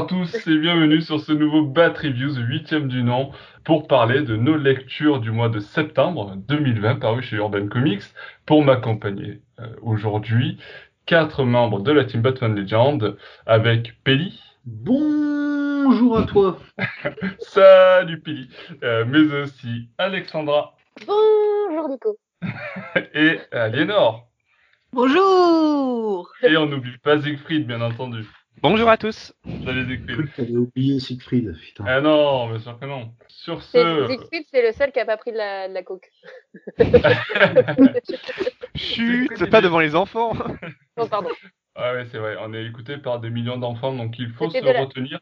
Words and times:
Bonjour 0.00 0.22
à 0.22 0.24
tous 0.24 0.48
et 0.48 0.58
bienvenue 0.58 1.02
sur 1.02 1.20
ce 1.20 1.30
nouveau 1.30 1.62
Bat 1.62 1.90
Reviews, 1.90 2.34
huitième 2.38 2.88
du 2.88 3.02
nom, 3.02 3.32
pour 3.64 3.86
parler 3.86 4.22
de 4.22 4.34
nos 4.34 4.56
lectures 4.56 5.20
du 5.20 5.30
mois 5.30 5.50
de 5.50 5.60
septembre 5.60 6.36
2020 6.48 6.96
paru 6.96 7.20
chez 7.22 7.36
Urban 7.36 7.68
Comics. 7.68 8.04
Pour 8.46 8.64
m'accompagner 8.64 9.42
euh, 9.58 9.66
aujourd'hui, 9.82 10.58
quatre 11.04 11.44
membres 11.44 11.80
de 11.80 11.92
la 11.92 12.06
team 12.06 12.22
Batman 12.22 12.54
Legend 12.56 13.18
avec 13.44 13.92
Peli. 14.02 14.42
Bonjour 14.64 16.16
à 16.16 16.22
toi. 16.22 16.58
Salut 17.38 18.20
Peli. 18.20 18.48
Euh, 18.82 19.04
mais 19.06 19.42
aussi 19.42 19.90
Alexandra. 19.98 20.76
Bonjour 21.06 21.90
Nico. 21.90 22.16
et 23.14 23.38
Aliénor. 23.52 24.30
Bonjour 24.94 26.32
Et 26.42 26.56
on 26.56 26.66
n'oublie 26.66 26.96
pas 27.02 27.20
Siegfried, 27.20 27.66
bien 27.66 27.82
entendu. 27.82 28.24
Bonjour 28.62 28.88
à 28.90 28.96
tous. 28.98 29.32
Salut 29.64 29.86
Siegfried. 29.86 30.28
Tu 30.34 30.40
avais 30.42 30.56
oublié 30.56 31.00
Siegfried, 31.00 31.54
putain. 31.58 31.84
Ah 31.86 32.00
non, 32.00 32.48
bien 32.50 32.58
sûr 32.58 32.78
que 32.78 32.84
non. 32.84 33.12
Sur 33.28 33.62
C'est- 33.62 33.82
ce... 33.82 34.06
Siegfried, 34.06 34.44
c'est 34.52 34.62
le 34.62 34.72
seul 34.72 34.92
qui 34.92 35.00
a 35.00 35.06
pas 35.06 35.16
pris 35.16 35.32
de 35.32 35.38
la, 35.38 35.68
de 35.68 35.74
la 35.74 35.82
coke. 35.82 36.10
Chut, 38.74 39.30
c'est 39.36 39.50
pas 39.50 39.60
devant 39.62 39.80
les 39.80 39.94
enfants. 39.94 40.32
Oh, 41.02 41.06
pardon. 41.06 41.30
Ah 41.76 41.94
ouais, 41.94 42.04
c'est 42.10 42.18
vrai, 42.18 42.36
on 42.40 42.52
est 42.52 42.66
écouté 42.66 42.98
par 42.98 43.20
des 43.20 43.30
millions 43.30 43.56
d'enfants, 43.56 43.94
donc 43.94 44.18
il 44.18 44.28
faut 44.32 44.50
se 44.50 44.58
de 44.58 44.66
la- 44.70 44.80
retenir. 44.82 45.18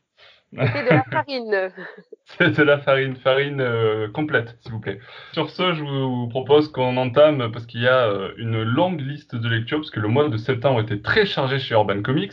C'était 0.50 0.82
de 0.82 0.88
la 0.88 1.04
farine. 1.04 1.72
C'est 2.24 2.56
de 2.58 2.62
la 2.64 2.78
farine, 2.78 3.14
farine 3.16 3.60
euh, 3.60 4.08
complète, 4.08 4.56
s'il 4.60 4.72
vous 4.72 4.80
plaît. 4.80 4.98
Sur 5.32 5.50
ce, 5.50 5.72
je 5.74 5.84
vous 5.84 6.26
propose 6.28 6.72
qu'on 6.72 6.96
entame, 6.96 7.52
parce 7.52 7.64
qu'il 7.66 7.82
y 7.82 7.86
a 7.86 8.08
euh, 8.08 8.32
une 8.38 8.62
longue 8.62 9.00
liste 9.00 9.36
de 9.36 9.48
lectures, 9.48 9.78
parce 9.78 9.90
que 9.90 10.00
le 10.00 10.08
mois 10.08 10.28
de 10.28 10.36
septembre 10.36 10.80
était 10.80 11.00
très 11.00 11.26
chargé 11.26 11.58
chez 11.60 11.74
Urban 11.74 12.02
Comics, 12.02 12.32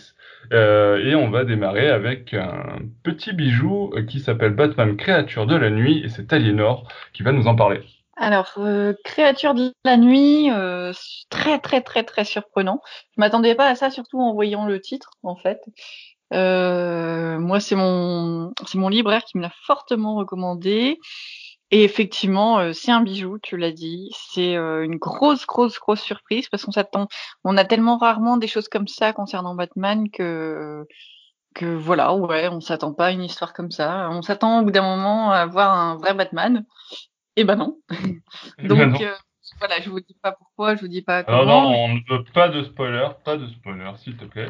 euh, 0.54 1.04
et 1.04 1.16
on 1.16 1.30
va 1.30 1.44
démarrer 1.44 1.90
avec 1.90 2.34
un 2.34 2.80
petit 3.04 3.34
bijou 3.34 3.92
euh, 3.94 4.04
qui 4.04 4.20
s'appelle 4.20 4.54
Batman 4.54 4.96
Créature 4.96 5.46
de 5.46 5.56
la 5.56 5.70
Nuit, 5.70 6.04
et 6.04 6.10
c'est 6.10 6.32
Aliénor 6.34 6.88
qui 7.14 7.24
va 7.24 7.32
nous 7.32 7.48
en 7.48 7.56
parler. 7.56 7.82
Alors, 8.18 8.54
euh, 8.58 8.94
créature 9.04 9.54
de 9.54 9.74
la 9.84 9.98
nuit, 9.98 10.50
euh, 10.50 10.94
très 11.30 11.60
très 11.60 11.82
très 11.82 12.04
très 12.04 12.24
surprenant. 12.24 12.82
Je 13.16 13.20
m'attendais 13.20 13.56
pas 13.56 13.68
à 13.68 13.76
ça, 13.76 13.90
surtout 13.90 14.22
en 14.22 14.34
voyant 14.34 14.66
le 14.66 14.80
titre, 14.80 15.12
en 15.24 15.36
fait. 15.36 15.60
Moi, 16.32 17.60
c'est 17.60 17.76
mon 17.76 18.54
c'est 18.66 18.78
mon 18.78 18.90
libraire 18.90 19.24
qui 19.26 19.38
me 19.38 19.44
l'a 19.44 19.52
fortement 19.66 20.16
recommandé. 20.16 20.98
Et 21.76 21.84
effectivement, 21.84 22.60
euh, 22.60 22.72
c'est 22.72 22.94
un 22.94 23.02
bijou, 23.02 23.38
tu 23.38 23.58
l'as 23.58 23.74
dit. 23.74 24.10
C'est 24.14 24.56
euh, 24.56 24.86
une 24.86 24.96
grosse 24.96 25.46
grosse 25.46 25.78
grosse 25.78 26.00
surprise 26.00 26.48
parce 26.48 26.64
qu'on 26.64 26.72
s'attend, 26.72 27.10
on 27.44 27.58
a 27.58 27.66
tellement 27.66 27.98
rarement 27.98 28.38
des 28.38 28.48
choses 28.48 28.70
comme 28.70 28.88
ça 28.88 29.12
concernant 29.12 29.56
Batman 29.56 30.10
que 30.10 30.86
que 31.54 31.66
voilà, 31.66 32.16
ouais, 32.16 32.48
on 32.48 32.62
s'attend 32.62 32.94
pas 32.94 33.08
à 33.08 33.12
une 33.12 33.24
histoire 33.26 33.52
comme 33.52 33.72
ça. 33.72 34.08
On 34.10 34.22
s'attend 34.22 34.62
au 34.62 34.64
bout 34.64 34.72
d'un 34.72 34.84
moment 34.84 35.32
à 35.32 35.46
voir 35.48 35.78
un 35.78 35.98
vrai 35.98 36.14
Batman. 36.14 36.64
Et 37.36 37.44
ben 37.44 37.58
non. 37.58 37.78
Donc 38.64 38.78
Maintenant. 38.78 39.02
euh, 39.02 39.14
voilà, 39.60 39.82
je 39.82 39.90
vous 39.90 40.00
dis 40.00 40.16
pas 40.22 40.32
pourquoi, 40.32 40.76
je 40.76 40.80
vous 40.80 40.88
dis 40.88 41.02
pas 41.02 41.26
comment. 41.26 41.44
non, 41.44 41.76
on 41.76 41.88
ne 41.90 42.00
veut 42.08 42.24
pas 42.34 42.48
de 42.48 42.64
spoiler, 42.64 43.10
pas 43.26 43.36
de 43.36 43.48
spoiler, 43.48 43.92
s'il 43.98 44.16
te 44.16 44.24
plaît. 44.24 44.50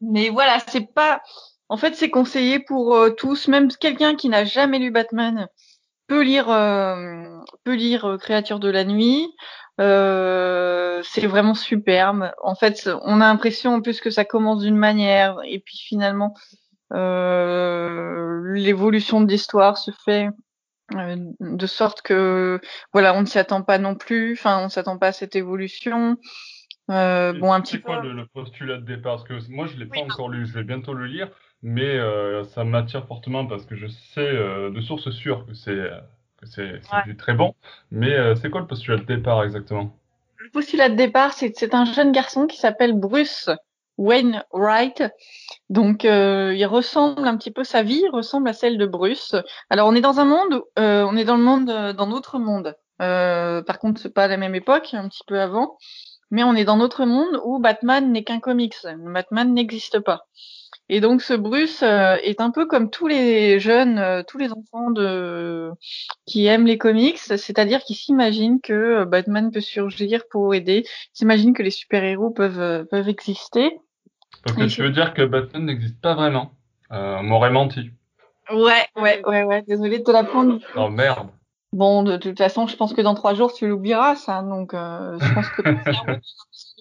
Mais 0.00 0.30
voilà, 0.30 0.60
c'est 0.68 0.90
pas. 0.94 1.20
En 1.68 1.76
fait, 1.76 1.94
c'est 1.94 2.08
conseillé 2.08 2.58
pour 2.58 2.96
tous, 3.18 3.48
même 3.48 3.68
quelqu'un 3.68 4.14
qui 4.16 4.30
n'a 4.30 4.46
jamais 4.46 4.78
lu 4.78 4.90
Batman 4.90 5.46
peut 6.06 6.22
lire 6.22 6.50
euh, 6.50 7.24
peut 7.64 7.74
lire 7.74 8.04
euh, 8.04 8.18
Créature 8.18 8.60
de 8.60 8.68
la 8.70 8.84
nuit. 8.84 9.26
Euh, 9.80 11.00
c'est 11.02 11.26
vraiment 11.26 11.54
superbe. 11.54 12.30
En 12.42 12.54
fait, 12.54 12.88
on 13.02 13.20
a 13.20 13.26
l'impression 13.26 13.74
en 13.74 13.80
plus 13.80 14.00
que 14.00 14.10
ça 14.10 14.24
commence 14.24 14.62
d'une 14.62 14.76
manière 14.76 15.38
et 15.44 15.58
puis 15.58 15.78
finalement 15.78 16.34
euh, 16.92 18.52
l'évolution 18.54 19.20
de 19.20 19.30
l'histoire 19.30 19.78
se 19.78 19.90
fait 20.04 20.28
euh, 20.94 21.16
de 21.40 21.66
sorte 21.66 22.02
que 22.02 22.60
voilà, 22.92 23.14
on 23.14 23.22
ne 23.22 23.26
s'y 23.26 23.38
attend 23.38 23.62
pas 23.62 23.78
non 23.78 23.94
plus. 23.94 24.34
Enfin, 24.34 24.60
on 24.64 24.68
s'attend 24.68 24.98
pas 24.98 25.08
à 25.08 25.12
cette 25.12 25.34
évolution. 25.34 26.16
Euh, 26.90 27.32
bon, 27.32 27.52
un 27.52 27.60
petit 27.62 27.72
C'est 27.72 27.78
peu. 27.78 27.84
quoi 27.86 28.00
le, 28.00 28.12
le 28.12 28.26
postulat 28.26 28.76
de 28.76 28.84
départ? 28.84 29.16
Parce 29.16 29.28
que 29.28 29.50
moi, 29.50 29.66
je 29.66 29.76
l'ai 29.76 29.86
pas 29.86 30.00
encore 30.00 30.28
lu, 30.28 30.46
je 30.46 30.52
vais 30.52 30.64
bientôt 30.64 30.92
le 30.92 31.06
lire, 31.06 31.30
mais 31.64 31.96
euh, 31.98 32.44
ça 32.44 32.62
m'attire 32.62 33.06
fortement 33.06 33.44
parce 33.46 33.64
que 33.66 33.74
je 33.74 33.88
sais 33.88 34.20
euh, 34.20 34.70
de 34.70 34.80
source 34.80 35.10
sûre 35.10 35.44
que 35.46 35.54
c'est 35.54 35.70
euh, 35.72 35.98
que 36.40 36.46
c'est 36.46 36.72
Ouais. 36.92 37.02
du 37.06 37.16
très 37.16 37.34
bon. 37.34 37.54
Mais 37.90 38.14
euh, 38.14 38.36
c'est 38.36 38.50
quoi 38.50 38.60
le 38.60 38.66
postulat 38.68 38.98
de 38.98 39.04
départ 39.04 39.42
exactement? 39.42 39.96
Le 40.36 40.50
postulat 40.50 40.90
de 40.90 40.94
départ, 40.94 41.32
c'est 41.32 41.52
c'est 41.56 41.74
un 41.74 41.84
jeune 41.86 42.12
garçon 42.12 42.46
qui 42.46 42.58
s'appelle 42.58 42.92
Bruce 42.92 43.48
Wainwright. 43.96 45.02
Donc, 45.70 46.04
euh, 46.04 46.52
il 46.54 46.66
ressemble 46.66 47.26
un 47.26 47.36
petit 47.36 47.50
peu, 47.50 47.64
sa 47.64 47.82
vie 47.82 48.06
ressemble 48.12 48.48
à 48.48 48.52
celle 48.52 48.76
de 48.78 48.86
Bruce. 48.86 49.34
Alors, 49.70 49.88
on 49.88 49.94
est 49.94 50.00
dans 50.00 50.20
un 50.20 50.24
monde, 50.24 50.62
euh, 50.78 51.04
on 51.08 51.16
est 51.16 51.24
dans 51.24 51.36
le 51.36 51.42
monde, 51.42 51.66
dans 51.96 52.06
notre 52.06 52.38
monde. 52.38 52.74
Euh, 53.00 53.62
par 53.62 53.78
contre, 53.78 54.00
c'est 54.00 54.12
pas 54.12 54.24
à 54.24 54.28
la 54.28 54.36
même 54.36 54.54
époque, 54.54 54.92
un 54.94 55.08
petit 55.08 55.24
peu 55.26 55.40
avant. 55.40 55.78
Mais 56.30 56.42
on 56.42 56.54
est 56.54 56.64
dans 56.64 56.76
notre 56.76 57.04
monde 57.04 57.40
où 57.44 57.58
Batman 57.60 58.10
n'est 58.10 58.24
qu'un 58.24 58.40
comics. 58.40 58.74
Batman 58.98 59.54
n'existe 59.54 60.00
pas. 60.00 60.26
Et 60.90 61.00
donc, 61.00 61.22
ce 61.22 61.32
Bruce 61.32 61.82
euh, 61.82 62.16
est 62.22 62.40
un 62.40 62.50
peu 62.50 62.66
comme 62.66 62.90
tous 62.90 63.06
les 63.06 63.58
jeunes, 63.58 63.98
euh, 63.98 64.22
tous 64.22 64.36
les 64.36 64.52
enfants 64.52 64.90
de 64.90 65.70
qui 66.26 66.46
aiment 66.46 66.66
les 66.66 66.76
comics, 66.76 67.18
c'est-à-dire 67.18 67.80
qui 67.80 67.94
s'imaginent 67.94 68.60
que 68.60 68.72
euh, 68.72 69.04
Batman 69.06 69.50
peut 69.50 69.60
surgir 69.60 70.24
pour 70.30 70.54
aider, 70.54 70.84
s'imaginent 71.14 71.54
que 71.54 71.62
les 71.62 71.70
super-héros 71.70 72.30
peuvent 72.30 72.86
peuvent 72.90 73.08
exister. 73.08 73.78
Donc 74.46 74.68
tu 74.68 74.82
veux 74.82 74.90
dire 74.90 75.14
que 75.14 75.22
Batman 75.22 75.64
n'existe 75.64 76.00
pas 76.00 76.14
vraiment 76.14 76.52
On 76.90 77.22
m'aurait 77.22 77.50
menti. 77.50 77.90
Ouais, 78.50 78.84
ouais, 78.96 79.22
ouais, 79.24 79.44
ouais. 79.44 79.62
Désolée 79.66 80.00
de 80.00 80.04
te 80.04 80.10
l'apprendre. 80.10 80.58
Oh 80.76 80.90
merde. 80.90 81.28
Bon, 81.74 82.04
de, 82.04 82.16
toute 82.16 82.38
façon, 82.38 82.68
je 82.68 82.76
pense 82.76 82.94
que 82.94 83.00
dans 83.00 83.14
trois 83.14 83.34
jours, 83.34 83.52
tu 83.52 83.66
l'oublieras, 83.66 84.14
ça. 84.14 84.42
Donc, 84.42 84.74
euh, 84.74 85.18
je 85.18 85.34
pense 85.34 85.48
que 85.48 85.62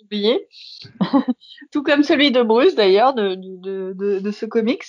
l'oublier. 0.01 0.47
Tout 1.71 1.81
comme 1.81 2.03
celui 2.03 2.29
de 2.29 2.43
Bruce, 2.43 2.75
d'ailleurs, 2.75 3.15
de, 3.15 4.31
ce 4.31 4.45
comics, 4.45 4.83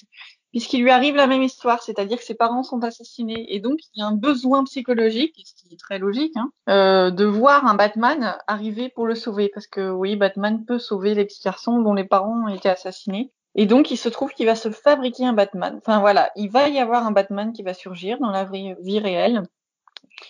puisqu'il 0.51 0.83
lui 0.83 0.91
arrive 0.91 1.17
la 1.17 1.27
même 1.27 1.43
histoire, 1.43 1.83
c'est-à-dire 1.83 2.19
que 2.19 2.25
ses 2.25 2.35
parents 2.35 2.63
sont 2.63 2.85
assassinés. 2.85 3.47
Et 3.55 3.61
donc, 3.61 3.79
il 3.95 4.01
y 4.01 4.03
a 4.03 4.07
un 4.07 4.15
besoin 4.15 4.65
psychologique, 4.65 5.43
ce 5.43 5.55
qui 5.55 5.73
est 5.73 5.79
très 5.79 5.99
logique, 5.99 6.37
hein, 6.37 6.51
euh, 6.69 7.11
de 7.11 7.25
voir 7.25 7.65
un 7.65 7.75
Batman 7.75 8.37
arriver 8.47 8.91
pour 8.91 9.07
le 9.07 9.15
sauver. 9.15 9.51
Parce 9.55 9.67
que 9.67 9.91
oui, 9.91 10.17
Batman 10.17 10.67
peut 10.67 10.79
sauver 10.79 11.15
les 11.15 11.25
petits 11.25 11.43
garçons 11.43 11.81
dont 11.81 11.95
les 11.95 12.05
parents 12.05 12.45
ont 12.45 12.55
été 12.55 12.69
assassinés. 12.69 13.33
Et 13.55 13.65
donc, 13.65 13.91
il 13.91 13.97
se 13.97 14.11
trouve 14.11 14.35
qu'il 14.35 14.45
va 14.45 14.55
se 14.55 14.71
fabriquer 14.71 15.25
un 15.25 15.33
Batman. 15.33 15.77
Enfin, 15.79 16.01
voilà, 16.01 16.31
il 16.37 16.51
va 16.51 16.69
y 16.69 16.79
avoir 16.79 17.07
un 17.07 17.13
Batman 17.13 17.55
qui 17.55 17.63
va 17.63 17.73
surgir 17.73 18.19
dans 18.19 18.31
la 18.31 18.45
vie 18.45 18.99
réelle. 18.99 19.45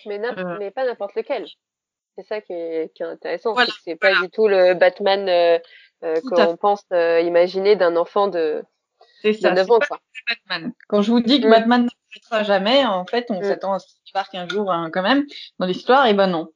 Mais, 0.05 0.19
Euh. 0.19 0.57
mais 0.59 0.71
pas 0.71 0.85
n'importe 0.85 1.15
lequel. 1.15 1.45
C'est 2.17 2.25
ça 2.27 2.41
qui 2.41 2.53
est, 2.53 2.93
qui 2.95 3.03
est 3.03 3.05
intéressant. 3.05 3.53
Voilà, 3.53 3.71
c'est 3.83 3.95
pas 3.95 4.13
du 4.21 4.29
tout 4.29 4.47
le 4.47 4.73
Batman 4.73 5.27
euh, 5.27 5.59
euh, 6.03 6.15
qu'on 6.29 6.55
pense 6.57 6.83
imaginer 6.91 7.75
d'un 7.75 7.95
enfant 7.97 8.27
de, 8.27 8.63
C'est 9.21 9.31
de 9.33 9.37
ça. 9.37 9.51
9 9.51 9.65
c'est 9.67 9.73
ans. 9.73 9.79
Quoi. 9.87 9.99
Batman. 10.29 10.73
Quand 10.87 11.01
je 11.01 11.11
vous 11.11 11.19
dis 11.19 11.41
que 11.41 11.47
Mm. 11.47 11.51
Batman 11.51 11.81
n'apparaîtra 11.83 12.43
jamais, 12.43 12.85
en 12.85 13.05
fait, 13.05 13.25
on 13.29 13.39
Mm. 13.39 13.43
s'attend 13.43 13.73
à 13.73 13.79
ce 13.79 13.87
qu'il 13.87 14.01
débarque 14.13 14.35
un 14.35 14.47
jour 14.47 14.71
hein, 14.71 14.89
quand 14.93 15.01
même 15.03 15.25
dans 15.59 15.65
l'histoire, 15.65 16.07
et 16.07 16.13
ben 16.13 16.27
non. 16.27 16.47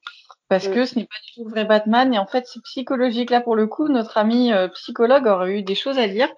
Parce 0.47 0.67
Mm. 0.67 0.73
que 0.73 0.85
ce 0.85 0.95
n'est 0.97 1.05
pas 1.05 1.17
du 1.25 1.33
tout 1.33 1.43
le 1.45 1.51
vrai 1.51 1.65
Batman, 1.65 2.13
et 2.13 2.19
en 2.19 2.25
fait, 2.25 2.47
c'est 2.47 2.61
psychologique. 2.63 3.29
Là, 3.29 3.41
pour 3.41 3.55
le 3.55 3.67
coup, 3.67 3.87
notre 3.89 4.17
ami 4.17 4.51
psychologue 4.73 5.27
aurait 5.27 5.59
eu 5.59 5.61
des 5.63 5.75
choses 5.75 5.99
à 5.99 6.07
dire, 6.07 6.29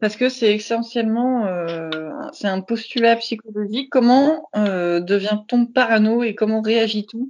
parce 0.00 0.16
que 0.16 0.28
c'est 0.28 0.54
essentiellement, 0.54 1.46
euh, 1.46 1.88
c'est 2.32 2.48
un 2.48 2.60
postulat 2.60 3.16
psychologique. 3.16 3.88
Comment 3.90 4.48
euh, 4.56 5.00
devient-on 5.00 5.66
parano 5.66 6.22
et 6.22 6.34
comment 6.34 6.60
réagit-on 6.60 7.28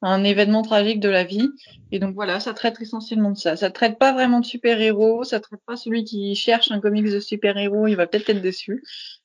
à 0.00 0.08
un 0.14 0.24
événement 0.24 0.62
tragique 0.62 1.00
de 1.00 1.08
la 1.08 1.24
vie? 1.24 1.48
Et 1.90 1.98
donc 1.98 2.14
voilà, 2.14 2.40
ça 2.40 2.54
traite 2.54 2.80
essentiellement 2.80 3.32
de 3.32 3.36
ça. 3.36 3.56
Ça 3.56 3.70
traite 3.70 3.98
pas 3.98 4.12
vraiment 4.12 4.40
de 4.40 4.46
super-héros, 4.46 5.24
ça 5.24 5.40
traite 5.40 5.60
pas 5.66 5.76
celui 5.76 6.04
qui 6.04 6.34
cherche 6.34 6.70
un 6.70 6.80
comics 6.80 7.10
de 7.10 7.20
super-héros, 7.20 7.86
il 7.86 7.96
va 7.96 8.06
peut-être 8.06 8.30
être 8.30 8.42
déçu 8.42 8.82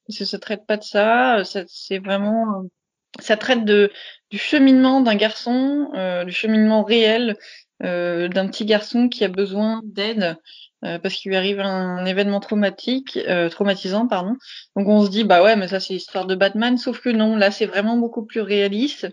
parce 0.07 0.19
que 0.19 0.25
ça 0.25 0.39
traite 0.39 0.65
pas 0.65 0.77
de 0.77 0.83
ça. 0.83 1.43
ça 1.45 1.63
c'est 1.67 1.99
vraiment, 1.99 2.59
euh, 2.59 2.67
ça 3.19 3.37
traite 3.37 3.65
de 3.65 3.91
du 4.29 4.37
cheminement 4.37 5.01
d'un 5.01 5.15
garçon, 5.15 5.89
euh, 5.95 6.23
du 6.25 6.31
cheminement 6.31 6.83
réel 6.83 7.37
euh, 7.83 8.27
d'un 8.27 8.47
petit 8.47 8.65
garçon 8.65 9.09
qui 9.09 9.23
a 9.23 9.27
besoin 9.27 9.81
d'aide 9.85 10.37
euh, 10.85 10.99
parce 10.99 11.15
qu'il 11.15 11.29
lui 11.29 11.37
arrive 11.37 11.59
un, 11.59 12.05
événement 12.05 12.39
traumatique, 12.39 13.17
euh, 13.27 13.49
traumatisant, 13.49 14.07
pardon. 14.07 14.35
Donc 14.75 14.87
on 14.87 15.05
se 15.05 15.09
dit 15.09 15.23
bah 15.23 15.43
ouais, 15.43 15.55
mais 15.55 15.67
ça 15.67 15.79
c'est 15.79 15.93
l'histoire 15.93 16.25
de 16.27 16.35
Batman, 16.35 16.77
sauf 16.77 16.99
que 17.01 17.09
non, 17.09 17.35
là 17.35 17.51
c'est 17.51 17.65
vraiment 17.65 17.97
beaucoup 17.97 18.25
plus 18.25 18.41
réaliste 18.41 19.07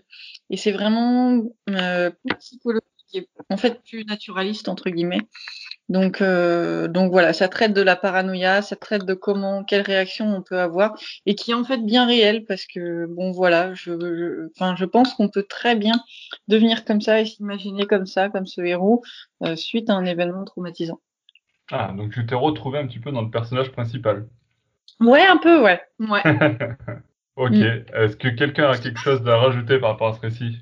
et 0.49 0.57
c'est 0.57 0.71
vraiment 0.71 1.41
euh, 1.69 2.09
plus 2.09 2.35
psychologique, 2.37 2.83
et 3.13 3.27
en 3.49 3.57
fait 3.57 3.81
plus 3.83 4.05
naturaliste 4.05 4.67
entre 4.69 4.89
guillemets. 4.89 5.21
Donc, 5.89 6.21
euh, 6.21 6.87
donc 6.87 7.11
voilà, 7.11 7.33
ça 7.33 7.49
traite 7.49 7.73
de 7.73 7.81
la 7.81 7.95
paranoïa, 7.97 8.61
ça 8.61 8.75
traite 8.77 9.05
de 9.05 9.13
comment, 9.13 9.63
quelle 9.65 9.81
réaction 9.81 10.25
on 10.27 10.41
peut 10.41 10.59
avoir, 10.59 10.93
et 11.25 11.35
qui 11.35 11.51
est 11.51 11.53
en 11.53 11.65
fait 11.65 11.79
bien 11.79 12.05
réel 12.05 12.45
parce 12.45 12.65
que 12.65 13.05
bon 13.07 13.31
voilà, 13.31 13.73
je, 13.73 13.91
je- 13.99 14.47
enfin 14.55 14.75
je 14.77 14.85
pense 14.85 15.13
qu'on 15.13 15.27
peut 15.29 15.43
très 15.43 15.75
bien 15.75 15.93
devenir 16.47 16.85
comme 16.85 17.01
ça 17.01 17.19
et 17.19 17.25
s'imaginer 17.25 17.85
comme 17.87 18.05
ça, 18.05 18.29
comme 18.29 18.45
ce 18.47 18.61
héros, 18.61 19.01
euh, 19.43 19.55
suite 19.57 19.89
à 19.89 19.93
un 19.93 20.05
événement 20.05 20.45
traumatisant. 20.45 21.01
Ah, 21.71 21.91
donc 21.95 22.11
tu 22.11 22.25
t'es 22.25 22.35
retrouvé 22.35 22.79
un 22.79 22.87
petit 22.87 22.99
peu 22.99 23.11
dans 23.11 23.21
le 23.21 23.29
personnage 23.29 23.71
principal. 23.71 24.27
Ouais, 24.99 25.25
un 25.25 25.37
peu, 25.37 25.61
ouais. 25.61 25.81
ouais. 25.99 26.21
ok. 27.35 27.51
Mm. 27.51 27.83
Est-ce 27.93 28.15
que 28.15 28.27
quelqu'un 28.27 28.69
a 28.69 28.77
quelque 28.77 28.99
chose 28.99 29.27
à 29.27 29.37
rajouter 29.37 29.79
par 29.79 29.91
rapport 29.91 30.09
à 30.09 30.13
ce 30.13 30.21
récit? 30.21 30.61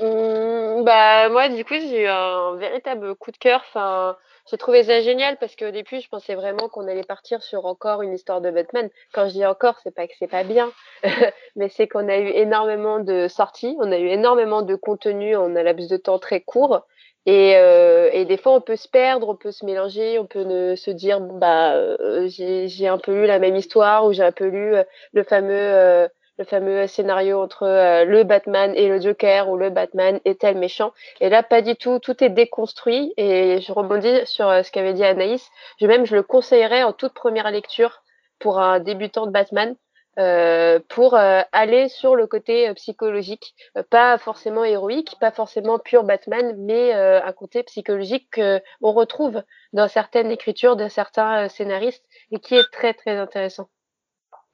Hum, 0.00 0.84
bah 0.84 1.28
moi 1.28 1.48
du 1.48 1.64
coup 1.64 1.74
j'ai 1.74 2.04
eu 2.04 2.06
un 2.06 2.54
véritable 2.54 3.16
coup 3.16 3.32
de 3.32 3.36
cœur. 3.36 3.64
Enfin, 3.68 4.16
j'ai 4.48 4.56
trouvé 4.56 4.84
ça 4.84 5.00
génial 5.00 5.36
parce 5.38 5.56
qu'au 5.56 5.72
début 5.72 6.00
je 6.00 6.08
pensais 6.08 6.36
vraiment 6.36 6.68
qu'on 6.68 6.86
allait 6.86 7.02
partir 7.02 7.42
sur 7.42 7.66
encore 7.66 8.02
une 8.02 8.14
histoire 8.14 8.40
de 8.40 8.50
Batman. 8.52 8.88
Quand 9.12 9.26
je 9.26 9.32
dis 9.32 9.44
encore, 9.44 9.80
c'est 9.82 9.94
pas 9.94 10.06
que 10.06 10.12
c'est 10.16 10.28
pas 10.28 10.44
bien, 10.44 10.70
mais 11.56 11.68
c'est 11.68 11.88
qu'on 11.88 12.08
a 12.08 12.16
eu 12.18 12.28
énormément 12.28 13.00
de 13.00 13.26
sorties, 13.26 13.76
on 13.80 13.90
a 13.90 13.98
eu 13.98 14.06
énormément 14.06 14.62
de 14.62 14.76
contenu 14.76 15.34
en 15.34 15.56
un 15.56 15.62
laps 15.64 15.88
de 15.88 15.96
temps 15.96 16.20
très 16.20 16.42
court. 16.42 16.86
Et, 17.26 17.56
euh, 17.56 18.08
et 18.12 18.24
des 18.24 18.36
fois 18.36 18.54
on 18.54 18.60
peut 18.60 18.76
se 18.76 18.88
perdre, 18.88 19.28
on 19.28 19.36
peut 19.36 19.52
se 19.52 19.64
mélanger, 19.64 20.18
on 20.18 20.26
peut 20.26 20.76
se 20.76 20.90
dire 20.90 21.20
bah 21.20 21.74
euh, 21.74 22.26
j'ai 22.28 22.88
un 22.88 22.98
peu 22.98 23.12
lu 23.12 23.26
la 23.26 23.38
même 23.38 23.56
histoire 23.56 24.06
ou 24.06 24.12
j'ai 24.12 24.22
un 24.22 24.32
peu 24.32 24.46
lu 24.46 24.74
euh, 24.74 24.84
le 25.12 25.24
fameux 25.24 25.54
euh, 25.54 26.08
le 26.38 26.44
fameux 26.44 26.86
scénario 26.86 27.40
entre 27.42 27.64
le 28.04 28.22
Batman 28.22 28.72
et 28.76 28.88
le 28.88 29.00
Joker 29.00 29.48
ou 29.48 29.56
le 29.56 29.70
Batman 29.70 30.20
est 30.24 30.40
tel 30.40 30.56
méchant. 30.56 30.92
Et 31.20 31.30
là, 31.30 31.42
pas 31.42 31.62
du 31.62 31.74
tout. 31.74 31.98
Tout 31.98 32.22
est 32.22 32.28
déconstruit. 32.28 33.12
Et 33.16 33.60
je 33.60 33.72
rebondis 33.72 34.24
sur 34.24 34.46
ce 34.64 34.70
qu'avait 34.70 34.92
dit 34.94 35.02
Anaïs. 35.02 35.50
Je 35.80 35.86
même, 35.88 36.06
je 36.06 36.14
le 36.14 36.22
conseillerais 36.22 36.84
en 36.84 36.92
toute 36.92 37.12
première 37.12 37.50
lecture 37.50 38.04
pour 38.38 38.60
un 38.60 38.78
débutant 38.78 39.26
de 39.26 39.32
Batman. 39.32 39.74
Euh, 40.18 40.80
pour 40.88 41.14
euh, 41.14 41.40
aller 41.52 41.88
sur 41.88 42.16
le 42.16 42.26
côté 42.26 42.68
euh, 42.68 42.74
psychologique, 42.74 43.54
Euh, 43.76 43.82
pas 43.88 44.18
forcément 44.18 44.64
héroïque, 44.64 45.16
pas 45.20 45.30
forcément 45.30 45.78
pur 45.78 46.04
Batman, 46.04 46.54
mais 46.58 46.94
euh, 46.94 47.22
un 47.22 47.32
côté 47.32 47.62
psychologique 47.62 48.28
qu'on 48.34 48.92
retrouve 48.92 49.42
dans 49.72 49.88
certaines 49.88 50.30
écritures 50.30 50.76
de 50.76 50.88
certains 50.88 51.48
scénaristes 51.48 52.04
et 52.32 52.38
qui 52.38 52.54
est 52.54 52.70
très 52.72 52.94
très 52.94 53.16
intéressant. 53.16 53.68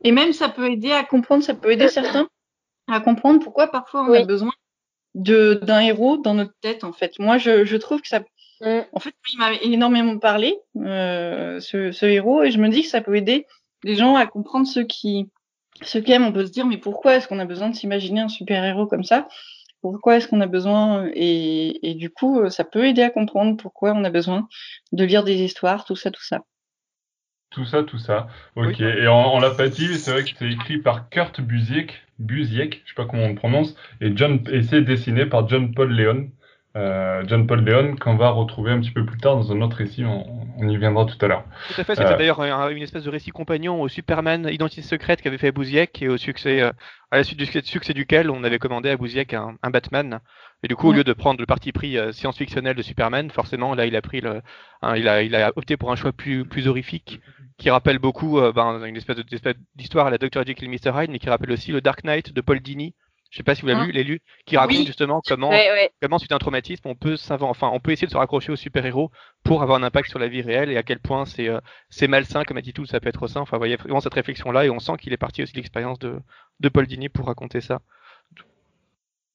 Et 0.03 0.13
même, 0.13 0.33
ça 0.33 0.49
peut 0.49 0.71
aider 0.71 0.93
à 0.93 1.05
comprendre, 1.05 1.43
ça 1.43 1.55
peut 1.55 1.73
aider 1.73 1.89
certains 1.89 2.29
à 2.93 3.01
comprendre 3.01 3.43
pourquoi 3.43 3.69
parfois 3.69 4.03
on 4.03 4.13
a 4.13 4.25
besoin 4.25 4.53
de 5.15 5.55
d'un 5.63 5.81
héros 5.81 6.19
dans 6.19 6.35
notre 6.35 6.55
tête, 6.61 6.85
en 6.85 6.93
fait. 6.93 7.19
Moi, 7.19 7.39
je, 7.39 7.65
je 7.65 7.77
trouve 7.77 8.03
que 8.03 8.09
ça, 8.09 8.21
Mm. 8.61 8.81
en 8.93 9.01
fait, 9.01 9.15
il 9.33 9.39
m'a 9.39 9.53
énormément 9.63 10.19
parlé, 10.19 10.59
euh, 10.77 11.59
ce, 11.61 11.91
ce 11.93 12.07
héros, 12.07 12.43
et 12.45 12.51
je 12.51 12.59
me 12.59 12.69
dis 12.69 12.83
que 12.83 12.89
ça 12.89 13.01
peut 13.01 13.17
aider 13.17 13.47
les 13.83 13.97
gens 13.97 14.15
à 14.15 14.27
comprendre 14.27 14.67
ceux 14.67 14.85
qui, 14.85 15.29
ceux 15.83 16.01
qui 16.01 16.13
aiment. 16.13 16.25
On 16.25 16.33
peut 16.33 16.47
se 16.47 16.53
dire, 16.53 16.67
mais 16.67 16.79
pourquoi 16.79 17.17
est-ce 17.17 17.29
qu'on 17.29 17.39
a 17.39 17.45
besoin 17.45 17.71
de 17.71 17.75
s'imaginer 17.75 18.21
un 18.21 18.29
super-héros 18.29 18.87
comme 18.87 19.05
ça? 19.05 19.29
Pourquoi 19.83 20.17
est-ce 20.17 20.29
qu'on 20.29 20.41
a 20.41 20.47
besoin, 20.47 21.11
et, 21.13 21.91
et 21.91 21.95
du 21.95 22.09
coup, 22.09 22.41
euh, 22.41 22.49
ça 22.49 22.65
peut 22.65 22.87
aider 22.87 23.03
à 23.03 23.11
comprendre 23.11 23.59
pourquoi 23.59 23.93
on 23.93 24.03
a 24.05 24.09
besoin 24.09 24.49
de 24.93 25.05
lire 25.05 25.25
des 25.25 25.43
histoires, 25.43 25.85
tout 25.85 25.95
ça, 25.95 26.11
tout 26.11 26.25
ça. 26.25 26.41
Tout 27.51 27.67
ça, 27.67 27.83
tout 27.83 27.99
ça. 27.99 28.29
Ok. 28.57 28.77
Oui. 28.79 28.85
Et 28.85 29.09
on, 29.09 29.35
on 29.35 29.41
l'a 29.41 29.51
pas 29.51 29.69
dit, 29.69 29.87
mais 29.89 29.99
c'est 29.99 30.11
vrai 30.11 30.25
que 30.25 30.31
c'est 30.39 30.51
écrit 30.51 30.79
par 30.79 31.11
Kurt 31.11 31.43
Busiek, 31.43 31.93
Busiek, 32.19 32.81
je 32.85 32.89
sais 32.89 32.95
pas 32.97 33.05
comment 33.05 33.25
on 33.25 33.29
le 33.29 33.35
prononce, 33.35 33.77
et 34.01 34.17
John, 34.17 34.43
et 34.51 34.63
c'est 34.63 34.81
dessiné 34.81 35.27
par 35.27 35.47
John 35.49 35.75
Paul 35.75 35.95
Leon. 35.95 36.31
Euh, 36.77 37.23
John 37.29 37.47
Paul 37.47 37.65
Leon 37.65 37.95
qu'on 37.95 38.17
va 38.17 38.31
retrouver 38.31 38.73
un 38.73 38.81
petit 38.81 38.91
peu 38.91 39.07
plus 39.07 39.19
tard 39.19 39.37
dans 39.37 39.53
un 39.53 39.61
autre 39.61 39.77
récit. 39.77 40.05
On, 40.05 40.27
on 40.59 40.69
y 40.69 40.77
viendra 40.77 41.05
tout 41.05 41.17
à 41.25 41.29
l'heure. 41.29 41.45
Tout 41.73 41.81
à 41.81 41.85
fait, 41.85 41.95
c'était 41.95 42.09
Euh. 42.15 42.17
d'ailleurs 42.17 42.41
un- 42.41 42.69
une 42.71 42.83
espèce 42.83 43.05
de 43.05 43.11
récit 43.11 43.31
compagnon 43.31 43.81
au 43.81 43.87
Superman 43.89 44.49
Identité 44.51 44.83
secrète 44.83 45.23
qu'avait 45.23 45.39
fait 45.39 45.53
Bouziek 45.53 46.03
et 46.03 46.09
au 46.09 46.17
succès, 46.17 46.61
euh, 46.63 46.73
à 47.13 47.19
la 47.19 47.23
suite 47.23 47.39
du 47.39 47.47
succès- 47.47 47.95
duquel 47.95 48.29
on 48.29 48.43
avait 48.43 48.59
commandé 48.59 48.91
à 48.91 48.97
Bouziek 48.97 49.35
un, 49.35 49.55
un 49.63 49.71
Batman. 49.71 50.19
Et 50.65 50.69
du 50.69 50.75
coup, 50.75 50.89
au 50.89 50.93
lieu 50.93 51.05
de 51.05 51.13
prendre 51.13 51.39
le 51.39 51.47
parti 51.47 51.71
pris 51.71 51.97
euh, 51.97 52.11
science-fictionnel 52.11 52.75
de 52.75 52.83
Superman, 52.83 53.31
forcément, 53.31 53.75
là, 53.77 53.87
il 53.87 53.95
a 53.95 54.03
pris 54.03 54.21
le, 54.21 54.41
un- 54.83 54.97
il 54.97 55.07
a, 55.07 55.23
il 55.23 55.37
a 55.37 55.53
opté 55.55 55.77
pour 55.77 55.93
un 55.93 55.97
choix 55.97 56.11
plus, 56.13 56.45
plus 56.45 56.67
horrifique, 56.67 57.21
qui 57.57 57.71
rappelle 57.71 58.01
beaucoup 58.01 58.41
euh, 58.41 58.51
ben, 58.53 58.85
une 58.85 58.97
espèce 58.97 59.19
d'histoire 59.77 60.09
à 60.09 60.11
la 60.11 60.19
Dr. 60.19 60.45
Jekyll 60.45 60.65
et 60.65 60.69
Mr. 60.77 60.91
Hyde, 61.03 61.11
mais 61.13 61.21
qui 61.21 61.29
rappelle 61.31 61.53
aussi 61.53 61.71
le 61.71 61.81
Dark 61.81 62.03
Knight 62.03 62.33
de 62.33 62.41
Paul 62.41 62.59
Dini. 62.59 62.95
Je 63.31 63.39
sais 63.39 63.43
pas 63.43 63.55
si 63.57 63.63
vous 63.63 63.67
l'avez 63.69 63.81
Ah. 63.81 63.87
lu, 63.87 63.93
les 63.93 64.05
lu, 64.05 64.21
qui 64.47 64.57
raconte 64.57 64.77
Oui. 64.77 64.87
justement 64.87 65.21
comment 65.27 65.51
Ouais, 65.51 65.71
ouais. 65.73 65.91
comment 66.01 66.19
suite 66.19 66.31
à 66.31 66.37
un 66.37 66.39
traumatisme, 66.39 66.87
on 66.89 66.95
peut 66.95 67.17
s'inventer, 67.17 67.51
enfin, 67.51 67.71
on 67.73 67.81
peut 67.81 67.91
essayer 67.91 68.07
de 68.07 68.13
se 68.13 68.17
raccrocher 68.17 68.53
aux 68.53 68.57
super-héros 68.57 69.11
pour 69.43 69.63
avoir 69.63 69.77
un 69.79 69.83
impact 69.83 70.09
sur 70.09 70.21
la 70.21 70.29
vie 70.29 70.41
réelle 70.43 70.71
et 70.71 70.77
à 70.77 70.83
quel 70.85 71.01
point 71.01 71.25
c'est 71.25 71.49
euh, 71.49 71.61
c'est 71.91 72.07
malsain 72.07 72.45
comme 72.45 72.59
attitude, 72.59 72.87
ça 72.87 73.01
peut 73.01 73.09
être 73.09 73.27
sain. 73.27 73.41
Enfin, 73.41 73.57
vous 73.57 73.61
voyez 73.61 73.77
vraiment 73.77 74.01
cette 74.01 74.15
réflexion-là 74.15 74.67
et 74.67 74.71
on 74.71 74.79
sent 74.79 74.93
qu'il 75.01 75.13
est 75.13 75.17
parti 75.17 75.43
aussi 75.43 75.53
de 75.53 75.59
l'expérience 75.59 75.99
de, 75.99 76.21
de 76.61 76.69
Paul 76.69 76.87
Dini 76.87 77.09
pour 77.09 77.27
raconter 77.27 77.61
ça. 77.61 77.81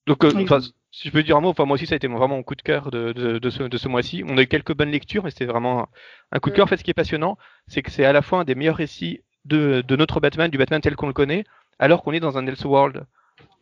Donc, 0.07 0.24
euh, 0.24 0.31
Oui. 0.33 0.47
si 0.92 1.07
je 1.07 1.12
peux 1.13 1.21
dire 1.21 1.38
un 1.38 1.42
mot, 1.42 1.50
enfin, 1.50 1.65
moi 1.65 1.75
aussi, 1.75 1.85
ça 1.85 1.94
a 1.94 1.97
été 1.97 2.07
vraiment 2.07 2.30
mon 2.38 2.44
coup 2.44 2.56
de 2.56 2.62
cœur 2.62 2.89
de, 2.92 3.12
de, 3.12 3.38
de 3.38 3.50
ce, 3.50 3.63
de 3.63 3.77
ce 3.77 3.88
mois-ci. 3.88 4.24
On 4.27 4.38
a 4.38 4.42
eu 4.42 4.47
quelques 4.47 4.74
bonnes 4.75 4.89
lectures, 4.92 5.24
mais 5.24 5.30
c'était 5.30 5.45
vraiment 5.45 5.81
un, 5.83 5.88
un 6.31 6.39
coup 6.39 6.50
de 6.50 6.56
cœur. 6.56 6.63
En 6.65 6.68
fait, 6.68 6.77
ce 6.77 6.83
qui 6.83 6.92
est 6.92 6.95
passionnant, 6.95 7.38
c'est 7.68 7.81
que 7.83 7.92
c'est 7.92 8.06
à 8.06 8.13
la 8.13 8.21
fois 8.21 8.39
un 8.39 8.44
des 8.44 8.56
meilleurs 8.56 8.77
récits 8.77 9.21
de, 9.45 9.81
de 9.88 9.95
notre 9.95 10.19
Batman, 10.19 10.50
du 10.50 10.57
Batman 10.57 10.81
tel 10.81 10.95
qu'on 10.95 11.07
le 11.07 11.13
connaît, 11.13 11.44
alors 11.80 12.01
qu'on 12.01 12.12
est 12.13 12.19
dans 12.19 12.38
un 12.38 12.47
Elseworld. 12.47 13.06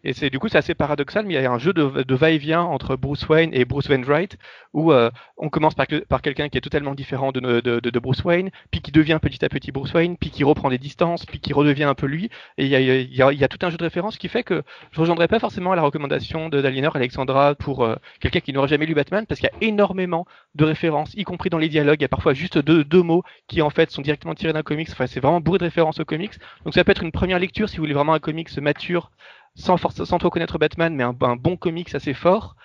Et 0.03 0.13
c'est 0.13 0.29
du 0.29 0.39
coup 0.39 0.47
c'est 0.47 0.57
assez 0.57 0.73
paradoxal, 0.73 1.25
mais 1.25 1.33
il 1.33 1.41
y 1.41 1.45
a 1.45 1.51
un 1.51 1.57
jeu 1.57 1.73
de, 1.73 2.15
va-et-vient 2.15 2.61
entre 2.61 2.95
Bruce 2.95 3.27
Wayne 3.27 3.49
et 3.53 3.65
Bruce 3.65 3.89
Wainwright, 3.89 4.37
où 4.73 4.93
euh, 4.93 5.09
on 5.37 5.49
commence 5.49 5.73
par, 5.73 5.87
par 6.07 6.21
quelqu'un 6.21 6.49
qui 6.49 6.57
est 6.57 6.61
totalement 6.61 6.93
différent 6.93 7.31
de, 7.31 7.39
de, 7.59 7.99
Bruce 7.99 8.23
Wayne, 8.23 8.49
puis 8.71 8.81
qui 8.81 8.91
devient 8.91 9.19
petit 9.21 9.43
à 9.43 9.49
petit 9.49 9.71
Bruce 9.71 9.93
Wayne, 9.93 10.15
puis 10.15 10.29
qui 10.29 10.43
reprend 10.43 10.69
des 10.69 10.77
distances, 10.77 11.25
puis 11.25 11.39
qui 11.39 11.51
redevient 11.51 11.83
un 11.83 11.95
peu 11.95 12.05
lui. 12.05 12.29
Et 12.57 12.65
il 12.65 12.69
y 12.69 12.75
a, 12.75 12.79
il 12.79 13.39
y 13.39 13.43
a, 13.43 13.47
tout 13.47 13.65
un 13.65 13.69
jeu 13.69 13.77
de 13.77 13.83
référence 13.83 14.17
qui 14.17 14.29
fait 14.29 14.43
que 14.43 14.63
je 14.91 15.01
rejoindrai 15.01 15.27
pas 15.27 15.39
forcément 15.39 15.73
la 15.73 15.81
recommandation 15.81 16.47
de 16.47 16.61
d'Aliénor 16.61 16.95
Alexandra 16.95 17.55
pour 17.55 17.83
euh, 17.83 17.95
quelqu'un 18.19 18.39
qui 18.39 18.53
n'aurait 18.53 18.67
jamais 18.67 18.85
lu 18.85 18.93
Batman, 18.93 19.25
parce 19.25 19.41
qu'il 19.41 19.49
y 19.51 19.55
a 19.55 19.67
énormément 19.67 20.25
de 20.55 20.63
références, 20.63 21.13
y 21.15 21.23
compris 21.23 21.49
dans 21.49 21.57
les 21.57 21.69
dialogues. 21.69 21.99
Il 21.99 22.03
y 22.03 22.05
a 22.05 22.09
parfois 22.09 22.33
juste 22.33 22.59
deux, 22.59 22.83
deux 22.83 23.03
mots 23.03 23.23
qui 23.47 23.61
en 23.61 23.71
fait 23.71 23.91
sont 23.91 24.03
directement 24.03 24.35
tirés 24.35 24.53
d'un 24.53 24.63
comics. 24.63 24.89
Enfin, 24.91 25.07
c'est 25.07 25.19
vraiment 25.19 25.41
bourré 25.41 25.57
de 25.57 25.65
références 25.65 25.99
aux 25.99 26.05
comics. 26.05 26.33
Donc 26.63 26.75
ça 26.75 26.83
peut 26.83 26.91
être 26.91 27.03
une 27.03 27.11
première 27.11 27.39
lecture 27.39 27.67
si 27.67 27.77
vous 27.77 27.83
voulez 27.83 27.93
vraiment 27.93 28.13
un 28.13 28.19
comics 28.19 28.55
mature 28.59 29.11
sans, 29.55 29.77
force, 29.77 30.03
sans 30.03 30.17
trop 30.17 30.29
connaître 30.29 30.57
Batman, 30.57 30.93
mais 30.95 31.03
un, 31.03 31.15
un 31.21 31.35
bon 31.35 31.57
comics 31.57 31.93
assez 31.95 32.13
fort. 32.13 32.55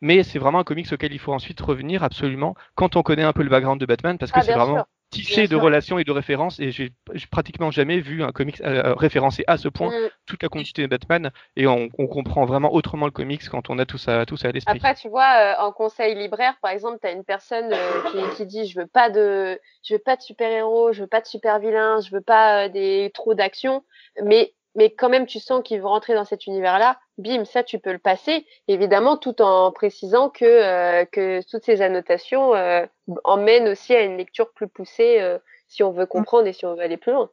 Mais 0.00 0.24
c'est 0.24 0.38
vraiment 0.40 0.58
un 0.58 0.64
comics 0.64 0.90
auquel 0.92 1.12
il 1.12 1.18
faut 1.20 1.32
ensuite 1.32 1.60
revenir 1.60 2.02
absolument 2.02 2.54
quand 2.74 2.96
on 2.96 3.02
connaît 3.02 3.22
un 3.22 3.32
peu 3.32 3.42
le 3.42 3.50
background 3.50 3.80
de 3.80 3.86
Batman, 3.86 4.18
parce 4.18 4.32
que 4.32 4.40
Ah, 4.40 4.42
c'est 4.42 4.52
vraiment 4.52 4.76
sûr. 4.76 4.84
tissé 5.10 5.34
Bien 5.42 5.44
de 5.44 5.48
sûr. 5.48 5.62
relations 5.62 5.98
et 5.98 6.04
de 6.04 6.10
références. 6.10 6.58
Et 6.58 6.72
j'ai 6.72 6.92
pratiquement 7.30 7.70
jamais 7.70 8.00
vu 8.00 8.22
un 8.24 8.32
comics 8.32 8.60
euh, 8.62 8.94
référencé 8.94 9.44
à 9.46 9.58
ce 9.58 9.68
point 9.68 9.90
Mm. 9.90 10.08
toute 10.26 10.42
la 10.42 10.48
continuité 10.48 10.82
de 10.82 10.86
Batman. 10.88 11.30
Et 11.54 11.66
on, 11.68 11.88
on 11.98 12.06
comprend 12.08 12.46
vraiment 12.46 12.72
autrement 12.72 13.06
le 13.06 13.12
comics 13.12 13.48
quand 13.48 13.70
on 13.70 13.78
a 13.78 13.86
tout 13.86 13.98
ça, 13.98 14.26
tout 14.26 14.36
ça 14.36 14.48
à 14.48 14.52
l'esprit. 14.52 14.76
Après, 14.78 14.94
tu 14.94 15.08
vois, 15.08 15.54
euh, 15.54 15.62
en 15.62 15.70
conseil 15.72 16.14
libraire, 16.16 16.54
par 16.62 16.70
exemple, 16.72 16.98
tu 17.00 17.06
as 17.06 17.12
une 17.12 17.24
personne 17.24 17.72
euh, 17.72 18.10
qui, 18.10 18.36
qui 18.36 18.46
dit 18.46 18.66
je 18.66 18.80
veux 18.80 18.86
pas 18.86 19.08
de 19.10 19.60
je 19.84 19.94
veux 19.94 20.00
pas 20.00 20.16
de 20.16 20.22
super-héros, 20.22 20.92
je 20.92 21.02
veux 21.02 21.06
pas 21.08 21.20
de 21.20 21.26
super-vilain, 21.26 22.00
je 22.00 22.10
veux 22.10 22.20
pas 22.20 22.64
euh, 22.64 22.68
des 22.68 23.10
trop 23.14 23.34
d'action, 23.34 23.84
mais 24.24 24.52
mais 24.74 24.90
quand 24.90 25.08
même 25.08 25.26
tu 25.26 25.38
sens 25.38 25.62
qu'il 25.62 25.80
veut 25.80 25.86
rentrer 25.86 26.14
dans 26.14 26.24
cet 26.24 26.46
univers-là. 26.46 26.98
Bim, 27.18 27.44
ça 27.44 27.62
tu 27.62 27.78
peux 27.78 27.92
le 27.92 27.98
passer, 27.98 28.46
évidemment, 28.68 29.16
tout 29.16 29.42
en 29.42 29.70
précisant 29.72 30.30
que 30.30 30.44
euh, 30.44 31.04
que 31.04 31.40
toutes 31.50 31.64
ces 31.64 31.82
annotations 31.82 32.54
euh, 32.54 32.86
emmènent 33.24 33.68
aussi 33.68 33.94
à 33.94 34.02
une 34.02 34.16
lecture 34.16 34.52
plus 34.52 34.68
poussée 34.68 35.20
euh, 35.20 35.38
si 35.68 35.82
on 35.82 35.90
veut 35.92 36.06
comprendre 36.06 36.46
et 36.46 36.52
si 36.52 36.64
on 36.66 36.74
veut 36.74 36.82
aller 36.82 36.96
plus 36.96 37.12
loin. 37.12 37.30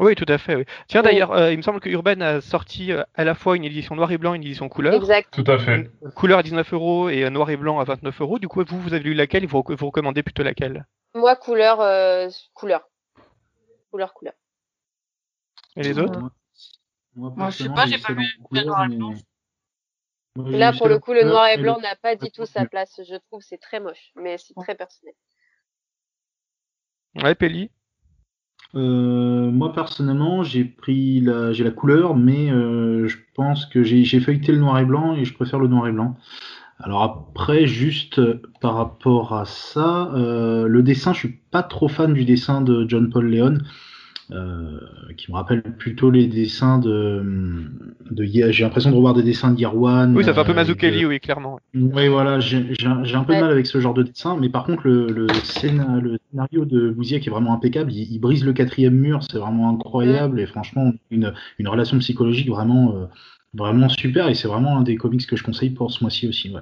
Oui, 0.00 0.16
tout 0.16 0.24
à 0.26 0.38
fait. 0.38 0.56
Oui. 0.56 0.64
Tiens, 0.88 1.02
Oui. 1.02 1.04
d'ailleurs, 1.04 1.30
euh, 1.32 1.52
il 1.52 1.56
me 1.56 1.62
semble 1.62 1.78
que 1.78 1.88
Urban 1.88 2.20
a 2.20 2.40
sorti 2.40 2.90
euh, 2.92 3.04
à 3.14 3.22
la 3.22 3.36
fois 3.36 3.56
une 3.56 3.64
édition 3.64 3.94
noir 3.94 4.10
et 4.10 4.18
blanc 4.18 4.34
et 4.34 4.36
une 4.36 4.42
édition 4.42 4.68
couleur. 4.68 4.92
Exact. 4.94 5.28
Tout 5.32 5.48
à 5.50 5.56
fait. 5.56 5.88
Couleur 6.16 6.40
à 6.40 6.42
19 6.42 6.72
euros 6.72 7.08
et 7.08 7.22
euh, 7.24 7.30
noir 7.30 7.48
et 7.50 7.56
blanc 7.56 7.78
à 7.78 7.84
29 7.84 8.20
euros. 8.20 8.38
Du 8.40 8.48
coup, 8.48 8.62
vous, 8.66 8.80
vous 8.80 8.92
avez 8.92 9.04
lu 9.04 9.14
laquelle? 9.14 9.46
Vous, 9.46 9.62
vous 9.66 9.86
recommandez 9.86 10.24
plutôt 10.24 10.42
laquelle? 10.42 10.84
Moi, 11.14 11.36
couleur, 11.36 11.80
euh, 11.80 12.28
couleur, 12.54 12.88
couleur, 13.92 14.12
couleur. 14.14 14.34
Et 15.76 15.82
les 15.82 15.98
autres 15.98 16.18
Moi, 16.18 16.30
moi, 17.16 17.32
Moi, 17.36 17.50
je 17.50 17.62
sais 17.62 17.68
pas, 17.68 17.86
j'ai 17.86 17.98
pas 17.98 18.12
vu 18.12 18.26
couleur, 18.42 18.66
noir 18.66 18.84
et 18.84 18.96
blanc. 18.96 19.14
Là, 20.36 20.72
pour 20.72 20.88
le 20.88 20.98
coup, 20.98 21.12
le 21.12 21.24
noir 21.24 21.46
et 21.48 21.56
le- 21.56 21.62
blanc 21.62 21.80
n'a 21.80 21.96
pas 21.96 22.16
du 22.16 22.30
tout 22.30 22.46
sa 22.46 22.64
place. 22.66 23.00
Je 23.08 23.16
trouve 23.28 23.42
c'est 23.42 23.58
très 23.58 23.80
moche, 23.80 24.12
mais 24.16 24.36
c'est 24.38 24.54
très 24.54 24.74
personnel. 24.74 25.14
Ouais, 27.16 27.34
Pelli 27.34 27.70
Euh, 28.74 29.50
moi 29.52 29.72
personnellement, 29.72 30.42
j'ai 30.42 30.64
pris 30.64 31.20
la, 31.20 31.52
j'ai 31.52 31.62
la 31.62 31.70
couleur, 31.70 32.16
mais 32.16 32.50
euh, 32.50 33.06
je 33.06 33.18
pense 33.36 33.66
que 33.66 33.84
j'ai 33.84 34.02
j'ai 34.02 34.18
feuilleté 34.18 34.50
le 34.50 34.58
noir 34.58 34.78
et 34.80 34.84
blanc 34.84 35.14
et 35.14 35.24
je 35.24 35.32
préfère 35.32 35.60
le 35.60 35.68
noir 35.68 35.86
et 35.86 35.92
blanc. 35.92 36.16
Alors 36.80 37.02
après, 37.02 37.66
juste 37.68 38.18
euh, 38.18 38.42
par 38.60 38.74
rapport 38.74 39.32
à 39.32 39.44
ça, 39.44 40.12
euh, 40.14 40.66
le 40.66 40.82
dessin, 40.82 41.12
je 41.12 41.20
suis 41.20 41.38
pas 41.52 41.62
trop 41.62 41.86
fan 41.86 42.12
du 42.14 42.24
dessin 42.24 42.62
de 42.62 42.84
John 42.88 43.10
Paul 43.10 43.30
Leon, 43.30 43.58
euh, 44.30 44.78
qui 45.16 45.30
me 45.30 45.36
rappelle 45.36 45.62
plutôt 45.62 46.10
les 46.10 46.26
dessins 46.26 46.78
de, 46.78 47.22
de 48.10 48.24
j'ai 48.24 48.62
l'impression 48.64 48.90
de 48.90 48.96
revoir 48.96 49.14
des 49.14 49.22
dessins 49.22 49.50
d'Year 49.50 49.76
One. 49.76 50.16
Oui, 50.16 50.24
ça 50.24 50.32
fait 50.34 50.40
un 50.40 50.44
peu 50.44 50.52
euh, 50.52 50.54
Mazzucchelli, 50.54 51.02
de- 51.02 51.06
oui, 51.06 51.20
clairement. 51.20 51.58
oui, 51.74 52.08
voilà, 52.08 52.40
j'ai 52.40 52.58
un 52.86 53.24
peu 53.24 53.34
de 53.34 53.40
mal 53.40 53.50
avec 53.50 53.66
ce 53.66 53.80
genre 53.80 53.94
de 53.94 54.02
dessin, 54.02 54.36
mais 54.40 54.48
par 54.48 54.64
contre, 54.64 54.86
le, 54.86 55.06
le, 55.08 55.26
scéna- 55.42 56.00
le 56.00 56.18
scénario 56.30 56.64
de 56.64 56.90
Bouziek 56.90 57.26
est 57.26 57.30
vraiment 57.30 57.52
impeccable. 57.54 57.92
Il, 57.92 58.12
il 58.12 58.18
brise 58.18 58.44
le 58.44 58.52
quatrième 58.52 58.94
mur, 58.94 59.22
c'est 59.22 59.38
vraiment 59.38 59.70
incroyable, 59.70 60.40
et 60.40 60.46
franchement, 60.46 60.92
une, 61.10 61.32
une 61.58 61.68
relation 61.68 61.98
psychologique 61.98 62.48
vraiment, 62.48 62.94
euh, 62.96 63.06
vraiment 63.52 63.88
super, 63.88 64.28
et 64.28 64.34
c'est 64.34 64.48
vraiment 64.48 64.78
un 64.78 64.82
des 64.82 64.96
comics 64.96 65.26
que 65.26 65.36
je 65.36 65.44
conseille 65.44 65.70
pour 65.70 65.90
ce 65.92 66.02
mois-ci 66.02 66.28
aussi. 66.28 66.50
Ouais. 66.50 66.60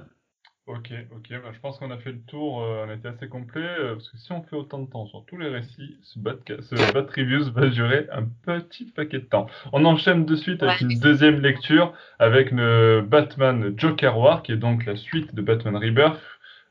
Ok, 0.65 0.93
ok, 1.13 1.41
bah, 1.43 1.51
je 1.53 1.59
pense 1.59 1.77
qu'on 1.77 1.91
a 1.91 1.97
fait 1.97 2.13
le 2.13 2.21
tour, 2.21 2.63
euh, 2.63 2.85
on 2.87 2.93
été 2.93 3.09
assez 3.09 3.27
complet, 3.27 3.67
euh, 3.79 3.95
parce 3.95 4.07
que 4.07 4.17
si 4.17 4.31
on 4.31 4.43
fait 4.43 4.55
autant 4.55 4.79
de 4.79 4.89
temps 4.89 5.05
sur 5.07 5.25
tous 5.25 5.35
les 5.35 5.49
récits, 5.49 5.97
ce 6.03 6.17
bat, 6.17 6.35
ce 6.47 6.75
reviews 6.75 7.51
va 7.51 7.67
durer 7.67 8.07
un 8.13 8.23
petit 8.45 8.85
paquet 8.85 9.19
de 9.19 9.25
temps. 9.25 9.47
On 9.73 9.83
enchaîne 9.83 10.23
de 10.23 10.35
suite 10.37 10.63
avec 10.63 10.79
une 10.79 10.97
deuxième 11.01 11.41
lecture 11.41 11.91
avec 12.17 12.49
le 12.51 13.01
Batman 13.05 13.73
Joker 13.75 14.17
War, 14.17 14.41
qui 14.41 14.53
est 14.53 14.57
donc 14.57 14.85
la 14.85 14.95
suite 14.95 15.35
de 15.35 15.41
Batman 15.41 15.75
Rebirth, 15.75 16.17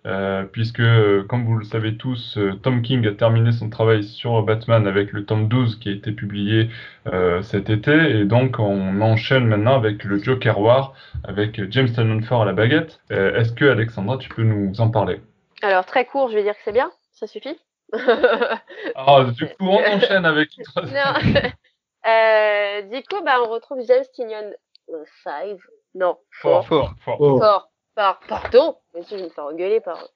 euh, 0.06 0.44
puisque, 0.44 0.80
euh, 0.80 1.22
comme 1.24 1.44
vous 1.44 1.56
le 1.56 1.64
savez 1.64 1.96
tous, 1.96 2.36
euh, 2.36 2.54
Tom 2.62 2.82
King 2.82 3.06
a 3.06 3.12
terminé 3.12 3.52
son 3.52 3.70
travail 3.70 4.02
sur 4.02 4.42
Batman 4.42 4.86
avec 4.86 5.12
le 5.12 5.24
tome 5.24 5.48
12 5.48 5.76
qui 5.78 5.88
a 5.90 5.92
été 5.92 6.12
publié 6.12 6.68
euh, 7.06 7.40
cet 7.42 7.70
été, 7.70 7.92
et 8.18 8.24
donc 8.24 8.58
on 8.58 9.00
enchaîne 9.00 9.46
maintenant 9.46 9.76
avec 9.76 10.02
le 10.04 10.18
Joker 10.18 10.58
War, 10.60 10.94
avec 11.24 11.70
James 11.70 11.90
Tynion 11.90 12.20
Ford 12.22 12.42
à 12.42 12.46
la 12.46 12.52
baguette. 12.52 13.00
Euh, 13.12 13.34
Est-ce 13.38 13.52
que 13.52 13.64
Alexandra, 13.64 14.18
tu 14.18 14.28
peux 14.28 14.42
nous 14.42 14.80
en 14.80 14.90
parler? 14.90 15.20
Alors, 15.62 15.86
très 15.86 16.04
court, 16.04 16.28
je 16.28 16.34
vais 16.34 16.42
dire 16.42 16.54
que 16.54 16.62
c'est 16.64 16.72
bien. 16.72 16.90
Ça 17.12 17.26
suffit? 17.26 17.58
Ah, 18.96 19.24
du 19.36 19.46
coup, 19.46 19.68
on 19.68 19.78
enchaîne 19.96 20.24
avec. 20.24 20.48
Euh, 22.04 22.82
du 22.82 23.00
coup, 23.04 23.22
bah, 23.24 23.36
on 23.46 23.48
retrouve 23.48 23.78
James 23.86 24.02
Tynion 24.12 24.50
5. 25.22 25.56
Non, 25.94 26.16
Fort, 26.32 26.66
fort. 26.66 26.94
fort, 27.04 27.16
fort. 27.16 27.20
Oh, 27.20 27.38
Fort. 27.38 27.68
Par, 27.94 28.20
pardon. 28.28 28.76
Mais 28.94 29.02
si, 29.02 29.18
je 29.18 29.24
me 29.24 29.28
fais 29.28 29.40
engueuler 29.40 29.80
par. 29.80 30.08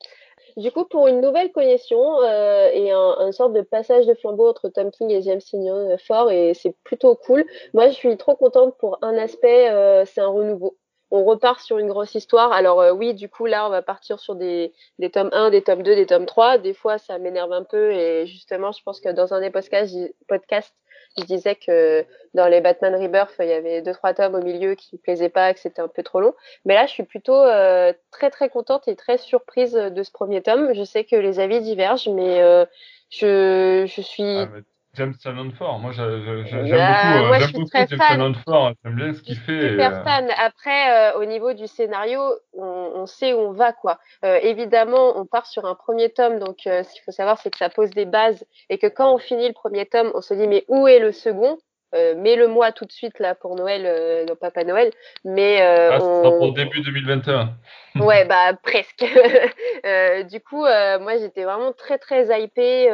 Du 0.56 0.72
coup, 0.72 0.86
pour 0.86 1.06
une 1.06 1.20
nouvelle 1.20 1.52
connexion 1.52 2.22
euh, 2.22 2.70
et 2.72 2.90
un, 2.90 3.16
un 3.18 3.32
sorte 3.32 3.52
de 3.52 3.60
passage 3.60 4.06
de 4.06 4.14
flambeau 4.14 4.48
entre 4.48 4.70
Tom 4.70 4.90
King 4.90 5.10
et 5.10 5.20
James 5.20 5.40
Tynion 5.40 5.90
euh, 5.90 5.96
fort, 5.98 6.30
et 6.30 6.54
c'est 6.54 6.74
plutôt 6.82 7.14
cool. 7.14 7.44
Moi, 7.74 7.88
je 7.88 7.94
suis 7.94 8.16
trop 8.16 8.36
contente 8.36 8.76
pour 8.78 8.98
un 9.02 9.18
aspect, 9.18 9.70
euh, 9.70 10.06
c'est 10.06 10.22
un 10.22 10.28
renouveau. 10.28 10.78
On 11.10 11.24
repart 11.24 11.60
sur 11.60 11.78
une 11.78 11.88
grosse 11.88 12.14
histoire. 12.14 12.52
Alors 12.52 12.82
oui, 12.96 13.14
du 13.14 13.28
coup, 13.28 13.46
là, 13.46 13.66
on 13.66 13.70
va 13.70 13.82
partir 13.82 14.18
sur 14.18 14.34
des, 14.34 14.72
des 14.98 15.10
tomes 15.10 15.30
1, 15.32 15.50
des 15.50 15.62
tomes 15.62 15.82
2, 15.82 15.94
des 15.94 16.06
tomes 16.06 16.26
3. 16.26 16.58
Des 16.58 16.74
fois, 16.74 16.98
ça 16.98 17.18
m'énerve 17.18 17.52
un 17.52 17.62
peu 17.62 17.92
et 17.92 18.26
justement, 18.26 18.72
je 18.72 18.82
pense 18.82 19.00
que 19.00 19.10
dans 19.10 19.32
un 19.32 19.40
des 19.40 19.50
podcasts 19.50 20.74
je 21.18 21.24
disais 21.24 21.54
que 21.54 22.04
dans 22.34 22.46
les 22.46 22.60
Batman 22.60 22.94
Rebirth, 22.94 23.34
il 23.40 23.46
y 23.46 23.52
avait 23.52 23.82
deux 23.82 23.92
trois 23.92 24.14
tomes 24.14 24.34
au 24.34 24.42
milieu 24.42 24.74
qui 24.74 24.96
me 24.96 25.00
plaisaient 25.00 25.28
pas, 25.28 25.54
que 25.54 25.60
c'était 25.60 25.80
un 25.82 25.88
peu 25.88 26.02
trop 26.02 26.20
long. 26.20 26.34
Mais 26.64 26.74
là, 26.74 26.86
je 26.86 26.92
suis 26.92 27.02
plutôt 27.04 27.34
euh, 27.34 27.92
très 28.10 28.30
très 28.30 28.48
contente 28.48 28.88
et 28.88 28.96
très 28.96 29.18
surprise 29.18 29.72
de 29.72 30.02
ce 30.02 30.10
premier 30.10 30.42
tome. 30.42 30.74
Je 30.74 30.84
sais 30.84 31.04
que 31.04 31.16
les 31.16 31.40
avis 31.40 31.60
divergent, 31.60 32.08
mais 32.08 32.42
euh, 32.42 32.64
je, 33.10 33.84
je 33.86 34.00
suis 34.00 34.36
Ah, 34.36 34.48
James 34.96 35.14
Tynion 35.16 35.50
Ford, 35.52 35.78
moi 35.80 35.92
j'a- 35.92 36.20
j'a- 36.24 36.44
j'a- 36.44 36.64
j'aime 36.66 36.86
Bah, 36.86 36.86
beaucoup, 36.86 37.18
euh, 37.18 37.28
moi, 37.28 37.38
je 37.38 37.46
j'aime 37.46 37.48
suis 37.48 37.58
beaucoup 37.58 37.64
très 37.64 37.86
James 37.86 37.98
fan. 37.98 38.18
Tynion 38.18 38.34
Ford, 38.34 38.72
j'aime 38.84 38.96
bien 38.96 39.12
ce 39.14 39.22
qu'il 39.22 39.36
fait. 39.38 39.52
super 39.60 39.96
euh, 40.02 40.02
fan. 40.02 40.30
Après, 40.36 41.12
euh, 41.14 41.18
au 41.18 41.24
niveau 41.24 41.52
du 41.52 41.66
scénario, 41.66 42.20
on, 42.52 42.64
on 42.94 43.06
sait 43.06 43.32
où 43.32 43.38
on 43.38 43.52
va, 43.52 43.72
quoi. 43.72 43.98
Euh, 44.24 44.38
évidemment, 44.42 45.16
on 45.18 45.26
part 45.26 45.46
sur 45.46 45.64
un 45.66 45.74
premier 45.74 46.10
tome, 46.12 46.38
donc 46.38 46.66
euh, 46.66 46.82
ce 46.82 46.92
qu'il 46.92 47.02
faut 47.02 47.12
savoir, 47.12 47.38
c'est 47.40 47.50
que 47.50 47.58
ça 47.58 47.70
pose 47.70 47.90
des 47.90 48.04
bases 48.04 48.44
et 48.68 48.78
que 48.78 48.86
quand 48.86 49.14
on 49.14 49.18
finit 49.18 49.48
le 49.48 49.54
premier 49.54 49.86
tome, 49.86 50.10
on 50.14 50.20
se 50.20 50.34
dit 50.34 50.46
mais 50.48 50.64
où 50.68 50.86
est 50.88 50.98
le 50.98 51.12
second? 51.12 51.58
Euh, 51.94 52.14
Mets-le-moi 52.16 52.72
tout 52.72 52.84
de 52.84 52.92
suite 52.92 53.18
là 53.18 53.34
pour 53.34 53.54
Noël, 53.56 53.82
euh, 53.86 54.24
non 54.24 54.34
Papa 54.36 54.64
Noël, 54.64 54.92
mais 55.24 55.62
euh, 55.62 55.90
Ah, 55.92 55.98
on- 56.02 56.38
pour 56.38 56.52
début 56.52 56.80
2021. 56.80 57.50
Ouais, 58.00 58.24
bah 58.28 58.52
presque. 58.62 59.04
Euh, 59.84 60.24
du 60.24 60.40
coup, 60.40 60.64
euh, 60.64 60.98
moi 60.98 61.16
j'étais 61.18 61.44
vraiment 61.44 61.72
très 61.72 61.98
très 61.98 62.42
hypée. 62.42 62.88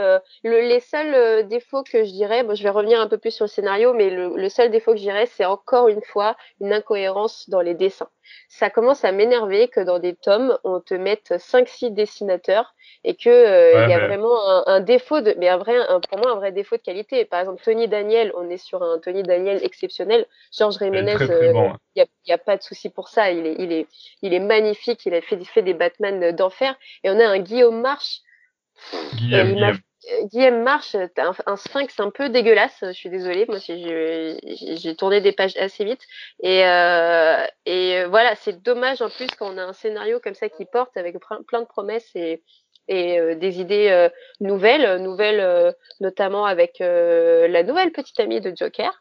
Le, 0.44 0.60
les 0.68 0.80
seuls 0.80 1.46
défauts 1.48 1.82
que 1.84 2.04
je 2.04 2.10
dirais, 2.10 2.42
bon, 2.42 2.54
je 2.54 2.62
vais 2.62 2.68
revenir 2.68 3.00
un 3.00 3.08
peu 3.08 3.16
plus 3.16 3.30
sur 3.30 3.44
le 3.44 3.48
scénario, 3.48 3.94
mais 3.94 4.10
le, 4.10 4.36
le 4.36 4.48
seul 4.50 4.70
défaut 4.70 4.90
que 4.92 4.98
je 4.98 5.02
dirais, 5.02 5.24
c'est 5.26 5.46
encore 5.46 5.88
une 5.88 6.02
fois 6.02 6.36
une 6.60 6.72
incohérence 6.72 7.48
dans 7.48 7.60
les 7.62 7.74
dessins. 7.74 8.08
Ça 8.48 8.70
commence 8.70 9.04
à 9.04 9.12
m'énerver 9.12 9.68
que 9.68 9.80
dans 9.80 9.98
des 9.98 10.14
tomes, 10.14 10.58
on 10.64 10.80
te 10.80 10.94
mette 10.94 11.32
5-6 11.38 11.90
dessinateurs 11.90 12.74
et 13.04 13.14
que 13.16 13.28
euh, 13.28 13.72
Ouais, 13.74 13.84
il 13.84 13.90
y 13.90 13.94
a 13.94 14.06
vraiment 14.06 14.48
un, 14.48 14.64
un 14.66 14.80
défaut 14.80 15.20
de, 15.20 15.34
mais 15.38 15.48
un 15.48 15.56
vrai, 15.56 15.76
un, 15.88 16.00
pour 16.00 16.18
moi 16.18 16.30
un 16.32 16.36
vrai 16.36 16.52
défaut 16.52 16.76
de 16.76 16.82
qualité. 16.82 17.24
Par 17.24 17.40
exemple, 17.40 17.62
Tony 17.62 17.88
Daniel, 17.88 18.32
on 18.36 18.48
est 18.50 18.58
sur 18.58 18.82
un 18.82 18.98
Tony 18.98 19.22
Daniel 19.22 19.58
exceptionnel. 19.64 20.26
Georges 20.56 20.76
Il 20.80 20.84
Jiménez, 20.84 21.14
très 21.14 21.26
très 21.26 21.48
euh, 21.48 21.68
il 21.94 22.02
a, 22.02 22.06
il 22.26 22.38
pas 22.38 22.56
de 22.56 22.62
souci 22.62 22.90
pour 22.90 23.08
ça. 23.08 23.30
Il 23.30 23.46
est, 23.46 23.56
il 23.58 23.72
est, 23.72 23.86
il 24.22 24.34
est 24.34 24.40
magnifique. 24.40 25.04
Il 25.06 25.14
a 25.14 25.20
fait, 25.20 25.42
fait 25.44 25.62
des 25.62 25.74
Batman 25.74 26.32
d'enfer. 26.32 26.76
Et 27.04 27.10
on 27.10 27.18
a 27.18 27.26
un 27.26 27.38
Guillaume 27.38 27.80
March. 27.80 28.20
Guillaume, 29.14 29.48
il 29.48 29.60
m'a- 29.60 29.72
Guillaume. 29.72 29.80
Guillaume 30.24 30.62
March, 30.62 30.96
t'as 31.14 31.28
un, 31.28 31.34
un 31.46 31.56
sphinx 31.56 31.98
un 32.00 32.10
peu 32.10 32.28
dégueulasse. 32.28 32.76
Je 32.82 32.92
suis 32.92 33.10
désolée. 33.10 33.46
Moi, 33.46 33.58
j'ai 33.60 34.96
tourné 34.96 35.20
des 35.20 35.32
pages 35.32 35.56
assez 35.56 35.84
vite. 35.84 36.02
Et, 36.42 36.64
euh, 36.66 37.44
euh, 37.68 38.08
voilà, 38.08 38.34
c'est 38.36 38.62
dommage 38.62 39.00
en 39.00 39.10
plus 39.10 39.28
quand 39.38 39.52
on 39.52 39.58
a 39.58 39.62
un 39.62 39.72
scénario 39.72 40.18
comme 40.20 40.34
ça 40.34 40.48
qui 40.48 40.64
porte 40.64 40.96
avec 40.96 41.16
plein 41.46 41.60
de 41.60 41.66
promesses 41.66 42.10
et, 42.16 42.42
euh, 42.90 43.36
des 43.36 43.60
idées 43.60 44.08
nouvelles, 44.40 45.00
nouvelles 45.02 45.74
notamment 46.00 46.46
avec 46.46 46.78
la 46.80 47.62
nouvelle 47.62 47.92
petite 47.92 48.18
amie 48.18 48.40
de 48.40 48.52
Joker. 48.56 48.92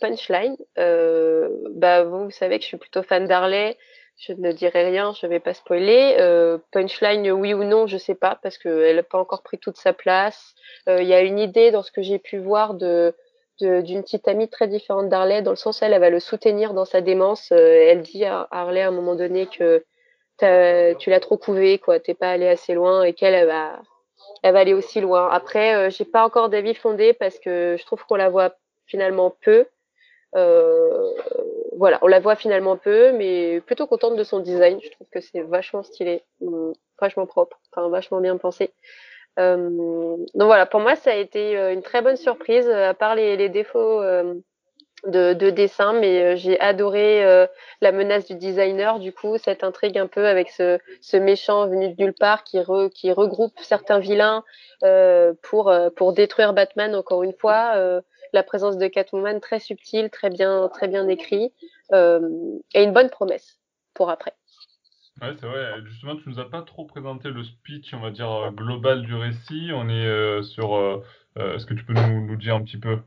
Punchline, 0.00 0.56
bah 0.76 2.04
vous, 2.04 2.24
vous 2.24 2.30
savez 2.30 2.58
que 2.58 2.62
je 2.62 2.68
suis 2.68 2.76
plutôt 2.76 3.02
fan 3.02 3.26
d'Harley. 3.26 3.76
Je 4.18 4.32
ne 4.32 4.52
dirai 4.52 4.84
rien, 4.84 5.12
je 5.20 5.26
vais 5.26 5.40
pas 5.40 5.54
spoiler. 5.54 6.16
Euh, 6.18 6.58
Punchline, 6.70 7.30
oui 7.32 7.54
ou 7.54 7.64
non, 7.64 7.86
je 7.86 7.96
sais 7.96 8.14
pas 8.14 8.38
parce 8.42 8.56
qu'elle 8.58 8.96
n'a 8.96 9.02
pas 9.02 9.18
encore 9.18 9.42
pris 9.42 9.58
toute 9.58 9.76
sa 9.76 9.92
place. 9.92 10.54
Euh, 10.88 11.02
Il 11.02 11.08
y 11.08 11.14
a 11.14 11.22
une 11.22 11.38
idée 11.38 11.70
dans 11.70 11.82
ce 11.82 11.90
que 11.90 12.02
j'ai 12.02 12.18
pu 12.18 12.38
voir 12.38 12.74
de 12.74 13.14
d'une 13.60 14.02
petite 14.02 14.26
amie 14.26 14.48
très 14.48 14.66
différente 14.66 15.08
d'Harley, 15.08 15.40
dans 15.42 15.52
le 15.52 15.56
sens 15.56 15.80
où 15.80 15.84
elle, 15.84 15.96
va 16.00 16.10
le 16.10 16.18
soutenir 16.18 16.74
dans 16.74 16.84
sa 16.84 17.00
démence. 17.00 17.52
Euh, 17.52 17.90
elle 17.90 18.02
dit 18.02 18.24
à 18.24 18.48
Harley 18.50 18.80
à 18.80 18.88
un 18.88 18.92
moment 18.92 19.14
donné 19.14 19.46
que 19.46 19.84
tu 20.38 21.10
l'as 21.10 21.20
trop 21.20 21.36
couvé, 21.36 21.78
quoi, 21.78 22.00
t'es 22.00 22.14
pas 22.14 22.30
allé 22.30 22.48
assez 22.48 22.74
loin 22.74 23.04
et 23.04 23.12
qu'elle 23.12 23.34
elle 23.34 23.46
va, 23.46 23.80
elle 24.42 24.52
va 24.54 24.60
aller 24.60 24.74
aussi 24.74 25.00
loin. 25.00 25.28
Après, 25.30 25.74
euh, 25.74 25.90
j'ai 25.90 26.04
pas 26.04 26.24
encore 26.24 26.48
d'avis 26.48 26.74
fondé 26.74 27.12
parce 27.12 27.38
que 27.38 27.76
je 27.78 27.84
trouve 27.84 28.04
qu'on 28.04 28.16
la 28.16 28.28
voit 28.28 28.54
finalement 28.86 29.34
peu. 29.42 29.66
Euh, 30.34 31.12
voilà, 31.82 31.98
on 32.02 32.06
la 32.06 32.20
voit 32.20 32.36
finalement 32.36 32.76
peu, 32.76 33.10
mais 33.10 33.60
plutôt 33.60 33.88
contente 33.88 34.14
de 34.14 34.22
son 34.22 34.38
design. 34.38 34.78
Je 34.80 34.88
trouve 34.90 35.08
que 35.10 35.20
c'est 35.20 35.40
vachement 35.40 35.82
stylé, 35.82 36.22
hum, 36.40 36.72
vachement 37.00 37.26
propre, 37.26 37.58
enfin 37.72 37.88
vachement 37.88 38.20
bien 38.20 38.36
pensé. 38.36 38.72
Euh, 39.40 40.16
donc 40.34 40.46
voilà, 40.46 40.64
pour 40.64 40.78
moi, 40.78 40.94
ça 40.94 41.10
a 41.10 41.16
été 41.16 41.58
euh, 41.58 41.72
une 41.72 41.82
très 41.82 42.00
bonne 42.00 42.14
surprise, 42.14 42.68
euh, 42.68 42.90
à 42.90 42.94
part 42.94 43.16
les, 43.16 43.48
défauts 43.48 44.00
euh, 44.00 44.34
de, 45.08 45.32
de 45.32 45.50
dessin, 45.50 45.92
mais 45.94 46.36
j'ai 46.36 46.60
adoré 46.60 47.48
la 47.80 47.90
menace 47.90 48.26
du 48.28 48.36
designer, 48.36 49.00
du 49.00 49.12
coup, 49.12 49.36
cette 49.36 49.64
intrigue 49.64 49.98
un 49.98 50.06
peu 50.06 50.24
avec 50.24 50.50
ce, 50.50 50.78
méchant 51.16 51.66
venu 51.66 51.88
de 51.88 52.00
nulle 52.00 52.14
part 52.14 52.44
qui, 52.44 52.60
qui 52.94 53.10
regroupe 53.10 53.58
certains 53.58 53.98
vilains 53.98 54.44
pour, 55.42 55.74
pour 55.96 56.12
détruire 56.12 56.52
Batman, 56.52 56.94
encore 56.94 57.24
une 57.24 57.34
fois. 57.34 58.02
La 58.32 58.42
présence 58.42 58.78
de 58.78 58.86
Catwoman 58.86 59.40
très 59.40 59.60
subtile, 59.60 60.08
très 60.10 60.30
bien, 60.30 60.68
très 60.72 60.88
bien 60.88 61.06
écrit, 61.08 61.52
euh, 61.92 62.20
et 62.74 62.82
une 62.82 62.92
bonne 62.92 63.10
promesse 63.10 63.58
pour 63.94 64.08
après. 64.10 64.32
Ouais, 65.20 65.34
c'est 65.38 65.46
vrai. 65.46 65.74
Justement, 65.84 66.16
tu 66.16 66.28
nous 66.30 66.40
as 66.40 66.48
pas 66.48 66.62
trop 66.62 66.86
présenté 66.86 67.28
le 67.28 67.44
speech, 67.44 67.92
on 67.92 68.00
va 68.00 68.10
dire, 68.10 68.30
euh, 68.30 68.50
global 68.50 69.02
du 69.02 69.14
récit. 69.14 69.70
On 69.74 69.88
est 69.88 70.06
euh, 70.06 70.42
sur. 70.42 70.74
euh, 70.74 71.04
Est-ce 71.36 71.66
que 71.66 71.74
tu 71.74 71.84
peux 71.84 71.92
nous, 71.92 72.26
nous 72.26 72.36
dire 72.36 72.56
un 72.56 72.62
petit 72.62 72.78
peu? 72.78 72.98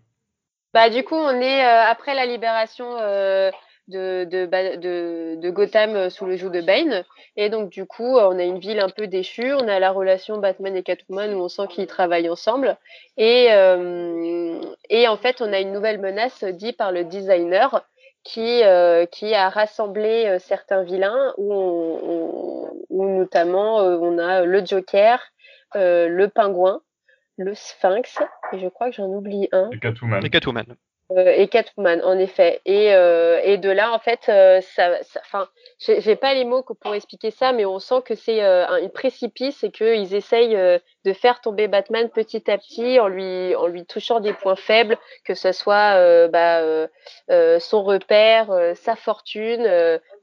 Bah, 0.73 0.89
du 0.89 1.03
coup, 1.03 1.15
on 1.15 1.41
est 1.41 1.63
après 1.63 2.13
la 2.13 2.25
libération 2.25 2.85
de, 3.87 4.23
de, 4.25 4.45
Ba- 4.45 4.77
de, 4.77 5.35
de 5.35 5.49
Gotham 5.49 5.95
euh, 5.95 6.09
sous 6.09 6.25
le 6.25 6.35
joug 6.37 6.49
de 6.49 6.61
Bane. 6.61 7.03
Et 7.37 7.49
donc, 7.49 7.69
du 7.69 7.85
coup, 7.85 8.17
euh, 8.17 8.29
on 8.31 8.39
a 8.39 8.43
une 8.43 8.59
ville 8.59 8.79
un 8.79 8.89
peu 8.89 9.07
déchue. 9.07 9.53
On 9.53 9.67
a 9.67 9.79
la 9.79 9.91
relation 9.91 10.37
Batman 10.37 10.75
et 10.75 10.83
Catwoman 10.83 11.33
où 11.33 11.39
on 11.43 11.49
sent 11.49 11.67
qu'ils 11.69 11.87
travaillent 11.87 12.29
ensemble. 12.29 12.77
Et, 13.17 13.47
euh, 13.51 14.59
et 14.89 15.07
en 15.07 15.17
fait, 15.17 15.41
on 15.41 15.53
a 15.53 15.59
une 15.59 15.71
nouvelle 15.71 15.99
menace 15.99 16.43
dite 16.43 16.77
par 16.77 16.91
le 16.91 17.03
designer 17.03 17.85
qui, 18.23 18.63
euh, 18.63 19.05
qui 19.05 19.35
a 19.35 19.49
rassemblé 19.49 20.25
euh, 20.25 20.39
certains 20.39 20.81
vilains 20.83 21.33
où, 21.37 21.53
on, 21.53 21.99
on- 22.03 22.71
où 22.89 23.19
notamment 23.19 23.81
euh, 23.81 23.97
on 24.01 24.17
a 24.17 24.43
le 24.45 24.65
Joker, 24.65 25.19
euh, 25.75 26.07
le 26.07 26.27
Pingouin, 26.29 26.81
le 27.37 27.53
Sphinx, 27.53 28.17
et 28.53 28.59
je 28.59 28.67
crois 28.67 28.89
que 28.89 28.95
j'en 28.95 29.07
oublie 29.07 29.49
un. 29.51 29.69
Et 29.71 29.79
Catwoman. 29.79 30.25
Et 30.25 30.29
Catwoman. 30.29 30.65
Euh, 31.11 31.33
et 31.35 31.47
Catwoman, 31.47 32.01
en 32.03 32.17
effet. 32.17 32.61
Et, 32.65 32.93
euh, 32.95 33.39
et 33.43 33.57
de 33.57 33.69
là, 33.69 33.93
en 33.93 33.99
fait, 33.99 34.21
euh, 34.27 34.59
ça, 34.61 34.97
enfin, 35.19 35.47
j'ai 35.79 36.15
pas 36.15 36.33
les 36.33 36.45
mots 36.45 36.63
pour 36.81 36.95
expliquer 36.95 37.29
ça, 37.29 37.53
mais 37.53 37.63
on 37.63 37.77
sent 37.77 38.01
que 38.03 38.15
c'est 38.15 38.43
euh, 38.43 38.65
un, 38.67 38.87
précipice 38.89 39.63
et 39.63 39.69
qu'ils 39.71 40.15
essayent 40.15 40.55
euh, 40.55 40.79
de 41.03 41.13
faire 41.13 41.41
tomber 41.41 41.67
Batman 41.67 42.09
petit 42.09 42.49
à 42.49 42.57
petit 42.57 42.99
en 42.99 43.07
lui, 43.07 43.53
en 43.55 43.67
lui 43.67 43.85
touchant 43.85 44.19
des 44.19 44.33
points 44.33 44.55
faibles, 44.55 44.97
que 45.25 45.35
ce 45.35 45.51
soit 45.51 45.95
euh, 45.95 46.27
bah, 46.27 46.61
son 47.59 47.83
repère, 47.83 48.47
sa 48.75 48.95
fortune, 48.95 49.67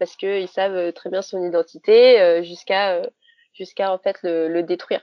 parce 0.01 0.17
qu'ils 0.17 0.49
savent 0.49 0.93
très 0.93 1.11
bien 1.11 1.23
son 1.23 1.45
identité, 1.45 2.43
jusqu'à 2.43 3.03
jusqu'à 3.53 3.93
en 3.93 3.99
fait 3.99 4.17
le, 4.23 4.49
le 4.49 4.63
détruire. 4.63 5.03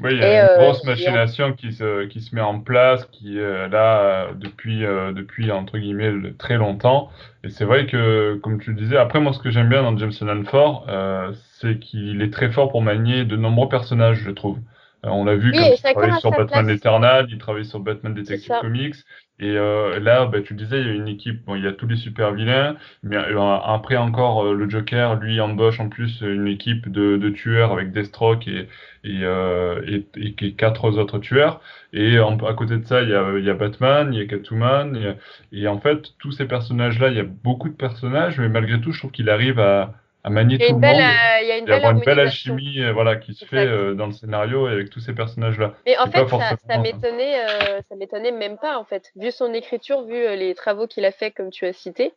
Oui, 0.00 0.10
il 0.14 0.18
y 0.18 0.22
a 0.24 0.26
Et, 0.26 0.38
une 0.40 0.48
euh, 0.48 0.48
grosse 0.48 0.82
et 0.82 0.84
machination 0.84 1.52
qui 1.54 1.72
se, 1.72 2.06
qui 2.06 2.20
se 2.20 2.34
met 2.34 2.40
en 2.40 2.60
place, 2.60 3.04
qui 3.06 3.38
est 3.38 3.40
là 3.40 3.66
est 3.66 3.68
là 3.68 4.34
depuis, 4.34 4.84
euh, 4.84 5.12
depuis 5.12 5.52
entre 5.52 5.78
guillemets 5.78 6.10
le- 6.10 6.36
très 6.36 6.56
longtemps. 6.56 7.10
Et 7.44 7.48
c'est 7.50 7.64
vrai 7.64 7.86
que, 7.86 8.36
comme 8.42 8.60
tu 8.60 8.70
le 8.72 8.76
disais, 8.76 8.96
après 8.96 9.20
moi 9.20 9.32
ce 9.32 9.38
que 9.38 9.50
j'aime 9.50 9.68
bien 9.68 9.82
dans 9.82 9.96
Jameson 9.96 10.26
Lanford, 10.26 10.86
euh, 10.88 11.32
c'est 11.60 11.78
qu'il 11.78 12.22
est 12.22 12.32
très 12.32 12.50
fort 12.50 12.70
pour 12.72 12.82
manier 12.82 13.24
de 13.24 13.36
nombreux 13.36 13.68
personnages, 13.68 14.18
je 14.18 14.30
trouve. 14.32 14.58
Euh, 15.04 15.08
on 15.10 15.24
l'a 15.24 15.36
vu 15.36 15.50
Oui, 15.50 15.58
et 15.58 15.74
il 15.74 15.80
travaillait 15.92 16.18
sur 16.20 16.30
Batman. 16.30 16.68
Eternal, 16.70 17.26
il 17.30 17.38
travaillait 17.38 17.64
sur 17.68 17.80
Batman 17.80 18.14
Detective. 18.14 18.52
Comics. 18.60 18.94
Et 19.40 19.50
euh, 19.56 19.98
là, 19.98 20.26
bah, 20.26 20.40
tu 20.42 20.54
le 20.54 20.58
disais, 20.60 20.80
il 20.80 20.86
y 20.86 20.90
a 20.90 20.92
une 20.94 21.08
équipe, 21.08 21.44
bon, 21.44 21.56
il 21.56 21.64
y 21.64 21.66
a 21.66 21.72
tous 21.72 21.88
les 21.88 21.96
super 21.96 22.32
vilains, 22.32 22.76
mais 23.02 23.16
euh, 23.16 23.40
après 23.64 23.96
encore, 23.96 24.44
euh, 24.44 24.54
le 24.54 24.68
Joker, 24.70 25.16
lui, 25.16 25.40
embauche 25.40 25.80
en 25.80 25.88
plus 25.88 26.20
une 26.20 26.46
équipe 26.46 26.88
de, 26.88 27.16
de 27.16 27.30
tueurs 27.30 27.72
avec 27.72 27.90
Deathstroke 27.90 28.46
et, 28.46 28.68
et, 29.02 29.24
euh, 29.24 29.82
et, 29.86 30.06
et, 30.16 30.34
et 30.40 30.52
quatre 30.54 30.84
autres 30.96 31.18
tueurs. 31.18 31.60
Et 31.92 32.18
en- 32.20 32.38
à 32.38 32.54
côté 32.54 32.76
de 32.78 32.84
ça, 32.86 33.02
il 33.02 33.08
y 33.10 33.14
a, 33.14 33.36
il 33.36 33.44
y 33.44 33.50
a 33.50 33.54
Batman, 33.54 34.12
il 34.14 34.18
y 34.20 34.22
a 34.22 34.26
Catwoman, 34.26 34.96
a- 34.96 35.16
et 35.52 35.66
en 35.68 35.80
fait, 35.80 36.14
tous 36.18 36.32
ces 36.32 36.46
personnages-là, 36.46 37.08
il 37.08 37.16
y 37.16 37.20
a 37.20 37.24
beaucoup 37.24 37.68
de 37.68 37.74
personnages, 37.74 38.38
mais 38.38 38.48
malgré 38.48 38.80
tout, 38.80 38.92
je 38.92 38.98
trouve 39.00 39.10
qu'il 39.12 39.30
arrive 39.30 39.58
à, 39.60 39.94
à 40.24 40.30
manier 40.30 40.56
Il 40.56 40.60
y 40.60 40.64
a 40.64 40.68
tout 40.68 40.72
une 40.72 40.76
le 40.76 40.80
belle, 40.80 40.96
monde 40.96 41.02
euh, 41.02 41.42
il 41.42 41.48
y 41.48 41.52
a 41.52 41.58
une 41.58 41.64
belle 41.66 41.84
une 41.84 42.00
belle 42.00 42.20
alchimie, 42.20 42.80
euh, 42.80 42.92
voilà, 42.92 43.16
qui 43.16 43.34
se 43.34 43.44
fait 43.44 43.66
euh, 43.66 43.94
dans 43.94 44.06
le 44.06 44.12
scénario 44.12 44.68
et 44.68 44.72
avec 44.72 44.90
tous 44.90 45.00
ces 45.00 45.12
personnages-là. 45.12 45.74
Mais 45.86 45.98
en 45.98 46.06
fait, 46.06 46.26
ça, 46.28 46.56
ça 46.68 46.78
m'étonnait, 46.78 47.40
euh, 47.40 47.80
ça 47.88 47.94
m'étonnait 47.96 48.32
même 48.32 48.56
pas 48.58 48.78
en 48.78 48.84
fait. 48.84 49.12
Vu 49.16 49.30
son 49.30 49.52
écriture, 49.52 50.02
vu 50.04 50.16
euh, 50.16 50.34
les 50.34 50.54
travaux 50.54 50.86
qu'il 50.86 51.04
a 51.04 51.12
fait, 51.12 51.30
comme 51.30 51.50
tu 51.50 51.66
as 51.66 51.72
cité, 51.74 52.14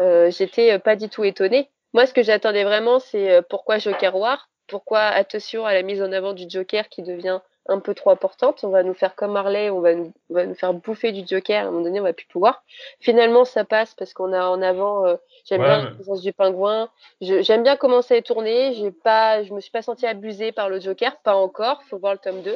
j'étais 0.00 0.78
pas 0.80 0.96
du 0.96 1.08
tout 1.08 1.24
étonnée. 1.24 1.68
Moi, 1.92 2.06
ce 2.06 2.12
que 2.12 2.22
j'attendais 2.24 2.64
vraiment, 2.64 2.98
c'est 2.98 3.40
pourquoi 3.48 3.78
Joker 3.78 4.16
War, 4.16 4.48
pourquoi 4.66 5.00
attention 5.02 5.64
à 5.64 5.74
la 5.74 5.82
mise 5.82 6.02
en 6.02 6.10
avant 6.10 6.32
du 6.32 6.44
Joker 6.48 6.88
qui 6.88 7.02
devient 7.02 7.38
un 7.68 7.78
peu 7.80 7.94
trop 7.94 8.10
importante. 8.10 8.62
On 8.64 8.68
va 8.68 8.82
nous 8.82 8.94
faire 8.94 9.14
comme 9.14 9.36
Harley, 9.36 9.70
on 9.70 9.80
va 9.80 9.94
nous, 9.94 10.12
on 10.30 10.34
va 10.34 10.46
nous 10.46 10.54
faire 10.54 10.74
bouffer 10.74 11.12
du 11.12 11.26
Joker. 11.26 11.64
À 11.64 11.68
un 11.68 11.70
moment 11.70 11.84
donné, 11.84 12.00
on 12.00 12.04
va 12.04 12.12
plus 12.12 12.26
pouvoir. 12.26 12.62
Finalement, 13.00 13.44
ça 13.44 13.64
passe 13.64 13.94
parce 13.94 14.12
qu'on 14.12 14.32
a 14.32 14.44
en 14.46 14.60
avant. 14.62 15.06
euh, 15.06 15.16
j'aime 15.48 15.60
Ouais, 15.62 15.66
bien 15.66 15.84
la 15.84 15.90
présence 15.92 16.20
du 16.22 16.32
pingouin. 16.32 16.88
J'aime 17.20 17.62
bien 17.62 17.76
comment 17.76 18.02
ça 18.02 18.16
est 18.16 18.22
tourné. 18.26 18.74
J'ai 18.74 18.90
pas, 18.90 19.42
je 19.44 19.52
me 19.54 19.60
suis 19.60 19.70
pas 19.70 19.82
sentie 19.82 20.06
abusée 20.06 20.52
par 20.52 20.68
le 20.68 20.80
Joker, 20.80 21.16
pas 21.22 21.34
encore. 21.36 21.82
Faut 21.84 21.98
voir 21.98 22.12
le 22.12 22.18
tome 22.18 22.42
2. 22.42 22.54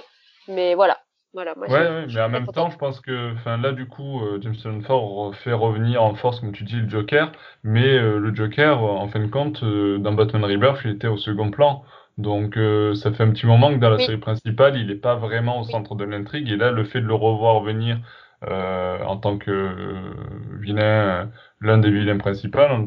Mais 0.48 0.74
voilà. 0.74 0.98
Voilà, 1.34 1.54
moi, 1.54 1.68
Ouais, 1.68 2.06
mais 2.06 2.20
en 2.22 2.28
même 2.30 2.46
temps, 2.46 2.70
je 2.70 2.78
pense 2.78 3.00
que, 3.00 3.34
là, 3.44 3.72
du 3.72 3.86
coup, 3.86 4.22
euh, 4.24 4.40
Jameson 4.40 4.80
Ford 4.80 5.34
fait 5.34 5.52
revenir 5.52 6.02
en 6.02 6.14
force, 6.14 6.40
comme 6.40 6.52
tu 6.52 6.64
dis, 6.64 6.76
le 6.76 6.88
Joker, 6.88 7.32
mais 7.62 7.86
euh, 7.86 8.18
le 8.18 8.34
Joker, 8.34 8.82
en 8.82 9.06
fin 9.08 9.20
de 9.20 9.26
compte, 9.26 9.62
euh, 9.62 9.98
dans 9.98 10.12
Batman 10.12 10.42
Rebirth, 10.42 10.80
il 10.86 10.92
était 10.92 11.06
au 11.06 11.18
second 11.18 11.50
plan. 11.50 11.84
Donc, 12.18 12.56
euh, 12.56 12.94
ça 12.94 13.12
fait 13.12 13.22
un 13.22 13.30
petit 13.30 13.46
moment 13.46 13.70
que 13.72 13.78
dans 13.78 13.90
la 13.90 13.96
Oui. 13.96 14.06
série 14.06 14.18
principale, 14.18 14.76
il 14.76 14.88
n'est 14.88 14.96
pas 14.96 15.14
vraiment 15.16 15.60
au 15.60 15.64
centre 15.64 15.94
de 15.94 16.04
l'intrigue. 16.04 16.50
Et 16.50 16.56
là, 16.56 16.70
le 16.72 16.84
fait 16.84 17.00
de 17.00 17.06
le 17.06 17.14
revoir 17.14 17.60
venir 17.62 17.98
euh, 18.44 19.02
en 19.04 19.16
tant 19.18 19.38
que 19.38 19.50
euh, 19.50 20.12
vilain, 20.60 20.82
euh, 20.82 21.26
l'un 21.60 21.78
des 21.78 21.90
vilains 21.90 22.18
principaux, 22.18 22.58
en, 22.60 22.84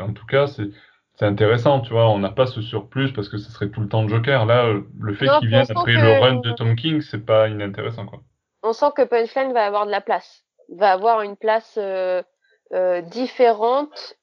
en 0.00 0.12
tout 0.14 0.26
cas, 0.26 0.46
c'est 0.46 0.70
c'est 1.14 1.26
intéressant, 1.26 1.80
tu 1.80 1.92
vois. 1.92 2.08
On 2.10 2.18
n'a 2.18 2.30
pas 2.30 2.46
ce 2.46 2.62
surplus 2.62 3.12
parce 3.12 3.28
que 3.28 3.36
ce 3.36 3.50
serait 3.52 3.68
tout 3.70 3.80
le 3.82 3.88
temps 3.88 4.08
Joker. 4.08 4.46
Là, 4.46 4.72
le 5.00 5.14
fait 5.14 5.26
qu'il 5.26 5.48
vienne 5.48 5.66
après 5.70 5.92
que- 5.94 5.98
le 5.98 6.10
run 6.12 6.36
de 6.36 6.52
Tom 6.52 6.74
King, 6.74 7.02
c'est 7.02 7.24
pas 7.24 7.48
inintéressant, 7.48 8.06
quoi. 8.06 8.20
on 8.62 8.72
sent 8.72 8.92
que 8.96 9.02
Punchline 9.02 9.52
va 9.52 9.66
avoir 9.66 9.86
de 9.86 9.90
la 9.90 10.00
place, 10.00 10.44
va 10.68 10.92
avoir 10.92 11.22
une 11.22 11.36
place 11.36 11.74
euh, 11.78 12.22
euh, 12.72 13.00
différente 13.02 14.16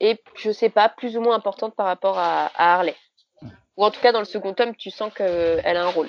et 0.00 0.20
je 0.36 0.50
sais 0.50 0.70
pas, 0.70 0.88
plus 0.88 1.16
ou 1.16 1.20
moins 1.20 1.36
importante 1.36 1.74
par 1.76 1.86
rapport 1.86 2.18
à, 2.18 2.46
à 2.56 2.74
Harley. 2.76 2.96
Ou 3.76 3.84
en 3.84 3.90
tout 3.90 4.00
cas 4.00 4.12
dans 4.12 4.18
le 4.18 4.24
second 4.24 4.54
tome, 4.54 4.74
tu 4.76 4.90
sens 4.90 5.12
qu'elle 5.14 5.76
a 5.76 5.84
un 5.84 5.90
rôle. 5.90 6.08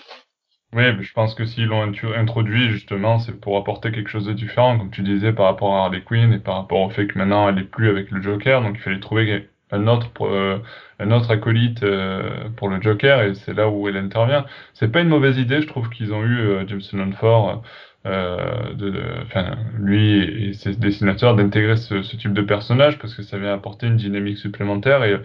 Oui, 0.74 0.84
je 1.02 1.14
pense 1.14 1.36
que 1.36 1.46
s'ils 1.46 1.68
l'ont 1.68 1.84
introduit, 2.16 2.70
justement, 2.72 3.20
c'est 3.20 3.40
pour 3.40 3.58
apporter 3.58 3.92
quelque 3.92 4.10
chose 4.10 4.26
de 4.26 4.34
différent, 4.34 4.78
comme 4.78 4.90
tu 4.90 5.04
disais, 5.04 5.32
par 5.32 5.46
rapport 5.46 5.76
à 5.76 5.86
Harley 5.86 6.02
Quinn 6.02 6.34
et 6.34 6.40
par 6.40 6.56
rapport 6.56 6.82
au 6.82 6.90
fait 6.90 7.06
que 7.06 7.18
maintenant 7.18 7.48
elle 7.48 7.60
est 7.60 7.64
plus 7.64 7.90
avec 7.90 8.10
le 8.10 8.22
Joker, 8.24 8.62
donc 8.62 8.76
il 8.76 8.82
fallait 8.82 9.00
trouver 9.00 9.50
un 9.72 9.88
autre, 9.88 10.10
euh, 10.22 10.58
un 11.00 11.12
autre 11.12 11.30
acolyte 11.30 11.84
euh, 11.84 12.50
pour 12.58 12.70
le 12.70 12.82
Joker, 12.82 13.22
et 13.22 13.36
c'est 13.36 13.54
là 13.54 13.70
où 13.70 13.88
elle 13.88 13.98
intervient. 13.98 14.46
C'est 14.74 14.92
pas 14.92 15.02
une 15.02 15.10
mauvaise 15.10 15.38
idée, 15.38 15.62
je 15.62 15.68
trouve 15.68 15.90
qu'ils 15.90 16.12
ont 16.12 16.24
eu 16.24 16.40
euh, 16.40 16.68
Jameson 16.68 16.98
Lanford, 16.98 17.62
euh, 18.08 19.24
enfin, 19.26 19.56
lui 19.78 20.12
et, 20.12 20.50
et 20.50 20.54
ses 20.54 20.76
dessinateurs 20.76 21.36
d'intégrer 21.36 21.78
ce, 21.78 22.02
ce 22.02 22.16
type 22.16 22.34
de 22.34 22.42
personnage, 22.42 22.98
parce 22.98 23.14
que 23.14 23.22
ça 23.22 23.38
vient 23.38 23.54
apporter 23.54 23.86
une 23.88 23.98
dynamique 23.98 24.40
supplémentaire, 24.40 25.04
et, 25.04 25.18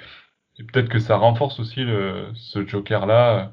et 0.59 0.65
peut-être 0.65 0.89
que 0.89 0.99
ça 0.99 1.17
renforce 1.17 1.61
aussi 1.61 1.81
le, 1.85 2.31
ce 2.35 2.67
Joker-là 2.67 3.53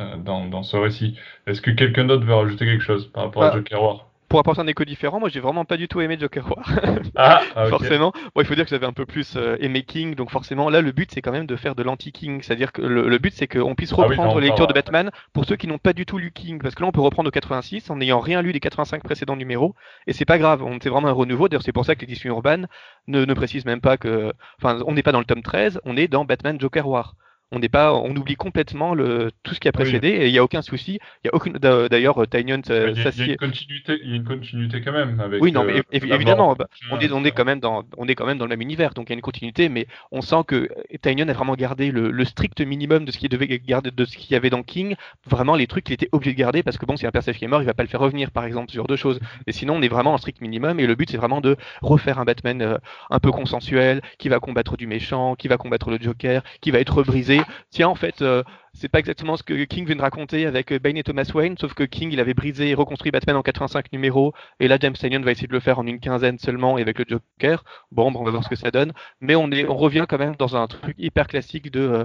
euh, 0.00 0.16
dans, 0.18 0.46
dans 0.48 0.62
ce 0.62 0.76
récit. 0.76 1.18
Est-ce 1.46 1.62
que 1.62 1.70
quelqu'un 1.72 2.06
d'autre 2.06 2.26
veut 2.26 2.34
rajouter 2.34 2.66
quelque 2.66 2.82
chose 2.84 3.10
par 3.12 3.24
rapport 3.24 3.44
à 3.44 3.50
Bah, 3.50 3.52
Joker 3.52 3.82
War? 3.82 4.11
Pour 4.32 4.40
apporter 4.40 4.62
un 4.62 4.66
écho 4.66 4.82
différent, 4.86 5.20
moi 5.20 5.28
j'ai 5.28 5.40
vraiment 5.40 5.66
pas 5.66 5.76
du 5.76 5.88
tout 5.88 6.00
aimé 6.00 6.16
Joker 6.18 6.46
War. 6.48 6.66
Ah, 7.16 7.42
ah, 7.54 7.66
forcément. 7.66 8.12
Bon, 8.34 8.40
il 8.40 8.46
faut 8.46 8.54
dire 8.54 8.64
que 8.64 8.70
j'avais 8.70 8.86
un 8.86 8.94
peu 8.94 9.04
plus 9.04 9.36
euh, 9.36 9.58
aimé 9.60 9.82
King, 9.82 10.14
donc 10.14 10.30
forcément, 10.30 10.70
là, 10.70 10.80
le 10.80 10.90
but, 10.90 11.10
c'est 11.12 11.20
quand 11.20 11.32
même 11.32 11.44
de 11.44 11.54
faire 11.54 11.74
de 11.74 11.82
l'anti-King. 11.82 12.40
C'est-à-dire 12.40 12.72
que 12.72 12.80
le, 12.80 13.10
le 13.10 13.18
but, 13.18 13.34
c'est 13.34 13.46
qu'on 13.46 13.74
puisse 13.74 13.92
Ah 13.92 13.96
oui, 13.98 14.16
reprendre 14.16 14.32
non, 14.32 14.38
les 14.38 14.46
lectures 14.46 14.66
de. 14.66 14.72
Batman 14.72 15.10
pour 15.34 15.44
ceux 15.44 15.56
qui 15.56 15.66
n'ont 15.66 15.76
pas 15.76 15.92
du 15.92 16.06
tout 16.06 16.16
lu 16.16 16.32
King. 16.32 16.62
Parce 16.62 16.74
que 16.74 16.80
là, 16.80 16.88
on 16.88 16.92
peut 16.92 17.02
reprendre 17.02 17.28
au 17.28 17.30
86 17.30 17.90
en 17.90 17.96
n'ayant 17.96 18.20
rien 18.20 18.40
lu 18.40 18.54
des 18.54 18.60
85 18.60 19.02
précédents 19.02 19.36
numéros. 19.36 19.74
Et 20.06 20.14
c'est 20.14 20.24
pas 20.24 20.38
grave, 20.38 20.62
on 20.62 20.78
c'est 20.82 20.88
vraiment 20.88 21.08
un 21.08 21.12
renouveau. 21.12 21.50
D'ailleurs, 21.50 21.62
c'est 21.62 21.72
pour 21.72 21.84
ça 21.84 21.94
que 21.94 22.00
l'édition 22.00 22.30
urbaine 22.30 22.68
ne, 23.08 23.26
ne 23.26 23.34
précise 23.34 23.66
même 23.66 23.82
pas 23.82 23.98
que. 23.98 24.32
Enfin, 24.62 24.78
on 24.86 24.94
n'est 24.94 25.02
pas 25.02 25.12
dans 25.12 25.18
le 25.18 25.26
tome 25.26 25.42
13, 25.42 25.82
on 25.84 25.98
est 25.98 26.08
dans 26.08 26.24
Batman 26.24 26.58
Joker 26.58 26.88
War. 26.88 27.16
On 27.54 27.58
n'est 27.58 27.68
pas, 27.68 27.92
on 27.94 28.16
oublie 28.16 28.34
complètement 28.34 28.94
le, 28.94 29.30
tout 29.42 29.54
ce 29.54 29.60
qui 29.60 29.68
a 29.68 29.72
Oui. 29.76 29.82
précédé 29.82 30.08
et 30.08 30.26
il 30.26 30.32
n'y 30.32 30.38
a 30.38 30.42
aucun 30.44 30.62
souci. 30.62 30.98
Il 31.22 31.26
y 31.26 31.28
a 31.28 31.34
aucune, 31.34 31.52
d'ailleurs, 31.54 32.26
Tynion 32.28 32.62
Mais 32.66 32.72
euh, 32.74 32.92
Il 32.94 33.02
y, 33.20 33.22
a- 33.22 33.26
une 33.32 33.36
continuité, 33.36 33.98
il 34.02 34.10
y 34.10 34.12
a 34.14 34.16
une 34.16 34.24
continuité 34.24 34.80
quand 34.80 34.92
même 34.92 35.20
avec. 35.20 35.42
oui, 35.42 35.52
non, 35.52 35.62
mais 35.64 35.78
euh, 35.78 35.82
évidemment, 35.92 36.54
bah, 36.54 36.66
on 36.90 36.98
est, 36.98 37.12
on 37.12 37.18
est 37.24 37.28
etc. 37.28 37.34
quand 37.36 37.44
même 37.44 37.60
dans, 37.60 37.84
on 37.98 38.08
est 38.08 38.14
quand 38.14 38.24
même 38.26 38.38
dans 38.38 38.46
le 38.46 38.48
même 38.50 38.62
univers, 38.62 38.94
donc 38.94 39.08
il 39.08 39.12
y 39.12 39.12
a 39.12 39.16
une 39.16 39.20
continuité, 39.20 39.68
mais 39.68 39.86
on 40.10 40.22
sent 40.22 40.42
que 40.46 40.68
Tynion 41.02 41.28
a 41.28 41.32
vraiment 41.34 41.54
gardé 41.54 41.90
le, 41.90 42.10
le 42.10 42.24
strict 42.24 42.60
minimum 42.62 43.04
de 43.04 43.12
ce 43.12 43.18
qu'il 43.18 43.28
devait 43.28 43.46
garder, 43.46 43.90
de 43.90 44.04
ce 44.06 44.16
qu'il 44.16 44.32
y 44.32 44.34
avait 44.34 44.50
dans 44.50 44.62
King, 44.62 44.94
vraiment 45.28 45.54
les 45.54 45.66
trucs 45.66 45.84
qu'il 45.84 45.94
était 45.94 46.08
obligé 46.12 46.32
de 46.32 46.38
garder, 46.38 46.62
parce 46.62 46.78
que 46.78 46.86
bon, 46.86 46.96
si 46.96 47.06
un 47.06 47.10
personnage 47.10 47.38
qui 47.38 47.44
est 47.44 47.48
mort, 47.48 47.60
il 47.62 47.66
va 47.66 47.74
pas 47.74 47.82
le 47.82 47.88
faire 47.90 48.00
revenir, 48.00 48.30
par 48.30 48.44
exemple, 48.44 48.70
ce 48.70 48.76
genre 48.76 48.86
de 48.86 48.96
choses. 48.96 49.20
Mais 49.46 49.52
sinon, 49.52 49.74
on 49.76 49.82
est 49.82 49.88
vraiment 49.88 50.14
en 50.14 50.18
strict 50.18 50.40
minimum, 50.40 50.80
et 50.80 50.86
le 50.86 50.94
but, 50.94 51.10
c'est 51.10 51.18
vraiment 51.18 51.42
de 51.42 51.56
refaire 51.82 52.18
un 52.18 52.24
Batman 52.24 52.62
euh, 52.62 52.78
un 53.10 53.18
peu 53.18 53.30
consensuel, 53.30 54.00
qui 54.18 54.30
va 54.30 54.38
combattre 54.40 54.78
du 54.78 54.86
méchant, 54.86 55.34
qui 55.34 55.48
va 55.48 55.58
combattre 55.58 55.90
le 55.90 55.98
Joker, 56.00 56.42
qui 56.62 56.70
va 56.70 56.78
être 56.78 57.02
brisé. 57.02 57.41
Tiens, 57.70 57.88
en 57.88 57.94
fait, 57.94 58.22
euh, 58.22 58.42
c'est 58.74 58.88
pas 58.88 58.98
exactement 58.98 59.36
ce 59.36 59.42
que 59.42 59.64
King 59.64 59.86
vient 59.86 59.96
de 59.96 60.00
raconter 60.02 60.46
avec 60.46 60.72
euh, 60.72 60.78
Bane 60.78 60.96
et 60.96 61.02
Thomas 61.02 61.30
Wayne, 61.34 61.56
sauf 61.58 61.74
que 61.74 61.84
King, 61.84 62.10
il 62.12 62.20
avait 62.20 62.34
brisé 62.34 62.70
et 62.70 62.74
reconstruit 62.74 63.10
Batman 63.10 63.36
en 63.36 63.42
85 63.42 63.92
numéros, 63.92 64.32
et 64.60 64.68
là, 64.68 64.78
James 64.80 64.94
Tynion 64.94 65.20
va 65.20 65.30
essayer 65.32 65.48
de 65.48 65.52
le 65.52 65.60
faire 65.60 65.78
en 65.78 65.86
une 65.86 66.00
quinzaine 66.00 66.38
seulement 66.38 66.78
et 66.78 66.82
avec 66.82 66.98
le 66.98 67.04
Joker. 67.08 67.64
Bon, 67.90 68.10
bon, 68.10 68.20
on 68.20 68.24
va 68.24 68.30
voir 68.30 68.44
ce 68.44 68.48
que 68.48 68.56
ça 68.56 68.70
donne. 68.70 68.92
Mais 69.20 69.34
on, 69.34 69.50
est, 69.50 69.66
on 69.68 69.76
revient 69.76 70.06
quand 70.08 70.18
même 70.18 70.36
dans 70.36 70.56
un 70.56 70.66
truc 70.66 70.94
hyper 70.98 71.26
classique 71.26 71.70
de 71.70 71.80
euh, 71.80 72.04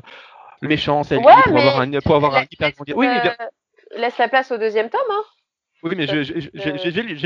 le 0.61 0.67
méchant, 0.69 1.03
c'est 1.03 1.17
lui 1.17 1.25
Ouais, 1.25 1.33
pour, 1.43 1.53
mais 1.53 1.61
avoir 1.61 1.79
un, 1.81 1.91
pour 2.01 2.15
avoir 2.15 2.35
un 2.35 2.39
laisse, 2.41 2.47
hyper 2.51 2.71
Oui, 2.95 3.07
mais 3.07 3.21
bien- 3.21 3.35
laisse 3.95 4.17
la 4.17 4.27
place 4.27 4.51
au 4.51 4.57
deuxième 4.57 4.89
tome. 4.89 4.99
Hein. 5.09 5.21
Oui, 5.83 5.95
mais 5.95 6.07
j'ai 6.07 6.23
Euh, 6.23 6.23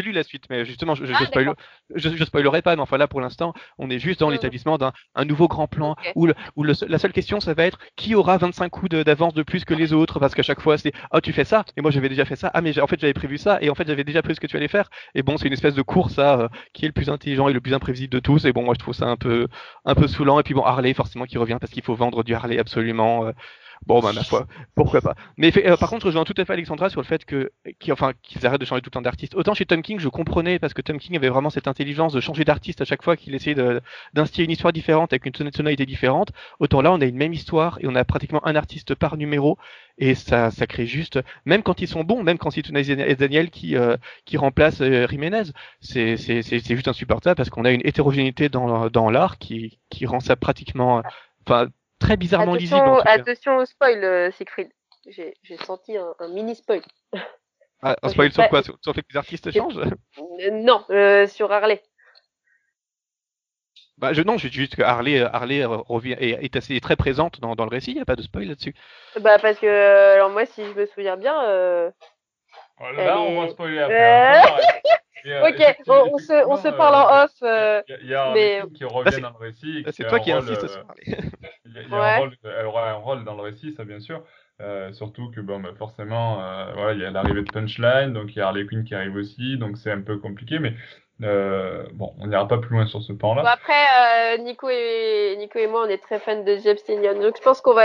lu, 0.01 0.11
la 0.11 0.23
suite, 0.23 0.43
mais 0.49 0.65
justement, 0.65 0.93
je, 0.93 1.05
je, 1.05 1.13
Ah, 1.13 1.27
je, 1.33 1.51
je, 1.95 2.09
je 2.17 2.23
spoilerai 2.25 2.61
pas, 2.61 2.75
mais 2.75 2.81
enfin 2.81 2.97
là, 2.97 3.07
pour 3.07 3.21
l'instant, 3.21 3.53
on 3.77 3.89
est 3.89 3.99
juste 3.99 4.19
dans 4.19 4.29
Mhm. 4.29 4.33
l'établissement 4.33 4.77
d'un 4.77 4.91
un 5.15 5.25
nouveau 5.25 5.47
grand 5.47 5.67
plan 5.67 5.95
où, 6.15 6.25
le- 6.27 6.35
où 6.57 6.63
le- 6.63 6.73
la 6.87 6.97
seule 6.99 7.13
question, 7.13 7.39
ça 7.39 7.53
va 7.53 7.65
être 7.65 7.79
qui 7.95 8.13
aura 8.15 8.37
25 8.37 8.69
coups 8.69 8.89
d'avance 8.91 9.33
de 9.33 9.43
plus 9.43 9.63
que 9.65 9.73
les 9.73 9.93
autres, 9.93 10.19
parce 10.19 10.35
qu'à 10.35 10.43
chaque 10.43 10.59
fois, 10.61 10.77
c'est 10.77 10.91
oh, 11.13 11.21
tu 11.21 11.31
fais 11.33 11.45
ça, 11.45 11.63
et 11.77 11.81
moi 11.81 11.91
j'avais 11.91 12.09
déjà 12.09 12.25
fait 12.25 12.35
ça, 12.35 12.51
ah, 12.53 12.61
mais 12.61 12.77
en 12.79 12.87
fait, 12.87 12.99
j'avais 12.99 13.13
prévu 13.13 13.37
ça, 13.37 13.57
et 13.61 13.69
en 13.69 13.75
fait, 13.75 13.87
j'avais 13.87 14.03
déjà 14.03 14.21
prévu 14.21 14.35
ce 14.35 14.39
que 14.41 14.47
tu 14.47 14.57
allais 14.57 14.67
faire, 14.67 14.89
et 15.15 15.23
bon, 15.23 15.37
c'est 15.37 15.47
une 15.47 15.53
espèce 15.53 15.75
de 15.75 15.81
course 15.81 16.19
à 16.19 16.39
euh, 16.41 16.47
qui 16.73 16.85
est 16.85 16.89
le 16.89 16.93
plus 16.93 17.09
intelligent 17.09 17.47
et 17.47 17.53
le 17.53 17.61
plus 17.61 17.73
imprévisible 17.73 18.11
de 18.13 18.19
tous, 18.19 18.45
et 18.45 18.51
bon, 18.53 18.63
moi 18.63 18.73
je 18.75 18.79
trouve 18.79 18.93
ça 18.95 19.05
un 19.07 19.17
peu, 19.17 19.47
un 19.85 19.95
peu 19.95 20.07
saoulant, 20.07 20.39
et 20.39 20.43
puis 20.43 20.53
bon, 20.53 20.63
Harley, 20.63 20.93
forcément, 20.93 21.25
qui 21.25 21.37
revient 21.37 21.57
parce 21.59 21.71
qu'il 21.71 21.83
faut 21.83 21.95
vendre 21.95 22.23
du 22.23 22.33
Harley 22.33 22.59
absolument. 22.59 23.25
euh, 23.27 23.31
Bon, 23.87 23.99
bah, 23.99 24.13
ma 24.13 24.23
foi, 24.23 24.45
pourquoi 24.75 25.01
pas. 25.01 25.15
Mais 25.37 25.51
euh, 25.57 25.75
par 25.75 25.89
contre, 25.89 26.03
je 26.03 26.07
rejoins 26.07 26.23
tout 26.23 26.35
à 26.37 26.45
fait 26.45 26.53
Alexandra 26.53 26.89
sur 26.89 27.01
le 27.01 27.05
fait 27.05 27.25
que, 27.25 27.51
qui, 27.79 27.91
enfin, 27.91 28.13
qu'ils 28.21 28.45
arrêtent 28.45 28.61
de 28.61 28.65
changer 28.65 28.81
tout 28.81 28.89
le 28.89 28.93
temps 28.93 29.01
d'artiste. 29.01 29.33
Autant 29.33 29.55
chez 29.55 29.65
Tom 29.65 29.81
King, 29.81 29.99
je 29.99 30.07
comprenais 30.07 30.59
parce 30.59 30.73
que 30.73 30.81
Tom 30.81 30.99
King 30.99 31.15
avait 31.15 31.29
vraiment 31.29 31.49
cette 31.49 31.67
intelligence 31.67 32.13
de 32.13 32.21
changer 32.21 32.43
d'artiste 32.43 32.81
à 32.81 32.85
chaque 32.85 33.03
fois 33.03 33.17
qu'il 33.17 33.33
essayait 33.33 33.55
d'instiller 34.13 34.45
une 34.45 34.51
histoire 34.51 34.71
différente 34.71 35.13
avec 35.13 35.25
une 35.25 35.51
tonalité 35.51 35.85
différente. 35.85 36.31
Autant 36.59 36.81
là, 36.81 36.91
on 36.91 37.01
a 37.01 37.05
une 37.05 37.17
même 37.17 37.33
histoire 37.33 37.79
et 37.81 37.87
on 37.87 37.95
a 37.95 38.05
pratiquement 38.05 38.45
un 38.45 38.55
artiste 38.55 38.93
par 38.93 39.17
numéro 39.17 39.57
et 39.97 40.15
ça, 40.15 40.51
ça 40.51 40.67
crée 40.67 40.85
juste, 40.85 41.19
même 41.45 41.63
quand 41.63 41.81
ils 41.81 41.87
sont 41.87 42.03
bons, 42.03 42.23
même 42.23 42.37
quand 42.37 42.49
c'est 42.49 42.61
Tunais 42.61 42.89
et 42.89 43.15
Daniel 43.15 43.49
qui, 43.49 43.75
euh, 43.75 43.97
qui 44.25 44.37
remplace 44.37 44.81
euh, 44.81 45.07
Jiménez, 45.07 45.43
c'est, 45.79 46.17
juste 46.17 46.87
insupportable 46.87 47.35
parce 47.35 47.49
qu'on 47.49 47.65
a 47.65 47.71
une 47.71 47.81
hétérogénéité 47.83 48.49
dans, 48.49 48.89
dans 48.89 49.09
l'art 49.09 49.37
qui, 49.37 49.79
qui 49.89 50.05
rend 50.05 50.19
ça 50.19 50.35
pratiquement, 50.35 51.03
très 52.01 52.17
bizarrement 52.17 52.55
lisible. 52.55 52.75
Attention, 52.79 52.93
en 52.93 52.97
tout 52.99 53.03
cas. 53.05 53.11
attention 53.13 53.57
au 53.57 53.65
spoil, 53.65 54.03
euh, 54.03 54.31
Siegfried. 54.31 54.69
J'ai 55.07 55.33
senti 55.65 55.97
un, 55.97 56.13
un 56.19 56.27
mini 56.27 56.55
spoil. 56.55 56.81
Ah, 57.81 57.95
un 58.03 58.09
spoil 58.09 58.31
sur 58.31 58.43
pas- 58.43 58.49
quoi? 58.49 58.63
Sur, 58.63 58.77
sur 58.81 58.91
le 58.91 58.95
fait 58.95 59.01
que 59.03 59.13
les 59.13 59.17
artistes 59.17 59.49
j'ai- 59.51 59.59
changent? 59.59 59.77
Euh, 59.77 60.51
non, 60.51 60.83
euh, 60.89 61.27
sur 61.27 61.51
Harley. 61.51 61.81
Bah, 63.97 64.13
je, 64.13 64.21
non, 64.23 64.37
je 64.37 64.47
dis 64.47 64.55
juste 64.55 64.75
que 64.75 64.81
Harley, 64.81 65.21
Harley 65.21 65.63
revient, 65.63 66.15
est, 66.19 66.43
est 66.43 66.55
assez 66.55 66.79
très 66.81 66.95
présente 66.95 67.39
dans, 67.39 67.55
dans 67.55 67.65
le 67.65 67.69
récit, 67.69 67.91
il 67.91 67.95
n'y 67.95 68.01
a 68.01 68.05
pas 68.05 68.15
de 68.15 68.23
spoil 68.23 68.45
là-dessus. 68.47 68.73
Bah 69.19 69.37
parce 69.39 69.59
que 69.59 69.67
alors 70.15 70.31
moi 70.31 70.45
si 70.47 70.63
je 70.65 70.73
me 70.73 70.85
souviens 70.87 71.17
bien. 71.17 71.39
Euh... 71.43 71.91
Voilà, 72.79 73.05
là, 73.05 73.19
on 73.21 73.41
va 73.41 73.49
spoiler 73.49 73.77
après. 73.79 74.41
Et, 74.85 74.89
euh, 75.25 75.49
Ok, 75.49 75.75
on, 75.87 76.09
on 76.13 76.17
se, 76.17 76.47
on 76.47 76.55
se 76.57 76.67
parle 76.69 76.95
en 76.95 77.07
euh, 77.17 77.23
off. 77.25 77.31
euh, 77.43 77.81
Il 77.87 77.91
y 77.91 77.95
a, 77.95 77.99
il 78.01 78.09
y 78.09 78.15
a 78.15 78.25
un 78.29 78.33
mais- 78.33 78.61
qui 78.73 78.83
revient 78.85 79.11
c'est- 79.13 79.21
dans 79.21 79.29
le 79.31 79.37
récit. 79.45 79.83
Là, 79.83 79.91
C'est 79.91 80.07
toi 80.07 80.19
qui 80.19 80.31
insiste 80.31 80.63
euh, 80.63 80.67
sur 80.67 80.79
Harley. 80.87 81.03
Il 81.65 81.73
y 81.73 81.77
a, 81.79 81.81
y 81.83 81.85
a 81.85 81.87
Ouais. 82.01 82.07
un 82.15 82.17
rôle, 82.19 82.35
elle 82.59 82.65
aura 82.65 82.89
un 82.89 82.93
rôle 82.95 83.23
dans 83.23 83.35
le 83.35 83.41
récit, 83.43 83.71
ça 83.73 83.83
bien 83.85 83.99
sûr. 83.99 84.23
Euh, 84.61 84.91
surtout 84.93 85.31
que 85.31 85.39
bon, 85.41 85.59
bah, 85.59 85.69
forcément, 85.77 86.43
euh, 86.43 86.71
voilà, 86.75 86.93
il 86.93 86.99
y 86.99 87.05
a 87.05 87.11
l'arrivée 87.11 87.41
de 87.43 87.51
Punchline, 87.51 88.13
donc 88.13 88.35
il 88.35 88.39
y 88.39 88.41
a 88.41 88.47
Harley 88.47 88.65
Quinn 88.65 88.83
qui 88.83 88.93
arrive 88.93 89.15
aussi, 89.15 89.57
donc 89.57 89.77
c'est 89.77 89.91
un 89.91 90.01
peu 90.01 90.17
compliqué, 90.17 90.59
mais 90.59 90.73
euh, 91.23 91.85
bon, 91.93 92.13
on 92.19 92.27
n'ira 92.27 92.47
pas 92.47 92.57
plus 92.57 92.75
loin 92.75 92.85
sur 92.85 93.01
ce 93.01 93.13
Bon, 93.13 93.33
pan-là. 93.35 93.49
après, 93.49 93.73
euh, 93.73 94.37
Nico, 94.43 94.69
et, 94.69 95.35
Nico 95.39 95.57
et 95.59 95.67
moi, 95.67 95.83
on 95.85 95.89
est 95.89 95.97
très 96.01 96.19
fans 96.19 96.43
de 96.43 96.57
Jeff 96.57 96.77
Stignon, 96.79 97.19
donc 97.21 97.37
je 97.37 97.41
pense 97.41 97.61
qu'on 97.61 97.73
va, 97.73 97.83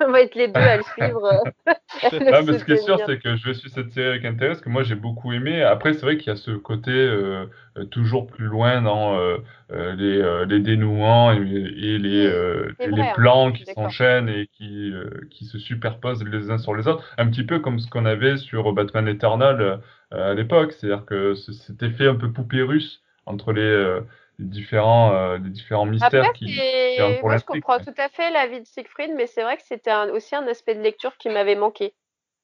on 0.06 0.10
va 0.10 0.22
être 0.22 0.34
les 0.34 0.48
deux 0.48 0.66
à 0.66 0.76
le 0.76 0.82
suivre. 0.82 1.48
Ah, 2.30 2.42
mais 2.42 2.54
ce 2.54 2.64
qui 2.64 2.72
est 2.72 2.76
sûr, 2.76 3.00
c'est 3.04 3.18
que 3.18 3.36
je 3.36 3.44
vais 3.46 3.54
suivre 3.54 3.74
cette 3.74 3.92
série 3.92 4.08
avec 4.08 4.24
intérêt, 4.24 4.48
parce 4.50 4.60
que 4.60 4.68
moi 4.68 4.82
j'ai 4.82 4.94
beaucoup 4.94 5.32
aimé. 5.32 5.62
Après, 5.62 5.94
c'est 5.94 6.02
vrai 6.02 6.16
qu'il 6.18 6.28
y 6.28 6.30
a 6.30 6.36
ce 6.36 6.50
côté 6.52 6.90
euh, 6.92 7.46
euh, 7.76 7.84
toujours 7.86 8.26
plus 8.26 8.46
loin 8.46 8.82
dans 8.82 9.18
euh, 9.18 9.38
les, 9.70 10.46
les 10.46 10.60
dénouements 10.60 11.32
et, 11.32 11.36
et 11.38 11.98
les, 11.98 12.26
euh, 12.26 12.74
C'est 12.78 12.86
et 12.86 12.90
vrai, 12.90 13.02
les 13.02 13.04
hein, 13.08 13.14
plans 13.14 13.52
qui 13.52 13.64
suis 13.64 13.74
s'enchaînent 13.74 14.28
et 14.28 14.46
qui, 14.48 14.92
qui 15.30 15.44
se 15.46 15.58
superposent 15.58 16.24
les 16.24 16.50
uns 16.50 16.58
sur 16.58 16.74
les 16.74 16.88
autres. 16.88 17.04
Un 17.18 17.28
petit 17.28 17.44
peu 17.44 17.58
comme 17.60 17.78
ce 17.78 17.88
qu'on 17.88 18.06
avait 18.06 18.36
sur 18.36 18.72
Batman 18.72 19.08
Eternal 19.08 19.80
à 20.10 20.34
l'époque, 20.34 20.72
c'est-à-dire 20.72 21.04
que 21.04 21.34
ce- 21.34 21.52
cet 21.52 21.82
effet 21.82 22.06
un 22.08 22.14
peu 22.16 22.32
poupée 22.32 22.62
russe 22.62 23.02
entre 23.26 23.52
les, 23.52 23.98
les 24.38 24.46
différents, 24.46 25.12
euh, 25.14 25.38
les 25.38 25.50
différents 25.50 25.86
mystères 25.86 26.24
Après, 26.24 26.32
qui, 26.32 26.46
qui 26.94 27.00
moi, 27.24 27.36
je 27.36 27.44
comprends 27.44 27.78
tout 27.80 27.94
à 27.96 28.08
fait 28.08 28.30
l'avis 28.30 28.60
de 28.60 28.66
Siegfried, 28.66 29.12
mais 29.14 29.26
c'est 29.26 29.42
vrai 29.42 29.56
que 29.56 29.62
c'était 29.64 29.90
un- 29.90 30.10
aussi 30.10 30.34
un 30.36 30.46
aspect 30.46 30.74
de 30.74 30.80
lecture 30.82 31.16
qui 31.18 31.28
m'avait 31.28 31.54
manqué. 31.56 31.94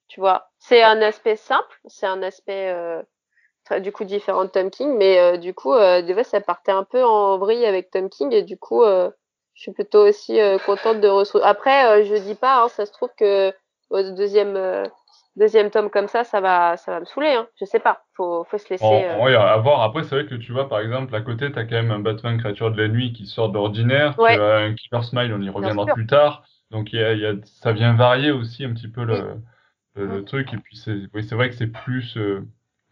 Tu 0.08 0.20
vois, 0.20 0.50
c'est 0.58 0.82
un 0.82 1.02
aspect 1.02 1.36
simple, 1.36 1.80
c'est 1.86 2.06
un 2.06 2.22
aspect 2.22 2.70
euh, 2.70 3.02
très- 3.64 3.80
du 3.80 3.92
coup 3.92 4.04
différent 4.04 4.44
de 4.44 4.50
Tom 4.50 4.70
King, 4.70 4.96
mais 4.98 5.18
euh, 5.20 5.36
du 5.38 5.54
coup, 5.54 5.74
des 5.74 6.14
fois, 6.14 6.24
ça 6.24 6.40
partait 6.40 6.72
un 6.72 6.84
peu 6.84 7.04
en 7.04 7.38
vrille 7.38 7.66
avec 7.66 7.90
Tom 7.90 8.10
King, 8.10 8.32
et 8.32 8.42
du 8.42 8.58
coup, 8.58 8.84
je 8.84 9.12
suis 9.62 9.72
plutôt 9.72 10.06
aussi 10.08 10.38
contente 10.66 11.00
de 11.00 11.08
retrouver. 11.08 11.44
Après, 11.44 12.04
je 12.04 12.16
dis 12.16 12.34
pas, 12.36 12.64
hein, 12.64 12.68
ça 12.68 12.86
se 12.86 12.92
trouve 12.92 13.10
que 13.18 13.52
au 13.90 14.02
deuxième 14.12 14.56
deuxième 15.36 15.70
tome 15.70 15.90
comme 15.90 16.08
ça, 16.08 16.24
ça 16.24 16.40
va, 16.40 16.76
ça 16.76 16.92
va 16.92 17.00
me 17.00 17.04
saouler. 17.04 17.34
Hein. 17.34 17.48
Je 17.60 17.64
sais 17.64 17.80
pas, 17.80 18.04
faut, 18.14 18.44
faut 18.44 18.58
se 18.58 18.68
laisser. 18.70 19.04
Euh, 19.04 19.24
ouais, 19.24 19.34
à 19.34 19.56
voir. 19.58 19.82
Après, 19.82 20.02
c'est 20.04 20.10
vrai 20.14 20.26
que 20.26 20.34
tu 20.34 20.52
vois, 20.52 20.68
par 20.68 20.80
exemple, 20.80 21.14
à 21.14 21.20
côté, 21.22 21.50
tu 21.52 21.58
as 21.58 21.64
quand 21.64 21.76
même 21.76 21.90
un 21.90 22.00
Batman 22.00 22.38
créature 22.38 22.70
de 22.70 22.82
la 22.82 22.88
nuit 22.88 23.12
qui 23.12 23.26
sort 23.26 23.48
de 23.48 23.54
l'ordinaire. 23.54 24.18
Ouais. 24.18 24.34
Tu 24.34 24.40
as 24.40 24.56
un 24.58 24.74
Killer 24.74 25.02
Smile, 25.02 25.32
on 25.32 25.40
y 25.40 25.48
reviendra 25.48 25.90
plus 25.90 26.06
tard. 26.06 26.44
Donc, 26.70 26.92
y 26.92 26.98
a, 27.02 27.14
y 27.14 27.24
a, 27.26 27.34
ça 27.44 27.72
vient 27.72 27.94
varier 27.94 28.30
aussi 28.32 28.64
un 28.64 28.74
petit 28.74 28.88
peu 28.88 29.04
le, 29.04 29.36
le, 29.94 30.06
le 30.06 30.22
Mm. 30.22 30.24
truc. 30.24 30.52
Et 30.54 30.58
puis, 30.58 30.76
c'est 30.76 31.08
oui, 31.14 31.22
vrai 31.28 31.50
que 31.50 31.56
c'est 31.56 31.68
plus, 31.68 32.16
euh, 32.16 32.42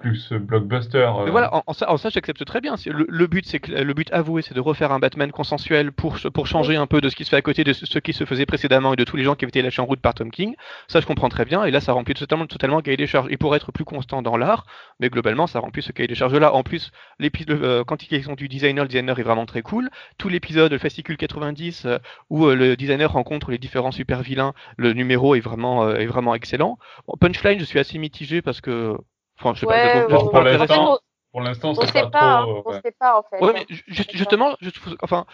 plus 0.02 0.32
blockbuster. 0.32 0.98
euh. 0.98 1.30
Voilà, 1.30 1.62
en, 1.66 1.72
ça, 1.72 2.08
j'accepte 2.10 2.44
très 2.44 2.60
bien. 2.60 2.74
Le, 2.86 3.26
but, 3.26 3.46
c'est 3.46 3.60
que 3.60 3.72
le 3.72 3.94
but 3.94 4.12
avoué, 4.12 4.42
c'est 4.42 4.54
de 4.54 4.60
refaire 4.60 4.92
un 4.92 4.98
Batman 4.98 5.30
consensuel 5.32 5.92
pour 5.92 6.18
pour 6.34 6.46
changer 6.46 6.76
un 6.76 6.86
peu 6.86 7.00
de 7.00 7.08
ce 7.08 7.16
qui 7.16 7.24
se 7.24 7.30
fait 7.30 7.36
à 7.36 7.42
côté 7.42 7.64
de 7.64 7.72
ce 7.72 7.98
qui 7.98 8.12
se 8.12 8.24
faisait 8.24 8.46
précédemment 8.46 8.92
et 8.92 8.96
de 8.96 9.04
tous 9.04 9.16
les 9.16 9.24
gens 9.24 9.34
qui 9.34 9.44
avaient 9.44 9.50
été 9.50 9.62
lâchés 9.62 9.80
en 9.80 9.86
route 9.86 10.00
par 10.00 10.14
Tom 10.14 10.30
King. 10.30 10.54
Ça, 10.88 11.00
je 11.00 11.06
comprends 11.06 11.28
très 11.28 11.44
bien. 11.44 11.64
Et 11.64 11.70
là, 11.70 11.80
ça 11.80 11.92
remplit 11.92 12.14
totalement, 12.14 12.46
totalement 12.46 12.76
le 12.76 12.82
cahier 12.82 12.96
des 12.96 13.06
charges. 13.06 13.28
Et 13.30 13.36
pour 13.36 13.54
être 13.56 13.72
plus 13.72 13.84
constant 13.84 14.20
dans 14.22 14.36
l'art, 14.36 14.66
mais 15.00 15.08
globalement, 15.08 15.46
ça 15.46 15.60
remplit 15.60 15.82
ce 15.82 15.92
cahier 15.92 16.08
des 16.08 16.14
charges 16.14 16.34
là. 16.34 16.52
En 16.52 16.62
plus, 16.62 16.90
l'épisode, 17.18 17.62
euh, 17.62 17.84
quand 17.84 18.02
ils 18.10 18.24
sont 18.24 18.34
du 18.34 18.48
designer, 18.48 18.84
le 18.84 18.88
designer 18.88 19.18
est 19.18 19.22
vraiment 19.22 19.46
très 19.46 19.62
cool. 19.62 19.88
Tout 20.18 20.28
l'épisode, 20.28 20.72
le 20.72 20.78
fascicule 20.78 21.16
90, 21.16 21.86
euh, 21.86 21.98
où 22.30 22.46
euh, 22.46 22.54
le 22.54 22.76
designer 22.76 23.10
rencontre 23.12 23.50
les 23.50 23.58
différents 23.58 23.92
super 23.92 24.22
vilains, 24.22 24.52
le 24.76 24.92
numéro 24.92 25.34
est 25.34 25.40
vraiment, 25.40 25.84
euh, 25.84 25.96
est 25.96 26.06
vraiment 26.06 26.34
excellent. 26.34 26.78
Punchline, 27.20 27.58
je 27.58 27.64
suis 27.64 27.78
assez 27.78 27.98
mitigé 27.98 28.42
parce 28.42 28.60
que, 28.60 28.96
enfin, 29.42 29.54
je 29.54 29.60
sais 29.60 29.66
pas, 29.66 29.72
Ouais, 29.72 30.06
pour 30.06 30.40
l'instant, 30.42 30.98
Pour 31.32 31.40
l'instant, 31.40 31.70
on 31.70 31.74
c'est 31.86 32.10
pas, 32.10 32.40
hein, 32.40 32.46
euh, 32.48 32.62
on 32.66 32.72
sait 32.80 32.94
pas 32.98 33.18
en 33.18 33.22
fait. 33.22 33.42
Ouais, 33.44 33.52
mais 33.54 33.66
ju- 33.68 33.82
juste- 33.88 34.14
justement, 34.14 34.54
je 34.60 34.70
enfin, 35.02 35.24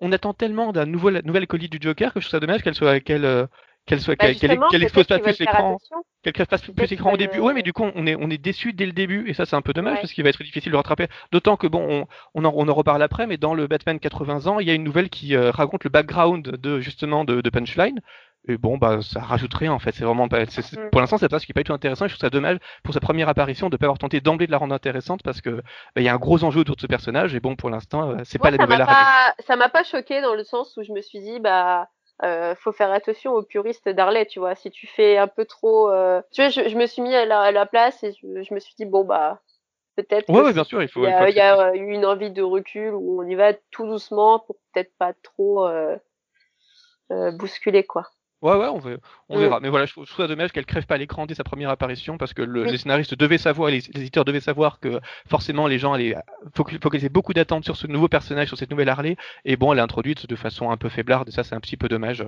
on 0.00 0.10
attend 0.12 0.34
tellement 0.34 0.72
d'un 0.72 0.86
nouveau, 0.86 1.10
nouvelle 1.10 1.46
colis 1.46 1.68
du 1.68 1.78
Joker 1.80 2.12
que 2.12 2.20
je 2.20 2.26
trouve 2.26 2.32
ça 2.32 2.40
dommage 2.40 2.62
qu'elle 2.62 2.74
soit, 2.74 2.98
qu'elle, 3.00 3.24
euh, 3.24 3.46
qu'elle 3.86 4.00
soit, 4.00 4.16
Bah, 4.18 4.32
qu'elle, 4.34 4.82
expose 4.82 5.06
pas 5.06 5.18
plus 5.20 5.38
l'écran, 5.38 5.78
qu'elle 6.24 6.46
fasse 6.46 6.62
plus 6.62 6.90
l'écran 6.90 7.12
au 7.12 7.16
début. 7.16 7.38
Ouais, 7.38 7.52
mais 7.54 7.62
du 7.62 7.72
coup, 7.72 7.84
on 7.94 8.06
est, 8.06 8.16
on 8.18 8.30
est 8.30 8.38
déçu 8.38 8.72
dès 8.72 8.86
le 8.86 8.92
début 8.92 9.28
et 9.28 9.34
ça, 9.34 9.46
c'est 9.46 9.54
un 9.56 9.62
peu 9.62 9.72
dommage 9.72 9.94
Ouais. 9.94 10.00
parce 10.00 10.12
qu'il 10.12 10.24
va 10.24 10.30
être 10.30 10.42
difficile 10.42 10.70
de 10.70 10.72
le 10.72 10.78
rattraper. 10.78 11.06
D'autant 11.32 11.56
que 11.56 11.66
bon, 11.68 11.86
on, 11.88 12.06
on 12.34 12.44
en, 12.46 12.52
on 12.56 12.66
en 12.68 12.74
reparle 12.74 13.02
après, 13.02 13.26
mais 13.26 13.36
dans 13.36 13.54
le 13.54 13.66
Batman 13.68 14.00
80 14.00 14.46
ans, 14.48 14.58
il 14.58 14.66
y 14.66 14.70
a 14.70 14.74
une 14.74 14.84
nouvelle 14.84 15.08
qui 15.10 15.36
euh, 15.36 15.50
raconte 15.52 15.84
le 15.84 15.90
background 15.90 16.42
de 16.56 16.80
justement 16.80 17.24
de, 17.24 17.40
de 17.42 17.50
Punchline. 17.50 18.00
Et 18.46 18.58
bon, 18.58 18.76
bah, 18.76 19.00
ça 19.00 19.20
rajoute 19.20 19.54
rien 19.54 19.72
en 19.72 19.78
fait. 19.78 19.92
C'est 19.92 20.04
vraiment 20.04 20.28
pas. 20.28 20.44
c'est- 20.46 20.60
c'est- 20.62 20.78
Mm. 20.78 20.90
Pour 20.90 21.00
l'instant, 21.00 21.16
c'est 21.16 21.30
pas 21.30 21.38
ce 21.38 21.46
qui 21.46 21.52
est 21.52 21.54
pas 21.54 21.60
du 21.62 21.64
tout 21.64 21.72
intéressant. 21.72 22.04
Et 22.04 22.08
je 22.08 22.14
trouve 22.14 22.20
ça 22.26 22.30
dommage 22.30 22.58
pour 22.82 22.92
sa 22.92 23.00
première 23.00 23.28
apparition 23.30 23.70
de 23.70 23.76
pas 23.78 23.86
avoir 23.86 23.98
tenté 23.98 24.20
d'emblée 24.20 24.46
de 24.46 24.52
la 24.52 24.58
rendre 24.58 24.74
intéressante 24.74 25.22
parce 25.22 25.40
que 25.40 25.50
bah, 25.50 25.62
il 25.96 26.02
y 26.04 26.08
a 26.08 26.14
un 26.14 26.18
gros 26.18 26.44
enjeu 26.44 26.60
autour 26.60 26.76
de 26.76 26.80
ce 26.82 26.86
personnage. 26.86 27.34
Et 27.34 27.40
bon, 27.40 27.56
pour 27.56 27.70
l'instant, 27.70 28.10
euh, 28.10 28.16
c'est 28.24 28.38
Moi, 28.38 28.50
pas 28.50 28.56
la 28.56 28.62
nouvelle 28.64 28.78
m'a 28.80 28.86
pas, 28.86 29.34
ça 29.46 29.56
m'a 29.56 29.68
pas 29.70 29.82
choqué 29.82 30.20
dans 30.20 30.34
le 30.34 30.44
sens 30.44 30.76
où 30.76 30.82
je 30.82 30.92
me 30.92 31.00
suis 31.00 31.20
dit, 31.20 31.40
bah, 31.40 31.88
euh, 32.22 32.54
faut 32.56 32.72
faire 32.72 32.92
attention 32.92 33.32
aux 33.32 33.42
puristes 33.42 33.88
d'Harley, 33.88 34.26
tu 34.26 34.40
vois. 34.40 34.54
Si 34.54 34.70
tu 34.70 34.86
fais 34.86 35.16
un 35.16 35.26
peu 35.26 35.46
trop, 35.46 35.90
euh, 35.90 36.20
tu 36.30 36.42
vois, 36.42 36.50
je, 36.50 36.68
je 36.68 36.76
me 36.76 36.84
suis 36.86 37.00
mis 37.00 37.14
à 37.14 37.24
la, 37.24 37.40
à 37.40 37.50
la 37.50 37.64
place 37.64 38.04
et 38.04 38.12
je, 38.12 38.42
je 38.42 38.52
me 38.54 38.60
suis 38.60 38.74
dit, 38.78 38.84
bon, 38.84 39.04
bah, 39.04 39.40
peut-être 39.96 40.28
Ouais, 40.28 40.52
bien 40.52 40.64
sûr, 40.64 40.82
il 40.82 40.88
faut. 40.88 41.00
il 41.00 41.08
y 41.08 41.12
a, 41.12 41.30
il 41.30 41.34
y 41.34 41.40
a 41.40 41.54
accepter. 41.68 41.78
eu 41.78 41.92
une 41.94 42.04
envie 42.04 42.30
de 42.30 42.42
recul 42.42 42.92
où 42.92 43.22
on 43.22 43.26
y 43.26 43.34
va 43.36 43.54
tout 43.70 43.86
doucement 43.86 44.38
pour 44.40 44.56
peut-être 44.74 44.92
pas 44.98 45.14
trop 45.22 45.66
euh, 45.66 45.96
euh, 47.10 47.32
bousculer, 47.32 47.84
quoi. 47.84 48.06
Ouais, 48.42 48.54
ouais, 48.56 48.66
on, 48.68 48.80
on 49.30 49.36
Mm. 49.38 49.40
verra. 49.40 49.60
Mais 49.60 49.70
voilà, 49.70 49.86
je 49.86 49.92
trouve 49.92 50.06
ça 50.06 50.26
dommage 50.26 50.52
qu'elle 50.52 50.66
crève 50.66 50.84
pas 50.86 50.98
l'écran 50.98 51.24
dès 51.24 51.34
sa 51.34 51.44
première 51.44 51.70
apparition 51.70 52.18
parce 52.18 52.34
que 52.34 52.42
le- 52.42 52.64
Oui. 52.64 52.70
les 52.72 52.76
scénaristes 52.78 53.14
devaient 53.14 53.38
savoir, 53.38 53.70
les, 53.70 53.78
les 53.80 54.00
éditeurs 54.02 54.24
devaient 54.26 54.40
savoir 54.40 54.80
que 54.80 55.00
forcément 55.30 55.66
les 55.66 55.78
gens 55.78 55.94
allaient 55.94 56.14
foc- 56.54 56.78
focaliser 56.82 57.08
beaucoup 57.08 57.32
d'attentes 57.32 57.64
sur 57.64 57.76
ce 57.76 57.86
nouveau 57.86 58.08
personnage, 58.08 58.48
sur 58.48 58.58
cette 58.58 58.70
nouvelle 58.70 58.90
Harley. 58.90 59.16
Et 59.46 59.56
bon, 59.56 59.72
elle 59.72 59.78
est 59.78 59.82
introduite 59.82 60.26
de 60.26 60.36
façon 60.36 60.70
un 60.70 60.76
peu 60.76 60.90
faiblarde 60.90 61.28
et 61.28 61.32
ça, 61.32 61.42
c'est 61.42 61.54
un 61.54 61.60
petit 61.60 61.78
peu 61.78 61.88
dommage. 61.88 62.22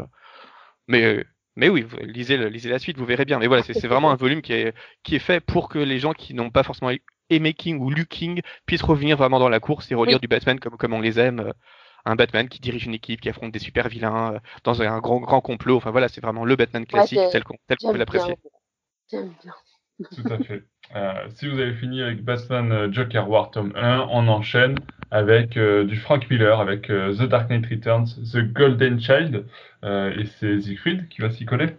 Mais, 0.88 1.05
euh, 1.05 1.25
mais 1.55 1.69
oui, 1.69 1.85
lisez, 2.03 2.38
le- 2.38 2.49
lisez 2.49 2.71
la 2.71 2.79
suite, 2.79 2.97
vous 2.97 3.05
verrez 3.07 3.25
bien. 3.27 3.38
Mais 3.38 3.47
voilà, 3.47 3.62
c'est 3.62 3.87
vraiment 3.87 4.11
un 4.11 4.16
volume 4.16 4.40
qui 4.40 4.55
est, 4.55 4.75
qui 5.03 5.16
est 5.16 5.21
fait 5.21 5.40
pour 5.40 5.69
que 5.69 5.79
les 5.79 5.99
gens 5.99 6.12
qui 6.14 6.33
n'ont 6.33 6.51
pas 6.51 6.62
forcément 6.62 6.92
aimé 7.29 7.53
King 7.55 7.79
ou 7.81 7.90
lu 7.90 8.07
King 8.07 8.40
puissent 8.66 8.83
revenir 8.83 9.16
vraiment 9.19 9.38
dans 9.38 9.49
la 9.51 9.61
course 9.61 9.90
et 9.90 9.95
relire 9.95 10.16
Oui. 10.16 10.21
du 10.21 10.29
Batman 10.29 10.59
comme, 10.61 10.77
comme 10.79 10.95
on 10.95 11.01
les 11.01 11.19
aime. 11.19 11.53
Un 12.07 12.14
Batman 12.16 12.49
qui 12.49 12.61
dirige 12.61 12.87
une 12.87 12.95
équipe, 12.95 13.21
qui 13.21 13.29
affronte 13.29 13.53
des 13.53 13.59
super 13.59 13.88
vilains 13.88 14.35
euh, 14.35 14.38
dans 14.64 14.81
un 14.81 14.99
grand, 15.01 15.21
grand 15.21 15.40
complot. 15.40 15.77
Enfin 15.77 15.90
voilà, 15.90 16.09
c'est 16.09 16.23
vraiment 16.23 16.45
le 16.45 16.57
Batman 16.57 16.87
classique 16.87 17.21
tel 17.33 17.45
qu'on 17.45 17.57
J'aime 17.69 17.92
peut 17.92 17.99
l'apprécier. 17.99 18.37
bien. 18.37 18.51
J'aime 19.11 19.33
bien. 19.42 19.53
Tout 20.14 20.33
à 20.33 20.38
fait. 20.38 20.62
Euh, 20.95 21.29
si 21.35 21.49
vous 21.49 21.59
avez 21.59 21.75
fini 21.75 22.03
avec 22.03 22.23
Batman 22.23 22.71
euh, 22.71 22.92
Joker 22.92 23.29
War 23.29 23.51
tome 23.51 23.73
1, 23.75 24.07
on 24.11 24.29
enchaîne 24.29 24.77
avec 25.11 25.57
euh, 25.57 25.85
du 25.85 25.97
Frank 25.97 26.29
Miller, 26.31 26.61
avec 26.61 26.90
euh, 26.90 27.14
The 27.14 27.23
Dark 27.29 27.49
Knight 27.51 27.66
Returns, 27.66 28.07
The 28.33 28.38
Golden 28.53 29.01
Child, 29.01 29.47
euh, 29.85 30.14
et 30.16 30.27
c'est 30.27 30.61
Siegfried 30.61 31.09
qui 31.09 31.23
va 31.23 31.31
s'y 31.31 31.45
coller. 31.45 31.77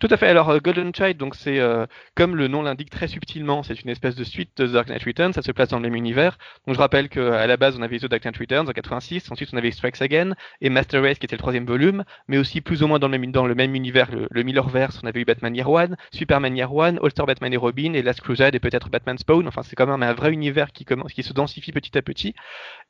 Tout 0.00 0.08
à 0.10 0.16
fait. 0.16 0.26
Alors, 0.26 0.50
euh, 0.50 0.58
Golden 0.58 0.92
Child, 0.92 1.16
donc 1.16 1.36
c'est 1.36 1.60
euh, 1.60 1.86
comme 2.16 2.34
le 2.34 2.48
nom 2.48 2.62
l'indique 2.62 2.90
très 2.90 3.06
subtilement, 3.06 3.62
c'est 3.62 3.80
une 3.80 3.90
espèce 3.90 4.16
de 4.16 4.24
suite 4.24 4.50
de 4.56 4.66
The 4.66 4.72
Dark 4.72 4.88
Knight 4.88 5.04
Returns. 5.04 5.32
Ça 5.32 5.42
se 5.42 5.52
place 5.52 5.68
dans 5.68 5.78
le 5.78 5.84
même 5.84 5.94
univers. 5.94 6.36
Donc, 6.66 6.74
je 6.74 6.80
rappelle 6.80 7.08
qu'à 7.08 7.46
la 7.46 7.56
base, 7.56 7.76
on 7.78 7.82
avait 7.82 7.98
The 7.98 8.06
Dark 8.06 8.24
Knight 8.24 8.36
Returns 8.36 8.68
en 8.68 8.72
86. 8.72 9.30
Ensuite, 9.30 9.50
on 9.52 9.56
avait 9.56 9.70
Strikes 9.70 10.02
Again 10.02 10.34
et 10.60 10.68
Master 10.68 11.00
Race 11.00 11.18
qui 11.18 11.26
était 11.26 11.36
le 11.36 11.40
troisième 11.40 11.64
volume, 11.64 12.04
mais 12.26 12.38
aussi 12.38 12.60
plus 12.60 12.82
ou 12.82 12.88
moins 12.88 12.98
dans 12.98 13.06
le 13.06 13.18
même, 13.18 13.30
dans 13.30 13.46
le 13.46 13.54
même 13.54 13.76
univers, 13.76 14.10
le, 14.10 14.26
le 14.30 14.42
Millerverse. 14.42 15.00
On 15.04 15.06
avait 15.06 15.20
eu 15.20 15.24
Batman 15.24 15.54
Year 15.54 15.70
One, 15.70 15.96
Superman 16.12 16.56
Year 16.56 16.74
One, 16.74 16.98
All 17.00 17.26
Batman 17.26 17.52
et 17.52 17.56
Robin 17.56 17.92
et 17.94 18.02
Last 18.02 18.20
Crusade 18.20 18.56
et 18.56 18.60
peut-être 18.60 18.90
Batman 18.90 19.16
Spawn. 19.16 19.46
Enfin, 19.46 19.62
c'est 19.62 19.76
quand 19.76 19.86
même 19.86 20.02
un 20.02 20.12
vrai 20.12 20.32
univers 20.32 20.72
qui 20.72 20.84
commence, 20.84 21.12
qui 21.12 21.22
se 21.22 21.32
densifie 21.32 21.70
petit 21.70 21.96
à 21.96 22.02
petit. 22.02 22.34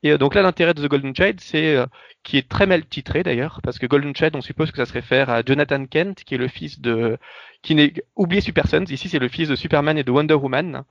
Et 0.01 0.11
euh, 0.11 0.17
donc 0.17 0.33
là, 0.33 0.41
l'intérêt 0.41 0.73
de 0.73 0.81
The 0.81 0.89
Golden 0.89 1.15
Child, 1.15 1.39
c'est 1.39 1.75
euh, 1.75 1.85
qui 2.23 2.37
est 2.37 2.49
très 2.49 2.65
mal 2.65 2.85
titré 2.85 3.21
d'ailleurs, 3.21 3.59
parce 3.63 3.77
que 3.77 3.85
Golden 3.85 4.15
Child, 4.15 4.35
on 4.35 4.41
suppose 4.41 4.71
que 4.71 4.77
ça 4.77 4.85
se 4.85 4.93
réfère 4.93 5.29
à 5.29 5.43
Jonathan 5.45 5.85
Kent, 5.85 6.23
qui 6.25 6.33
est 6.35 6.39
le 6.39 6.47
fils 6.47 6.81
de, 6.81 7.04
qui 7.61 7.75
n'est 7.75 7.93
oublié 8.15 8.41
Super 8.41 8.67
Sons. 8.67 8.85
Ici, 8.89 9.09
c'est 9.09 9.19
le 9.19 9.27
fils 9.29 9.49
de 9.49 9.55
Superman 9.55 9.97
et 9.97 10.03
de 10.03 10.11
Wonder 10.11 10.35
Woman, 10.35 10.83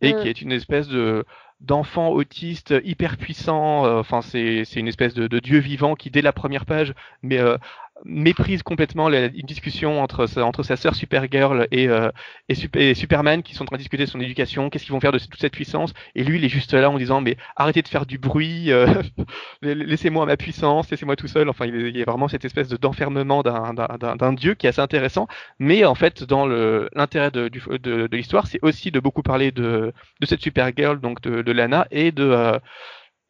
et 0.00 0.14
Mm. 0.14 0.16
qui 0.16 0.28
est 0.28 0.42
une 0.42 0.52
espèce 0.52 0.88
de 0.88 1.24
d'enfant 1.60 2.08
autiste 2.10 2.74
hyper 2.84 3.16
puissant. 3.16 3.86
euh, 3.86 4.00
Enfin, 4.00 4.20
c'est 4.22 4.64
c'est 4.64 4.80
une 4.80 4.88
espèce 4.88 5.14
de, 5.14 5.26
de 5.28 5.38
dieu 5.40 5.58
vivant 5.60 5.94
qui, 5.94 6.10
dès 6.10 6.22
la 6.22 6.32
première 6.32 6.66
page, 6.66 6.94
mais 7.22 7.38
euh, 7.38 7.56
méprise 8.04 8.62
complètement 8.62 9.08
la- 9.08 9.26
une 9.26 9.46
discussion 9.46 10.02
entre 10.02 10.26
sa, 10.26 10.44
entre 10.44 10.62
sa 10.62 10.76
sœur 10.76 10.94
Supergirl 10.94 11.66
et, 11.70 11.88
euh, 11.88 12.10
et, 12.48 12.54
Sup- 12.54 12.76
et 12.76 12.94
Superman 12.94 13.42
qui 13.42 13.54
sont 13.54 13.62
en 13.64 13.66
train 13.66 13.76
de 13.76 13.82
discuter 13.82 14.04
de 14.04 14.08
son 14.10 14.20
éducation, 14.20 14.70
qu'est-ce 14.70 14.84
qu'ils 14.84 14.92
vont 14.92 15.00
faire 15.00 15.12
de 15.12 15.18
toute 15.18 15.40
cette 15.40 15.52
puissance, 15.52 15.92
et 16.14 16.24
lui 16.24 16.38
il 16.38 16.44
est 16.44 16.48
juste 16.48 16.72
là 16.74 16.90
en 16.90 16.98
disant 16.98 17.20
mais 17.20 17.36
arrêtez 17.56 17.82
de 17.82 17.88
faire 17.88 18.06
du 18.06 18.18
bruit, 18.18 18.72
euh, 18.72 18.86
laissez-moi 19.62 20.26
ma 20.26 20.36
puissance, 20.36 20.90
laissez-moi 20.90 21.16
tout 21.16 21.28
seul, 21.28 21.48
enfin 21.48 21.66
il 21.66 21.96
y 21.96 22.02
a- 22.02 22.04
vraiment 22.04 22.28
cette 22.28 22.44
espèce 22.44 22.68
de- 22.68 22.76
d'enfermement 22.76 23.42
d'un- 23.42 23.72
d'un 24.16 24.32
dieu 24.32 24.54
qui 24.54 24.66
est 24.66 24.70
assez 24.70 24.80
intéressant, 24.80 25.26
mais 25.58 25.84
en 25.84 25.94
fait 25.94 26.24
dans 26.24 26.46
l'intérêt 26.46 27.30
de, 27.30 27.48
de, 27.48 27.76
de 28.06 28.16
l'histoire 28.16 28.46
c'est 28.46 28.58
aussi 28.62 28.90
de 28.90 29.00
beaucoup 29.00 29.22
parler 29.22 29.50
de, 29.52 29.92
de 30.20 30.26
cette 30.26 30.40
Supergirl, 30.42 31.00
donc 31.00 31.20
de, 31.22 31.42
de 31.42 31.52
Lana, 31.52 31.86
et 31.90 32.12
de... 32.12 32.24
euh, 32.24 32.58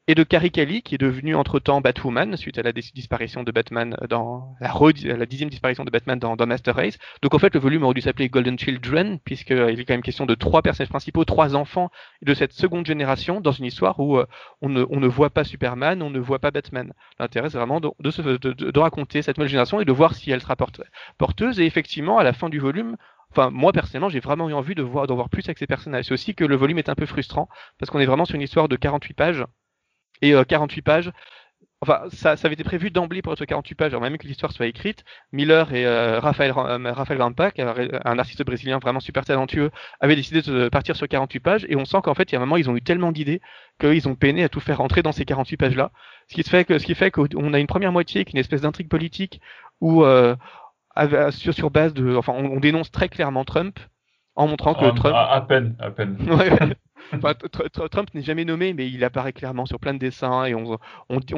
et 0.08 0.16
de 0.16 0.24
Carrie 0.24 0.50
Kelly, 0.50 0.82
qui 0.82 0.96
est 0.96 0.98
devenue 0.98 1.36
entre-temps 1.36 1.80
Batwoman, 1.80 2.36
suite 2.36 2.58
à 2.58 2.62
la 2.62 2.72
disparition 2.72 3.44
de 3.44 3.52
Batman 3.52 3.96
dans 4.10 4.56
la, 4.60 4.72
la 5.16 5.26
dixième 5.26 5.48
disparition 5.48 5.84
de 5.84 5.90
Batman 5.90 6.18
dans, 6.18 6.34
dans, 6.34 6.46
Master 6.46 6.74
Race. 6.74 6.98
Donc 7.22 7.34
en 7.34 7.38
fait, 7.38 7.54
le 7.54 7.60
volume 7.60 7.84
aurait 7.84 7.94
dû 7.94 8.00
s'appeler 8.00 8.28
Golden 8.28 8.58
Children, 8.58 9.20
puisqu'il 9.24 9.56
est 9.56 9.84
quand 9.84 9.94
même 9.94 10.02
question 10.02 10.26
de 10.26 10.34
trois 10.34 10.60
personnages 10.62 10.88
principaux, 10.88 11.24
trois 11.24 11.54
enfants 11.54 11.90
de 12.20 12.34
cette 12.34 12.52
seconde 12.52 12.84
génération, 12.84 13.40
dans 13.40 13.52
une 13.52 13.64
histoire 13.64 14.00
où 14.00 14.18
euh, 14.18 14.26
on, 14.60 14.68
ne, 14.68 15.06
voit 15.06 15.30
pas 15.30 15.44
Superman, 15.44 16.02
on 16.02 16.10
ne 16.10 16.18
voit 16.18 16.40
pas 16.40 16.50
Batman. 16.50 16.92
L'intérêt, 17.20 17.50
c'est 17.50 17.58
vraiment 17.58 17.80
de, 17.80 18.78
raconter 18.78 19.22
cette 19.22 19.38
nouvelle 19.38 19.50
génération 19.50 19.80
et 19.80 19.84
de 19.84 19.92
voir 19.92 20.14
si 20.14 20.32
elle 20.32 20.40
sera 20.40 20.56
porteuse. 20.56 21.60
Et 21.60 21.64
effectivement, 21.64 22.18
à 22.18 22.24
la 22.24 22.32
fin 22.32 22.48
du 22.48 22.58
volume, 22.58 22.96
Enfin, 23.34 23.48
moi 23.48 23.72
personnellement, 23.72 24.10
j'ai 24.10 24.20
vraiment 24.20 24.50
eu 24.50 24.52
envie 24.52 24.74
de 24.74 24.82
voir, 24.82 25.06
d'en 25.06 25.14
voir 25.14 25.30
plus 25.30 25.42
avec 25.46 25.56
ces 25.56 25.66
personnages. 25.66 26.04
C'est 26.04 26.12
aussi 26.12 26.34
que 26.34 26.44
le 26.44 26.54
volume 26.54 26.76
est 26.76 26.90
un 26.90 26.94
peu 26.94 27.06
frustrant 27.06 27.48
parce 27.78 27.88
qu'on 27.88 27.98
est 27.98 28.04
vraiment 28.04 28.26
sur 28.26 28.34
une 28.34 28.42
histoire 28.42 28.68
de 28.68 28.76
48 28.76 29.14
pages 29.14 29.44
et 30.22 30.34
48 30.44 30.80
euh, 30.80 30.82
pages. 30.82 31.12
Enfin, 31.82 32.02
ça, 32.12 32.36
ça 32.36 32.46
avait 32.46 32.54
été 32.54 32.62
prévu 32.62 32.92
d'emblée 32.92 33.22
pour 33.22 33.32
être 33.32 33.44
48 33.44 33.74
pages, 33.74 33.92
avant 33.92 34.04
même 34.04 34.16
que 34.16 34.28
l'histoire 34.28 34.52
soit 34.52 34.66
écrite. 34.66 35.04
Miller 35.32 35.74
et 35.74 35.84
euh, 35.84 36.20
Raphaël, 36.20 36.52
euh, 36.56 36.92
Raphaël 36.92 37.20
Rampak, 37.20 37.58
un 37.58 38.18
artiste 38.20 38.44
brésilien 38.44 38.78
vraiment 38.78 39.00
super 39.00 39.24
talentueux, 39.24 39.72
avaient 39.98 40.14
décidé 40.14 40.42
de 40.42 40.68
partir 40.68 40.94
sur 40.94 41.08
48 41.08 41.40
pages, 41.40 41.66
et 41.68 41.74
on 41.74 41.84
sent 41.84 41.98
qu'en 42.04 42.14
fait, 42.14 42.30
il 42.30 42.36
y 42.36 42.38
a 42.38 42.38
un 42.38 42.42
moment, 42.44 42.56
ils 42.56 42.70
ont 42.70 42.76
eu 42.76 42.82
tellement 42.82 43.10
d'idées 43.10 43.40
qu'ils 43.80 44.08
ont 44.08 44.14
peiné 44.14 44.44
à 44.44 44.48
tout 44.48 44.60
faire 44.60 44.78
rentrer 44.78 45.02
dans 45.02 45.10
ces 45.10 45.24
48 45.24 45.56
pages-là. 45.56 45.90
Ce 46.28 46.34
qui 46.34 46.44
fait 46.44 46.64
que, 46.64 46.78
ce 46.78 46.86
qui 46.86 46.94
fait 46.94 47.10
qu'on 47.10 47.52
a 47.52 47.58
une 47.58 47.66
première 47.66 47.90
moitié 47.90 48.24
qui 48.24 48.30
est 48.30 48.34
une 48.34 48.38
espèce 48.38 48.60
d'intrigue 48.60 48.88
politique 48.88 49.40
où, 49.80 50.04
euh, 50.04 50.36
sur, 51.30 51.52
sur 51.52 51.70
base 51.72 51.94
de, 51.94 52.14
enfin, 52.14 52.32
on, 52.36 52.44
on, 52.44 52.60
dénonce 52.60 52.92
très 52.92 53.08
clairement 53.08 53.44
Trump 53.44 53.80
en 54.36 54.46
montrant 54.46 54.74
que 54.74 54.84
à, 54.84 54.92
Trump. 54.92 55.16
À, 55.16 55.32
à 55.34 55.40
peine, 55.40 55.74
à 55.80 55.90
peine. 55.90 56.16
Trump 57.90 58.08
n'est 58.14 58.22
jamais 58.22 58.44
nommé, 58.44 58.72
mais 58.72 58.88
il 58.88 59.04
apparaît 59.04 59.32
clairement 59.32 59.66
sur 59.66 59.78
plein 59.78 59.94
de 59.94 59.98
dessins 59.98 60.44
et 60.44 60.54
on, 60.54 60.78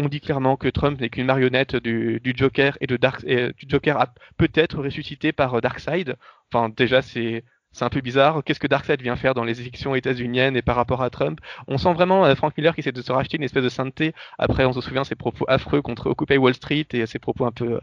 dit 0.09 0.21
clairement 0.21 0.57
que 0.57 0.69
Trump 0.69 1.01
n'est 1.01 1.09
qu'une 1.09 1.27
marionnette 1.27 1.77
du, 1.77 2.21
Joker 2.37 2.77
et 2.81 2.87
de 2.87 2.97
Dark, 2.97 3.25
et, 3.27 3.53
du 3.55 3.67
Joker 3.69 4.07
peut-être 4.37 4.83
ressuscité 4.83 5.33
par 5.33 5.61
Darkseid. 5.61 6.17
Enfin, 6.53 6.69
déjà, 6.69 7.03
c'est 7.03 7.43
un 7.81 7.89
peu 7.89 8.01
bizarre. 8.01 8.43
Qu'est-ce 8.45 8.61
que 8.61 8.67
Darkseid 8.67 9.03
vient 9.03 9.17
faire 9.17 9.35
dans 9.35 9.45
les 9.45 9.61
élections 9.61 9.95
états-uniennes 9.95 10.57
et 10.57 10.63
par 10.63 10.77
rapport 10.77 11.03
à 11.03 11.11
Trump? 11.11 11.41
On 11.67 11.79
sent 11.79 11.93
vraiment 11.93 12.25
euh, 12.25 12.35
Frank 12.35 12.57
Miller 12.57 12.75
qui 12.75 12.81
essaie 12.81 12.93
de 12.93 13.03
se 13.03 13.13
racheter 13.13 13.37
une 13.37 13.43
espèce 13.43 13.65
de 13.65 13.69
sainteté. 13.69 14.15
Après, 14.39 14.65
on 14.65 14.73
se 14.73 14.81
souvient 14.81 15.05
ses 15.05 15.17
propos 15.17 15.45
affreux 15.49 15.83
contre 15.83 16.09
Occupy 16.11 16.37
Wall 16.37 16.55
Street 16.55 16.87
et 16.93 17.07
ses 17.07 17.19
propos 17.19 17.47
un 17.47 17.53
peu, 17.53 17.81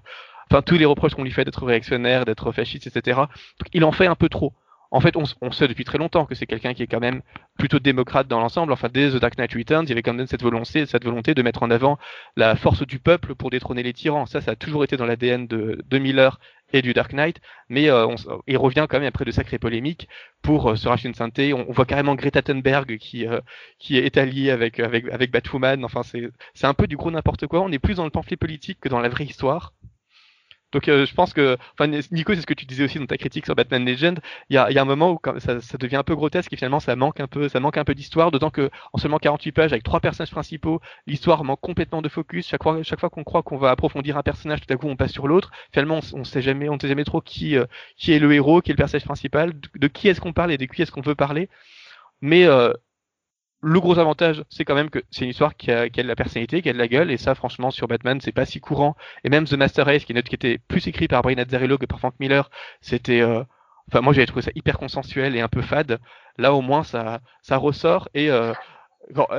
enfin 0.49 0.61
tous 0.61 0.77
les 0.77 0.85
reproches 0.85 1.15
qu'on 1.15 1.23
lui 1.23 1.31
fait 1.31 1.43
d'être 1.43 1.65
réactionnaire, 1.65 2.25
d'être 2.25 2.51
fasciste, 2.51 2.87
etc. 2.87 3.21
Il 3.73 3.83
en 3.83 3.91
fait 3.91 4.07
un 4.07 4.15
peu 4.15 4.29
trop 4.29 4.53
en 4.91 4.99
fait, 4.99 5.15
on, 5.15 5.23
on, 5.41 5.51
sait 5.51 5.69
depuis 5.69 5.85
très 5.85 5.97
longtemps 5.97 6.25
que 6.25 6.35
c'est 6.35 6.45
quelqu'un 6.45 6.73
qui 6.73 6.83
est 6.83 6.87
quand 6.87 6.99
même 6.99 7.21
plutôt 7.57 7.79
démocrate 7.79 8.27
dans 8.27 8.39
l'ensemble. 8.39 8.73
Enfin, 8.73 8.89
dès 8.93 9.09
The 9.09 9.15
Dark 9.15 9.37
Knight 9.37 9.53
Returns, 9.53 9.85
il 9.85 9.89
y 9.89 9.91
avait 9.93 10.03
quand 10.03 10.13
même 10.13 10.27
cette 10.27 10.43
volonté, 10.43 10.85
cette 10.85 11.05
volonté 11.05 11.33
de 11.33 11.41
mettre 11.41 11.63
en 11.63 11.71
avant 11.71 11.97
la 12.35 12.55
force 12.57 12.85
du 12.85 12.99
peuple 12.99 13.33
pour 13.35 13.49
détrôner 13.49 13.83
les 13.83 13.93
tyrans. 13.93 14.25
Ça, 14.25 14.41
ça 14.41 14.51
a 14.51 14.55
toujours 14.55 14.83
été 14.83 14.97
dans 14.97 15.05
l'ADN 15.05 15.47
de, 15.47 15.81
de 15.89 15.97
Miller 15.97 16.39
et 16.73 16.81
du 16.81 16.93
Dark 16.93 17.13
Knight, 17.13 17.41
mais 17.69 17.89
euh, 17.89 18.07
on, 18.07 18.15
il 18.47 18.57
revient 18.57 18.85
quand 18.89 18.99
même 18.99 19.07
après 19.07 19.25
de 19.25 19.31
sacrées 19.31 19.59
polémiques 19.59 20.07
pour 20.41 20.71
euh, 20.71 20.75
se 20.75 20.87
racheter 20.87 21.07
une 21.07 21.15
synthé. 21.15 21.53
On, 21.53 21.69
on, 21.69 21.73
voit 21.73 21.85
carrément 21.85 22.15
Greta 22.15 22.41
Thunberg 22.41 22.97
qui 22.97 23.27
euh, 23.27 23.41
qui 23.79 23.97
est 23.97 24.17
alliée 24.17 24.51
avec 24.51 24.79
avec 24.79 25.07
avec 25.09 25.31
Batwoman. 25.31 25.83
Enfin, 25.85 26.01
c'est 26.03 26.67
un 26.67 26.73
peu 26.73 26.87
du 26.87 26.97
gros 26.97 27.11
n'importe 27.11 27.47
quoi. 27.47 27.61
On 27.61 27.71
est 27.71 27.79
plus 27.79 27.95
dans 27.95 28.05
le 28.05 28.09
pamphlet 28.09 28.37
politique 28.37 28.79
que 28.79 28.89
dans 28.89 28.99
la 28.99 29.09
vraie 29.09 29.25
histoire. 29.25 29.73
Donc 30.71 30.87
euh, 30.87 31.05
je 31.05 31.13
pense 31.13 31.33
que, 31.33 31.57
enfin 31.73 31.87
Nico, 32.11 32.33
c'est 32.33 32.41
ce 32.41 32.45
que 32.45 32.53
tu 32.53 32.65
disais 32.65 32.83
aussi 32.83 32.99
dans 32.99 33.05
ta 33.05 33.17
critique 33.17 33.45
sur 33.45 33.55
Batman 33.55 33.85
Legend. 33.85 34.19
Il 34.49 34.55
y 34.55 34.57
a, 34.57 34.71
y 34.71 34.77
a, 34.77 34.81
un 34.81 34.85
moment 34.85 35.11
où 35.11 35.19
ça, 35.39 35.59
ça, 35.61 35.77
devient 35.77 35.97
un 35.97 36.03
peu 36.03 36.15
grotesque 36.15 36.51
et 36.53 36.55
finalement 36.55 36.79
ça 36.79 36.95
manque 36.95 37.19
un 37.19 37.27
peu, 37.27 37.49
ça 37.49 37.59
manque 37.59 37.77
un 37.77 37.83
peu 37.83 37.95
d'histoire. 37.95 38.31
D'autant 38.31 38.49
que 38.49 38.69
en 38.93 38.97
seulement 38.97 39.19
48 39.19 39.51
pages 39.51 39.73
avec 39.73 39.83
trois 39.83 39.99
personnages 39.99 40.31
principaux, 40.31 40.81
l'histoire 41.07 41.43
manque 41.43 41.61
complètement 41.61 42.01
de 42.01 42.09
focus. 42.09 42.47
Chaque 42.47 42.63
fois, 42.63 42.81
chaque 42.83 42.99
fois 42.99 43.09
qu'on 43.09 43.23
croit 43.23 43.43
qu'on 43.43 43.57
va 43.57 43.71
approfondir 43.71 44.17
un 44.17 44.23
personnage, 44.23 44.61
tout 44.61 44.73
à 44.73 44.77
coup 44.77 44.87
on 44.87 44.95
passe 44.95 45.11
sur 45.11 45.27
l'autre. 45.27 45.51
Finalement, 45.73 45.99
on, 46.13 46.21
on, 46.21 46.23
sait 46.23 46.41
jamais, 46.41 46.69
on 46.69 46.79
sait 46.79 46.87
jamais 46.87 47.03
trop 47.03 47.21
qui 47.21 47.57
euh, 47.57 47.65
qui 47.97 48.13
est 48.13 48.19
le 48.19 48.33
héros, 48.33 48.61
qui 48.61 48.71
est 48.71 48.73
le 48.73 48.77
personnage 48.77 49.05
principal, 49.05 49.53
de, 49.59 49.69
de 49.75 49.87
qui 49.87 50.07
est-ce 50.07 50.21
qu'on 50.21 50.33
parle 50.33 50.51
et 50.51 50.57
de 50.57 50.65
qui 50.65 50.81
est-ce 50.81 50.91
qu'on 50.91 51.01
veut 51.01 51.15
parler. 51.15 51.49
Mais 52.21 52.45
euh, 52.45 52.73
le 53.61 53.79
gros 53.79 53.99
avantage, 53.99 54.43
c'est 54.49 54.65
quand 54.65 54.75
même 54.75 54.89
que 54.89 55.03
c'est 55.11 55.23
une 55.23 55.31
histoire 55.31 55.55
qui 55.55 55.71
a, 55.71 55.87
de 55.87 56.01
la 56.01 56.15
personnalité, 56.15 56.61
qui 56.61 56.69
a 56.69 56.73
de 56.73 56.77
la 56.77 56.87
gueule, 56.87 57.11
et 57.11 57.17
ça, 57.17 57.35
franchement, 57.35 57.71
sur 57.71 57.87
Batman, 57.87 58.19
c'est 58.21 58.31
pas 58.31 58.45
si 58.45 58.59
courant. 58.59 58.95
Et 59.23 59.29
même 59.29 59.45
The 59.45 59.53
Master 59.53 59.85
Race, 59.85 60.03
qui 60.03 60.13
est 60.13 60.15
une 60.15 60.23
qui 60.23 60.35
était 60.35 60.57
plus 60.57 60.87
écrit 60.87 61.07
par 61.07 61.21
Brian 61.21 61.37
Azzarello 61.37 61.77
que 61.77 61.85
par 61.85 61.99
Frank 61.99 62.15
Miller, 62.19 62.49
c'était, 62.81 63.21
euh... 63.21 63.43
enfin, 63.89 64.01
moi, 64.01 64.13
j'avais 64.13 64.25
trouvé 64.25 64.41
ça 64.41 64.51
hyper 64.55 64.77
consensuel 64.79 65.35
et 65.35 65.41
un 65.41 65.47
peu 65.47 65.61
fade. 65.61 65.99
Là, 66.37 66.53
au 66.53 66.61
moins, 66.61 66.83
ça, 66.83 67.21
ça 67.41 67.57
ressort 67.57 68.09
et 68.13 68.31
euh, 68.31 68.53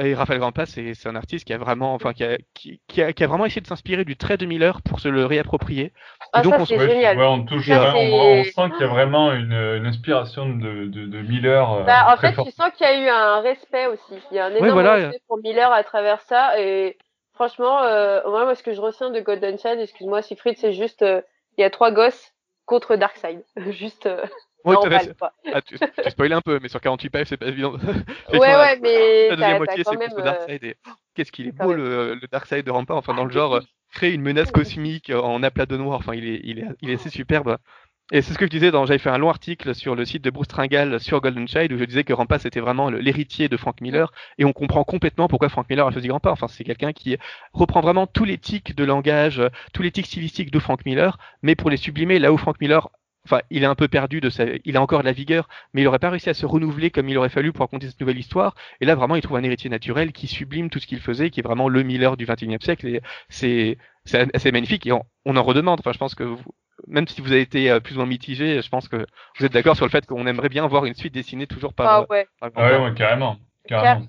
et 0.00 0.14
Raphaël 0.14 0.38
Grampas, 0.40 0.66
c'est 0.66 1.06
un 1.06 1.16
artiste 1.16 1.44
qui 1.46 1.52
a 1.52 1.58
vraiment, 1.58 1.94
enfin, 1.94 2.12
qui 2.12 2.24
a, 2.24 2.36
qui, 2.54 2.80
qui 2.88 3.02
a, 3.02 3.12
qui 3.12 3.24
a 3.24 3.26
vraiment 3.26 3.46
essayé 3.46 3.60
de 3.60 3.66
s'inspirer 3.66 4.04
du 4.04 4.16
trait 4.16 4.36
de 4.36 4.46
Miller 4.46 4.80
pour 4.82 5.00
se 5.00 5.08
le 5.08 5.24
réapproprier. 5.26 5.92
Ah, 6.32 6.40
et 6.40 6.42
donc, 6.42 6.54
ça, 6.54 6.60
on, 6.60 6.64
c'est 6.66 6.78
Ouais, 6.78 6.88
génial. 6.88 7.18
ouais, 7.18 7.24
on, 7.24 7.44
touche, 7.44 7.66
Ça, 7.68 7.92
on, 7.96 7.98
c'est- 7.98 8.12
on 8.12 8.44
sent 8.44 8.70
qu'il 8.76 8.80
y 8.86 8.88
a 8.88 8.92
vraiment 8.92 9.32
une, 9.32 9.52
une 9.52 9.86
inspiration 9.86 10.48
de, 10.48 10.86
de, 10.86 11.06
de 11.06 11.20
Miller. 11.22 11.72
euh, 11.72 11.82
Bah, 11.84 12.06
en 12.12 12.16
fait, 12.16 12.32
tu 12.42 12.50
sens 12.50 12.70
qu'il 12.76 12.86
y 12.86 12.90
a 12.90 12.98
eu 12.98 13.08
un 13.08 13.40
respect 13.40 13.86
aussi. 13.86 14.14
Il 14.30 14.36
y 14.36 14.38
a 14.40 14.46
un 14.46 14.54
énorme 14.54 14.72
voilà. 14.72 14.94
respect 14.94 15.20
pour 15.28 15.38
Miller 15.38 15.72
à 15.72 15.82
travers 15.84 16.20
ça. 16.22 16.58
Et 16.60 16.96
franchement, 17.34 17.82
euh, 17.82 18.20
moi, 18.26 18.44
moi, 18.44 18.54
ce 18.54 18.62
que 18.62 18.72
je 18.74 18.80
retiens 18.80 19.10
de 19.10 19.20
Golden 19.20 19.58
Child, 19.58 19.80
excuse-moi, 19.80 20.22
Siegfried, 20.22 20.58
c'est 20.58 20.72
juste, 20.72 21.02
euh, 21.02 21.20
il 21.58 21.62
y 21.62 21.64
a 21.64 21.70
trois 21.70 21.90
gosses 21.90 22.32
contre 22.66 22.96
Darkseid. 22.96 23.42
juste 23.70 24.06
euh, 24.06 24.24
Ouais, 24.64 24.98
fait. 24.98 25.16
quoi. 25.18 25.32
Ah, 25.52 25.60
tu, 25.60 25.78
tu 25.78 26.10
spoilé 26.10 26.34
un 26.34 26.40
peu, 26.40 26.58
mais 26.62 26.68
sur 26.68 26.80
48 26.80 27.10
pages, 27.10 27.26
c'est 27.28 27.36
pas 27.36 27.46
évident. 27.46 27.72
Ouais, 28.32 28.38
ouais, 28.38 28.78
mais 28.80 29.28
La 29.30 29.36
deuxième 29.36 29.56
moitié, 29.58 29.84
c'est 29.84 29.96
contre 29.96 30.18
euh, 30.20 30.24
Darkseid. 30.24 30.64
Et... 30.64 30.76
oh, 30.86 30.90
Qu'est-ce 31.14 31.32
qu'il 31.32 31.48
est 31.48 31.52
beau, 31.52 31.72
le, 31.72 32.14
le 32.14 32.28
Darkseid 32.30 32.64
de 32.64 32.70
Rampart. 32.70 32.96
Enfin, 32.96 33.14
dans 33.14 33.24
le 33.24 33.32
genre, 33.32 33.56
euh, 33.56 33.60
créer 33.92 34.12
une 34.12 34.22
menace 34.22 34.50
cosmique 34.50 35.10
euh, 35.10 35.20
en 35.20 35.42
aplat 35.42 35.66
de 35.66 35.76
noir. 35.76 35.98
Enfin, 35.98 36.14
il 36.14 36.26
est, 36.26 36.40
il 36.44 36.58
est, 36.60 36.66
il 36.80 36.90
est 36.90 36.94
assez 36.94 37.10
superbe. 37.10 37.56
Et 38.10 38.20
c'est 38.20 38.34
ce 38.34 38.38
que 38.38 38.44
je 38.44 38.50
disais, 38.50 38.70
dans, 38.70 38.84
j'avais 38.84 38.98
fait 38.98 39.08
un 39.08 39.16
long 39.16 39.30
article 39.30 39.74
sur 39.74 39.94
le 39.94 40.04
site 40.04 40.22
de 40.22 40.28
Bruce 40.28 40.48
Tringal 40.48 41.00
sur 41.00 41.20
Golden 41.22 41.48
Child 41.48 41.72
où 41.72 41.78
je 41.78 41.84
disais 41.84 42.04
que 42.04 42.12
Rampa 42.12 42.38
c'était 42.38 42.60
vraiment 42.60 42.90
l'héritier 42.90 43.48
de 43.48 43.56
Frank 43.56 43.80
Miller 43.80 44.12
et 44.36 44.44
on 44.44 44.52
comprend 44.52 44.84
complètement 44.84 45.28
pourquoi 45.28 45.48
Frank 45.48 45.70
Miller 45.70 45.86
a 45.86 45.92
choisi 45.92 46.10
Rampa. 46.10 46.30
Enfin, 46.30 46.46
c'est 46.48 46.64
quelqu'un 46.64 46.92
qui 46.92 47.16
reprend 47.54 47.80
vraiment 47.80 48.06
tous 48.06 48.24
les 48.24 48.36
tics 48.36 48.74
de 48.74 48.84
langage, 48.84 49.38
euh, 49.38 49.48
tous 49.72 49.82
les 49.82 49.90
tics 49.92 50.06
stylistiques 50.06 50.50
de 50.50 50.58
Frank 50.58 50.84
Miller, 50.84 51.16
mais 51.42 51.54
pour 51.54 51.70
les 51.70 51.78
sublimer 51.78 52.18
là 52.18 52.32
où 52.32 52.36
Frank 52.36 52.60
Miller, 52.60 52.90
enfin, 53.24 53.40
il 53.50 53.62
est 53.62 53.66
un 53.66 53.74
peu 53.74 53.88
perdu 53.88 54.20
de 54.20 54.30
sa, 54.30 54.44
il 54.64 54.76
a 54.76 54.82
encore 54.82 55.00
de 55.00 55.04
la 55.06 55.12
vigueur, 55.12 55.48
mais 55.72 55.82
il 55.82 55.86
aurait 55.88 55.98
pas 55.98 56.10
réussi 56.10 56.30
à 56.30 56.34
se 56.34 56.46
renouveler 56.46 56.90
comme 56.90 57.08
il 57.08 57.16
aurait 57.18 57.28
fallu 57.28 57.52
pour 57.52 57.60
raconter 57.64 57.88
cette 57.88 58.00
nouvelle 58.00 58.18
histoire. 58.18 58.54
Et 58.80 58.84
là, 58.86 58.94
vraiment, 58.94 59.16
il 59.16 59.22
trouve 59.22 59.36
un 59.36 59.42
héritier 59.42 59.70
naturel 59.70 60.12
qui 60.12 60.26
sublime 60.26 60.70
tout 60.70 60.78
ce 60.78 60.86
qu'il 60.86 61.00
faisait, 61.00 61.30
qui 61.30 61.40
est 61.40 61.42
vraiment 61.42 61.68
le 61.68 61.82
Miller 61.82 62.16
du 62.16 62.26
21e 62.26 62.62
siècle. 62.62 62.86
Et 62.86 63.00
c'est, 63.28 63.78
c'est 64.04 64.34
assez 64.34 64.52
magnifique 64.52 64.86
et 64.86 64.92
on, 64.92 65.04
on 65.24 65.36
en 65.36 65.42
redemande. 65.42 65.80
Enfin, 65.80 65.92
je 65.92 65.98
pense 65.98 66.14
que 66.14 66.24
vous- 66.24 66.42
même 66.88 67.06
si 67.06 67.20
vous 67.20 67.30
avez 67.32 67.42
été 67.42 67.70
euh, 67.70 67.80
plus 67.80 67.94
ou 67.94 67.98
moins 67.98 68.06
mitigé, 68.06 68.60
je 68.60 68.68
pense 68.68 68.88
que 68.88 69.06
vous 69.38 69.46
êtes 69.46 69.52
d'accord 69.52 69.76
sur 69.76 69.84
le 69.84 69.90
fait 69.90 70.04
qu'on 70.06 70.26
aimerait 70.26 70.48
bien 70.48 70.66
voir 70.66 70.84
une 70.84 70.94
suite 70.94 71.14
dessinée 71.14 71.46
toujours 71.46 71.74
par. 71.74 71.86
Ah 71.86 72.00
euh, 72.00 72.06
ouais, 72.10 72.26
par 72.40 72.50
Ah 72.56 72.72
ouais, 72.72 72.84
ouais, 72.84 72.94
carrément. 72.94 73.36
Carrément. 73.68 74.06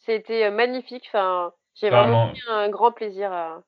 C'était 0.00 0.44
euh, 0.46 0.50
magnifique. 0.50 1.04
Enfin, 1.08 1.52
j'ai 1.80 1.90
vraiment 1.90 2.28
pris 2.28 2.40
un 2.50 2.68
grand 2.68 2.92
plaisir 2.92 3.32
à. 3.32 3.62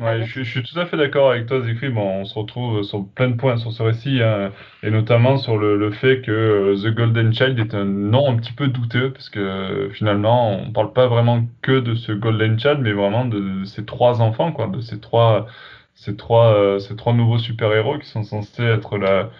Ouais, 0.00 0.24
je, 0.24 0.30
suis- 0.30 0.44
je 0.44 0.50
suis 0.50 0.62
tout 0.64 0.78
à 0.80 0.86
fait 0.86 0.96
d'accord 0.96 1.30
avec 1.30 1.46
toi, 1.46 1.60
Zikri. 1.62 1.88
Bon, 1.88 2.02
on 2.22 2.24
se 2.24 2.34
retrouve 2.36 2.82
sur 2.82 3.08
plein 3.14 3.28
de 3.28 3.36
points 3.36 3.56
sur 3.56 3.70
ce 3.72 3.80
récit, 3.82 4.20
hein, 4.22 4.50
et 4.82 4.90
notamment 4.90 5.36
sur 5.38 5.56
le, 5.56 5.76
le 5.78 5.92
fait 5.92 6.20
que 6.20 6.32
euh, 6.32 6.74
The 6.76 6.92
Golden 6.94 7.32
Child 7.32 7.58
est 7.60 7.74
un 7.74 7.84
nom 7.84 8.28
un 8.28 8.36
petit 8.36 8.52
peu 8.52 8.66
douteux, 8.66 9.12
parce 9.12 9.30
que 9.30 9.38
euh, 9.38 9.90
finalement, 9.90 10.50
on 10.58 10.72
parle 10.72 10.92
pas 10.92 11.06
vraiment 11.06 11.44
que 11.62 11.78
de 11.78 11.94
ce 11.94 12.10
Golden 12.10 12.58
Child, 12.58 12.78
mais 12.80 12.92
vraiment 12.92 13.24
de, 13.24 13.64
ces 13.64 13.84
trois 13.84 14.20
enfants, 14.20 14.50
quoi, 14.50 14.66
de 14.66 14.80
ces 14.80 14.98
trois, 15.00 15.46
ces 15.94 16.16
trois, 16.16 16.54
euh, 16.56 16.78
ces 16.80 16.96
trois 16.96 17.12
nouveaux 17.12 17.38
super-héros 17.38 17.98
qui 18.00 18.08
sont 18.08 18.24
censés 18.24 18.64
être 18.64 18.98
la, 18.98 19.30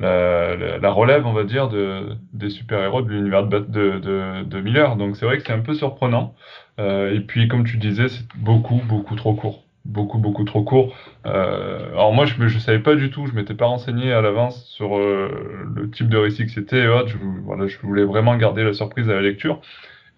la, 0.00 0.56
la, 0.56 0.78
la 0.78 0.90
relève, 0.92 1.26
on 1.26 1.34
va 1.34 1.44
dire, 1.44 1.68
de, 1.68 2.16
des 2.34 2.50
super-héros 2.50 3.02
de 3.02 3.10
l'univers 3.10 3.46
de, 3.48 3.60
de, 3.60 4.44
de 4.44 4.60
Miller. 4.62 4.96
Donc 4.96 5.16
c'est 5.16 5.26
vrai 5.26 5.38
que 5.38 5.44
c'est 5.46 5.52
un 5.54 5.60
peu 5.60 5.74
surprenant. 5.74 6.34
Euh, 6.80 7.14
et 7.14 7.20
puis, 7.20 7.48
comme 7.48 7.64
tu 7.66 7.78
disais, 7.78 8.08
c'est 8.08 8.26
beaucoup, 8.36 8.76
beaucoup 8.86 9.16
trop 9.16 9.34
court. 9.34 9.67
Beaucoup, 9.84 10.18
beaucoup 10.18 10.44
trop 10.44 10.62
court. 10.62 10.94
Euh, 11.24 11.88
alors 11.92 12.12
moi, 12.12 12.26
je 12.26 12.42
ne 12.42 12.48
savais 12.60 12.80
pas 12.80 12.94
du 12.94 13.10
tout, 13.10 13.26
je 13.26 13.32
m'étais 13.32 13.54
pas 13.54 13.66
renseigné 13.66 14.12
à 14.12 14.20
l'avance 14.20 14.64
sur 14.66 14.98
euh, 14.98 15.66
le 15.74 15.90
type 15.90 16.08
de 16.08 16.18
récit 16.18 16.44
que 16.44 16.52
c'était. 16.52 16.84
et 16.84 16.88
autres. 16.88 17.08
Je, 17.08 17.16
voilà, 17.44 17.66
je 17.66 17.78
voulais 17.78 18.04
vraiment 18.04 18.36
garder 18.36 18.64
la 18.64 18.74
surprise 18.74 19.08
à 19.08 19.14
la 19.14 19.22
lecture. 19.22 19.60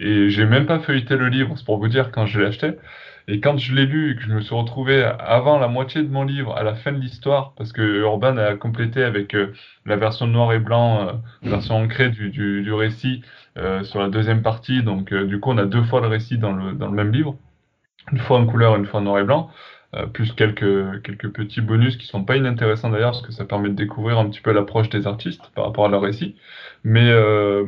Et 0.00 0.30
j'ai 0.30 0.46
même 0.46 0.66
pas 0.66 0.80
feuilleté 0.80 1.16
le 1.16 1.28
livre, 1.28 1.54
c'est 1.56 1.64
pour 1.64 1.78
vous 1.78 1.88
dire 1.88 2.10
quand 2.10 2.26
je 2.26 2.40
l'ai 2.40 2.46
acheté. 2.46 2.72
Et 3.28 3.40
quand 3.40 3.58
je 3.58 3.74
l'ai 3.74 3.86
lu 3.86 4.12
et 4.12 4.16
que 4.16 4.22
je 4.22 4.28
me 4.32 4.40
suis 4.40 4.54
retrouvé 4.54 5.04
avant 5.04 5.58
la 5.58 5.68
moitié 5.68 6.02
de 6.02 6.08
mon 6.08 6.24
livre, 6.24 6.56
à 6.56 6.64
la 6.64 6.74
fin 6.74 6.90
de 6.92 6.98
l'histoire, 6.98 7.54
parce 7.56 7.72
que 7.72 7.82
Urban 7.82 8.38
a 8.38 8.56
complété 8.56 9.04
avec 9.04 9.34
euh, 9.34 9.52
la 9.86 9.96
version 9.96 10.26
noir 10.26 10.52
et 10.52 10.58
blanc, 10.58 11.06
euh, 11.08 11.12
version 11.42 11.76
ancrée 11.76 12.10
du, 12.10 12.30
du, 12.30 12.62
du 12.62 12.72
récit 12.72 13.22
sur 13.82 14.00
la 14.00 14.08
deuxième 14.08 14.42
partie. 14.42 14.82
Donc 14.82 15.12
du 15.12 15.38
coup, 15.38 15.50
on 15.50 15.58
a 15.58 15.66
deux 15.66 15.82
fois 15.84 16.00
le 16.00 16.06
récit 16.08 16.38
dans 16.38 16.52
le, 16.52 16.72
dans 16.72 16.86
le 16.88 16.94
même 16.94 17.12
livre, 17.12 17.36
une 18.12 18.18
fois 18.18 18.38
en 18.38 18.46
couleur, 18.46 18.76
une 18.76 18.86
fois 18.86 19.00
en 19.00 19.04
noir 19.04 19.18
et 19.18 19.24
blanc, 19.24 19.50
euh, 19.94 20.06
plus 20.06 20.32
quelques, 20.32 21.02
quelques 21.02 21.30
petits 21.32 21.60
bonus 21.60 21.96
qui 21.96 22.06
sont 22.06 22.24
pas 22.24 22.36
inintéressants 22.36 22.90
d'ailleurs, 22.90 23.12
parce 23.12 23.26
que 23.26 23.32
ça 23.32 23.44
permet 23.44 23.70
de 23.70 23.74
découvrir 23.74 24.18
un 24.18 24.28
petit 24.28 24.40
peu 24.40 24.52
l'approche 24.52 24.88
des 24.88 25.06
artistes 25.06 25.50
par 25.54 25.64
rapport 25.64 25.84
à 25.84 25.88
leur 25.88 26.02
récit. 26.02 26.36
Mais 26.84 27.10
euh, 27.10 27.64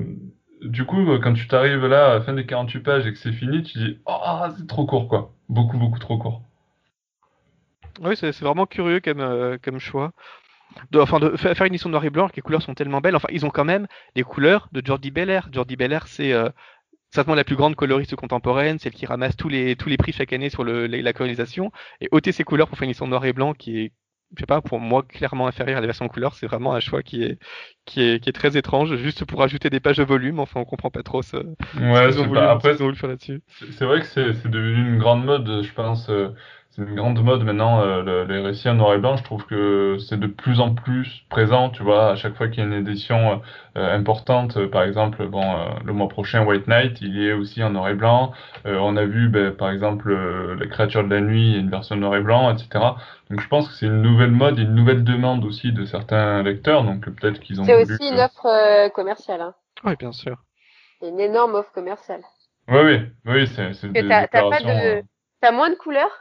du 0.63 0.85
coup, 0.85 1.19
quand 1.23 1.33
tu 1.35 1.49
t'arrives 1.49 1.87
là 1.87 2.11
à 2.11 2.15
la 2.15 2.21
fin 2.21 2.33
des 2.33 2.47
48 2.47 2.81
pages 2.81 3.07
et 3.07 3.13
que 3.13 3.19
c'est 3.19 3.33
fini, 3.33 3.63
tu 3.63 3.79
dis 3.79 3.99
Oh, 4.07 4.45
c'est 4.57 4.67
trop 4.67 4.87
court, 4.87 5.09
quoi. 5.09 5.33
Beaucoup, 5.49 5.79
beaucoup 5.79 5.99
trop 5.99 6.19
court. 6.19 6.43
Oui, 8.01 8.17
c'est 8.17 8.39
vraiment 8.41 8.67
curieux 8.67 9.01
comme, 9.01 9.21
euh, 9.21 9.59
comme 9.63 9.79
choix. 9.79 10.13
De, 10.91 11.01
enfin, 11.01 11.21
de 11.21 11.37
faire 11.37 11.67
une 11.67 11.75
édition 11.75 11.91
noir 11.91 12.05
et 12.05 12.11
blanc, 12.11 12.29
les 12.35 12.41
couleurs 12.41 12.63
sont 12.63 12.75
tellement 12.75 13.01
belles. 13.01 13.17
Enfin, 13.17 13.29
ils 13.31 13.45
ont 13.45 13.51
quand 13.51 13.65
même 13.65 13.87
les 14.17 14.23
couleurs 14.23 14.69
de 14.73 14.81
Jordi 14.85 15.11
Belair. 15.11 15.49
Jordi 15.53 15.77
Belair, 15.77 16.07
c'est 16.07 16.33
euh, 16.33 16.49
certainement 17.13 17.37
la 17.37 17.45
plus 17.45 17.57
grande 17.57 17.77
coloriste 17.77 18.17
contemporaine, 18.17 18.79
celle 18.79 18.93
qui 18.93 19.07
ramasse 19.07 19.37
tous 19.37 19.49
les, 19.49 19.77
tous 19.77 19.89
les 19.89 19.97
prix 19.97 20.13
chaque 20.13 20.33
année 20.33 20.51
sur 20.51 20.65
le, 20.65 20.87
la 20.87 21.13
colonisation. 21.13 21.71
Et 22.01 22.09
ôter 22.11 22.33
ses 22.33 22.45
couleurs 22.45 22.69
pour 22.69 22.79
faire 22.79 22.85
une 22.85 22.91
édition 22.91 23.07
noir 23.07 23.25
et 23.25 23.33
blanc 23.33 23.53
qui 23.53 23.81
est, 23.81 23.93
je 24.35 24.41
sais 24.41 24.47
pas, 24.47 24.63
pour 24.63 24.81
moi, 24.81 25.03
clairement 25.03 25.47
inférieure 25.47 25.77
à 25.77 25.81
la 25.83 25.87
version 25.87 26.09
couleur, 26.09 26.35
c'est 26.35 26.47
vraiment 26.47 26.73
un 26.75 26.81
choix 26.81 27.03
qui 27.03 27.23
est, 27.23 27.39
qui 27.85 28.01
est, 28.03 28.23
qui 28.23 28.31
est 28.31 28.33
très 28.33 28.57
étrange, 28.57 28.97
juste 28.97 29.27
pour 29.27 29.43
ajouter 29.43 29.69
des 29.69 29.79
pages 29.79 29.99
de 29.99 30.05
volume. 30.05 30.41
Enfin, 30.41 30.61
on 30.61 30.65
comprend 30.65 30.91
pas 30.91 31.03
trop 31.03 31.21
ce, 31.21 31.37
ouais, 31.37 32.13
ce 32.13 32.33
pas, 32.33 32.51
après, 32.51 32.73
là-dessus. 32.73 33.43
C'est 33.73 33.85
vrai 33.85 34.01
que 34.01 34.07
c'est 34.07 34.49
devenu 34.49 34.89
une 34.89 34.99
grande 34.99 35.27
mode, 35.27 35.63
je 35.63 35.73
pense. 35.75 36.09
Euh, 36.09 36.31
c'est 36.75 36.81
une 36.81 36.95
grande 36.95 37.23
mode 37.23 37.45
maintenant, 37.45 37.83
euh, 37.83 38.25
les 38.25 38.41
récits 38.41 38.67
en 38.67 38.75
noir 38.75 38.95
et 38.95 38.99
blanc. 38.99 39.19
Je 39.19 39.25
trouve 39.25 39.45
que 39.45 39.99
c'est 39.99 40.19
de 40.19 40.27
plus 40.27 40.59
en 40.59 40.75
plus 40.75 41.23
présent, 41.29 41.69
tu 41.69 41.83
vois, 41.83 42.13
à 42.13 42.17
chaque 42.17 42.35
fois 42.35 42.49
qu'il 42.49 42.61
y 42.61 42.63
a 42.63 42.65
une 42.65 42.73
édition 42.73 43.43
euh, 43.77 43.95
importante. 43.95 44.57
Euh, 44.57 44.71
par 44.71 44.83
exemple, 44.83 45.27
bon, 45.27 45.45
le 45.85 45.93
mois 45.93 46.09
prochain, 46.09 46.47
White 46.47 46.69
Knight, 46.69 47.03
il 47.03 47.23
est 47.23 47.35
aussi 47.35 47.63
en 47.63 47.71
noir 47.71 47.91
et 47.91 47.95
blanc. 47.95 48.33
on 48.65 48.97
a 48.97 49.05
vu, 49.05 49.29
ben, 49.29 49.55
par 49.55 49.71
exemple, 49.71 50.17
Les 50.59 50.69
créatures 50.69 51.05
de 51.05 51.15
la 51.15 51.21
nuit, 51.21 51.59
une 51.59 51.69
version 51.69 51.95
noir 51.97 52.17
et 52.17 52.23
blanc, 52.23 52.51
etc. 52.51 52.85
Donc 53.29 53.41
je 53.41 53.49
pense 53.49 53.69
que 53.69 53.75
c'est 53.75 53.87
une 53.87 54.01
nouvelle 54.01 54.31
mode, 54.31 54.59
une 54.59 54.75
nouvelle 54.75 55.05
demande 55.05 55.45
aussi 55.45 55.73
de 55.73 55.85
certains 55.85 56.43
lecteurs. 56.43 56.85
Donc 56.85 57.05
peut-être 57.05 57.41
qu'ils 57.41 57.61
ont. 57.61 57.65
C'est 57.65 57.83
aussi 57.83 58.09
une 58.09 58.19
offre 58.19 58.89
commerciale. 58.95 59.43
Hein. 59.43 59.55
Oui, 59.85 59.95
bien 59.99 60.13
sûr. 60.13 60.39
Une 61.03 61.21
énorme 61.21 61.55
offre 61.55 61.73
commerciale. 61.73 62.23
Oui, 62.69 62.81
oui, 62.81 62.99
oui, 63.27 63.47
c'est. 63.47 63.73
T'as 63.93 64.27
pas 64.27 64.61
de. 64.61 65.03
T'as 65.43 65.51
moins 65.51 65.69
de 65.69 65.75
couleurs? 65.75 66.13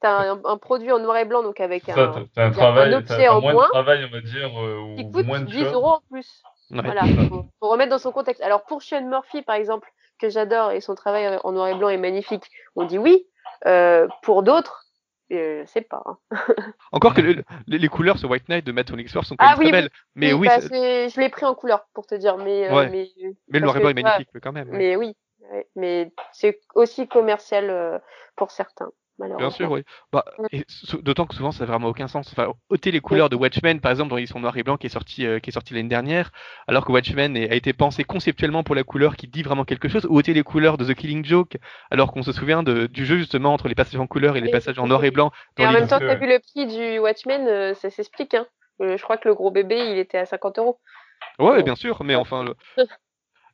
T'as 0.00 0.36
un, 0.44 0.56
produit 0.58 0.92
en 0.92 0.98
noir 0.98 1.16
et 1.16 1.24
blanc, 1.24 1.42
donc 1.42 1.60
avec 1.60 1.88
un, 1.88 2.26
un, 2.36 2.50
travail, 2.50 2.94
objet 2.94 3.28
en 3.28 3.40
moins, 3.40 3.66
de 3.66 3.70
travail, 3.70 4.04
on 4.04 4.12
va 4.12 4.20
dire, 4.20 4.60
euh, 4.60 4.96
qui 4.96 5.10
coûte 5.10 5.26
10 5.46 5.64
euros 5.64 5.94
en 5.94 6.02
plus. 6.10 6.42
Voilà, 6.70 7.02
faut, 7.28 7.46
faut, 7.60 7.68
remettre 7.68 7.90
dans 7.90 7.98
son 7.98 8.12
contexte. 8.12 8.42
Alors 8.42 8.64
pour 8.64 8.82
Sean 8.82 9.06
Murphy, 9.06 9.42
par 9.42 9.56
exemple, 9.56 9.88
que 10.18 10.28
j'adore 10.28 10.72
et 10.72 10.80
son 10.80 10.94
travail 10.94 11.38
en 11.42 11.52
noir 11.52 11.68
et 11.68 11.74
blanc 11.74 11.88
est 11.88 11.98
magnifique, 11.98 12.44
on 12.76 12.84
dit 12.84 12.98
oui. 12.98 13.26
Euh, 13.66 14.08
pour 14.22 14.42
d'autres, 14.42 14.84
euh, 15.32 15.64
je 15.64 15.70
sais 15.70 15.80
pas. 15.80 16.02
Hein. 16.04 16.18
Encore 16.92 17.14
que 17.14 17.22
les 17.66 17.88
couleurs 17.88 18.18
sur 18.18 18.30
White 18.30 18.48
Knight 18.48 18.64
de 18.64 18.72
Matt 18.72 18.90
Onyxworth 18.90 19.26
sont 19.26 19.36
quand 19.36 19.46
ah, 19.46 19.50
même 19.50 19.58
oui, 19.58 19.70
très 19.70 19.80
belles. 19.82 19.90
Mais 20.14 20.32
oui, 20.32 20.48
bah, 20.48 20.60
je 20.60 21.20
l'ai 21.20 21.28
pris 21.28 21.46
en 21.46 21.54
couleur 21.54 21.86
pour 21.94 22.06
te 22.06 22.14
dire, 22.14 22.36
mais 22.36 22.70
euh, 22.70 22.88
mais, 22.90 23.10
mais 23.48 23.58
le 23.58 23.64
noir 23.64 23.76
et 23.76 23.80
blanc 23.80 23.90
est 23.90 24.02
magnifique 24.02 24.28
quand 24.42 24.52
même. 24.52 24.68
Mais 24.70 24.96
oui, 24.96 25.16
mais 25.76 26.12
c'est 26.32 26.60
aussi 26.74 27.08
commercial 27.08 27.70
euh, 27.70 27.98
pour 28.36 28.50
certains. 28.50 28.90
Bien 29.18 29.50
sûr, 29.50 29.70
oui. 29.70 29.82
Bah, 30.12 30.24
mm. 30.52 31.00
D'autant 31.02 31.26
que 31.26 31.34
souvent, 31.34 31.52
ça 31.52 31.60
n'a 31.60 31.70
vraiment 31.70 31.88
aucun 31.88 32.08
sens. 32.08 32.28
Enfin, 32.32 32.52
ôter 32.68 32.90
les 32.90 33.00
couleurs 33.00 33.30
de 33.30 33.36
Watchmen, 33.36 33.80
par 33.80 33.92
exemple, 33.92 34.10
dont 34.10 34.18
ils 34.18 34.26
sont 34.26 34.40
noir 34.40 34.56
et 34.56 34.62
blanc, 34.62 34.76
qui 34.76 34.86
est 34.86 34.90
sorti, 34.90 35.26
euh, 35.26 35.38
qui 35.38 35.50
est 35.50 35.52
sorti 35.52 35.74
l'année 35.74 35.88
dernière, 35.88 36.32
alors 36.66 36.84
que 36.84 36.92
Watchmen 36.92 37.36
a 37.36 37.54
été 37.54 37.72
pensé 37.72 38.04
conceptuellement 38.04 38.64
pour 38.64 38.74
la 38.74 38.82
couleur 38.82 39.16
qui 39.16 39.28
dit 39.28 39.42
vraiment 39.42 39.64
quelque 39.64 39.88
chose, 39.88 40.06
ou 40.06 40.18
ôter 40.18 40.34
les 40.34 40.42
couleurs 40.42 40.78
de 40.78 40.84
The 40.84 40.94
Killing 40.94 41.24
Joke, 41.24 41.56
alors 41.90 42.12
qu'on 42.12 42.22
se 42.22 42.32
souvient 42.32 42.62
de, 42.62 42.86
du 42.86 43.06
jeu 43.06 43.16
justement 43.16 43.52
entre 43.52 43.68
les 43.68 43.74
passages 43.74 44.00
en 44.00 44.06
couleur 44.06 44.36
et 44.36 44.40
les 44.40 44.50
passages 44.50 44.78
en 44.78 44.86
noir 44.86 45.04
et 45.04 45.10
blanc. 45.10 45.30
Et 45.58 45.66
en 45.66 45.72
même 45.72 45.86
temps, 45.86 45.98
tu 45.98 46.08
as 46.08 46.16
vu 46.16 46.26
le 46.26 46.40
prix 46.40 46.66
du 46.66 46.98
Watchmen, 46.98 47.46
euh, 47.46 47.74
ça 47.74 47.90
s'explique. 47.90 48.34
Hein. 48.34 48.46
Euh, 48.80 48.96
je 48.96 49.02
crois 49.02 49.16
que 49.16 49.28
le 49.28 49.34
gros 49.34 49.50
bébé, 49.50 49.76
il 49.76 49.98
était 49.98 50.18
à 50.18 50.26
50 50.26 50.58
euros. 50.58 50.80
Ouais, 51.38 51.62
bien 51.62 51.76
sûr, 51.76 52.02
mais 52.02 52.16
enfin, 52.16 52.44
le... 52.44 52.54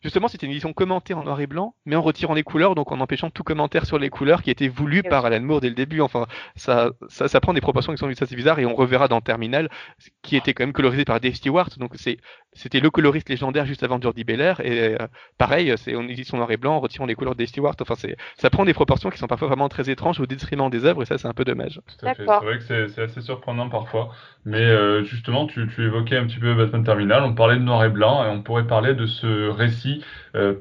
Justement, 0.03 0.29
c'était 0.29 0.47
une 0.47 0.53
édition 0.53 0.73
commentée 0.73 1.13
en 1.13 1.25
noir 1.25 1.39
et 1.43 1.47
blanc, 1.47 1.75
mais 1.85 1.95
en 1.95 2.01
retirant 2.01 2.33
les 2.33 2.43
couleurs, 2.43 2.75
donc 2.75 2.91
en 2.91 3.01
empêchant 3.01 3.29
tout 3.29 3.43
commentaire 3.43 3.85
sur 3.85 3.99
les 3.99 4.09
couleurs 4.09 4.43
qui 4.43 4.51
était 4.51 4.69
voulu 4.69 5.03
par 5.03 5.27
Alan 5.27 5.41
Moore 5.41 5.61
dès 5.61 5.69
le 5.69 5.75
début. 5.75 6.01
Enfin, 6.01 6.27
ça, 6.57 6.91
ça, 7.09 7.29
ça 7.29 7.41
prend 7.41 7.53
des 7.53 7.61
proportions 7.61 7.93
qui 7.93 7.99
sont 7.99 8.09
assez 8.09 8.35
bizarres 8.35 8.59
et 8.59 8.65
on 8.65 8.75
reverra 8.75 9.09
dans 9.09 9.21
Terminal, 9.21 9.69
qui 10.23 10.37
était 10.37 10.55
quand 10.55 10.63
même 10.63 10.73
colorisé 10.73 11.05
par 11.05 11.21
Dave 11.21 11.35
Stewart. 11.35 11.69
Donc 11.77 11.93
c'est, 11.97 12.17
c'était 12.55 12.81
le 12.81 12.89
coloriste 12.89 13.29
légendaire 13.29 13.67
juste 13.67 13.83
avant 13.83 14.01
Jordi 14.01 14.25
Belair. 14.25 14.61
Et 14.61 14.95
euh, 14.95 15.07
pareil, 15.37 15.75
c'est 15.77 15.95
en 15.95 16.09
édition 16.09 16.39
noir 16.39 16.51
et 16.51 16.57
blanc, 16.57 16.77
en 16.77 16.81
retirant 16.81 17.05
les 17.05 17.15
couleurs 17.15 17.35
de 17.35 17.41
Dave 17.41 17.49
Stewart. 17.49 17.75
Enfin, 17.79 17.95
c'est, 17.95 18.17
ça 18.37 18.49
prend 18.49 18.65
des 18.65 18.75
proportions 18.75 19.11
qui 19.11 19.19
sont 19.19 19.27
parfois 19.27 19.49
vraiment 19.49 19.69
très 19.69 19.91
étranges 19.91 20.19
au 20.19 20.27
détriment 20.27 20.71
des 20.71 20.87
œuvres 20.87 21.03
et 21.03 21.07
ça, 21.07 21.19
c'est 21.19 21.29
un 21.29 21.35
peu 21.35 21.45
dommage. 21.45 21.79
C'est 21.99 22.07
vrai 22.07 22.59
que 22.59 22.89
c'est, 22.89 23.03
assez 23.03 23.21
surprenant 23.21 23.69
parfois. 23.69 24.15
Mais 24.47 24.59
euh, 24.59 25.05
justement, 25.05 25.47
tu, 25.47 25.69
tu 25.69 25.85
évoquais 25.85 26.17
un 26.17 26.27
petit 26.27 26.39
peu 26.39 26.55
Batman 26.55 26.85
Terminal. 26.85 27.23
On 27.23 27.35
parlait 27.35 27.57
de 27.57 27.63
noir 27.63 27.85
et 27.85 27.91
blanc 27.91 28.25
et 28.25 28.29
on 28.29 28.41
pourrait 28.43 28.67
parler 28.67 28.95
de 28.95 29.05
ce 29.05 29.51
récit 29.51 29.90
euh, 30.35 30.55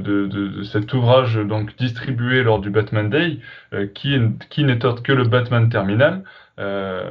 de, 0.00 0.26
de, 0.26 0.62
cet 0.62 0.92
ouvrage 0.92 1.36
donc 1.36 1.76
distribué 1.76 2.42
lors 2.42 2.60
du 2.60 2.70
Batman 2.70 3.10
Day, 3.10 3.38
euh, 3.72 3.86
qui, 3.86 4.16
qui 4.50 4.64
n'est 4.64 4.84
autre 4.84 5.02
que 5.02 5.12
le 5.12 5.24
Batman 5.24 5.68
Terminal. 5.68 6.24
Euh, 6.58 7.02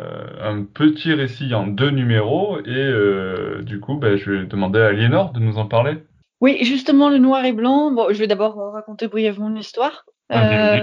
un 0.42 0.64
petit 0.64 1.14
récit 1.14 1.54
en 1.54 1.68
deux 1.68 1.92
numéros 1.92 2.58
et 2.66 3.62
du 3.62 3.80
coup 3.80 3.96
ben, 3.96 4.18
je 4.18 4.32
vais 4.32 4.46
demander 4.48 4.80
à 4.80 4.88
Aliénor 4.88 5.34
de 5.34 5.40
nous 5.40 5.60
en 5.60 5.68
parler. 5.68 5.98
Oui, 6.42 6.58
justement 6.64 7.10
le 7.10 7.20
noir 7.20 7.46
et 7.46 7.54
blanc. 7.54 7.92
Bon, 7.92 8.08
je 8.10 8.18
vais 8.18 8.28
d'abord 8.28 8.74
raconter 8.74 9.08
brièvement 9.08 9.50
l'histoire. 9.50 10.06
Ah, 10.30 10.82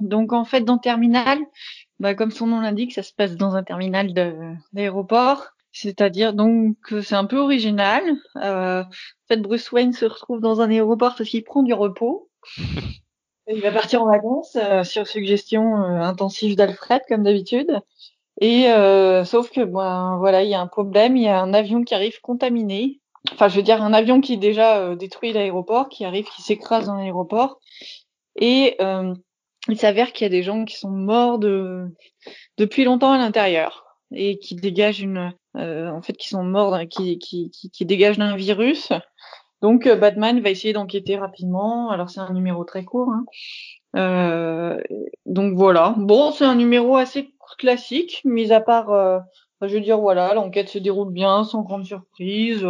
donc 0.00 0.32
en 0.32 0.44
fait 0.44 0.62
dans 0.62 0.78
Terminal, 0.78 1.38
bah, 2.00 2.14
comme 2.14 2.30
son 2.30 2.46
nom 2.48 2.60
l'indique, 2.60 2.92
ça 2.92 3.02
se 3.02 3.12
passe 3.12 3.36
dans 3.36 3.54
un 3.54 3.62
terminal 3.62 4.12
d'aéroport. 4.72 5.53
C'est-à-dire, 5.74 6.34
donc, 6.34 6.76
c'est 7.02 7.16
un 7.16 7.24
peu 7.24 7.38
original. 7.38 8.04
Euh, 8.36 8.82
en 8.82 9.26
fait, 9.26 9.38
Bruce 9.38 9.72
Wayne 9.72 9.92
se 9.92 10.04
retrouve 10.04 10.40
dans 10.40 10.60
un 10.60 10.70
aéroport 10.70 11.16
parce 11.18 11.28
qu'il 11.28 11.42
prend 11.42 11.64
du 11.64 11.74
repos. 11.74 12.30
il 13.48 13.60
va 13.60 13.72
partir 13.72 14.02
en 14.02 14.06
vacances 14.06 14.56
euh, 14.56 14.84
sur 14.84 15.08
suggestion 15.08 15.82
euh, 15.82 16.00
intensive 16.00 16.54
d'Alfred, 16.54 17.02
comme 17.08 17.24
d'habitude. 17.24 17.80
Et 18.40 18.68
euh, 18.68 19.24
sauf 19.24 19.50
que, 19.50 19.62
ben, 19.64 20.16
voilà, 20.20 20.44
il 20.44 20.48
y 20.48 20.54
a 20.54 20.60
un 20.60 20.68
problème. 20.68 21.16
Il 21.16 21.24
y 21.24 21.28
a 21.28 21.40
un 21.40 21.52
avion 21.52 21.82
qui 21.82 21.94
arrive 21.96 22.20
contaminé. 22.20 23.00
Enfin, 23.32 23.48
je 23.48 23.56
veux 23.56 23.62
dire, 23.62 23.82
un 23.82 23.92
avion 23.92 24.20
qui 24.20 24.38
déjà 24.38 24.78
euh, 24.78 24.94
détruit 24.94 25.32
l'aéroport, 25.32 25.88
qui 25.88 26.04
arrive, 26.04 26.26
qui 26.26 26.42
s'écrase 26.42 26.86
dans 26.86 26.94
l'aéroport. 26.94 27.58
Et 28.36 28.76
il 29.68 29.78
s'avère 29.78 30.12
qu'il 30.12 30.24
y 30.24 30.26
a 30.26 30.30
des 30.30 30.42
gens 30.42 30.64
qui 30.64 30.76
sont 30.76 30.90
morts 30.90 31.38
de... 31.38 31.86
depuis 32.58 32.84
longtemps 32.84 33.12
à 33.12 33.18
l'intérieur 33.18 33.83
et 34.12 34.38
qui 34.38 34.54
dégagent 34.54 35.00
une, 35.00 35.32
euh, 35.56 35.90
en 35.90 36.02
fait, 36.02 36.14
qui 36.14 36.28
sont 36.28 36.44
morts, 36.44 36.78
qui, 36.90 37.18
qui, 37.18 37.50
qui, 37.50 37.70
qui 37.70 37.86
dégagent 37.86 38.18
d'un 38.18 38.36
virus. 38.36 38.92
Donc 39.62 39.86
euh, 39.86 39.96
Batman 39.96 40.40
va 40.40 40.50
essayer 40.50 40.72
d'enquêter 40.72 41.16
rapidement. 41.16 41.90
Alors 41.90 42.10
c'est 42.10 42.20
un 42.20 42.32
numéro 42.32 42.64
très 42.64 42.84
court. 42.84 43.10
Hein. 43.10 43.24
Euh, 43.96 44.80
donc 45.26 45.54
voilà. 45.56 45.94
Bon, 45.96 46.32
c'est 46.32 46.44
un 46.44 46.54
numéro 46.54 46.96
assez 46.96 47.34
classique, 47.58 48.20
mis 48.24 48.52
à 48.52 48.60
part, 48.60 48.90
euh, 48.90 49.18
je 49.62 49.74
veux 49.74 49.80
dire 49.80 49.98
voilà, 49.98 50.34
l'enquête 50.34 50.68
se 50.68 50.78
déroule 50.78 51.12
bien, 51.12 51.44
sans 51.44 51.62
grande 51.62 51.84
surprise. 51.84 52.60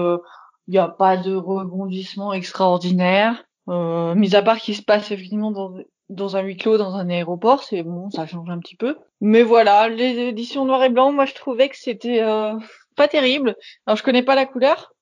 Il 0.67 0.71
n'y 0.71 0.79
a 0.79 0.89
pas 0.89 1.17
de 1.17 1.35
rebondissement 1.35 2.33
extraordinaire. 2.33 3.45
Euh, 3.69 4.15
mis 4.15 4.37
à 4.37 4.43
part 4.43 4.59
qu'il 4.59 4.77
se 4.77 4.83
passe 4.83 5.11
effectivement 5.11 5.51
dans, 5.51 5.75
dans 6.09 6.37
un 6.37 6.43
huis 6.43 6.57
clos, 6.57 6.79
dans 6.79 6.95
un 6.95 7.09
aéroport, 7.09 7.63
c'est 7.63 7.83
bon, 7.83 8.11
ça 8.11 8.27
change 8.27 8.49
un 8.51 8.59
petit 8.59 8.77
peu. 8.77 8.97
Mais 9.21 9.43
voilà, 9.43 9.89
les 9.89 10.19
éditions 10.19 10.65
noir 10.65 10.83
et 10.85 10.91
blanc, 10.91 11.13
moi 11.13 11.25
je 11.25 11.35
trouvais 11.35 11.69
que 11.69 11.77
c'était 11.77 12.23
euh, 12.23 12.55
pas 12.97 13.09
terrible. 13.09 13.57
Alors 13.87 13.97
je 13.97 14.03
connais 14.03 14.23
pas 14.23 14.35
la 14.35 14.47
couleur, 14.47 14.95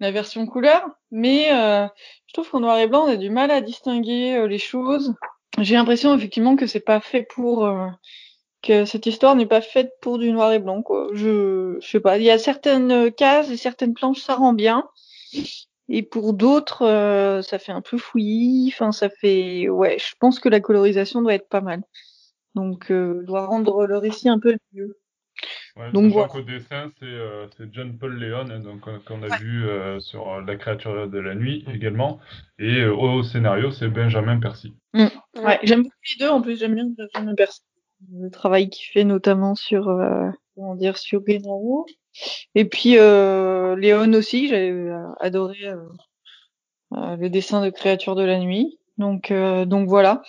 la 0.00 0.10
version 0.10 0.46
couleur, 0.46 0.86
mais 1.10 1.52
euh, 1.52 1.86
je 2.26 2.32
trouve 2.32 2.48
qu'en 2.50 2.60
noir 2.60 2.78
et 2.78 2.86
blanc 2.86 3.04
on 3.06 3.10
a 3.10 3.16
du 3.16 3.30
mal 3.30 3.50
à 3.50 3.60
distinguer 3.60 4.36
euh, 4.36 4.46
les 4.46 4.58
choses. 4.58 5.14
J'ai 5.58 5.74
l'impression 5.74 6.14
effectivement 6.14 6.56
que 6.56 6.66
c'est 6.66 6.80
pas 6.80 7.00
fait 7.00 7.22
pour 7.22 7.66
que 8.62 8.84
cette 8.84 9.06
histoire 9.06 9.34
n'est 9.36 9.46
pas 9.46 9.62
faite 9.62 9.90
pour 10.02 10.18
du 10.18 10.30
noir 10.30 10.52
et 10.52 10.58
blanc 10.58 10.82
quoi. 10.82 11.08
Je 11.14 11.78
je 11.80 11.88
sais 11.88 12.00
pas, 12.00 12.18
il 12.18 12.24
y 12.24 12.30
a 12.30 12.38
certaines 12.38 13.10
cases 13.10 13.50
et 13.50 13.56
certaines 13.56 13.94
planches 13.94 14.20
ça 14.20 14.34
rend 14.34 14.52
bien. 14.52 14.84
Et 15.88 16.02
pour 16.02 16.32
d'autres, 16.32 16.82
euh, 16.82 17.42
ça 17.42 17.58
fait 17.58 17.72
un 17.72 17.82
peu 17.82 17.98
fouillis. 17.98 18.72
Enfin, 18.74 18.92
ça 18.92 19.08
fait. 19.08 19.68
Ouais, 19.68 19.98
je 19.98 20.14
pense 20.18 20.40
que 20.40 20.48
la 20.48 20.60
colorisation 20.60 21.22
doit 21.22 21.34
être 21.34 21.48
pas 21.48 21.60
mal. 21.60 21.82
Donc, 22.54 22.90
euh, 22.90 23.22
doit 23.24 23.46
rendre 23.46 23.86
le 23.86 23.98
récit 23.98 24.28
un 24.28 24.38
peu 24.38 24.56
mieux. 24.72 24.96
Ouais, 25.76 25.92
donc 25.92 26.10
voilà. 26.12 26.28
qu'au 26.28 26.40
dessin, 26.40 26.90
c'est 26.98 27.04
euh, 27.04 27.46
John 27.70 27.98
Paul 27.98 28.18
Leon, 28.18 28.48
hein, 28.50 28.60
donc 28.60 28.88
euh, 28.88 28.98
qu'on 29.06 29.22
a 29.22 29.36
vu 29.36 29.68
euh, 29.68 30.00
sur 30.00 30.40
La 30.40 30.56
créature 30.56 31.08
de 31.08 31.18
la 31.18 31.34
nuit 31.34 31.64
mm. 31.66 31.70
également. 31.72 32.18
Et 32.58 32.84
au 32.84 33.22
scénario, 33.22 33.70
c'est 33.70 33.88
Benjamin 33.88 34.40
Percy. 34.40 34.74
Mm. 34.94 35.06
Ouais, 35.36 35.58
j'aime 35.62 35.82
beaucoup 35.82 35.94
les 36.10 36.24
deux. 36.24 36.30
En 36.30 36.40
plus, 36.40 36.58
j'aime 36.58 36.74
bien 36.74 36.86
Benjamin 36.96 37.34
Percy. 37.34 37.60
Le 38.12 38.30
travail 38.30 38.70
qu'il 38.70 38.86
fait 38.90 39.04
notamment 39.04 39.54
sur 39.54 39.84
comment 40.54 40.74
dire 40.74 40.96
sur 40.96 41.22
Green 41.22 41.46
et 42.54 42.64
puis 42.64 42.98
euh, 42.98 43.76
Léon 43.76 44.12
aussi, 44.14 44.48
j'ai 44.48 44.70
euh, 44.70 45.06
adoré 45.20 45.58
euh, 45.64 45.76
euh, 46.94 47.16
le 47.16 47.30
dessin 47.30 47.64
de 47.64 47.70
créatures 47.70 48.14
de 48.16 48.24
la 48.24 48.38
nuit. 48.38 48.78
Donc 48.98 49.32
donc 49.32 49.88
voilà. 49.88 50.22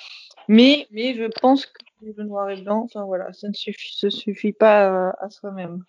Mais 0.47 0.87
mais 0.91 1.13
je 1.15 1.23
pense 1.41 1.65
que 1.65 1.71
le 2.01 2.23
noir 2.23 2.49
et 2.49 2.61
blanc, 2.61 2.83
enfin 2.85 3.05
voilà, 3.05 3.31
ça 3.33 3.47
ne 3.47 3.53
suffit, 3.53 3.97
ça 3.97 4.09
suffit 4.09 4.53
pas 4.53 5.11
à 5.21 5.29
soi-même. 5.29 5.83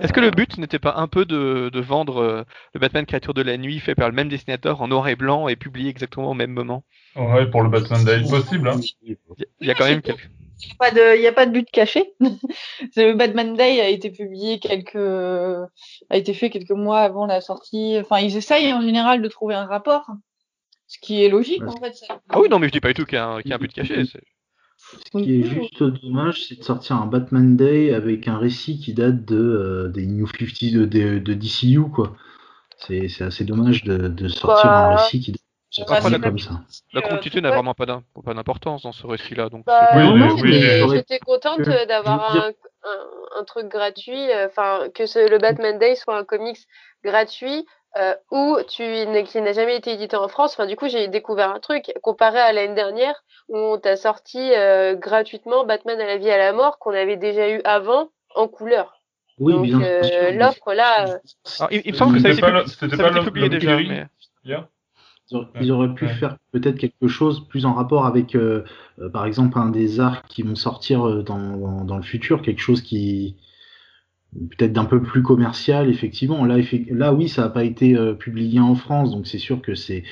Est-ce 0.00 0.14
que 0.14 0.20
le 0.20 0.30
but 0.30 0.56
n'était 0.56 0.78
pas 0.78 0.94
un 0.96 1.08
peu 1.08 1.26
de, 1.26 1.68
de 1.70 1.80
vendre 1.80 2.16
euh, 2.16 2.42
le 2.72 2.80
Batman 2.80 3.04
Créature 3.04 3.34
de 3.34 3.42
la 3.42 3.58
Nuit 3.58 3.80
fait 3.80 3.94
par 3.94 4.08
le 4.08 4.14
même 4.14 4.30
dessinateur 4.30 4.80
en 4.80 4.88
noir 4.88 5.08
et 5.08 5.16
blanc 5.16 5.46
et 5.46 5.56
publié 5.56 5.90
exactement 5.90 6.30
au 6.30 6.34
même 6.34 6.52
moment? 6.52 6.84
Ouais, 7.16 7.46
pour 7.50 7.62
le 7.62 7.68
Batman 7.68 8.02
Day, 8.02 8.22
possible. 8.22 8.68
Hein. 8.68 8.80
Il 9.02 9.10
y 9.10 9.12
a- 9.42 9.46
il 9.60 9.66
y 9.68 9.70
a 9.70 9.74
quand 9.74 9.84
même 9.84 10.00
quelques... 10.00 10.30
Il 10.64 10.68
n'y 10.68 10.72
a, 10.72 10.76
pas 10.78 10.90
de- 10.90 11.16
il 11.16 11.22
y 11.22 11.26
a 11.26 11.32
pas 11.32 11.46
de 11.46 11.52
but 11.52 11.68
caché. 11.70 12.12
Le 12.96 13.12
Batman 13.14 13.54
Day 13.54 13.80
a 13.80 13.88
été 13.88 14.10
publié 14.10 14.58
quelques, 14.58 14.96
a 14.96 16.16
été 16.16 16.34
fait 16.34 16.50
quelques 16.50 16.70
mois 16.70 17.00
avant 17.00 17.26
la 17.26 17.40
sortie. 17.40 17.96
Enfin, 18.00 18.18
ils 18.20 18.36
essayent 18.36 18.72
en 18.72 18.80
général 18.82 19.22
de 19.22 19.28
trouver 19.28 19.54
un 19.54 19.66
rapport, 19.66 20.06
ce 20.86 20.98
qui 21.00 21.22
est 21.24 21.28
logique 21.28 21.62
Ouais. 21.62 21.68
en 21.68 21.76
fait. 21.80 21.94
ça- 21.94 22.20
Ah 22.28 22.40
oui, 22.40 22.48
non, 22.48 22.58
mais 22.58 22.68
je 22.68 22.72
dis 22.72 22.80
pas 22.80 22.88
du 22.88 22.94
tout 22.94 23.04
qu'il 23.04 23.16
y 23.16 23.18
a 23.18 23.26
un, 23.28 23.40
qu'il 23.42 23.50
y 23.50 23.52
a 23.52 23.56
un 23.56 23.58
but 23.58 23.72
caché. 23.72 24.04
Ce 24.76 25.10
qui 25.22 25.40
est 25.40 25.44
juste 25.44 25.82
dommage, 25.82 26.46
c'est 26.46 26.58
de 26.58 26.64
sortir 26.64 26.96
un 26.96 27.06
Batman 27.06 27.56
Day 27.56 27.94
avec 27.94 28.28
un 28.28 28.38
récit 28.38 28.78
qui 28.80 28.92
date 28.92 29.24
de 29.24 29.36
euh, 29.36 29.88
des 29.88 30.06
New 30.06 30.26
50 30.26 30.72
de, 30.72 30.84
de, 30.84 31.18
de 31.18 31.34
DCU 31.34 31.82
quoi. 31.90 32.16
C'est 32.86 33.08
c'est 33.08 33.24
assez 33.24 33.44
dommage 33.44 33.84
de, 33.84 34.08
de 34.08 34.28
sortir 34.28 34.64
Bah, 34.70 34.88
un 34.90 34.96
récit 34.96 35.20
qui 35.20 35.32
date 35.32 35.40
Bah, 35.88 36.00
c'est- 36.00 36.20
comme 36.20 36.38
ça. 36.38 36.50
La 36.92 37.00
Euh, 37.00 37.08
quantité 37.08 37.40
n'a 37.40 37.48
ouais. 37.50 37.54
vraiment 37.56 37.74
pas 37.74 37.86
d'im- 37.86 38.02
pas 38.24 38.34
d'importance 38.34 38.82
dans 38.82 38.92
ce 38.92 39.06
récit-là. 39.06 39.48
Donc 39.48 39.64
Bah, 39.66 39.90
Oui, 39.96 40.18
non, 40.18 40.34
oui, 40.40 40.62
j'étais 40.92 41.18
contente 41.18 41.60
euh, 41.66 41.84
d'avoir 41.86 42.36
un, 42.36 42.48
un, 42.84 43.40
un 43.40 43.44
truc 43.44 43.66
gratuit, 43.68 44.30
euh, 44.30 44.46
enfin 44.46 44.88
que 44.94 45.06
ce, 45.06 45.28
le 45.28 45.38
Batman 45.38 45.78
Day 45.78 45.96
soit 45.96 46.16
un 46.16 46.24
comics 46.24 46.58
gratuit 47.02 47.66
euh, 47.96 48.14
où 48.30 48.58
tu 48.68 48.84
qui 49.26 49.40
n'a 49.40 49.52
jamais 49.52 49.76
été 49.76 49.92
édité 49.92 50.16
en 50.16 50.28
France. 50.28 50.52
Enfin, 50.54 50.66
du 50.66 50.76
coup, 50.76 50.88
j'ai 50.88 51.06
découvert 51.08 51.50
un 51.50 51.60
truc 51.60 51.92
comparé 52.02 52.38
à 52.40 52.52
l'année 52.52 52.74
dernière 52.74 53.22
où 53.48 53.56
on 53.56 53.78
t'a 53.78 53.96
sorti 53.96 54.52
euh, 54.54 54.94
gratuitement 54.96 55.64
Batman 55.64 56.00
à 56.00 56.06
la 56.06 56.16
vie 56.16 56.30
à 56.30 56.38
la 56.38 56.52
mort 56.52 56.78
qu'on 56.78 56.90
avait 56.92 57.16
déjà 57.16 57.48
eu 57.48 57.60
avant 57.64 58.08
en 58.34 58.48
couleur. 58.48 59.00
Oui, 59.38 59.52
Donc, 59.52 59.62
bien 59.64 59.80
euh, 59.82 60.30
l'offre, 60.32 60.72
là, 60.74 61.08
euh, 61.08 61.18
Alors, 61.60 61.72
il, 61.72 61.82
il 61.84 61.92
me 61.92 61.96
semble 61.96 62.14
que 62.16 62.22
ça 62.22 62.28
a 62.28 62.32
C'était 62.66 62.86
été, 62.86 62.96
pas 63.02 63.10
publié- 63.24 63.48
déjà. 63.48 63.76
Mais... 63.76 64.06
Hier 64.44 64.66
Ils 65.30 65.36
auraient, 65.36 65.48
ils 65.60 65.72
auraient 65.72 65.94
pu 65.94 66.06
Ouais. 66.06 66.14
faire 66.14 66.36
peut-être 66.52 66.78
quelque 66.78 67.08
chose 67.08 67.46
plus 67.48 67.66
en 67.66 67.74
rapport 67.74 68.06
avec, 68.06 68.34
euh, 68.34 68.64
euh, 69.00 69.08
par 69.10 69.26
exemple, 69.26 69.58
un 69.58 69.70
des 69.70 70.00
arcs 70.00 70.26
qui 70.28 70.42
vont 70.42 70.54
sortir 70.54 71.06
euh, 71.06 71.22
dans, 71.22 71.56
dans, 71.56 71.84
dans 71.84 71.96
le 71.96 72.02
futur, 72.02 72.42
quelque 72.42 72.60
chose 72.60 72.82
qui 72.82 73.36
peut-être 74.50 74.72
d'un 74.72 74.84
peu 74.84 75.00
plus 75.02 75.22
commercial, 75.22 75.88
effectivement. 75.88 76.44
Là, 76.44 76.56
là 76.90 77.12
oui, 77.12 77.28
ça 77.28 77.42
n'a 77.42 77.48
pas 77.48 77.64
été 77.64 77.96
euh, 77.96 78.14
publié 78.14 78.58
en 78.60 78.74
France, 78.74 79.12
donc 79.12 79.26
c'est 79.26 79.38
sûr 79.38 79.62
que 79.62 79.74
c'est 79.74 80.02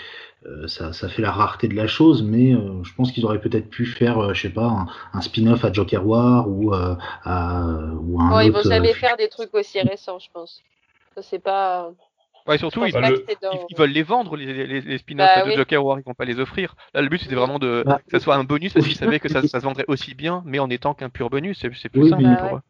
euh, 0.47 0.67
ça, 0.69 0.93
ça 0.93 1.09
fait 1.09 1.23
la 1.23 1.33
rareté 1.33 1.69
de 1.69 1.75
la 1.75 1.87
chose, 1.87 2.23
mais 2.23 2.55
euh, 2.55 2.83
je 2.85 2.95
pense 2.95 3.13
qu'ils 3.13 3.25
auraient 3.25 3.41
peut-être 3.41 3.71
pu 3.71 3.87
faire, 3.87 4.19
euh, 4.19 4.35
je 4.35 4.43
sais 4.43 4.51
pas, 4.51 4.67
un, 4.67 4.87
un 5.13 5.21
spin-off 5.21 5.65
à 5.65 5.73
Joker 5.73 6.07
War 6.07 6.49
ou, 6.49 6.75
euh, 6.75 6.97
à, 7.25 7.65
ou 8.01 8.21
à 8.21 8.25
un 8.25 8.31
bon, 8.31 8.41
ils 8.41 8.51
vont 8.53 8.59
autre. 8.59 8.69
jamais 8.69 8.91
euh, 8.91 8.95
faire 8.95 9.17
des 9.17 9.29
trucs 9.29 9.55
aussi 9.55 9.81
récents, 9.81 10.19
je 10.19 10.31
pense. 10.33 10.65
Ça, 11.17 11.23
c'est 11.23 11.39
pas. 11.39 11.93
Ouais, 12.47 12.59
surtout, 12.59 12.85
ils, 12.87 12.97
le- 12.97 13.27
veulent 13.77 13.91
les 13.91 14.03
vendre, 14.03 14.37
les, 14.37 14.67
les, 14.67 14.81
les 14.81 14.99
spin-offs 14.99 15.37
Bah 15.37 15.43
de 15.43 15.51
oui. 15.51 15.53
Joker 15.53 15.85
War, 15.85 15.99
ils 15.99 16.05
vont 16.05 16.15
pas 16.15 16.25
les 16.25 16.39
offrir. 16.41 16.75
Là, 16.95 17.03
le 17.03 17.09
but, 17.09 17.19
c'était 17.21 17.35
vraiment 17.35 17.59
de 17.59 17.85
Bah, 17.85 18.01
que 18.07 18.11
ça 18.11 18.21
soit 18.21 18.37
un 18.37 18.45
bonus 18.45 18.75
parce 18.75 18.87
qu'ils 18.87 18.97
savaient 18.97 19.21
que 19.21 19.29
ça, 19.29 19.43
ça 19.43 19.61
se 19.61 19.65
vendrait 19.65 19.85
aussi 19.89 20.15
bien, 20.15 20.43
mais 20.47 20.59
en 20.59 20.71
étant 20.71 20.95
qu'un 20.95 21.11
pur 21.11 21.31
bonus, 21.31 21.59
c'est 21.61 21.89
plus 21.89 22.03
Oui, 22.03 22.09
simple 22.09 22.37
pour 22.37 22.57
eux. 22.57 22.61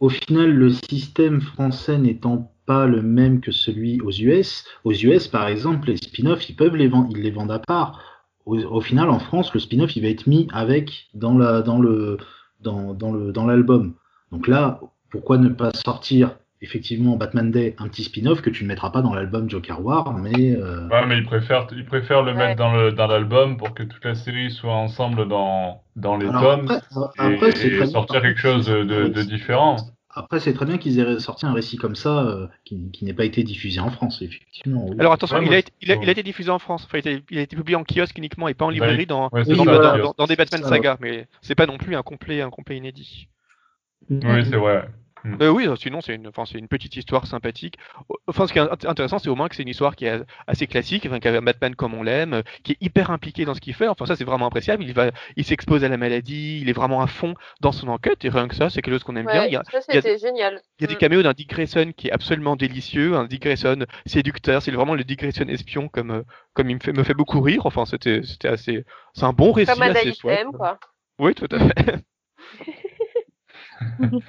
Au 0.00 0.08
final, 0.08 0.52
le 0.52 0.70
système 0.70 1.40
français 1.40 1.98
n'étant 1.98 2.52
pas 2.66 2.86
le 2.86 3.02
même 3.02 3.40
que 3.40 3.50
celui 3.52 4.00
aux 4.00 4.10
US, 4.12 4.64
aux 4.84 4.92
US 4.92 5.28
par 5.28 5.48
exemple, 5.48 5.88
les 5.88 5.96
spin-offs, 5.96 6.48
ils 6.48 6.56
peuvent 6.56 6.76
les 6.76 6.88
vendre, 6.88 7.08
ils 7.16 7.22
les 7.22 7.30
vendent 7.32 7.50
à 7.52 7.58
part. 7.58 8.00
Au, 8.46 8.56
au 8.58 8.80
final, 8.80 9.10
en 9.10 9.18
France, 9.18 9.52
le 9.54 9.60
spin-off, 9.60 9.96
il 9.96 10.02
va 10.02 10.08
être 10.08 10.26
mis 10.28 10.48
avec 10.52 11.08
dans 11.14 11.36
la, 11.36 11.62
dans 11.62 11.78
le, 11.78 12.18
dans, 12.60 12.94
dans 12.94 13.12
le, 13.12 13.32
dans 13.32 13.46
l'album. 13.46 13.94
Donc 14.32 14.48
là, 14.48 14.80
pourquoi 15.10 15.38
ne 15.38 15.48
pas 15.48 15.72
sortir 15.74 16.36
effectivement 16.64 17.16
Batman 17.16 17.50
Day 17.52 17.76
un 17.78 17.86
petit 17.88 18.02
spin-off 18.02 18.40
que 18.42 18.50
tu 18.50 18.64
ne 18.64 18.68
mettras 18.68 18.90
pas 18.90 19.02
dans 19.02 19.14
l'album 19.14 19.48
Joker 19.48 19.80
War, 19.84 20.12
mais 20.14 20.56
euh, 20.56 20.88
Ouais, 20.88 21.06
mais 21.06 21.18
ils 21.18 21.24
préfèrent, 21.24 21.68
ils 21.72 21.84
préfèrent 21.84 22.22
le 22.24 22.32
Ouais. 22.32 22.38
mettre 22.38 22.56
dans 22.56 22.72
le 22.74 22.90
dans 22.90 23.06
l'album 23.06 23.56
pour 23.56 23.72
que 23.74 23.82
toute 23.84 24.04
la 24.04 24.14
série 24.16 24.50
soit 24.50 24.74
ensemble 24.74 25.28
dans 25.28 25.82
dans 25.94 26.16
les 26.16 26.26
Alors, 26.28 26.42
tomes 26.42 26.68
après, 26.70 27.08
après, 27.36 27.48
et, 27.50 27.52
c'est 27.52 27.66
et 27.68 27.70
très 27.70 27.76
bien. 27.84 27.86
sortir 27.86 28.20
quelque 28.22 28.40
chose 28.40 28.66
de, 28.66 28.82
de, 28.82 29.06
de 29.08 29.22
différent. 29.22 29.76
Après, 30.16 30.38
c'est 30.38 30.52
très 30.54 30.64
bien 30.64 30.78
qu'ils 30.78 31.00
aient 31.00 31.18
sorti 31.18 31.44
un 31.44 31.52
récit 31.52 31.76
comme 31.76 31.96
ça 31.96 32.20
euh, 32.24 32.46
qui, 32.64 32.88
qui 32.92 33.04
n'ait 33.04 33.14
pas 33.14 33.24
été 33.24 33.42
diffusé 33.42 33.80
en 33.80 33.90
France, 33.90 34.22
effectivement. 34.22 34.86
oui. 34.88 34.94
Alors 35.00 35.12
attention, 35.12 35.38
Ouais, 35.38 35.46
il, 35.46 35.52
a 35.52 35.58
été, 35.58 35.72
il, 35.82 35.90
a, 35.90 35.96
je- 35.96 36.00
il 36.02 36.08
a 36.08 36.12
été 36.12 36.22
diffusé 36.22 36.50
en 36.50 36.60
France. 36.60 36.84
Enfin, 36.86 36.98
il, 37.04 37.08
a 37.08 37.10
été, 37.12 37.24
il 37.32 37.38
a 37.38 37.42
été 37.42 37.56
publié 37.56 37.74
en 37.76 37.82
kiosque 37.82 38.16
uniquement 38.16 38.46
et 38.46 38.54
pas 38.54 38.64
en 38.64 38.68
Ouais. 38.68 38.74
librairie 38.74 39.06
dans, 39.06 39.28
Ouais, 39.32 39.42
dans, 39.42 39.54
ça, 39.56 39.62
voilà. 39.64 39.64
dans- 39.64 39.72
le 39.72 39.82
dans- 39.82 40.04
kiosque. 40.04 40.18
dans 40.18 40.26
des 40.26 40.36
Batman 40.36 40.62
Ça, 40.62 40.68
saga, 40.68 40.96
mais 41.00 41.26
c'est 41.42 41.56
pas 41.56 41.66
non 41.66 41.78
plus 41.78 41.96
un 41.96 42.02
complet, 42.02 42.40
un 42.42 42.50
complet 42.50 42.76
inédit. 42.76 43.26
Oui, 44.08 44.44
c'est 44.48 44.56
vrai. 44.56 44.88
Euh, 45.40 45.48
oui, 45.48 45.66
sinon 45.78 46.00
c'est 46.02 46.14
une, 46.14 46.28
enfin, 46.28 46.44
c'est 46.44 46.58
une 46.58 46.68
petite 46.68 46.96
histoire 46.96 47.26
sympathique. 47.26 47.78
Enfin, 48.26 48.46
ce 48.46 48.52
qui 48.52 48.58
est 48.58 48.62
int- 48.62 48.86
intéressant, 48.88 49.18
c'est 49.18 49.30
au 49.30 49.34
moins 49.34 49.48
que 49.48 49.56
c'est 49.56 49.62
une 49.62 49.68
histoire 49.68 49.96
qui 49.96 50.04
est 50.04 50.20
assez 50.46 50.66
classique, 50.66 51.06
enfin, 51.06 51.18
qu'un 51.18 51.40
Batman 51.40 51.74
comme 51.74 51.94
on 51.94 52.02
l'aime, 52.02 52.34
euh, 52.34 52.42
qui 52.62 52.72
est 52.72 52.76
hyper 52.82 53.10
impliqué 53.10 53.44
dans 53.46 53.54
ce 53.54 53.60
qu'il 53.60 53.72
fait. 53.74 53.88
Enfin, 53.88 54.04
ça, 54.06 54.16
c'est 54.16 54.24
vraiment 54.24 54.46
appréciable. 54.46 54.84
Il 54.84 54.92
va, 54.92 55.10
il 55.36 55.44
s'expose 55.44 55.82
à 55.82 55.88
la 55.88 55.96
maladie, 55.96 56.60
il 56.60 56.68
est 56.68 56.72
vraiment 56.74 57.00
à 57.00 57.06
fond 57.06 57.34
dans 57.60 57.72
son 57.72 57.88
enquête, 57.88 58.24
et 58.24 58.28
rien 58.28 58.48
que 58.48 58.54
ça, 58.54 58.68
c'est 58.68 58.82
quelque 58.82 58.94
chose 58.94 59.04
qu'on 59.04 59.16
aime 59.16 59.26
bien. 59.26 59.46
Il 59.46 59.52
y 59.52 59.56
a, 59.56 59.62
ça, 59.70 59.78
il 59.88 59.94
y 59.94 59.98
a- 59.98 60.02
c'était 60.02 60.18
génial. 60.18 60.60
il 60.78 60.82
y 60.82 60.84
a 60.84 60.88
des 60.88 60.94
Mm. 60.94 60.98
caméos 60.98 61.22
d'un 61.22 61.32
Dick 61.32 61.48
Grayson 61.48 61.92
qui 61.96 62.08
est 62.08 62.12
absolument 62.12 62.56
délicieux, 62.56 63.16
un 63.16 63.24
Dick 63.24 63.42
Grayson 63.42 63.86
séducteur. 64.06 64.60
C'est 64.62 64.72
vraiment 64.72 64.94
le 64.94 65.04
Dick 65.04 65.20
Grayson 65.20 65.46
espion 65.48 65.88
comme, 65.88 66.10
euh, 66.10 66.22
comme 66.52 66.68
il 66.68 66.74
me 66.76 66.80
fait, 66.80 66.92
me 66.92 67.02
fait 67.02 67.14
beaucoup 67.14 67.40
rire. 67.40 67.64
Enfin, 67.64 67.86
c'était, 67.86 68.20
c'était 68.24 68.48
assez, 68.48 68.84
c'est 69.14 69.24
un 69.24 69.32
bon 69.32 69.52
récit, 69.52 69.72
Comme 69.72 69.82
un 69.82 69.90
assez 69.90 70.12
quoi. 70.20 70.32
Oui, 71.18 71.34
tout 71.34 71.48
à 71.50 71.58
fait. 71.58 72.04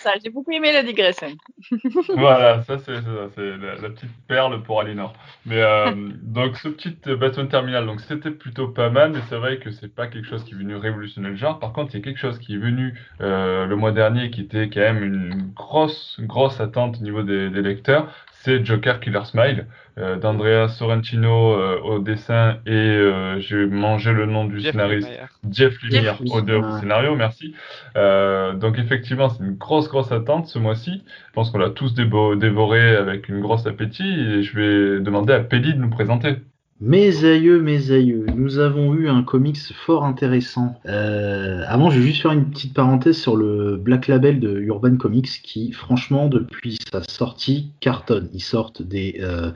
C'est 0.00 0.08
ça, 0.08 0.14
j'ai 0.22 0.30
beaucoup 0.30 0.50
aimé 0.52 0.72
la 0.72 0.82
digression. 0.82 1.28
Voilà, 2.16 2.62
ça 2.62 2.78
c'est 2.78 2.94
ça, 2.94 3.28
c'est 3.34 3.56
la, 3.56 3.74
la 3.76 3.90
petite 3.90 4.10
perle 4.26 4.62
pour 4.62 4.80
Alinor. 4.80 5.12
Mais 5.46 5.60
euh, 5.60 5.92
donc 6.22 6.56
ce 6.56 6.68
petit 6.68 6.96
euh, 7.06 7.16
Batman 7.16 7.48
Terminal, 7.48 7.86
donc 7.86 8.00
c'était 8.00 8.30
plutôt 8.30 8.68
pas 8.68 8.90
mal, 8.90 9.12
mais 9.12 9.20
c'est 9.28 9.36
vrai 9.36 9.58
que 9.58 9.70
c'est 9.70 9.94
pas 9.94 10.06
quelque 10.06 10.26
chose 10.26 10.44
qui 10.44 10.54
est 10.54 10.56
venu 10.56 10.76
révolutionner 10.76 11.30
le 11.30 11.36
genre. 11.36 11.58
Par 11.58 11.72
contre, 11.72 11.94
il 11.94 11.98
y 11.98 12.00
a 12.00 12.04
quelque 12.04 12.18
chose 12.18 12.38
qui 12.38 12.54
est 12.54 12.58
venu 12.58 12.94
euh, 13.20 13.66
le 13.66 13.76
mois 13.76 13.92
dernier 13.92 14.30
qui 14.30 14.42
était 14.42 14.68
quand 14.68 14.80
même 14.80 15.04
une 15.04 15.52
grosse 15.54 16.18
grosse 16.20 16.60
attente 16.60 16.98
au 17.00 17.02
niveau 17.02 17.22
des, 17.22 17.50
des 17.50 17.62
lecteurs, 17.62 18.08
c'est 18.42 18.64
Joker 18.64 19.00
Killer 19.00 19.24
Smile 19.24 19.66
euh, 19.98 20.16
d'Andrea 20.16 20.68
Sorrentino 20.68 21.52
euh, 21.52 21.78
au 21.80 21.98
dessin 21.98 22.58
et 22.64 22.70
euh, 22.70 23.38
j'ai 23.40 23.66
mangé 23.66 24.12
le 24.12 24.24
nom 24.26 24.44
du 24.46 24.60
Jeff 24.60 24.72
scénariste. 24.72 25.08
Lemire. 25.08 25.28
Jeff 25.50 25.82
Lemire 25.82 26.16
Jeff 26.16 26.20
au, 26.20 26.78
scénario, 26.78 27.16
merci. 27.16 27.54
Euh, 27.96 28.54
donc 28.54 28.78
effectivement, 28.78 29.28
c'est 29.28 29.42
une 29.44 29.56
grosse, 29.56 29.88
grosse 29.90 30.10
attente 30.12 30.46
ce 30.46 30.58
mois-ci. 30.58 31.02
Je 31.28 31.32
pense 31.34 31.50
qu'on 31.50 31.58
l'a 31.58 31.70
tous 31.70 31.94
dévo- 31.94 32.36
dévoré 32.38 32.96
avec 32.96 33.28
une 33.28 33.40
grosse 33.40 33.66
appétit 33.66 34.08
et 34.08 34.42
je 34.42 34.56
vais 34.56 35.00
demander 35.00 35.32
à 35.34 35.40
Pelli 35.40 35.74
de 35.74 35.78
nous 35.78 35.90
présenter. 35.90 36.36
Mes 36.82 37.26
aïeux, 37.26 37.60
mes 37.60 37.90
aïeux, 37.90 38.24
nous 38.34 38.58
avons 38.58 38.94
eu 38.94 39.10
un 39.10 39.22
comics 39.22 39.58
fort 39.84 40.02
intéressant. 40.04 40.80
Euh, 40.86 41.62
avant, 41.66 41.90
je 41.90 41.98
vais 42.00 42.06
juste 42.06 42.22
faire 42.22 42.32
une 42.32 42.48
petite 42.48 42.72
parenthèse 42.72 43.18
sur 43.18 43.36
le 43.36 43.76
Black 43.76 44.08
Label 44.08 44.40
de 44.40 44.58
Urban 44.60 44.96
Comics 44.96 45.28
qui, 45.42 45.72
franchement, 45.72 46.28
depuis 46.28 46.78
sa 46.90 47.02
sortie, 47.02 47.72
cartonne. 47.80 48.30
Ils 48.32 48.40
sortent 48.42 48.80
des, 48.80 49.18
euh, 49.20 49.50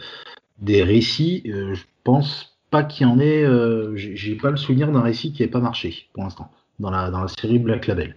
des 0.61 0.83
récits. 0.83 1.45
euh, 1.47 1.73
je 1.73 1.83
pense 2.05 2.59
pas 2.71 2.83
qu'il 2.83 3.07
y 3.07 3.11
en 3.11 3.19
ait. 3.19 3.43
euh, 3.43 3.93
J'ai 3.97 4.35
pas 4.35 4.51
le 4.51 4.59
souvenir 4.59 4.93
d'un 4.93 5.01
récit 5.01 5.33
qui 5.33 5.43
ait 5.43 5.49
pas 5.49 5.61
marché 5.61 6.09
pour 6.13 6.25
l'instant 6.25 6.51
dans 6.79 6.91
la, 6.91 7.11
dans 7.11 7.23
la 7.23 7.29
série 7.29 7.59
Black 7.59 7.87
Label. 7.87 8.15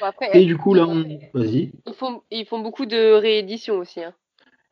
Bon, 0.00 0.06
après, 0.06 0.36
Et 0.38 0.44
du 0.46 0.56
coup, 0.56 0.74
là, 0.74 0.86
on... 0.86 1.04
vas-y. 1.34 1.72
ils, 1.86 1.94
font, 1.94 2.22
ils 2.30 2.46
font 2.46 2.60
beaucoup 2.60 2.86
de 2.86 3.12
rééditions 3.14 3.76
aussi. 3.76 4.02
Hein. 4.02 4.14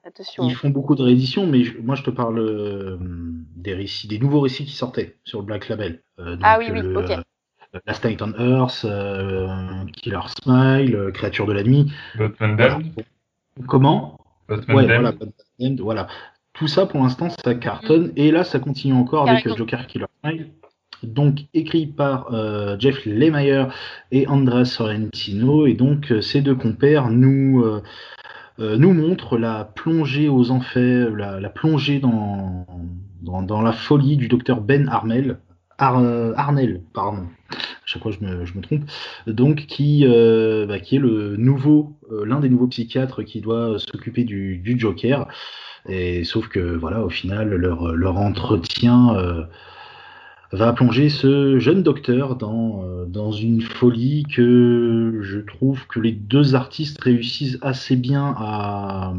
Attention. 0.04 0.44
Ils 0.48 0.54
font 0.54 0.70
beaucoup 0.70 0.94
de 0.94 1.02
rééditions, 1.02 1.46
mais 1.46 1.64
je- 1.64 1.78
moi 1.78 1.94
je 1.96 2.02
te 2.02 2.10
parle 2.10 2.38
euh, 2.38 2.96
des 3.00 3.74
récits, 3.74 4.08
des 4.08 4.18
nouveaux 4.18 4.40
récits 4.40 4.64
qui 4.64 4.72
sortaient 4.72 5.16
sur 5.24 5.40
le 5.40 5.44
Black 5.46 5.68
Label. 5.68 6.02
Euh, 6.18 6.32
donc, 6.36 6.40
Ah 6.44 6.56
oui, 6.58 6.66
oui, 6.70 6.80
le, 6.80 6.96
ok. 6.96 7.10
euh, 7.10 7.78
Last 7.86 8.04
Night 8.04 8.22
on 8.22 8.32
Earth, 8.38 8.84
euh, 8.84 9.48
Killer 9.92 10.20
Smile, 10.42 10.94
euh, 10.94 11.10
Créature 11.10 11.46
de 11.46 11.52
la 11.52 11.62
nuit. 11.64 11.92
Voilà. 12.38 12.78
Comment 13.66 14.18
Batman 14.48 14.76
Ouais, 14.76 14.84
voilà, 14.86 15.12
Batman 15.12 15.76
voilà. 15.80 16.06
Tout 16.54 16.68
ça 16.68 16.86
pour 16.86 17.00
l'instant 17.02 17.28
ça 17.44 17.54
cartonne 17.54 18.12
et 18.16 18.30
là 18.30 18.44
ça 18.44 18.58
continue 18.60 18.94
encore 18.94 19.28
avec 19.28 19.42
Carrément. 19.44 19.54
euh, 19.54 19.58
Joker 19.58 19.86
Killer 19.86 20.06
Smile. 20.24 20.52
Donc 21.02 21.40
écrit 21.54 21.86
par 21.86 22.32
euh, 22.32 22.76
Jeff 22.78 23.06
Lemire 23.06 23.72
et 24.10 24.26
Andrea 24.26 24.64
Sorrentino 24.64 25.66
et 25.66 25.74
donc 25.74 26.10
euh, 26.10 26.20
ces 26.20 26.40
deux 26.40 26.56
compères 26.56 27.08
nous 27.08 27.62
euh, 27.64 28.76
nous 28.76 28.92
montrent 28.92 29.38
la 29.38 29.64
plongée 29.64 30.28
aux 30.28 30.50
enfers, 30.50 31.10
la, 31.10 31.48
plongée 31.48 32.00
dans, 32.00 32.66
dans, 33.22 33.62
la 33.62 33.70
folie 33.70 34.16
du 34.16 34.26
docteur 34.26 34.60
Ben 34.60 34.88
Armel, 34.88 35.38
Ar- 35.78 36.34
Arnel, 36.36 36.82
pardon. 36.92 37.28
À 37.52 37.56
chaque 37.86 38.02
fois 38.02 38.10
je 38.10 38.26
me, 38.26 38.44
je 38.44 38.54
me 38.54 38.60
trompe. 38.60 38.82
Donc 39.28 39.66
qui, 39.66 40.04
bah, 40.04 40.80
qui 40.80 40.96
est 40.96 40.98
le 40.98 41.36
nouveau, 41.36 41.96
l'un 42.10 42.40
des 42.40 42.48
nouveaux 42.48 42.66
psychiatres 42.66 43.22
qui 43.22 43.40
doit 43.40 43.78
s'occuper 43.78 44.24
du, 44.24 44.58
du 44.58 44.76
Joker. 44.76 45.28
Et 45.88 46.24
sauf 46.24 46.48
que 46.48 46.58
voilà, 46.58 47.04
au 47.04 47.10
final, 47.10 47.50
leur, 47.50 47.92
leur 47.94 48.16
entretien 48.16 49.46
va 50.52 50.72
plonger 50.72 51.08
ce 51.10 51.58
jeune 51.58 51.82
docteur 51.82 52.36
dans, 52.36 52.82
euh, 52.84 53.04
dans 53.06 53.32
une 53.32 53.60
folie 53.60 54.24
que 54.34 55.20
je 55.22 55.40
trouve 55.40 55.86
que 55.86 56.00
les 56.00 56.12
deux 56.12 56.54
artistes 56.54 57.00
réussissent 57.02 57.58
assez 57.60 57.96
bien 57.96 58.34
à, 58.38 59.12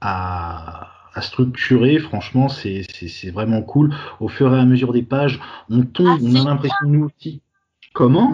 à, 0.00 0.88
à 1.14 1.20
structurer. 1.22 1.98
Franchement, 1.98 2.48
c'est 2.48 2.82
c'est 3.08 3.30
vraiment 3.30 3.62
cool. 3.62 3.94
Au 4.20 4.28
fur 4.28 4.54
et 4.54 4.58
à 4.60 4.64
mesure 4.64 4.92
des 4.92 5.02
pages, 5.02 5.40
on 5.70 5.82
tombe, 5.82 6.20
on 6.22 6.34
a 6.36 6.44
l'impression 6.44 6.86
nous 6.86 7.04
aussi. 7.06 7.42
Comment? 7.92 8.32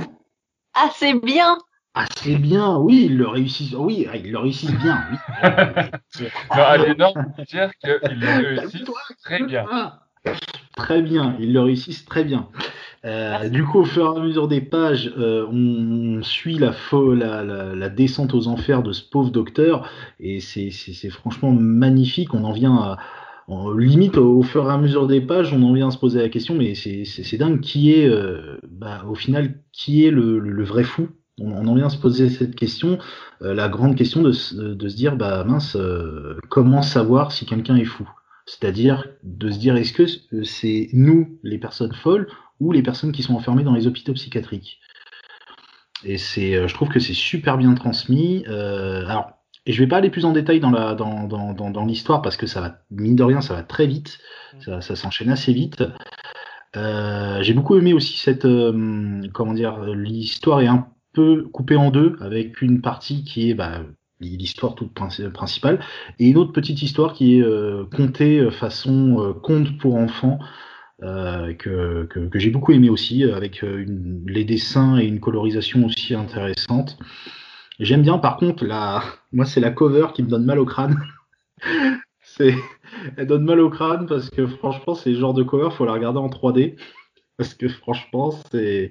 C'est 0.95 1.14
bien 1.24 1.59
Assez 1.95 2.36
bien, 2.36 2.76
oui, 2.76 3.07
ils 3.07 3.16
le 3.16 3.26
réussissent. 3.26 3.74
Oui, 3.76 4.07
ils 4.14 4.30
le 4.30 4.39
réussissent 4.39 4.78
bien. 4.78 5.03
Oui. 5.11 5.18
Non, 6.99 7.12
dire 7.49 7.70
qu'il 7.80 7.91
le 8.20 8.57
réussit 8.57 8.84
Calme-toi. 8.84 9.01
très 9.24 9.43
bien. 9.45 9.66
Très 10.78 11.02
bien, 11.02 11.34
ils 11.40 11.52
le 11.52 11.60
réussissent 11.60 12.04
très 12.04 12.22
bien. 12.22 12.48
Euh, 13.04 13.48
du 13.48 13.64
coup, 13.64 13.80
au 13.80 13.84
fur 13.84 14.04
et 14.14 14.18
à 14.18 14.22
mesure 14.22 14.46
des 14.46 14.60
pages, 14.60 15.12
euh, 15.18 15.44
on, 15.50 16.18
on 16.18 16.22
suit 16.22 16.56
la, 16.58 16.70
fo- 16.70 17.14
la, 17.14 17.42
la, 17.42 17.74
la 17.74 17.88
descente 17.88 18.32
aux 18.32 18.46
enfers 18.46 18.82
de 18.84 18.92
ce 18.92 19.02
pauvre 19.02 19.30
docteur, 19.30 19.90
et 20.20 20.40
c'est 20.40 20.70
franchement 21.10 21.50
magnifique. 21.50 22.32
On 22.32 22.44
en 22.44 22.52
vient 22.52 22.76
à, 22.76 22.98
limite 23.76 24.18
au, 24.18 24.38
au 24.38 24.42
fur 24.42 24.68
et 24.70 24.72
à 24.72 24.78
mesure 24.78 25.08
des 25.08 25.20
pages, 25.20 25.52
on 25.52 25.62
en 25.64 25.72
vient 25.72 25.88
à 25.88 25.90
se 25.90 25.98
poser 25.98 26.20
la 26.22 26.28
question, 26.28 26.54
mais 26.54 26.74
c'est 26.76 27.36
dingue 27.38 27.60
qui 27.60 27.92
est, 27.92 28.08
euh, 28.08 28.58
bah, 28.70 29.04
au 29.08 29.14
final, 29.16 29.54
qui 29.72 30.06
est 30.06 30.10
le, 30.12 30.38
le- 30.38 30.52
le 30.52 30.64
vrai 30.64 30.84
fou? 30.84 31.08
On, 31.40 31.50
on 31.52 31.66
en 31.66 31.74
vient 31.74 31.86
à 31.86 31.90
se 31.90 31.98
poser 31.98 32.28
cette 32.28 32.54
question, 32.54 32.98
la 33.40 33.68
grande 33.68 33.96
question 33.96 34.22
de, 34.22 34.32
se- 34.32 34.54
de 34.54 34.88
se 34.88 34.96
dire, 34.96 35.16
bah 35.16 35.42
mince, 35.44 35.76
comment 36.50 36.82
savoir 36.82 37.32
si 37.32 37.46
quelqu'un 37.46 37.76
est 37.76 37.84
fou? 37.84 38.08
C'est-à-dire 38.49 39.05
de 39.22 39.51
se 39.51 39.59
dire 39.59 39.76
est-ce 39.76 39.92
que 39.92 40.07
c'est 40.44 40.88
nous, 40.94 41.38
les 41.42 41.59
personnes 41.59 41.92
folles, 41.92 42.28
ou 42.61 42.72
les 42.72 42.82
personnes 42.82 43.12
qui 43.12 43.22
sont 43.22 43.34
enfermées 43.34 43.62
dans 43.62 43.74
les 43.74 43.86
hôpitaux 43.86 44.14
psychiatriques? 44.14 44.80
Et 46.05 46.16
c'est, 46.16 46.55
euh, 46.55 46.66
je 46.66 46.74
trouve 46.74 46.88
que 46.88 46.99
c'est 46.99 47.14
super 47.14 47.59
bien 47.59 47.74
transmis. 47.74 48.44
Euh, 48.49 49.07
alors, 49.07 49.32
et 49.66 49.72
je 49.72 49.82
vais 49.82 49.88
pas 49.88 49.99
aller 49.99 50.11
plus 50.11 50.24
en 50.24 50.32
détail 50.32 50.61
dans 50.61 50.70
la 50.70 50.94
dans, 50.94 51.24
dans, 51.24 51.53
dans, 51.53 51.70
dans 51.70 51.84
l'histoire 51.84 52.22
parce 52.22 52.36
que 52.38 52.46
ça 52.46 52.61
va 52.61 52.78
mine 52.90 53.16
de 53.16 53.22
rien, 53.22 53.42
ça 53.42 53.55
va 53.55 53.62
très 53.62 53.86
vite, 53.86 54.18
ça, 54.61 54.80
ça 54.80 54.96
s'enchaîne 54.96 55.28
assez 55.30 55.53
vite. 55.53 55.84
Euh, 56.76 57.42
j'ai 57.42 57.53
beaucoup 57.53 57.76
aimé 57.76 57.92
aussi 57.92 58.16
cette 58.16 58.46
euh, 58.46 59.20
comment 59.34 59.53
dire, 59.53 59.80
l'histoire 59.94 60.61
est 60.62 60.68
un 60.68 60.88
peu 61.12 61.49
coupée 61.53 61.76
en 61.76 61.90
deux 61.90 62.16
avec 62.20 62.62
une 62.62 62.80
partie 62.80 63.24
qui 63.24 63.51
est 63.51 63.55
bah, 63.55 63.82
l'histoire 64.20 64.74
toute 64.74 64.92
princi- 64.94 65.30
principale 65.30 65.80
et 66.18 66.28
une 66.28 66.36
autre 66.36 66.52
petite 66.52 66.82
histoire 66.82 67.12
qui 67.12 67.38
est 67.38 67.42
euh, 67.42 67.84
contée 67.94 68.38
euh, 68.38 68.50
façon 68.50 69.20
euh, 69.20 69.32
conte 69.32 69.78
pour 69.78 69.96
enfants 69.96 70.38
euh, 71.02 71.54
que, 71.54 72.06
que, 72.06 72.38
j'ai 72.38 72.50
beaucoup 72.50 72.72
aimé 72.72 72.88
aussi 72.88 73.22
avec 73.24 73.64
les 74.26 74.44
dessins 74.44 74.98
et 74.98 75.04
une 75.04 75.20
colorisation 75.20 75.84
aussi 75.86 76.14
intéressante. 76.14 76.98
J'aime 77.78 78.02
bien 78.02 78.18
par 78.18 78.36
contre 78.36 78.64
la 78.64 79.02
moi 79.32 79.44
c'est 79.44 79.60
la 79.60 79.70
cover 79.70 80.08
qui 80.14 80.22
me 80.22 80.28
donne 80.28 80.44
mal 80.44 80.58
au 80.58 80.64
crâne. 80.64 81.00
elle 82.40 83.26
donne 83.26 83.44
mal 83.44 83.60
au 83.60 83.70
crâne 83.70 84.06
parce 84.06 84.30
que 84.30 84.46
franchement 84.46 84.94
c'est 84.94 85.10
le 85.10 85.18
genre 85.18 85.34
de 85.34 85.42
cover 85.42 85.70
faut 85.70 85.84
la 85.84 85.92
regarder 85.92 86.18
en 86.18 86.28
3D 86.28 86.76
parce 87.39 87.55
que 87.55 87.68
franchement 87.68 88.32
c'est 88.51 88.91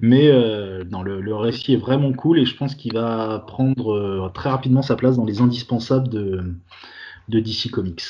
mais 0.00 0.28
euh, 0.28 0.84
non, 0.90 1.02
le, 1.02 1.20
le 1.20 1.34
récit 1.34 1.74
est 1.74 1.76
vraiment 1.76 2.12
cool 2.12 2.38
et 2.38 2.46
je 2.46 2.56
pense 2.56 2.74
qu'il 2.74 2.94
va 2.94 3.44
prendre 3.46 3.92
euh, 3.92 4.30
très 4.32 4.48
rapidement 4.48 4.80
sa 4.80 4.96
place 4.96 5.16
dans 5.16 5.24
les 5.24 5.40
indispensables 5.40 6.08
de, 6.08 6.54
de 7.28 7.40
DC 7.40 7.70
Comics. 7.70 8.02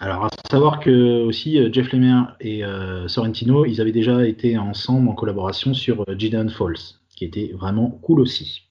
Alors, 0.00 0.24
à 0.24 0.30
savoir 0.50 0.80
que 0.80 1.24
aussi 1.24 1.58
euh, 1.58 1.68
Jeff 1.72 1.92
Lemire 1.92 2.34
et 2.40 2.64
euh, 2.64 3.06
Sorrentino, 3.06 3.66
ils 3.66 3.80
avaient 3.80 3.92
déjà 3.92 4.26
été 4.26 4.58
ensemble 4.58 5.08
en 5.08 5.14
collaboration 5.14 5.74
sur 5.74 6.04
Gideon 6.18 6.48
Falls, 6.48 6.98
qui 7.14 7.24
était 7.24 7.52
vraiment 7.54 7.90
cool 8.02 8.20
aussi. 8.20 8.68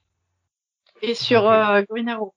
Et 1.01 1.14
sur 1.14 1.43
Green 1.89 2.09
Arrow. 2.09 2.34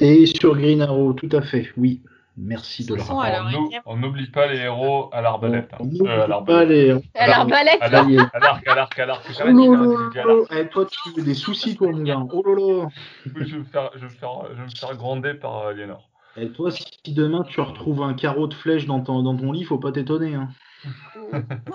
Et 0.00 0.26
sur 0.26 0.56
Green 0.56 0.80
Arrow, 0.82 1.12
tout 1.12 1.28
à 1.32 1.42
fait, 1.42 1.68
oui. 1.76 2.02
Merci 2.36 2.84
de 2.84 2.94
le 2.96 3.02
rappeler. 3.02 3.32
alors, 3.32 3.50
On 3.86 3.96
n'oublie 3.96 4.26
pas 4.28 4.46
les 4.48 4.58
héros 4.58 5.08
à 5.12 5.20
l'arbalète. 5.22 5.68
hein. 5.72 5.76
On 5.80 5.84
Euh, 5.84 5.88
n'oublie 5.88 6.08
à 6.10 6.16
pas 6.16 6.26
l'arbalète. 6.26 6.68
les- 6.68 6.90
À 7.14 7.26
l'arbalète 7.28 7.78
À 7.80 7.88
l'arc, 7.88 8.10
à 8.32 8.38
l'arc, 8.40 8.66
à 8.68 8.74
l'arc, 8.74 8.98
à 8.98 9.06
l'arc. 9.06 9.22
Oh. 10.26 10.46
Eh, 10.50 10.66
toi, 10.68 10.86
tu 10.86 11.20
as 11.20 11.22
des 11.22 11.34
soucis, 11.34 11.76
toi, 11.76 11.92
mon 11.92 12.02
gars. 12.02 12.18
Oh 12.32 12.42
là 12.44 12.54
là. 12.82 12.88
Je 13.24 13.30
vais 13.56 13.58
me 13.58 13.64
faire, 13.64 14.96
gronder 14.96 15.34
par 15.34 15.58
euh, 15.58 15.70
Aliénor. 15.70 16.08
Et 16.36 16.48
toi, 16.50 16.72
si 16.72 16.84
demain 17.14 17.44
tu 17.48 17.60
retrouves 17.60 18.02
un 18.02 18.14
carreau 18.14 18.48
de 18.48 18.54
flèche 18.54 18.86
dans 18.86 19.00
ton, 19.00 19.22
dans 19.22 19.36
ton 19.36 19.52
lit, 19.52 19.62
faut 19.62 19.78
pas 19.78 19.92
t'étonner. 19.92 20.34
Hein. 20.34 20.48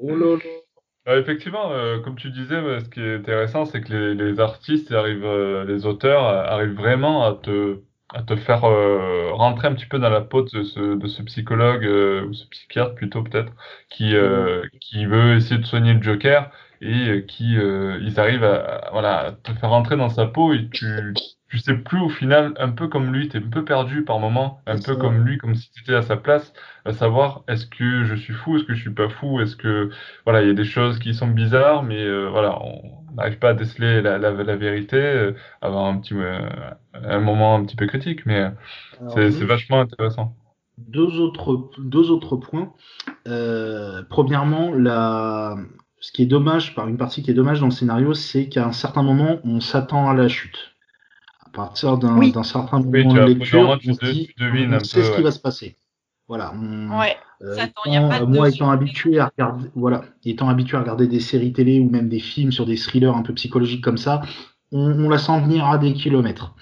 Oh 0.00 0.08
là 0.08 0.36
là. 0.36 1.12
Euh, 1.12 1.20
effectivement, 1.20 1.70
euh, 1.70 2.00
comme 2.00 2.16
tu 2.16 2.30
disais, 2.30 2.60
ouais, 2.60 2.80
ce 2.80 2.88
qui 2.88 3.00
est 3.00 3.16
intéressant, 3.16 3.64
c'est 3.66 3.80
que 3.82 3.92
les, 3.92 4.14
les 4.14 4.40
artistes 4.40 4.90
arrivent, 4.92 5.24
euh, 5.24 5.64
les 5.64 5.86
auteurs 5.86 6.26
euh, 6.26 6.44
arrivent 6.46 6.74
vraiment 6.76 7.24
à 7.24 7.34
te, 7.34 7.78
à 8.14 8.22
te 8.22 8.36
faire 8.36 8.64
euh, 8.64 9.32
rentrer 9.32 9.68
un 9.68 9.74
petit 9.74 9.86
peu 9.86 9.98
dans 9.98 10.08
la 10.10 10.20
peau 10.22 10.42
de 10.42 10.62
ce, 10.62 10.96
de 10.96 11.06
ce 11.08 11.22
psychologue 11.22 11.84
euh, 11.84 12.24
ou 12.26 12.32
ce 12.34 12.46
psychiatre 12.48 12.94
plutôt 12.94 13.22
peut-être 13.22 13.52
qui, 13.90 14.14
euh, 14.14 14.62
qui 14.80 15.04
veut 15.06 15.36
essayer 15.36 15.58
de 15.58 15.66
soigner 15.66 15.94
le 15.94 16.02
Joker 16.02 16.50
et 16.80 17.08
euh, 17.08 17.20
qui 17.22 17.56
euh, 17.58 17.98
ils 18.02 18.18
arrivent 18.20 18.44
à, 18.44 18.56
à- 18.88 18.90
voilà 18.92 19.18
à 19.26 19.32
te 19.32 19.52
faire 19.52 19.70
rentrer 19.70 19.96
dans 19.96 20.08
sa 20.08 20.26
peau 20.26 20.52
et 20.52 20.68
tu 20.70 21.14
tu 21.48 21.58
sais 21.58 21.74
plus 21.76 22.00
au 22.00 22.08
final 22.08 22.52
un 22.58 22.70
peu 22.70 22.88
comme 22.88 23.12
lui, 23.12 23.28
t'es 23.28 23.38
un 23.38 23.48
peu 23.50 23.64
perdu 23.64 24.02
par 24.04 24.18
moment, 24.18 24.60
un 24.66 24.80
peu 24.80 24.96
ça. 24.96 24.96
comme 24.96 25.24
lui, 25.24 25.38
comme 25.38 25.54
si 25.54 25.70
tu 25.72 25.82
étais 25.82 25.94
à 25.94 26.02
sa 26.02 26.16
place, 26.16 26.52
à 26.84 26.92
savoir 26.92 27.44
est-ce 27.48 27.66
que 27.66 28.04
je 28.04 28.14
suis 28.16 28.32
fou, 28.32 28.56
est-ce 28.56 28.64
que 28.64 28.74
je 28.74 28.80
suis 28.80 28.90
pas 28.94 29.08
fou, 29.08 29.40
est-ce 29.40 29.56
que 29.56 29.90
voilà, 30.24 30.42
il 30.42 30.48
y 30.48 30.50
a 30.50 30.54
des 30.54 30.64
choses 30.64 30.98
qui 30.98 31.14
sont 31.14 31.28
bizarres, 31.28 31.82
mais 31.84 32.02
euh, 32.02 32.28
voilà, 32.30 32.58
on 32.62 33.04
n'arrive 33.14 33.38
pas 33.38 33.50
à 33.50 33.54
déceler 33.54 34.02
la, 34.02 34.18
la, 34.18 34.30
la 34.32 34.56
vérité, 34.56 34.96
euh, 34.96 35.32
avoir 35.62 35.84
un 35.86 35.98
petit 36.00 36.14
euh, 36.14 36.40
un 36.94 37.20
moment 37.20 37.54
un 37.56 37.64
petit 37.64 37.76
peu 37.76 37.86
critique, 37.86 38.26
mais 38.26 38.50
euh, 39.16 39.30
c'est 39.30 39.44
vachement 39.44 39.80
intéressant. 39.80 40.36
deux 40.78 41.20
autres, 41.20 41.70
deux 41.78 42.10
autres 42.10 42.36
points. 42.36 42.72
Euh, 43.28 44.02
premièrement, 44.08 44.72
la... 44.72 45.56
ce 46.04 46.12
qui 46.12 46.22
est 46.22 46.26
dommage, 46.26 46.74
par 46.74 46.86
une 46.86 46.98
partie 46.98 47.22
qui 47.22 47.30
est 47.30 47.34
dommage 47.34 47.60
dans 47.60 47.66
le 47.66 47.72
scénario, 47.72 48.12
c'est 48.12 48.50
qu'à 48.50 48.66
un 48.66 48.72
certain 48.72 49.02
moment, 49.02 49.38
on 49.42 49.60
s'attend 49.60 50.06
à 50.06 50.12
la 50.12 50.28
chute. 50.28 50.74
À 51.46 51.48
partir 51.48 51.96
d'un 51.96 52.18
Oui. 52.18 52.30
certain 52.42 52.80
moment 52.80 52.90
Oui, 52.90 53.14
de 53.14 53.20
lecture, 53.20 53.70
on, 53.70 53.78
se 53.94 54.12
dit, 54.12 54.28
on 54.38 54.80
sait 54.80 55.02
ce 55.02 55.10
qui 55.12 55.16
ouais. 55.16 55.22
va 55.22 55.30
se 55.30 55.38
passer. 55.38 55.78
Voilà. 56.28 56.52
on- 56.54 56.98
Ouais. 56.98 57.16
Euh, 57.40 57.56
y 57.86 57.96
a 57.96 58.06
pas 58.06 58.26
moi, 58.26 58.48
dessus. 58.48 58.58
étant 58.58 58.70
habitué 58.70 59.18
à 59.18 59.30
regarder, 59.34 59.70
voilà, 59.74 60.02
étant 60.26 60.50
habitué 60.50 60.76
à 60.76 60.80
regarder 60.80 61.06
des 61.06 61.20
séries 61.20 61.54
télé 61.54 61.80
ou 61.80 61.88
même 61.88 62.10
des 62.10 62.20
films 62.20 62.52
sur 62.52 62.66
des 62.66 62.76
thrillers 62.76 63.16
un 63.16 63.22
peu 63.22 63.32
psychologiques 63.32 63.82
comme 63.82 63.96
ça, 63.96 64.20
on, 64.72 65.06
on 65.06 65.08
la 65.08 65.16
sent 65.16 65.40
venir 65.40 65.64
à 65.64 65.78
des 65.78 65.94
kilomètres. 65.94 66.54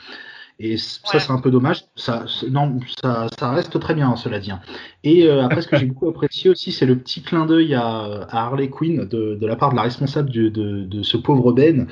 Et 0.61 0.77
ça, 0.77 1.19
c'est 1.19 1.33
un 1.33 1.41
peu 1.41 1.51
dommage. 1.51 1.85
Ça, 1.97 2.25
non, 2.51 2.79
ça, 3.03 3.27
ça 3.39 3.51
reste 3.51 3.79
très 3.81 3.95
bien, 3.95 4.15
cela 4.17 4.39
dit. 4.39 4.51
hein. 4.53 4.61
Et 5.03 5.27
euh, 5.27 5.43
après, 5.45 5.63
ce 5.63 5.69
que 5.69 5.77
j'ai 5.77 5.87
beaucoup 5.87 6.09
apprécié 6.09 6.51
aussi, 6.51 6.71
c'est 6.73 6.87
le 6.87 6.97
petit 6.97 7.23
clin 7.23 7.47
d'œil 7.47 7.75
à, 7.75 7.83
à 8.31 8.45
Harley 8.47 8.69
Quinn 8.69 9.07
de, 9.09 9.35
de 9.35 9.47
la 9.47 9.57
part 9.57 9.71
de 9.71 9.77
la 9.77 9.83
responsable 9.83 10.31
du- 10.31 10.51
de, 10.51 10.85
de 10.85 11.03
ce 11.03 11.17
pauvre 11.17 11.53
Ben, 11.53 11.89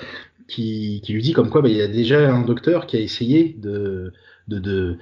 qui, 0.49 1.01
qui 1.05 1.13
lui 1.13 1.23
dit 1.23 1.33
comme 1.33 1.49
quoi 1.51 1.63
bah, 1.63 1.69
il 1.69 1.77
y 1.77 1.83
a 1.83 1.89
déjà 1.89 2.33
un 2.33 2.43
docteur 2.43 2.87
qui 2.87 2.97
a 2.97 3.01
essayé 3.01 3.57
de, 3.59 4.13
de, 4.49 4.59
de, 4.59 4.99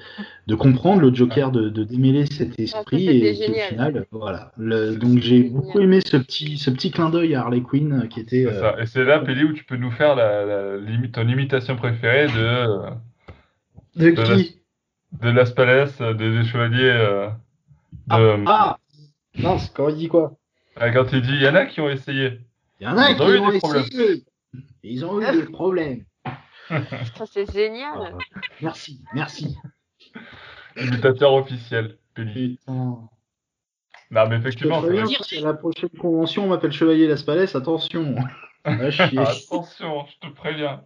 de 0.46 0.54
comprendre 0.54 1.00
le 1.02 1.14
Joker, 1.14 1.50
de, 1.50 1.68
de 1.70 1.84
démêler 1.84 2.26
cet 2.26 2.58
esprit, 2.60 3.06
c'était 3.06 3.30
et 3.30 3.34
qui, 3.34 3.50
au 3.50 3.54
final, 3.68 4.06
voilà. 4.10 4.52
Le- 4.58 4.96
donc 4.96 5.18
j'ai 5.20 5.42
beaucoup 5.44 5.80
aimé 5.80 6.00
ce 6.04 6.16
petit, 6.18 6.58
ce 6.58 6.70
petit 6.70 6.90
clin 6.90 7.08
d'œil 7.10 7.34
à 7.34 7.40
Harley 7.42 7.62
Quinn 7.62 7.92
euh, 8.04 8.06
qui 8.06 8.20
était. 8.20 8.44
C'est 8.44 8.56
euh, 8.56 8.60
ça. 8.60 8.82
Et 8.82 8.86
c'est 8.86 9.04
là, 9.04 9.18
Péli, 9.20 9.44
où 9.44 9.52
tu 9.52 9.64
peux 9.64 9.76
nous 9.76 9.90
faire 9.90 10.14
la, 10.16 10.44
la, 10.44 10.78
ton 11.12 11.26
imitation 11.28 11.76
préférée 11.76 12.26
de, 12.26 12.32
euh, 12.38 12.90
de 13.98 14.10
qui 14.10 14.60
de 15.12 15.30
Las 15.30 15.52
Palais, 15.52 15.86
des, 16.00 16.14
des 16.14 16.44
chevaliers. 16.44 16.90
euh, 16.90 17.28
de, 18.08 18.44
Ah 18.46 18.78
Non, 19.36 19.58
c'est 19.58 19.72
quand 19.72 19.88
il 19.88 19.96
dit 19.96 20.08
quoi? 20.08 20.36
Euh, 20.80 20.92
quand 20.92 21.12
il 21.12 21.22
dit, 21.22 21.32
il 21.32 21.42
y 21.42 21.48
en 21.48 21.54
a 21.54 21.66
qui 21.66 21.80
ont 21.80 21.88
essayé. 21.88 22.40
Il 22.80 22.84
y 22.84 22.86
en 22.88 22.96
a 22.98 23.10
Ils 23.10 23.16
qui 23.16 23.22
ont 23.22 23.30
eu 23.32 23.38
ont 23.38 23.50
des 23.50 23.58
problèmes. 23.58 23.84
essayé. 23.84 24.24
Ils 24.82 25.04
ont 25.04 25.20
eu 25.20 25.32
des 25.32 25.44
problèmes. 25.52 26.04
Ça, 27.16 27.24
c'est 27.32 27.50
génial. 27.52 28.14
Ah, 28.14 28.18
merci, 28.60 29.00
merci. 29.14 29.56
Imitateur 30.76 31.32
officiel, 31.32 31.96
Péli. 32.14 32.58
Putain. 32.58 33.08
Non, 34.10 34.26
mais 34.28 34.36
Je 34.36 34.42
te 34.42 34.48
effectivement, 34.48 34.80
vrai. 34.80 35.04
si 35.06 35.38
à 35.38 35.40
la 35.42 35.54
prochaine 35.54 35.88
convention, 35.90 36.44
on 36.44 36.48
m'appelle 36.48 36.72
Chevalier 36.72 37.06
Las 37.08 37.22
Palais, 37.22 37.54
attention. 37.56 38.14
Ah, 38.64 38.72
attention, 38.82 40.04
je 40.06 40.28
te 40.28 40.34
préviens. 40.34 40.82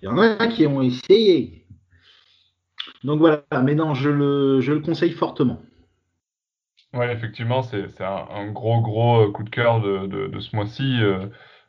Il 0.00 0.06
y 0.06 0.08
en 0.08 0.16
a 0.16 0.46
qui 0.46 0.66
ont 0.66 0.80
essayé. 0.80 1.59
Donc 3.04 3.18
voilà, 3.18 3.44
mais 3.62 3.74
non, 3.74 3.94
je 3.94 4.10
le, 4.10 4.60
je 4.60 4.72
le 4.72 4.80
conseille 4.80 5.12
fortement. 5.12 5.60
Ouais, 6.92 7.12
effectivement, 7.12 7.62
c'est 7.62 7.88
c'est 7.90 8.04
un, 8.04 8.26
un 8.30 8.50
gros, 8.50 8.80
gros 8.80 9.28
euh, 9.28 9.32
coup 9.32 9.44
de 9.44 9.50
cœur 9.50 9.80
de, 9.80 10.06
de, 10.06 10.26
de 10.26 10.40
ce 10.40 10.54
mois-ci. 10.56 11.00
euh, 11.02 11.26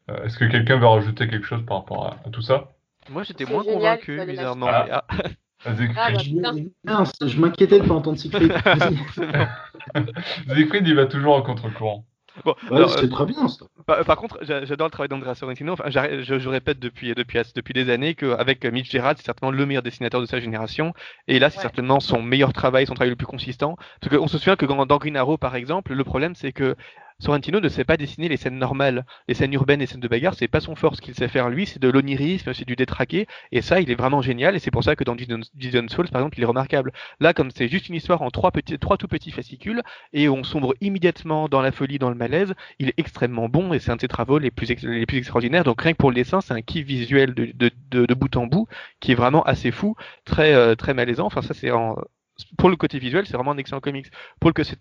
euh, 0.10 0.24
Est-ce 0.24 0.38
que 0.38 0.46
quelqu'un 0.46 0.78
veut 0.78 0.88
rajouter 0.88 1.28
quelque 1.28 1.46
chose 1.46 1.64
par 1.66 1.78
rapport 1.78 2.08
à, 2.08 2.16
à 2.26 2.30
tout 2.32 2.42
ça? 2.42 2.72
Moi, 3.10 3.24
j'étais 3.24 3.46
moins 3.46 3.64
génial, 3.64 4.00
convaincu, 4.00 4.32
bizarrement. 4.32 4.68
mais- 4.68 4.92
ah, 4.92 5.06
Vas-y, 5.66 5.88
Ah, 6.88 7.04
bah, 7.04 7.28
je 7.28 7.40
m'inquiétais 7.40 7.80
de 7.80 7.88
pas 7.88 7.94
entendre 7.94 8.18
bon. 8.18 8.40
Siegfried, 10.56 10.88
il 10.88 10.96
va 10.96 11.06
toujours 11.06 11.36
en 11.36 11.44
contre-courant. 11.44 12.06
Bon, 12.46 12.56
Ouais, 12.70 12.88
c'est 12.88 13.10
très 13.10 13.26
bien 13.26 13.48
ça. 13.48 13.66
Par, 13.86 14.06
par 14.06 14.16
contre, 14.18 14.38
j'a- 14.42 14.64
j'adore 14.64 14.88
le 14.88 14.92
travail 14.92 15.10
d'Andrea 15.10 15.36
Sorrentino. 15.36 15.74
Enfin, 15.74 15.90
je, 15.90 16.40
je 16.40 16.50
répète 16.50 16.80
depuis, 16.80 17.14
depuis, 17.14 17.40
depuis 17.56 17.74
des 17.74 17.90
années 17.90 18.16
qu'avec 18.16 18.64
Mitch 18.66 18.90
Gerrard, 18.90 19.16
c'est 19.18 19.26
certainement 19.26 19.52
le 19.52 19.66
meilleur 19.66 19.84
dessinateur 19.84 20.22
de 20.22 20.26
sa 20.26 20.40
génération. 20.40 20.94
Et 21.28 21.40
là, 21.40 21.50
c'est 21.50 21.58
Ouais. 21.58 21.62
certainement 21.64 22.00
son 22.00 22.22
meilleur 22.22 22.54
travail, 22.54 22.86
son 22.88 22.94
travail 22.94 23.10
le 23.10 23.16
plus 23.18 23.28
consistant. 23.28 23.76
Parce 24.02 24.16
qu'on 24.16 24.28
se 24.28 24.38
souvient 24.38 24.56
que 24.56 24.66
dans, 24.66 24.86
dans 24.86 24.98
Green 24.98 25.18
Arrow, 25.18 25.38
par 25.38 25.56
exemple, 25.56 25.94
le 25.94 26.04
problème, 26.06 26.34
c'est 26.36 26.54
que 26.54 26.76
Sorrentino 27.22 27.60
ne 27.60 27.70
sait 27.70 27.84
pas 27.84 27.98
dessiner 27.98 28.28
les 28.30 28.38
scènes 28.38 28.58
normales. 28.58 29.06
Les 29.28 29.36
scènes 29.36 29.54
urbaines, 29.54 29.80
les 29.80 29.86
scènes 29.86 30.02
de 30.02 30.08
bagarre, 30.08 30.34
c'est 30.34 30.48
pas 30.48 30.60
son 30.60 30.76
fort. 30.76 30.96
Ce 30.96 31.02
qu'il 31.02 31.14
sait 31.14 31.28
faire, 31.28 31.50
lui, 31.50 31.68
c'est 31.68 31.80
de 31.80 31.88
l'onirisme, 31.88 32.52
c'est 32.52 32.68
du 32.68 32.76
détraqué. 32.76 33.28
Et 33.52 33.62
ça, 33.62 33.80
il 33.80 33.92
est 33.92 33.96
vraiment 33.96 34.24
génial. 34.24 34.56
Et 34.56 34.60
c'est 34.60 34.72
pour 34.72 34.84
ça 34.84 34.96
que 34.96 35.04
dans 35.04 35.16
Gideon 35.16 35.88
Souls, 35.88 36.10
par 36.10 36.22
exemple, 36.22 36.40
il 36.40 36.44
est 36.44 36.48
remarquable. 36.48 36.92
Là, 37.20 37.34
comme 37.34 37.52
c'est 37.52 37.68
juste 37.68 37.90
une 37.90 37.96
histoire 37.96 38.24
en 38.24 38.32
trois, 38.32 38.52
petits, 38.52 38.80
trois 38.80 38.98
tout 38.98 39.08
petits 39.08 39.30
fascicules, 39.32 39.84
et 40.14 40.30
on 40.30 40.44
sombre 40.44 40.74
immédiatement 40.82 41.48
dans 41.48 41.62
la 41.62 41.72
folie, 41.72 42.00
dans 42.00 42.10
le 42.10 42.16
malaise, 42.16 42.56
il 42.80 42.90
est 42.90 42.96
extrêmement 42.98 43.50
bon 43.50 43.72
et 43.74 43.80
c'est 43.80 43.92
un 43.92 43.98
de 43.98 44.02
ses 44.02 44.08
travaux 44.08 44.40
les 44.40 44.50
plus, 44.50 44.72
extraordinaires. 44.72 45.64
Donc 45.64 45.82
rien 45.82 45.94
que 45.94 45.98
pour 45.98 46.10
le 46.10 46.16
dessin, 46.16 46.42
c'est 46.42 46.54
un 46.54 46.62
kiff 46.62 46.88
visuel 46.88 47.36
de, 47.36 48.14
bout 48.16 48.36
en 48.36 48.48
bout 48.48 48.68
qui 49.00 49.12
est 49.12 49.16
vraiment 49.16 49.44
assez 49.44 49.72
fou, 49.72 49.96
très, 50.26 50.54
euh, 50.54 50.76
très 50.76 50.96
malaisant. 50.96 51.28
Enfin, 51.28 51.44
ça, 51.44 51.54
c'est 51.54 51.70
pour 52.58 52.70
le 52.70 52.76
côté 52.76 52.98
visuel, 52.98 53.28
c'est 53.28 53.34
vraiment 53.34 53.52
un 53.52 53.58
excellent 53.58 53.80
comics. 53.80 54.08
Pour 54.40 54.50
le 54.50 54.54
côté 54.54 54.74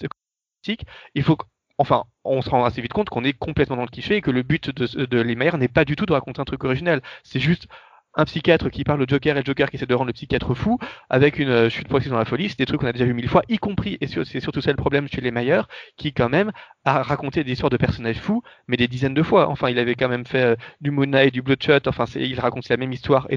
il 1.15 1.23
faut 1.23 1.37
Enfin, 1.81 2.05
on 2.25 2.43
se 2.43 2.51
rend 2.51 2.63
assez 2.67 2.83
vite 2.83 2.93
compte 2.93 3.09
qu'on 3.09 3.25
est 3.25 3.33
complètement 3.33 3.77
dans 3.77 3.85
le 3.85 3.89
cliché 3.89 4.17
et 4.17 4.21
que 4.21 4.31
le 4.31 4.43
but 4.43 4.69
de, 4.69 5.07
de 5.07 5.23
n'est 5.57 5.67
pas 5.69 5.87
du 5.87 5.97
tout 5.97 6.05
de 6.05 6.13
raconter 6.13 6.39
un 6.39 6.45
truc 6.45 6.63
original. 6.65 7.01
C'est 7.25 7.41
juste 7.41 7.69
un 8.15 8.25
psychiatre 8.25 8.71
qui 8.71 8.85
parle 8.85 9.03
au 9.03 9.07
Joker 9.07 9.37
et 9.37 9.41
le 9.41 9.45
Joker 9.45 9.71
qui 9.71 9.77
essaie 9.77 9.87
de 9.87 9.95
rendre 9.95 10.09
le 10.09 10.13
psychiatre 10.13 10.55
fou 10.55 10.79
avec 11.09 11.39
une 11.39 11.49
euh, 11.49 11.69
chute 11.71 11.87
progressive 11.87 12.13
dans 12.13 12.19
la 12.19 12.25
folie. 12.25 12.49
C'est 12.49 12.59
des 12.59 12.67
trucs 12.67 12.81
qu'on 12.81 12.87
a 12.87 12.93
déjà 12.93 13.05
vu 13.05 13.15
mille 13.15 13.29
fois, 13.29 13.43
y 13.49 13.59
compris, 13.59 13.99
et 14.01 14.07
c'est 14.07 14.41
surtout 14.41 14.61
ça 14.61 14.71
le 14.71 14.77
problème 14.77 15.07
chez 15.09 15.21
les 15.21 15.31
Mayer, 15.31 15.63
qui 15.97 16.13
quand 16.13 16.29
même 16.29 16.51
a 16.85 17.03
raconté 17.03 17.45
des 17.45 17.53
histoires 17.53 17.71
de 17.71 17.77
personnages 17.77 18.19
fous, 18.19 18.43
mais 18.67 18.77
des 18.77 18.89
dizaines 18.89 19.15
de 19.15 19.23
fois. 19.23 19.49
Enfin, 19.49 19.71
il 19.71 19.79
avait 19.79 19.95
quand 19.95 20.09
même 20.09 20.27
fait 20.27 20.43
euh, 20.43 20.57
du 20.81 20.91
Moon 20.91 21.07
Knight, 21.07 21.33
du 21.33 21.43
Bloodshot, 21.43 21.87
enfin, 21.87 22.05
il 22.17 22.39
raconte 22.41 22.69
la 22.69 22.77
même 22.77 22.93
histoire 22.93 23.29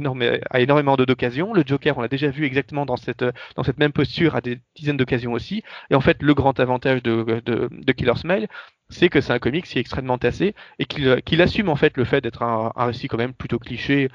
à 0.49 0.59
énormément 0.59 0.95
d'occasions. 0.95 1.53
Le 1.53 1.63
Joker, 1.65 1.97
on 1.97 2.01
l'a 2.01 2.07
déjà 2.07 2.29
vu 2.29 2.45
exactement 2.45 2.85
dans 2.85 2.97
cette, 2.97 3.21
euh, 3.21 3.31
dans 3.55 3.63
cette 3.63 3.77
même 3.77 3.91
posture 3.91 4.35
à 4.35 4.41
des 4.41 4.59
dizaines 4.75 4.97
d'occasions 4.97 5.33
aussi. 5.33 5.63
Et 5.91 5.95
en 5.95 6.01
fait, 6.01 6.21
le 6.21 6.33
grand 6.33 6.59
avantage 6.59 7.03
de, 7.03 7.93
Killer 7.95 8.15
Smile, 8.15 8.47
c'est 8.89 9.09
que 9.09 9.21
c'est 9.21 9.33
un 9.33 9.39
comic 9.39 9.65
qui 9.65 9.77
est 9.77 9.81
extrêmement 9.81 10.17
tassé 10.17 10.55
et 10.79 10.85
qu'il 10.85 11.21
qu'il 11.23 11.41
assume 11.41 11.69
en 11.69 11.75
fait 11.75 11.95
le 11.97 12.05
fait 12.05 12.21
d'être 12.21 12.43
un 12.43 12.71
récit 12.75 13.07
quand 13.07 13.17
même 13.17 13.33
plutôt 13.33 13.59
cliché 13.59 14.09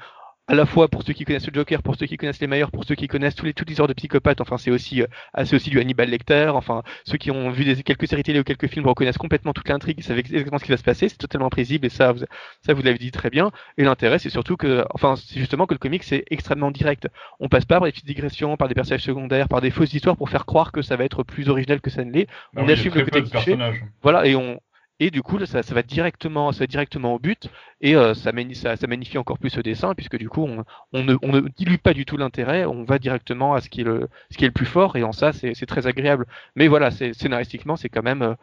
à 0.49 0.55
la 0.55 0.65
fois 0.65 0.87
pour 0.87 1.03
ceux 1.03 1.13
qui 1.13 1.25
connaissent 1.25 1.45
le 1.45 1.53
Joker, 1.53 1.83
pour 1.83 1.95
ceux 1.95 2.07
qui 2.07 2.17
connaissent 2.17 2.41
les 2.41 2.47
meilleurs, 2.47 2.71
pour 2.71 2.83
ceux 2.83 2.95
qui 2.95 3.07
connaissent 3.07 3.35
tous 3.35 3.45
les, 3.45 3.53
toutes 3.53 3.69
les 3.69 3.75
de 3.75 3.93
psychopathes. 3.93 4.41
Enfin, 4.41 4.57
c'est 4.57 4.71
aussi, 4.71 5.03
euh, 5.03 5.05
c'est 5.45 5.55
aussi 5.55 5.69
du 5.69 5.79
Hannibal 5.79 6.09
Lecter. 6.09 6.51
Enfin, 6.55 6.81
ceux 7.05 7.17
qui 7.17 7.29
ont 7.29 7.51
vu 7.51 7.65
des, 7.65 7.83
quelques 7.83 8.07
séries 8.07 8.23
télé 8.23 8.39
ou 8.39 8.43
quelques 8.43 8.67
films 8.67 8.87
reconnaissent 8.87 9.19
complètement 9.19 9.53
toute 9.53 9.69
l'intrigue, 9.69 9.97
ils 9.99 10.03
savent 10.03 10.17
exactement 10.17 10.57
ce 10.57 10.63
qui 10.63 10.71
va 10.71 10.77
se 10.77 10.83
passer. 10.83 11.07
C'est 11.07 11.17
totalement 11.17 11.49
prévisible 11.49 11.85
et 11.85 11.89
ça, 11.89 12.13
vous, 12.13 12.25
ça 12.65 12.73
vous 12.73 12.81
l'avez 12.81 12.97
dit 12.97 13.11
très 13.11 13.29
bien. 13.29 13.51
Et 13.77 13.83
l'intérêt, 13.83 14.17
c'est 14.17 14.31
surtout 14.31 14.57
que, 14.57 14.83
enfin, 14.95 15.15
c'est 15.17 15.39
justement 15.39 15.67
que 15.67 15.75
le 15.75 15.79
comic 15.79 16.03
c'est 16.03 16.25
extrêmement 16.31 16.71
direct. 16.71 17.07
On 17.39 17.47
passe 17.47 17.65
pas 17.65 17.77
par 17.77 17.85
des 17.85 17.91
petites 17.91 18.07
digressions, 18.07 18.57
par 18.57 18.67
des 18.67 18.73
personnages 18.73 19.03
secondaires, 19.03 19.49
par 19.49 19.61
des 19.61 19.69
fausses 19.69 19.93
histoires 19.93 20.17
pour 20.17 20.29
faire 20.29 20.47
croire 20.47 20.71
que 20.71 20.81
ça 20.81 20.95
va 20.95 21.03
être 21.03 21.21
plus 21.21 21.49
original 21.49 21.79
que 21.79 21.91
ça 21.91 22.03
ne 22.03 22.11
l'est. 22.11 22.27
Ah 22.55 22.61
On 22.61 22.65
oui, 22.65 22.71
assume 22.71 22.95
le 22.95 23.05
côté 23.05 23.21
cliché. 23.21 23.55
Voilà, 24.01 24.25
et 24.25 24.35
on 24.35 24.59
et 24.99 25.11
du 25.11 25.21
coup 25.21 25.43
ça, 25.45 25.61
va 25.61 25.83
directement, 25.83 26.51
ça 26.51 26.59
va 26.59 26.67
directement 26.67 27.13
au 27.13 27.19
but. 27.19 27.49
Et 27.81 27.95
euh, 27.95 28.13
ça, 28.13 28.31
magnifie 28.31 29.17
encore 29.17 29.39
plus 29.39 29.49
ce 29.49 29.61
dessin 29.61 29.95
puisque 29.95 30.17
du 30.17 30.29
coup 30.29 30.45
on, 30.45 31.03
ne, 31.03 31.49
dilue 31.49 31.77
pas 31.77 31.93
du 31.93 32.05
tout 32.05 32.17
l'intérêt, 32.17 32.65
on 32.65 32.83
va 32.83 32.99
directement 32.99 33.53
à 33.53 33.61
ce 33.61 33.69
qui 33.69 33.81
est 33.81 33.85
le, 33.85 34.09
plus 34.51 34.65
fort. 34.65 34.97
Et 34.97 35.03
en 35.03 35.11
ça 35.11 35.31
c'est 35.33 35.65
très 35.65 35.87
agréable. 35.87 36.25
Mais 36.55 36.67
voilà, 36.67 36.91
scénaristiquement 36.91 37.75
c'est 37.77 37.89
quand 37.89 38.03
même 38.03 38.21
euh, 38.21 38.35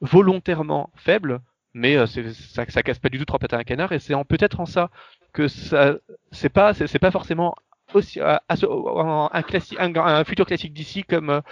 volontairement 0.00 0.90
faible, 0.94 1.40
mais 1.74 1.96
euh, 1.96 2.06
ça, 2.06 2.64
ça 2.68 2.82
casse 2.82 2.98
pas 2.98 3.08
du 3.08 3.18
tout 3.18 3.24
trois 3.24 3.38
pattes 3.38 3.54
à 3.54 3.58
un 3.58 3.64
canard. 3.64 3.92
Et 3.92 3.98
c'est 3.98 4.14
peut-être 4.28 4.60
en 4.60 4.66
ça 4.66 4.90
que 5.32 5.48
ça 5.48 5.96
c'est 6.30 6.48
pas 6.50 7.10
forcément 7.10 7.54
aussi 7.94 8.20
un, 8.20 8.40
un, 8.48 10.24
futur 10.24 10.46
classique 10.46 10.72
d'ici 10.72 11.04
comme 11.04 11.42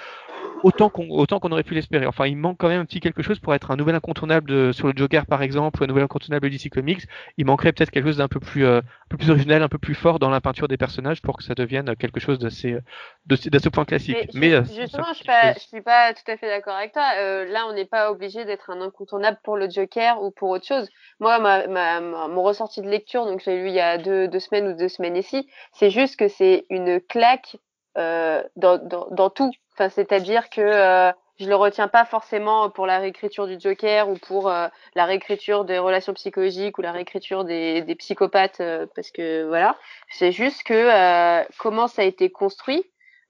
autant 0.63 0.89
qu'on 0.91 1.09
autant 1.11 1.41
qu'on 1.41 1.53
aurait 1.53 1.63
pu 1.65 1.75
l'espérer. 1.75 2.07
Enfin, 2.07 2.27
il 2.27 2.37
manque 2.37 2.59
quand 2.59 2.69
même 2.69 2.81
un 2.81 2.85
petit 2.87 3.01
quelque 3.01 3.23
chose 3.23 3.39
pour 3.39 3.55
être 3.55 3.71
un 3.71 3.77
nouvel 3.77 3.95
incontournable 3.95 4.49
de- 4.49 4.73
sur 4.73 4.87
le 4.87 4.95
Joker 4.97 5.27
par 5.27 5.43
exemple, 5.43 5.81
ou 5.81 5.85
un 5.85 5.87
nouvel 5.87 6.05
incontournable 6.05 6.49
DC 6.51 6.71
Comics. 6.71 7.03
Il 7.37 7.47
manquerait 7.47 7.73
peut-être 7.73 7.91
quelque 7.91 8.07
chose 8.07 8.17
d'un 8.19 8.29
peu 8.29 8.41
plus 8.41 8.65
euh, 8.65 8.79
un 8.79 8.83
peu 9.11 9.17
plus 9.19 9.31
original, 9.31 9.63
un 9.63 9.69
peu 9.69 9.79
plus 9.79 9.95
fort 9.95 10.19
dans 10.19 10.31
la 10.31 10.41
peinture 10.41 10.69
des 10.69 10.77
personnages 10.79 11.21
pour 11.23 11.37
que 11.37 11.45
ça 11.45 11.55
devienne 11.55 11.95
quelque 11.97 12.21
chose 12.21 12.39
d'assez 12.39 12.73
euh, 12.75 12.81
de- 13.27 13.37
d'assez 13.51 13.71
point 13.71 13.85
classique. 13.85 14.29
Mais, 14.33 14.53
euh, 14.53 14.63
justement, 14.65 15.09
je 15.13 15.17
suis 15.17 15.25
pas, 15.25 15.55
je 15.55 15.61
suis 15.61 15.83
pas 15.83 16.15
tout 16.15 16.31
à 16.31 16.37
fait 16.37 16.49
d'accord 16.49 16.75
avec 16.77 16.93
toi. 16.93 17.11
Euh, 17.19 17.45
là, 17.47 17.67
on 17.69 17.73
n'est 17.75 17.85
pas 17.87 18.11
obligé 18.11 18.45
d'être 18.45 18.71
un 18.71 18.81
incontournable 18.81 19.39
pour 19.45 19.57
le 19.57 19.69
Joker 19.69 20.23
ou 20.23 20.31
pour 20.31 20.51
autre 20.51 20.67
chose. 20.67 20.89
Moi, 21.21 21.39
ma, 21.39 21.67
ma, 21.67 22.01
ma- 22.01 22.29
mon 22.29 22.43
ressorti 22.43 22.81
de 22.81 22.89
lecture, 22.89 23.27
donc 23.27 23.43
je 23.45 23.51
l'ai 23.51 23.63
lu 23.63 23.69
il 23.69 23.75
y 23.75 23.81
a 23.81 23.99
deux, 23.99 24.29
deux 24.29 24.41
semaines 24.41 24.69
ou 24.69 24.77
deux 24.77 24.89
semaines 24.89 25.17
ici, 25.17 25.49
c'est 25.73 25.91
juste 25.91 26.17
que 26.19 26.29
c'est 26.29 26.67
une 26.71 27.01
claque 27.01 27.57
euh, 27.99 28.43
dans, 28.57 28.79
dans, 28.79 29.09
dans 29.11 29.31
tout. 29.31 29.53
Enfin, 29.75 29.89
c'est-à-dire 29.89 30.51
que 30.51 30.61
euh, 30.61 31.11
je 31.41 31.49
le 31.49 31.57
retiens 31.57 31.89
pas 31.89 32.05
forcément 32.05 32.71
pour 32.71 32.87
la 32.87 32.99
réécriture 32.99 33.49
du 33.49 33.59
Joker 33.59 34.09
ou 34.09 34.15
pour 34.15 34.49
euh, 34.49 34.69
la 34.95 35.05
réécriture 35.05 35.65
des 35.65 35.79
relations 35.79 36.15
psychologiques 36.15 36.79
ou 36.79 36.83
la 36.83 36.93
réécriture 36.93 37.45
des, 37.45 37.83
des 37.83 37.95
psychopathes, 37.97 38.61
euh, 38.61 38.87
parce 38.95 39.11
que 39.11 39.45
voilà. 39.49 39.77
C'est 40.11 40.31
juste 40.31 40.63
que 40.63 40.75
euh, 40.75 41.45
comment 41.59 41.89
ça 41.89 42.03
a 42.03 42.05
été 42.05 42.31
construit. 42.31 42.85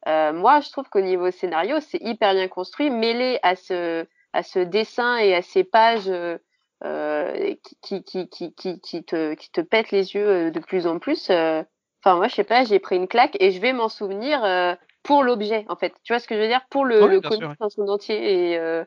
Euh, 0.06 0.34
moi, 0.34 0.60
je 0.60 0.70
trouve 0.70 0.86
qu'au 0.90 1.00
niveau 1.00 1.30
scénario, 1.30 1.80
c'est 1.80 2.02
hyper 2.02 2.34
bien 2.34 2.48
construit, 2.48 2.90
mêlé 2.90 3.38
à 3.42 3.56
ce, 3.56 4.04
à 4.34 4.42
ce 4.42 4.58
dessin 4.58 5.16
et 5.16 5.34
à 5.34 5.40
ces 5.40 5.64
pages 5.64 6.10
euh, 6.84 7.54
qui, 7.80 8.04
qui, 8.04 8.28
qui, 8.28 8.54
qui, 8.54 8.80
qui, 8.80 9.04
te, 9.04 9.32
qui 9.32 9.50
te 9.50 9.62
pètent 9.62 9.92
les 9.92 10.14
yeux 10.14 10.50
de 10.50 10.60
plus 10.60 10.86
en 10.86 10.98
plus. 10.98 11.30
Enfin, 11.30 12.16
moi, 12.16 12.28
je 12.28 12.34
sais 12.34 12.44
pas, 12.44 12.64
j'ai 12.64 12.80
pris 12.80 12.96
une 12.96 13.08
claque 13.08 13.38
et 13.40 13.50
je 13.50 13.60
vais 13.62 13.72
m'en 13.72 13.88
souvenir 13.88 14.44
pour 15.04 15.22
l'objet, 15.24 15.66
en 15.68 15.76
fait. 15.76 15.94
Tu 16.04 16.12
vois 16.12 16.20
ce 16.20 16.28
que 16.28 16.34
je 16.36 16.40
veux 16.40 16.48
dire? 16.48 16.62
Pour 16.70 16.84
le, 16.84 16.96
Ouais, 17.04 17.08
le 17.08 17.20
bien 17.20 17.30
comic 17.30 17.42
sûr, 17.42 17.54
dans 17.60 17.70
son 17.70 17.88
entier. 17.88 18.52
Et, 18.52 18.58
euh, 18.58 18.84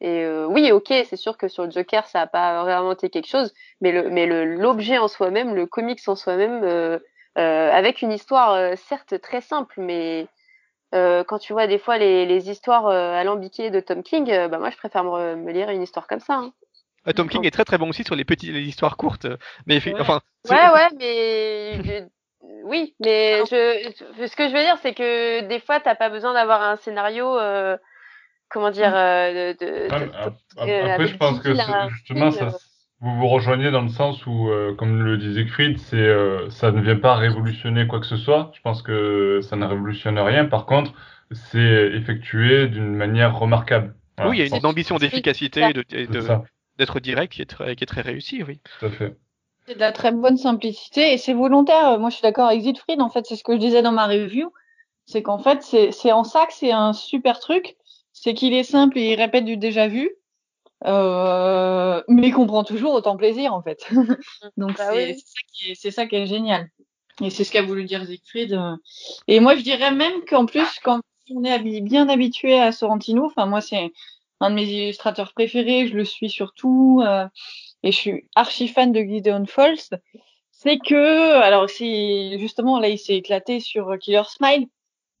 et 0.00 0.24
euh, 0.24 0.46
oui, 0.46 0.72
ok, 0.72 0.88
c'est 1.08 1.16
sûr 1.16 1.38
que 1.38 1.48
sur 1.48 1.64
le 1.64 1.70
Joker, 1.72 2.06
ça 2.06 2.22
a 2.22 2.26
pas 2.28 2.62
réinventé 2.64 3.10
quelque 3.10 3.28
chose, 3.28 3.54
mais 3.80 3.92
le, 3.92 4.10
mais 4.10 4.26
le 4.26 4.44
l'objet 4.56 4.98
en 4.98 5.08
soi-même, 5.08 5.54
le 5.54 5.66
comics 5.66 6.00
en 6.08 6.16
soi-même, 6.16 6.62
euh, 6.64 6.98
avec 7.36 8.02
une 8.02 8.12
histoire 8.12 8.76
certes 8.78 9.20
très 9.22 9.40
simple, 9.42 9.76
mais 9.80 10.28
quand 10.92 11.38
tu 11.40 11.52
vois 11.52 11.66
des 11.66 11.78
fois 11.78 11.98
les, 11.98 12.26
les 12.26 12.50
histoires 12.50 12.86
alambiquées 12.88 13.70
de 13.70 13.80
Tom 13.80 14.02
King, 14.04 14.26
bah 14.48 14.58
moi 14.58 14.70
je 14.70 14.76
préfère 14.76 15.04
me, 15.04 15.36
me 15.36 15.52
lire 15.52 15.70
une 15.70 15.82
histoire 15.82 16.06
comme 16.06 16.20
ça. 16.20 16.34
hein. 16.36 16.52
Euh, 17.08 17.12
Tom 17.12 17.28
King 17.28 17.44
est 17.46 17.50
très 17.50 17.64
très 17.64 17.78
bon 17.78 17.88
aussi 17.90 18.04
sur 18.04 18.14
les 18.16 18.24
petites 18.24 18.52
les 18.52 18.62
histoires 18.62 18.96
courtes, 18.96 19.26
mais 19.66 19.80
Ouais. 19.86 19.94
enfin 20.00 20.20
Ouais, 20.48 20.68
ouais, 20.74 20.90
mais 20.98 22.06
oui, 22.64 22.94
mais 23.00 23.44
je, 23.46 24.26
ce 24.26 24.36
que 24.36 24.48
je 24.48 24.54
veux 24.54 24.60
dire, 24.62 24.78
c'est 24.82 24.94
que 24.94 25.42
des 25.42 25.60
fois, 25.60 25.80
t'as 25.80 25.94
pas 25.94 26.08
besoin 26.10 26.32
d'avoir 26.32 26.62
un 26.62 26.76
scénario, 26.76 27.38
euh, 27.38 27.76
comment 28.48 28.70
dire, 28.70 28.94
euh, 28.94 29.52
de, 29.54 29.64
de- 29.64 29.90
Ouais, 29.90 30.10
euh, 30.58 30.84
Après, 30.84 31.06
je 31.08 31.16
pense 31.16 31.40
que 31.40 31.54
justement, 31.90 32.30
ça, 32.30 32.56
vous 33.00 33.14
vous 33.16 33.28
rejoignez 33.28 33.70
dans 33.70 33.82
le 33.82 33.88
sens 33.88 34.24
où, 34.26 34.48
euh, 34.48 34.74
comme 34.74 35.02
le 35.02 35.18
disait 35.18 35.46
Fried, 35.46 35.78
c'est, 35.78 35.96
euh, 35.96 36.48
ça 36.50 36.70
ne 36.72 36.80
vient 36.80 36.98
pas 36.98 37.16
révolutionner 37.16 37.86
quoi 37.86 38.00
que 38.00 38.06
ce 38.06 38.16
soit. 38.16 38.50
Je 38.54 38.60
pense 38.62 38.82
que 38.82 39.40
ça 39.42 39.56
ne 39.56 39.66
révolutionne 39.66 40.18
rien. 40.18 40.46
Par 40.46 40.66
contre, 40.66 40.92
c'est 41.32 41.90
effectué 41.94 42.68
d'une 42.68 42.94
manière 42.94 43.36
remarquable. 43.38 43.94
Voilà, 44.16 44.30
oui, 44.30 44.38
il 44.38 44.48
y 44.50 44.54
a 44.54 44.58
une 44.58 44.66
ambition 44.66 44.96
d'efficacité 44.96 45.60
et 45.90 46.06
d'être 46.78 47.00
direct 47.00 47.32
qui 47.32 47.42
est 47.42 47.46
très 47.46 47.76
qui 47.76 47.84
est 47.84 47.86
très 47.86 48.00
réussi, 48.00 48.42
oui. 48.42 48.60
tout 48.80 48.86
à 48.86 48.90
fait. 48.90 49.16
C'est 49.66 49.74
de 49.74 49.80
la 49.80 49.92
très 49.92 50.12
bonne 50.12 50.36
simplicité 50.36 51.12
et 51.12 51.18
c'est 51.18 51.32
volontaire. 51.32 51.98
Moi, 51.98 52.10
je 52.10 52.16
suis 52.16 52.22
d'accord 52.22 52.48
avec 52.48 52.62
Siegfried. 52.62 53.00
En 53.00 53.08
fait, 53.08 53.24
c'est 53.26 53.36
ce 53.36 53.44
que 53.44 53.54
je 53.54 53.58
disais 53.58 53.82
dans 53.82 53.92
ma 53.92 54.06
review. 54.06 54.52
C'est 55.06 55.22
qu'en 55.22 55.38
fait, 55.38 55.62
c'est 55.62 56.12
en 56.12 56.24
ça 56.24 56.46
que 56.46 56.52
c'est 56.54 56.72
un 56.72 56.92
super 56.92 57.38
truc. 57.40 57.76
C'est 58.12 58.34
qu'il 58.34 58.52
est 58.54 58.64
simple 58.64 58.98
et 58.98 59.12
il 59.12 59.16
répète 59.16 59.44
du 59.44 59.56
déjà 59.56 59.88
vu. 59.88 60.10
Euh, 60.86 62.02
mais 62.08 62.30
qu'on 62.30 62.46
prend 62.46 62.64
toujours 62.64 62.92
autant 62.92 63.16
plaisir, 63.16 63.54
en 63.54 63.62
fait. 63.62 63.86
Donc, 64.56 64.76
Bah 64.76 64.88
c'est 64.92 65.12
oui. 65.12 65.18
ça, 65.20 65.40
qui 65.52 65.70
est- 65.70 65.74
c'est 65.74 65.90
ça 65.90 66.06
qui 66.06 66.16
est 66.16 66.26
génial. 66.26 66.68
Et 67.22 67.30
c'est 67.30 67.44
ce 67.44 67.52
qu'a 67.52 67.62
voulu 67.62 67.84
dire 67.84 68.04
Siegfried. 68.04 68.52
euh. 68.52 68.76
Et 69.28 69.40
moi, 69.40 69.56
je 69.56 69.62
dirais 69.62 69.92
même 69.92 70.24
qu'en 70.26 70.46
plus, 70.46 70.66
quand 70.82 71.00
on 71.30 71.44
est 71.44 71.80
bien 71.80 72.08
habitué 72.08 72.60
à 72.60 72.72
Sorrentino, 72.72 73.26
enfin, 73.26 73.46
moi, 73.46 73.60
c'est 73.62 73.92
un 74.40 74.50
de 74.50 74.56
mes 74.56 74.64
illustrateurs 74.66 75.32
préférés. 75.32 75.86
Je 75.88 75.94
le 75.96 76.04
suis 76.04 76.28
surtout. 76.28 77.02
euh, 77.06 77.26
et 77.84 77.92
je 77.92 77.96
suis 77.96 78.28
archi 78.34 78.66
fan 78.66 78.90
de 78.92 79.00
Gideon 79.00 79.44
Falls, 79.46 79.76
c'est 80.50 80.78
que, 80.78 81.34
alors 81.42 81.68
c'est 81.68 82.38
justement 82.38 82.80
là 82.80 82.88
il 82.88 82.98
s'est 82.98 83.16
éclaté 83.16 83.60
sur 83.60 83.98
Killer 84.00 84.22
Smile, 84.26 84.66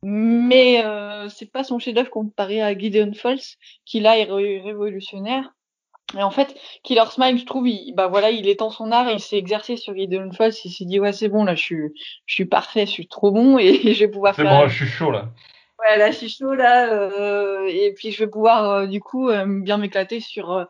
mais 0.02 0.82
euh, 0.84 1.28
c'est 1.28 1.50
pas 1.50 1.62
son 1.62 1.78
chef-d'œuvre 1.78 2.10
comparé 2.10 2.62
à 2.62 2.76
Gideon 2.76 3.12
Falls, 3.12 3.40
qui 3.84 4.00
là 4.00 4.18
est 4.18 4.24
ré- 4.24 4.60
révolutionnaire. 4.60 5.52
Et 6.18 6.22
en 6.22 6.30
fait, 6.30 6.54
Killer 6.84 7.04
Smile, 7.10 7.38
je 7.38 7.44
trouve, 7.44 7.66
il, 7.68 7.92
bah 7.94 8.06
voilà, 8.06 8.30
il 8.30 8.48
étend 8.48 8.70
son 8.70 8.92
art, 8.92 9.10
il 9.10 9.20
s'est 9.20 9.38
exercé 9.38 9.76
sur 9.76 9.94
Gideon 9.94 10.30
Falls, 10.32 10.52
il 10.64 10.70
s'est 10.70 10.84
dit 10.84 11.00
ouais 11.00 11.12
c'est 11.12 11.28
bon 11.28 11.44
là, 11.44 11.54
je 11.54 11.62
suis, 11.62 11.92
je 12.26 12.34
suis 12.34 12.44
parfait, 12.46 12.86
je 12.86 12.90
suis 12.92 13.08
trop 13.08 13.30
bon 13.30 13.58
et, 13.58 13.92
je 13.94 13.98
vais 14.00 14.08
pouvoir 14.08 14.34
C'est 14.34 14.42
faire. 14.42 14.58
bon, 14.60 14.68
je 14.68 14.74
suis 14.84 14.86
chaud 14.86 15.10
là. 15.10 15.28
Ouais, 15.80 15.98
là, 15.98 16.10
je 16.10 16.16
suis 16.16 16.28
chaud 16.30 16.54
là, 16.54 16.90
euh, 16.92 17.66
et 17.66 17.92
puis 17.94 18.10
je 18.10 18.24
vais 18.24 18.30
pouvoir 18.30 18.70
euh, 18.70 18.86
du 18.86 19.00
coup 19.00 19.28
euh, 19.28 19.44
bien 19.46 19.76
m'éclater 19.76 20.20
sur 20.20 20.52
euh, 20.52 20.64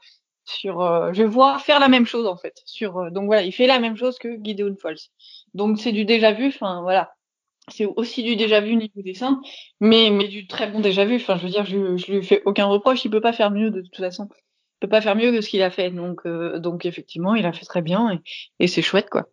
sur. 0.44 0.80
euh, 0.80 1.12
je 1.12 1.22
voir 1.22 1.60
faire 1.62 1.80
la 1.80 1.88
même 1.88 2.06
chose 2.06 2.26
en 2.26 2.36
fait. 2.36 2.60
Sur 2.66 2.98
euh, 2.98 3.10
donc 3.10 3.26
voilà, 3.26 3.42
il 3.42 3.52
fait 3.52 3.66
la 3.66 3.78
même 3.80 3.96
chose 3.96 4.18
que 4.18 4.38
Gideon 4.42 4.76
Falls. 4.80 4.96
Donc 5.54 5.78
c'est 5.80 5.92
du 5.92 6.04
déjà 6.04 6.32
vu. 6.32 6.48
Enfin 6.48 6.82
voilà, 6.82 7.14
c'est 7.68 7.86
aussi 7.86 8.22
du 8.22 8.36
déjà 8.36 8.60
vu 8.60 8.76
niveau 8.76 9.02
dessin, 9.02 9.40
mais 9.80 10.10
mais 10.10 10.28
du 10.28 10.46
très 10.46 10.68
bon 10.70 10.80
déjà 10.80 11.04
vu. 11.04 11.16
Enfin 11.16 11.36
je 11.38 11.44
veux 11.44 11.50
dire, 11.50 11.64
je 11.66 11.96
je 11.96 12.12
lui 12.12 12.24
fais 12.24 12.42
aucun 12.46 12.66
reproche. 12.66 13.04
Il 13.04 13.10
peut 13.10 13.20
pas 13.20 13.32
faire 13.32 13.50
mieux 13.50 13.70
de 13.70 13.82
toute 13.82 13.96
façon. 13.96 14.28
Il 14.32 14.88
peut 14.88 14.88
pas 14.90 15.00
faire 15.02 15.16
mieux 15.16 15.32
que 15.32 15.40
ce 15.40 15.48
qu'il 15.50 15.62
a 15.62 15.70
fait. 15.70 15.90
Donc 15.90 16.26
euh, 16.26 16.58
donc 16.60 16.86
effectivement, 16.86 17.34
il 17.34 17.46
a 17.46 17.52
fait 17.52 17.66
très 17.66 17.82
bien 17.82 18.12
et, 18.12 18.20
et 18.60 18.68
c'est 18.68 18.82
chouette 18.82 19.10
quoi. 19.10 19.24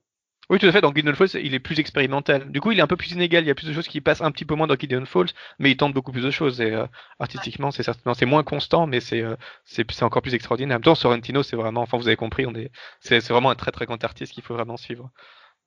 Oui, 0.52 0.60
tout 0.60 0.68
à 0.68 0.72
fait. 0.74 0.82
Dans 0.82 0.94
Gideon 0.94 1.14
Falls, 1.14 1.30
il 1.42 1.56
est 1.56 1.60
plus 1.60 1.80
expérimental. 1.80 2.52
Du 2.52 2.60
coup, 2.60 2.74
il 2.74 2.78
est 2.80 2.82
un 2.82 2.88
peu 2.88 2.98
plus 2.98 3.12
inégal. 3.12 3.44
Il 3.44 3.48
y 3.48 3.52
a 3.52 3.56
plus 3.56 3.68
de 3.68 3.74
choses 3.74 3.88
qui 3.88 4.02
passent 4.02 4.22
un 4.22 4.32
petit 4.32 4.44
peu 4.44 4.54
moins 4.54 4.68
dans 4.68 4.76
Gideon 4.76 5.06
Falls, 5.06 5.30
mais 5.60 5.72
il 5.72 5.78
tente 5.78 5.94
beaucoup 5.94 6.12
plus 6.12 6.24
de 6.24 6.30
choses. 6.30 6.60
Et 6.60 6.72
euh, 6.74 6.86
artistiquement, 7.20 7.72
c'est 7.72 7.84
certainement 7.84 8.14
c'est 8.14 8.26
moins 8.26 8.44
constant, 8.44 8.86
mais 8.86 9.00
c'est 9.00 9.22
euh, 9.22 9.36
c'est 9.64 10.04
encore 10.04 10.22
plus 10.22 10.36
extraordinaire. 10.36 10.76
En 10.76 10.80
même 10.80 10.84
temps, 10.84 10.94
Sorrentino, 10.96 11.42
c'est 11.42 11.56
vraiment, 11.56 11.82
enfin, 11.82 11.98
vous 11.98 12.08
avez 12.08 12.18
compris, 12.18 12.46
on 12.46 12.54
est 12.54 12.70
c'est 13.00 13.26
vraiment 13.30 13.50
un 13.50 13.56
très 13.56 13.72
très 13.72 13.86
grand 13.86 14.04
artiste 14.04 14.34
qu'il 14.34 14.44
faut 14.44 14.54
vraiment 14.54 14.76
suivre. 14.78 15.10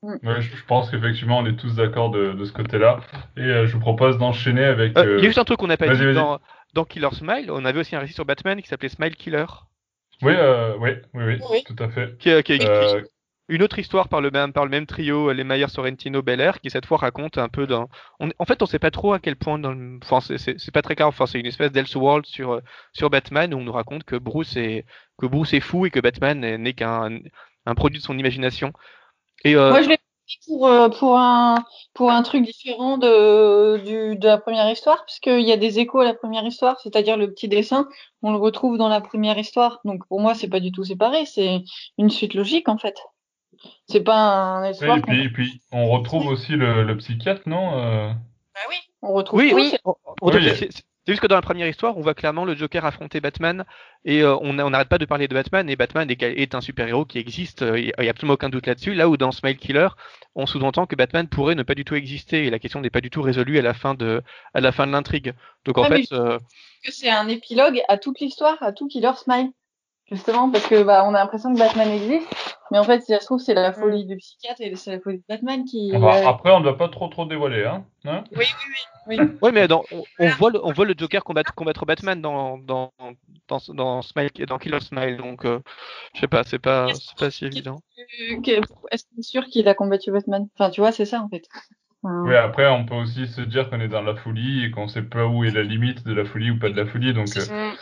Ouais, 0.03 0.43
je, 0.43 0.51
pense 0.67 0.91
qu'effectivement, 0.91 1.39
on 1.39 1.47
est 1.47 1.57
tous 1.57 1.77
d'accord 1.77 2.11
de, 2.11 2.33
de 2.35 2.45
ce 2.45 2.53
côté-là. 2.53 3.01
Et 3.39 3.41
euh, 3.41 3.67
je 3.67 3.73
vous 3.73 3.81
propose 3.81 4.19
d'enchaîner 4.19 4.65
avec. 4.65 4.99
Euh, 4.99 5.03
euh, 5.03 5.17
Il 5.17 5.23
y 5.23 5.25
a 5.25 5.29
juste 5.29 5.39
un 5.39 5.45
truc 5.45 5.59
qu'on 5.59 5.67
n'a 5.67 5.79
pas 5.79 5.95
dit 5.95 6.13
dans 6.13 6.41
dans 6.75 6.85
Killer 6.85 7.09
Smile. 7.13 7.51
On 7.51 7.65
avait 7.65 7.81
aussi 7.81 7.97
un 7.97 8.01
récit 8.01 8.13
sur 8.13 8.27
Batman 8.27 8.61
qui 8.61 8.69
s'appelait 8.69 8.91
Smile 8.91 9.17
Killer, 9.17 9.47
Oui, 10.21 10.35
euh, 10.37 10.75
oui, 10.79 10.91
oui, 11.15 11.25
oui, 11.25 11.39
Oui. 11.51 11.65
tout 11.67 11.83
à 11.83 11.89
fait. 11.89 12.19
qui, 12.19 12.29
est- 12.29 12.43
qui 12.43 12.59
Euh, 12.67 13.01
une 13.49 13.63
autre 13.63 13.79
histoire 13.79 14.09
par 14.09 14.21
le 14.21 14.31
même 14.31 14.53
par 14.53 14.65
le 14.65 14.71
même 14.71 14.87
trio, 14.87 15.33
les 15.33 15.45
Mayer 15.45 15.69
Sorrentino 15.69 16.23
Belair, 16.23 16.61
qui 16.61 16.71
cette 16.71 16.87
fois 16.87 16.99
raconte 16.99 17.39
un 17.39 17.49
peu. 17.49 17.67
On, 18.21 18.31
en 18.39 18.45
fait, 18.45 18.63
on 18.63 18.67
sait 18.67 18.79
pas 18.79 18.91
trop 18.91 19.13
à 19.13 19.19
quel 19.21 19.37
point 19.37 19.59
dans 19.59 19.73
le. 19.73 19.99
Enfin, 20.03 20.21
c'est- 20.21 20.71
pas 20.73 20.83
très 20.83 20.95
clair. 20.97 21.09
Enfin, 21.09 21.27
c'est 21.27 21.41
une 21.41 21.47
espèce 21.47 21.73
d'Elseworld 21.73 22.27
sur 22.27 22.53
euh, 22.55 22.61
sur 22.93 23.11
Batman 23.11 23.53
où 23.55 23.59
on 23.59 23.65
nous 23.65 23.73
raconte 23.73 24.05
que 24.05 24.17
Bruce 24.17 24.57
est 24.57 24.87
que 25.19 25.27
Bruce 25.27 25.53
est 25.53 25.61
fou 25.61 25.87
et 25.87 25.91
que 25.91 26.01
Batman 26.01 26.41
n'est 26.41 26.75
qu'un 26.75 27.19
un 27.67 27.75
produit 27.75 27.99
de 27.99 28.05
son 28.05 28.19
imagination. 28.19 28.73
Et 29.45 29.57
euh, 29.57 29.71
Moi, 29.71 29.83
je 29.83 29.89
l'ai 29.91 29.99
pour, 30.47 30.67
euh, 30.67 30.89
pour, 30.89 31.19
un, 31.19 31.65
pour 31.93 32.11
un 32.11 32.23
truc 32.23 32.45
différent 32.45 32.97
de, 32.99 34.15
de 34.15 34.27
la 34.27 34.39
première 34.39 34.71
histoire, 34.71 35.05
puisqu'il 35.05 35.43
y 35.47 35.53
a 35.53 35.57
des 35.57 35.79
échos 35.79 36.01
à 36.01 36.05
la 36.05 36.15
première 36.15 36.45
histoire, 36.47 36.81
c'est-à-dire 36.81 37.17
le 37.17 37.31
petit 37.31 37.49
dessin, 37.49 37.89
on 38.23 38.33
le 38.33 38.39
retrouve 38.39 38.79
dans 38.79 38.89
la 38.89 39.01
première 39.03 39.39
histoire. 39.39 39.81
Donc 39.85 40.07
pour 40.09 40.21
moi, 40.21 40.35
c'est 40.35 40.49
pas 40.49 40.61
du 40.61 40.73
tout 40.73 40.85
séparé, 40.85 41.27
c'est 41.27 41.63
une 41.99 42.11
suite 42.11 42.35
logique 42.35 42.69
en 42.69 42.79
fait. 42.79 42.97
C'est 43.87 44.03
pas 44.03 44.17
un 44.17 44.65
oui, 44.65 44.71
histoire 44.71 44.99
et 44.99 45.03
puis, 45.03 45.23
et 45.25 45.29
puis, 45.31 45.61
on 45.73 45.89
retrouve 45.89 46.27
aussi 46.27 46.53
le, 46.53 46.83
le 46.85 46.97
psychiatre, 46.97 47.43
non 47.47 47.79
euh, 47.79 48.11
on 49.03 49.13
retrouve 49.13 49.41
Oui, 49.41 49.51
tout, 49.51 49.57
oui. 49.57 49.69
c'est- 49.71 49.81
on- 49.85 49.95
on- 50.23 50.33
Oui. 50.33 50.51
c'est- 50.57 50.71
juste 51.07 51.21
que 51.21 51.27
dans 51.27 51.35
la 51.35 51.43
première 51.43 51.67
histoire, 51.69 51.99
on 51.99 52.01
voit 52.01 52.15
clairement 52.15 52.47
le 52.47 52.55
Joker 52.55 52.85
affronter 52.87 53.21
Batman 53.21 53.65
et 54.07 54.23
euh, 54.23 54.37
on 54.41 54.55
n'arrête 54.55 54.89
pas 54.89 54.97
de 54.97 55.05
parler 55.05 55.29
de 55.29 55.35
Batman 55.35 55.69
et 55.69 55.77
Batman 55.77 56.11
est, 56.11 56.23
est 56.23 56.55
un 56.55 56.63
super-héros 56.63 57.05
qui 57.05 57.19
existe, 57.19 57.61
euh, 57.61 57.79
il 57.79 57.93
n'y 57.99 58.07
a 58.07 58.11
absolument 58.11 58.35
aucun 58.35 58.49
doute 58.49 58.67
là-dessus. 58.67 58.95
Là 58.95 59.09
où 59.11 59.17
dans 59.19 59.31
Smile 59.31 59.59
Killer, 59.59 59.89
on 60.35 60.47
sous-entend 60.47 60.87
que 60.87 60.97
Batman 60.97 61.29
pourrait 61.29 61.55
ne 61.57 61.63
pas 61.63 61.75
du 61.75 61.85
tout 61.85 61.95
exister 61.95 62.47
et 62.47 62.51
la 62.51 62.59
question 62.59 62.81
n'est 62.81 62.89
pas 62.91 63.03
du 63.03 63.11
tout 63.11 63.21
résolue 63.21 63.59
à 63.59 63.63
la 63.63 63.75
fin 63.75 63.93
de, 63.95 64.23
à 64.55 64.61
la 64.61 64.73
fin 64.73 64.87
de 64.87 64.93
l'intrigue. 64.93 65.35
Donc 65.67 65.77
en 65.77 65.89
mais 65.91 66.05
fait, 66.05 66.13
euh, 66.15 66.39
que 66.83 66.91
c'est 66.93 67.11
un 67.11 67.29
épilogue 67.29 67.83
à 67.89 67.99
toute 67.99 68.21
l'histoire, 68.21 68.57
à 68.63 68.73
tout 68.73 68.89
Killer 68.89 69.13
Smile. 69.17 69.51
Justement, 70.11 70.51
parce 70.51 70.67
que 70.67 70.83
bah, 70.83 71.05
on 71.07 71.15
a 71.15 71.19
l'impression 71.19 71.55
que 71.55 71.59
Batman 71.59 71.89
existe, 71.89 72.29
mais 72.71 72.79
en 72.79 72.85
fait, 72.85 73.01
si 73.01 73.13
ça 73.13 73.21
se 73.21 73.25
trouve, 73.25 73.41
c'est 73.41 73.55
la 73.55 73.73
folie 73.73 74.05
du 74.05 74.17
psychiatre 74.17 74.61
et 74.61 74.77
c'est 74.77 74.91
la 74.93 75.01
folie 75.01 75.19
de 75.19 75.25
Batman 75.29 75.65
qui. 75.65 75.93
Enfin, 75.95 76.23
euh, 76.23 76.29
Après, 76.29 76.51
on 76.53 76.59
ne 76.59 76.65
doit 76.65 76.77
pas 76.77 76.89
trop 76.89 77.09
trop 77.09 77.25
dévoiler, 77.25 77.65
hein, 77.65 77.87
hein 78.05 78.23
Oui, 78.37 78.45
oui, 78.45 78.47
oui. 79.09 79.17
oui. 79.19 79.29
ouais, 79.41 79.53
mais 79.53 79.67
dans, 79.67 79.83
on, 79.91 80.05
on 80.19 80.29
voit 80.29 80.51
le, 80.51 80.65
on 80.65 80.73
voit 80.73 80.85
le 80.85 80.95
Joker 80.97 81.25
combattre, 81.25 81.55
combattre 81.55 81.87
Batman 81.87 82.21
dans, 82.21 82.59
dans, 82.59 82.93
dans, 83.49 83.59
dans, 83.69 84.03
Smile, 84.03 84.31
dans 84.47 84.59
Killer 84.59 84.81
Smile, 84.81 85.17
donc 85.17 85.47
euh, 85.47 85.61
je 86.15 86.21
sais 86.21 86.29
pas, 86.29 86.43
c'est 86.45 86.59
pas, 86.59 86.89
c'est 86.95 87.17
pas 87.17 87.31
si 87.31 87.47
évident. 87.47 87.81
Que- 87.97 88.61
Est-ce 88.91 89.05
qu'on 89.05 89.19
est 89.19 89.23
sûr 89.23 89.45
qu'il 89.47 89.69
a 89.69 89.75
combattu 89.75 90.11
Batman? 90.11 90.49
Enfin, 90.59 90.71
tu 90.71 90.83
vois, 90.83 90.93
c'est 90.93 91.07
ça 91.07 91.23
en 91.23 91.29
fait. 91.31 91.49
Oui, 92.03 92.37
après, 92.37 92.69
on 92.69 92.85
peut 92.85 92.95
aussi 92.97 93.27
se 93.27 93.41
dire 93.41 93.71
qu'on 93.71 93.81
est 93.81 93.89
dans 93.89 94.03
la 94.03 94.15
folie 94.15 94.65
et 94.65 94.71
qu'on 94.71 94.89
sait 94.89 95.03
pas 95.03 95.27
où 95.27 95.43
est 95.45 95.51
la 95.51 95.63
limite 95.63 96.05
de 96.05 96.13
la 96.13 96.27
folie 96.27 96.51
ou 96.51 96.59
pas 96.59 96.69
de 96.69 96.77
la 96.77 96.85
folie. 96.85 97.15
Donc, 97.15 97.35
euh, 97.39 97.71
Mm. 97.71 97.75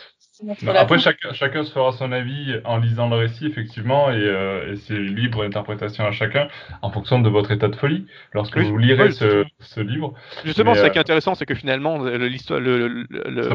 Non, 0.43 0.75
après, 0.75 0.99
chacun, 0.99 1.33
chacun 1.33 1.63
se 1.63 1.71
fera 1.71 1.91
son 1.91 2.11
avis 2.11 2.55
en 2.65 2.77
lisant 2.77 3.09
le 3.09 3.15
récit, 3.15 3.45
effectivement, 3.45 4.11
et, 4.11 4.15
euh, 4.15 4.73
et 4.73 4.75
c'est 4.75 4.97
libre 4.97 5.43
d'interprétation 5.43 6.05
à 6.05 6.11
chacun 6.11 6.47
en 6.81 6.91
fonction 6.91 7.19
de 7.19 7.29
votre 7.29 7.51
état 7.51 7.67
de 7.67 7.75
folie 7.75 8.05
lorsque 8.33 8.55
Oui, 8.57 8.69
vous 8.69 8.77
lirez 8.77 9.05
oui, 9.05 9.13
ce, 9.13 9.45
ce 9.59 9.79
livre. 9.79 10.13
Justement, 10.45 10.73
ce 10.75 10.85
euh, 10.85 10.89
qui 10.89 10.97
est 10.97 11.01
intéressant, 11.01 11.35
c'est 11.35 11.45
que 11.45 11.55
finalement, 11.55 11.97
le, 11.97 12.17
l'histoire, 12.27 12.59
le, 12.59 13.05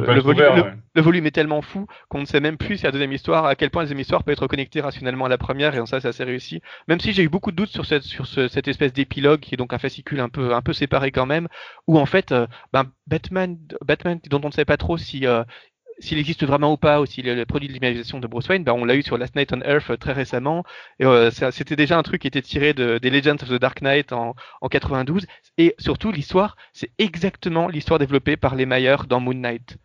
volume, 0.01 0.26
ouvert, 0.28 0.57
le- 0.57 0.62
ouais. 0.62 0.72
le 0.95 1.03
volume 1.03 1.26
est 1.26 1.30
tellement 1.30 1.62
fou 1.62 1.86
qu'on 2.09 2.20
ne 2.20 2.24
sait 2.26 2.41
même 2.41 2.57
plus 2.57 2.78
si 2.78 2.84
la 2.84 2.91
deuxième 2.93 3.12
histoire, 3.12 3.45
à 3.47 3.55
quel 3.55 3.70
point 3.70 3.82
la 3.82 3.86
deuxième 3.86 4.01
histoire 4.01 4.24
peut 4.24 4.32
être 4.32 4.47
connectée 4.47 4.80
rationnellement 4.80 5.26
à 5.26 5.28
la 5.28 5.39
première, 5.39 5.74
et 5.74 5.80
en 5.80 5.86
ça, 5.86 6.01
c'est 6.01 6.09
assez 6.09 6.24
réussi. 6.24 6.61
Même 6.89 7.01
si 7.01 7.12
j'ai 7.12 7.22
eu 7.22 7.28
beaucoup 7.28 7.51
de 7.51 7.57
doutes 7.57 7.70
sur 7.70 7.86
cette, 7.86 8.03
sur 8.03 8.26
ce- 8.26 8.49
cette 8.49 8.68
espèce 8.68 8.93
d'épilogue, 8.93 9.41
qui 9.41 9.55
est 9.55 9.59
donc 9.59 9.72
un 9.72 9.78
fascicule 9.78 10.20
un 10.20 10.28
peu, 10.28 10.55
un 10.55 10.62
peu 10.62 10.72
séparé 10.72 11.11
quand 11.11 11.26
même, 11.26 11.49
où 11.86 11.99
en 11.99 12.07
fait, 12.07 12.32
euh, 12.32 12.47
ben, 12.72 12.84
Batman, 13.07 13.57
Batman, 13.84 14.18
dont 14.30 14.41
on 14.45 14.49
ne 14.49 14.53
sait 14.53 14.64
pas 14.64 14.76
trop 14.76 14.97
si, 14.97 15.26
euh, 15.26 15.45
s'il 16.01 16.18
existe 16.18 16.44
vraiment 16.46 16.72
ou 16.72 16.76
pas, 16.76 17.01
ou 17.01 17.07
s'il 17.07 17.26
est 17.28 17.34
le 17.34 17.46
produit 17.46 17.68
de 17.68 17.72
l'imagination 17.72 18.20
de 18.20 18.26
Bruce 18.26 18.49
Wayne, 18.49 18.64
ben 18.64 18.72
on 18.72 18.84
l'a 18.84 18.94
eu 18.94 19.03
sur 19.03 19.18
Last 19.18 19.34
Night 19.36 19.53
on 19.53 19.61
Earth 19.62 19.90
euh, 19.90 19.96
très 19.96 20.12
récemment. 20.12 20.64
Et 20.99 21.05
euh, 21.05 21.30
c'était 21.30 21.76
déjà 21.76 21.99
un 21.99 22.03
truc 22.03 22.22
qui 22.22 22.28
était 22.28 22.42
tiré 22.42 22.72
de, 22.74 22.99
des 22.99 23.11
Legends 23.11 23.34
of 23.42 23.49
the 23.49 23.55
Dark 23.61 23.82
Knight 23.82 24.12
en, 24.12 24.34
en 24.61 24.68
92. 24.68 25.26
Et 25.59 25.74
surtout, 25.78 26.12
l'histoire, 26.12 26.57
c'est 26.72 26.90
exactement 26.99 27.68
l'histoire 27.68 27.99
développée 27.99 28.36
par 28.36 28.55
les 28.55 28.66
Mayer 28.66 28.96
dans 29.09 29.20
Moon 29.20 29.34
Knight. 29.34 29.76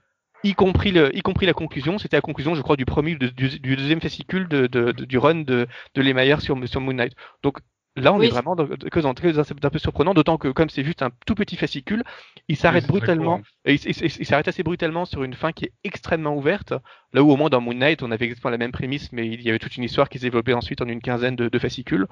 Y 0.44 0.54
compris, 0.56 0.92
le, 0.92 1.16
y 1.16 1.22
compris 1.22 1.46
la 1.46 1.54
conclusion, 1.54 1.98
c'était 1.98 2.18
la 2.18 2.22
conclusion, 2.22 2.54
je 2.54 2.62
crois, 2.62 2.76
du 2.76 2.86
premier, 2.86 3.16
du, 3.16 3.32
du- 3.32 3.60
deuxième 3.78 4.02
fascicule 4.02 4.48
du 4.50 5.18
run 5.18 5.36
de, 5.42 5.68
de 5.96 6.02
les 6.02 6.14
Mayer 6.14 6.40
sur, 6.42 6.58
sur 6.68 6.82
Moon 6.82 6.94
Knight. 6.94 7.14
Donc 7.44 7.60
là, 7.96 8.14
on 8.14 8.20
Oui. 8.20 8.26
est 8.28 8.30
vraiment 8.30 8.56
dans 8.56 8.68
quelque 8.68 9.02
chose 9.02 9.36
d'un 9.62 9.70
peu 9.70 9.80
surprenant, 9.80 10.14
d'autant 10.14 10.38
que 10.38 10.48
comme 10.48 10.70
c'est 10.70 10.84
juste 10.84 11.02
un 11.02 11.12
tout 11.26 11.36
petit 11.36 11.56
fascicule, 11.56 12.04
il 12.48 12.58
s'arrête 12.58 12.84
Oui, 12.86 13.00
brutalement. 13.00 13.42
Et 13.66 13.76
il, 13.76 14.26
s'arrête 14.26 14.48
assez 14.48 14.64
brutalement 14.64 15.06
sur 15.06 15.24
une 15.24 15.34
fin 15.34 15.52
qui 15.52 15.66
est 15.66 15.72
extrêmement 15.84 16.36
ouverte. 16.36 16.74
Là 17.14 17.24
où 17.24 17.32
au 17.32 17.36
moins 17.38 17.50
dans 17.50 17.62
Moon 17.62 17.74
Knight, 17.74 18.04
on 18.04 18.12
avait 18.12 18.26
exactement 18.26 18.52
la 18.52 18.58
même 18.58 18.72
prémisse, 18.72 19.12
mais 19.12 19.28
il 19.28 19.42
y 19.42 19.50
avait 19.50 19.60
toute 19.60 19.78
une 19.78 19.84
histoire 19.84 20.10
qui 20.10 20.18
se 20.18 20.24
développait 20.24 20.54
ensuite 20.54 20.82
en 20.82 20.88
une 20.88 21.02
quinzaine 21.02 21.36
de, 21.36 21.50
de 21.50 21.60
fascicules. 21.60 22.08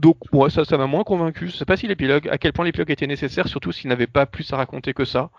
Donc 0.00 0.16
ouais, 0.32 0.50
ça, 0.50 0.64
ça 0.64 0.76
m'a 0.76 0.86
moins 0.86 1.04
convaincu. 1.04 1.48
Je 1.48 1.56
sais 1.56 1.64
pas 1.64 1.76
si 1.76 1.86
l'épilogue, 1.86 2.28
à 2.28 2.38
quel 2.38 2.52
point 2.52 2.64
l'épilogue 2.64 2.90
était 2.90 3.06
nécessaire, 3.06 3.46
surtout 3.46 3.70
s'il 3.70 3.88
n'avait 3.88 4.08
pas 4.08 4.26
plus 4.26 4.52
à 4.52 4.56
raconter 4.56 4.92
que 4.92 5.04
ça. 5.04 5.30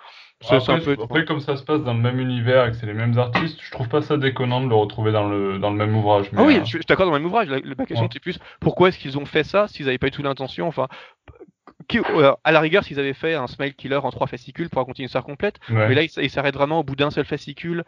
C'est 0.41 0.59
c'est 0.59 0.71
un 0.73 1.03
Après, 1.03 1.25
comme 1.25 1.39
ça 1.39 1.55
se 1.55 1.63
passe 1.63 1.81
dans 1.83 1.93
le 1.93 1.99
même 2.01 2.19
univers 2.19 2.65
et 2.65 2.71
que 2.71 2.75
c'est 2.77 2.85
les 2.85 2.93
mêmes 2.93 3.17
artistes, 3.17 3.57
je 3.61 3.71
trouve 3.71 3.87
pas 3.87 4.01
ça 4.01 4.17
déconnant 4.17 4.61
de 4.61 4.67
le 4.69 4.75
retrouver 4.75 5.11
dans 5.11 5.27
le, 5.27 5.57
dans 5.59 5.71
le 5.71 5.77
même 5.77 5.95
ouvrage. 5.95 6.29
Ah 6.35 6.43
oui, 6.43 6.57
euh, 6.57 6.59
je 6.59 6.65
suis 6.65 6.81
je 6.81 6.85
d'accord 6.87 7.05
dans 7.05 7.13
le 7.13 7.19
même 7.19 7.25
ouvrage. 7.27 7.47
La, 7.49 7.59
la 7.63 7.85
question 7.85 8.03
Ouais. 8.05 8.09
c'est 8.11 8.19
plus 8.19 8.37
pourquoi 8.59 8.89
est-ce 8.89 8.99
qu'ils 8.99 9.17
ont 9.17 9.25
fait 9.25 9.43
ça 9.43 9.67
s'ils 9.67 9.85
n'avaient 9.85 9.97
pas 9.97 10.07
eu 10.07 10.11
tout 10.11 10.21
l'intention. 10.23 10.67
Enfin, 10.67 10.87
qui- 11.87 11.99
euh, 11.99 12.33
à 12.43 12.51
la 12.51 12.59
rigueur, 12.59 12.83
s'ils 12.83 12.99
avaient 12.99 13.13
fait 13.13 13.33
un 13.33 13.47
Smile 13.47 13.75
Killer 13.75 13.95
en 13.95 14.11
trois 14.11 14.27
fascicules 14.27 14.69
pour 14.69 14.79
raconter 14.81 15.01
une 15.03 15.05
histoire 15.05 15.23
complète, 15.23 15.55
ouais. 15.69 15.87
Mais 15.87 15.95
là, 15.95 16.01
il, 16.01 16.05
s- 16.05 16.19
il 16.21 16.29
s'arrête 16.29 16.55
vraiment 16.55 16.79
au 16.79 16.83
bout 16.83 16.95
d'un 16.95 17.11
seul 17.11 17.25
fascicule, 17.25 17.83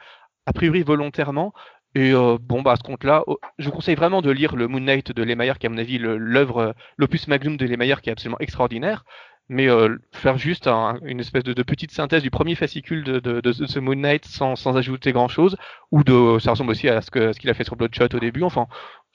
a 0.46 0.54
priori 0.54 0.84
volontairement. 0.84 1.54
Et 1.96 2.12
euh, 2.14 2.38
bon, 2.40 2.62
bah, 2.62 2.74
à 2.74 2.76
ce 2.76 2.84
compte-là, 2.84 3.24
oh, 3.28 3.38
je 3.60 3.66
vous 3.66 3.72
conseille 3.72 3.96
vraiment 3.96 4.22
de 4.22 4.30
lire 4.32 4.56
le 4.56 4.68
Moon 4.68 4.80
Knight 4.82 5.12
de 5.12 5.24
Lemayer, 5.24 5.54
qui 5.60 5.66
est 5.66 5.70
à 5.70 5.72
mon 5.72 5.78
avis 5.80 5.98
l'œuvre, 6.00 6.76
l'opus 6.98 7.28
magnum 7.28 7.58
de 7.58 7.66
Lemayer, 7.66 7.96
qui 8.02 8.10
est 8.10 8.12
absolument 8.14 8.40
extraordinaire. 8.40 9.04
Mais 9.50 9.70
euh, 9.70 9.98
faire 10.12 10.38
juste 10.38 10.68
un- 10.68 11.00
une 11.04 11.20
espèce 11.22 11.44
de, 11.44 11.54
de 11.54 11.64
petite 11.64 11.92
synthèse 11.92 12.22
du 12.24 12.30
premier 12.32 12.56
fascicule 12.56 13.04
de, 13.04 13.20
de, 13.20 13.40
de 13.42 13.52
ce- 13.54 13.80
Moon 13.80 13.96
Knight 13.96 14.26
sans, 14.26 14.56
sans 14.58 14.76
ajouter 14.78 15.12
grand-chose, 15.14 15.56
ou 15.92 16.04
de, 16.04 16.38
ça 16.40 16.52
ressemble 16.52 16.72
aussi 16.72 16.90
à 16.90 17.02
ce 17.02 17.10
que 17.12 17.32
ce 17.34 17.40
qu'il 17.40 17.50
a 17.50 17.54
fait 17.54 17.64
sur 17.64 17.76
Bloodshot 17.78 18.14
au 18.14 18.20
début. 18.20 18.44
Enfin, 18.44 18.68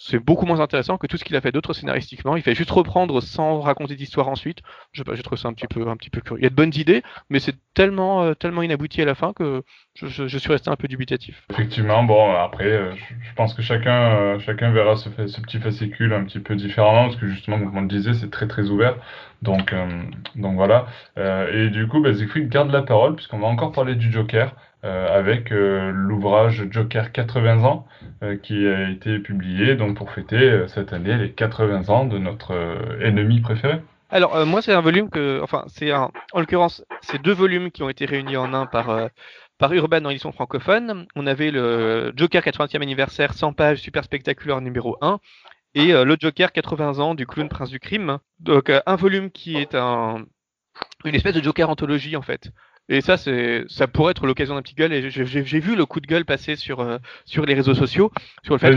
c'est 0.05 0.18
beaucoup 0.18 0.46
moins 0.46 0.59
intéressant 0.59 0.98
que 0.98 1.07
tout 1.07 1.16
ce 1.16 1.24
qu'il 1.24 1.36
a 1.36 1.40
fait 1.40 1.53
d'autre 1.53 1.74
scénaristiquement. 1.74 2.34
Il 2.34 2.42
fait 2.42 2.57
juste 2.57 2.70
reprendre 2.70 3.20
sans 3.22 3.61
raconter 3.61 3.94
d'histoire 3.94 4.28
ensuite. 4.28 4.59
Je 4.92 5.03
trouvé 5.05 5.40
ça 5.40 5.48
un 5.48 5.53
petit 5.53 5.68
peu, 5.68 5.86
un 5.88 5.96
petit 5.96 6.11
peu 6.11 6.20
curieux. 6.20 6.40
Il 6.40 6.42
y 6.42 6.46
a 6.46 6.50
de 6.50 6.57
bonnes 6.57 6.72
idées, 6.74 7.05
mais 7.30 7.38
c'est 7.38 7.55
tellement, 7.74 8.24
euh, 8.24 8.34
tellement 8.34 8.62
inabouti 8.62 9.00
à 9.00 9.05
la 9.05 9.14
fin 9.14 9.32
que 9.32 9.62
je, 9.94 10.26
suis 10.26 10.50
resté 10.50 10.70
un 10.70 10.76
peu 10.76 10.88
dubitatif. 10.88 11.44
Effectivement, 11.50 12.03
bon, 12.03 12.34
après, 12.34 12.64
euh, 12.64 12.92
je, 12.96 13.34
pense 13.36 13.55
que 13.55 13.62
chacun, 13.62 14.16
euh, 14.16 14.38
chacun 14.40 14.72
verra 14.72 14.96
ce, 14.96 15.09
petit 15.09 15.59
fascicule 15.61 16.12
un 16.12 16.24
petit 16.24 16.40
peu 16.40 16.57
différemment, 16.57 17.05
parce 17.05 17.16
que 17.16 17.28
justement, 17.28 17.61
comme 17.61 17.76
on 17.76 17.82
le 17.82 17.88
disait, 17.88 18.14
c'est 18.14 18.30
très 18.30 18.48
très 18.48 18.70
ouvert. 18.70 18.96
Donc, 19.42 19.74
donc 20.36 20.55
voilà. 20.55 20.86
Et 21.16 21.68
du 21.70 21.88
coup, 21.88 22.00
bah, 22.00 22.11
garde 22.36 22.70
la 22.70 22.82
parole, 22.82 23.16
puisqu'on 23.16 23.38
va 23.38 23.48
encore 23.48 23.72
parler 23.72 23.96
du 23.96 24.11
Joker, 24.12 24.55
avec 24.83 25.53
euh, 25.53 25.91
l'ouvrage 25.93 26.66
Joker 26.70 27.12
80 27.12 27.64
ans, 27.64 27.87
euh, 28.22 28.37
qui 28.37 28.66
a 28.66 28.91
été 28.91 29.18
publié 29.18 29.76
donc 29.76 29.97
pour 29.97 30.11
fêter 30.11 30.37
euh, 30.37 30.68
cette 30.68 30.93
année 30.93 31.16
les 31.16 31.33
80 31.33 31.89
ans 31.89 32.05
de 32.05 32.18
notre 32.18 32.53
euh, 32.53 33.01
ennemi 33.01 33.41
préféré. 33.41 33.80
Alors, 34.11 34.37
euh, 34.37 34.45
moi, 34.45 34.61
c'est 34.61 34.74
un 34.74 34.83
volume 34.83 35.09
que, 35.09 35.41
enfin, 35.43 35.64
c'est 35.68 35.91
en 35.93 36.11
l'occurrence, 36.35 36.85
c'est 37.01 37.22
deux 37.22 37.33
volumes 37.33 37.70
qui 37.70 37.83
ont 37.83 37.89
été 37.89 38.05
réunis 38.05 38.37
en 38.37 38.53
un 38.53 38.66
par, 38.66 38.91
euh, 38.91 39.09
par 39.57 39.72
Urban 39.72 40.05
en 40.05 40.11
édition 40.11 40.33
francophone. 40.33 41.07
On 41.16 41.26
avait 41.26 41.51
le 41.51 42.12
Joker 42.14 42.43
80e 42.43 42.83
anniversaire 42.83 43.33
100 43.33 43.55
pages 43.55 43.78
super 43.78 44.05
spectaculaire 44.05 44.61
numéro 44.61 44.99
1 45.01 45.18
et 45.74 45.95
euh, 45.95 46.05
le 46.05 46.16
Joker 46.20 46.53
80 46.53 46.99
ans 46.99 47.14
du 47.14 47.26
clown 47.26 47.49
prince 47.49 47.70
du 47.70 47.80
crime. 47.80 48.18
Donc, 48.39 48.68
euh, 48.68 48.80
un 48.85 48.97
volume 48.97 49.30
qui 49.30 49.57
est 49.57 49.74
un, 49.74 50.26
une 51.07 51.14
espèce 51.14 51.35
de 51.35 51.43
Joker 51.43 51.70
anthologie 51.70 52.14
en 52.14 52.22
fait. 52.22 52.51
Et 52.93 53.01
ça, 53.01 53.16
c'est, 53.16 53.64
ça 53.68 53.86
pourrait 53.88 54.11
être 54.11 54.26
l'occasion 54.26 54.55
d'un 54.55 54.61
petit 54.62 54.74
gueule. 54.74 54.93
Et 54.93 55.11
j'ai, 55.11 55.24
vu 55.61 55.74
le 55.74 55.86
coup 55.86 56.01
de 56.01 56.07
gueule 56.07 56.26
passer 56.26 56.57
sur, 56.57 56.80
euh, 56.80 56.99
sur 57.24 57.47
les 57.47 57.55
réseaux 57.55 57.74
sociaux, 57.74 58.12
sur 58.45 58.55
le 58.55 58.59
fait 58.59 58.70
que. 58.70 58.76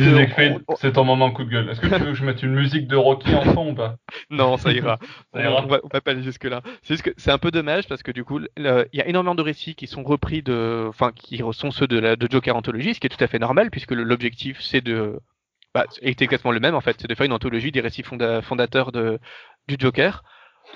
On- 0.70 0.76
c'est 0.76 0.94
ton 0.94 1.04
moment 1.04 1.32
coup 1.32 1.44
de 1.44 1.50
gueule. 1.50 1.70
Est-ce 1.70 1.82
que 1.82 1.88
tu 1.88 1.94
veux 1.94 2.00
que 2.00 2.14
je 2.14 2.24
mette 2.24 2.42
une 2.42 2.54
musique 2.54 2.88
de 2.88 2.96
Rocky 2.96 3.34
en 3.36 3.42
fond 3.44 3.72
ou 3.72 3.76
pas? 3.76 3.98
Non, 4.30 4.56
ça 4.58 4.72
ira. 4.72 4.98
Ça 5.34 5.42
ira. 5.42 5.64
On, 5.64 5.68
va, 5.68 5.80
on 5.84 5.90
va 5.92 6.02
pas 6.02 6.12
aller 6.12 6.24
jusque 6.24 6.46
là. 6.46 6.62
C'est 6.84 6.94
juste 6.94 7.04
que 7.04 7.10
c'est 7.18 7.32
un 7.32 7.38
peu 7.38 7.52
dommage 7.52 7.88
parce 7.88 8.04
que 8.04 8.12
du 8.12 8.24
coup, 8.24 8.40
il 8.58 8.88
y 8.94 9.02
a 9.02 9.08
énormément 9.08 9.36
de 9.36 9.42
récits 9.42 9.76
qui 9.76 9.88
sont 9.88 10.04
repris 10.04 10.42
de, 10.42 10.86
enfin, 10.88 11.12
qui 11.14 11.42
sont 11.52 11.72
ceux 11.72 11.88
de 11.88 12.00
la 12.00 12.16
de 12.16 12.28
Joker 12.32 12.56
Anthology, 12.56 12.94
ce 12.94 13.00
qui 13.02 13.08
est 13.08 13.10
tout 13.10 13.24
à 13.24 13.28
fait 13.28 13.40
normal 13.40 13.70
puisque 13.70 13.92
l'objectif 13.92 14.62
c'est 14.62 14.82
de, 14.82 15.20
bah, 15.74 15.86
est 16.02 16.22
exactement 16.22 16.54
le 16.54 16.62
même 16.62 16.76
en 16.76 16.82
fait, 16.82 16.96
c'est 17.00 17.10
de 17.10 17.16
faire 17.16 17.26
une 17.26 17.34
anthologie 17.34 17.72
des 17.72 17.82
récits 17.82 18.04
fonda- 18.04 18.42
fondateurs 18.42 18.92
de 18.94 19.20
du 19.68 19.76
Joker. 19.78 20.24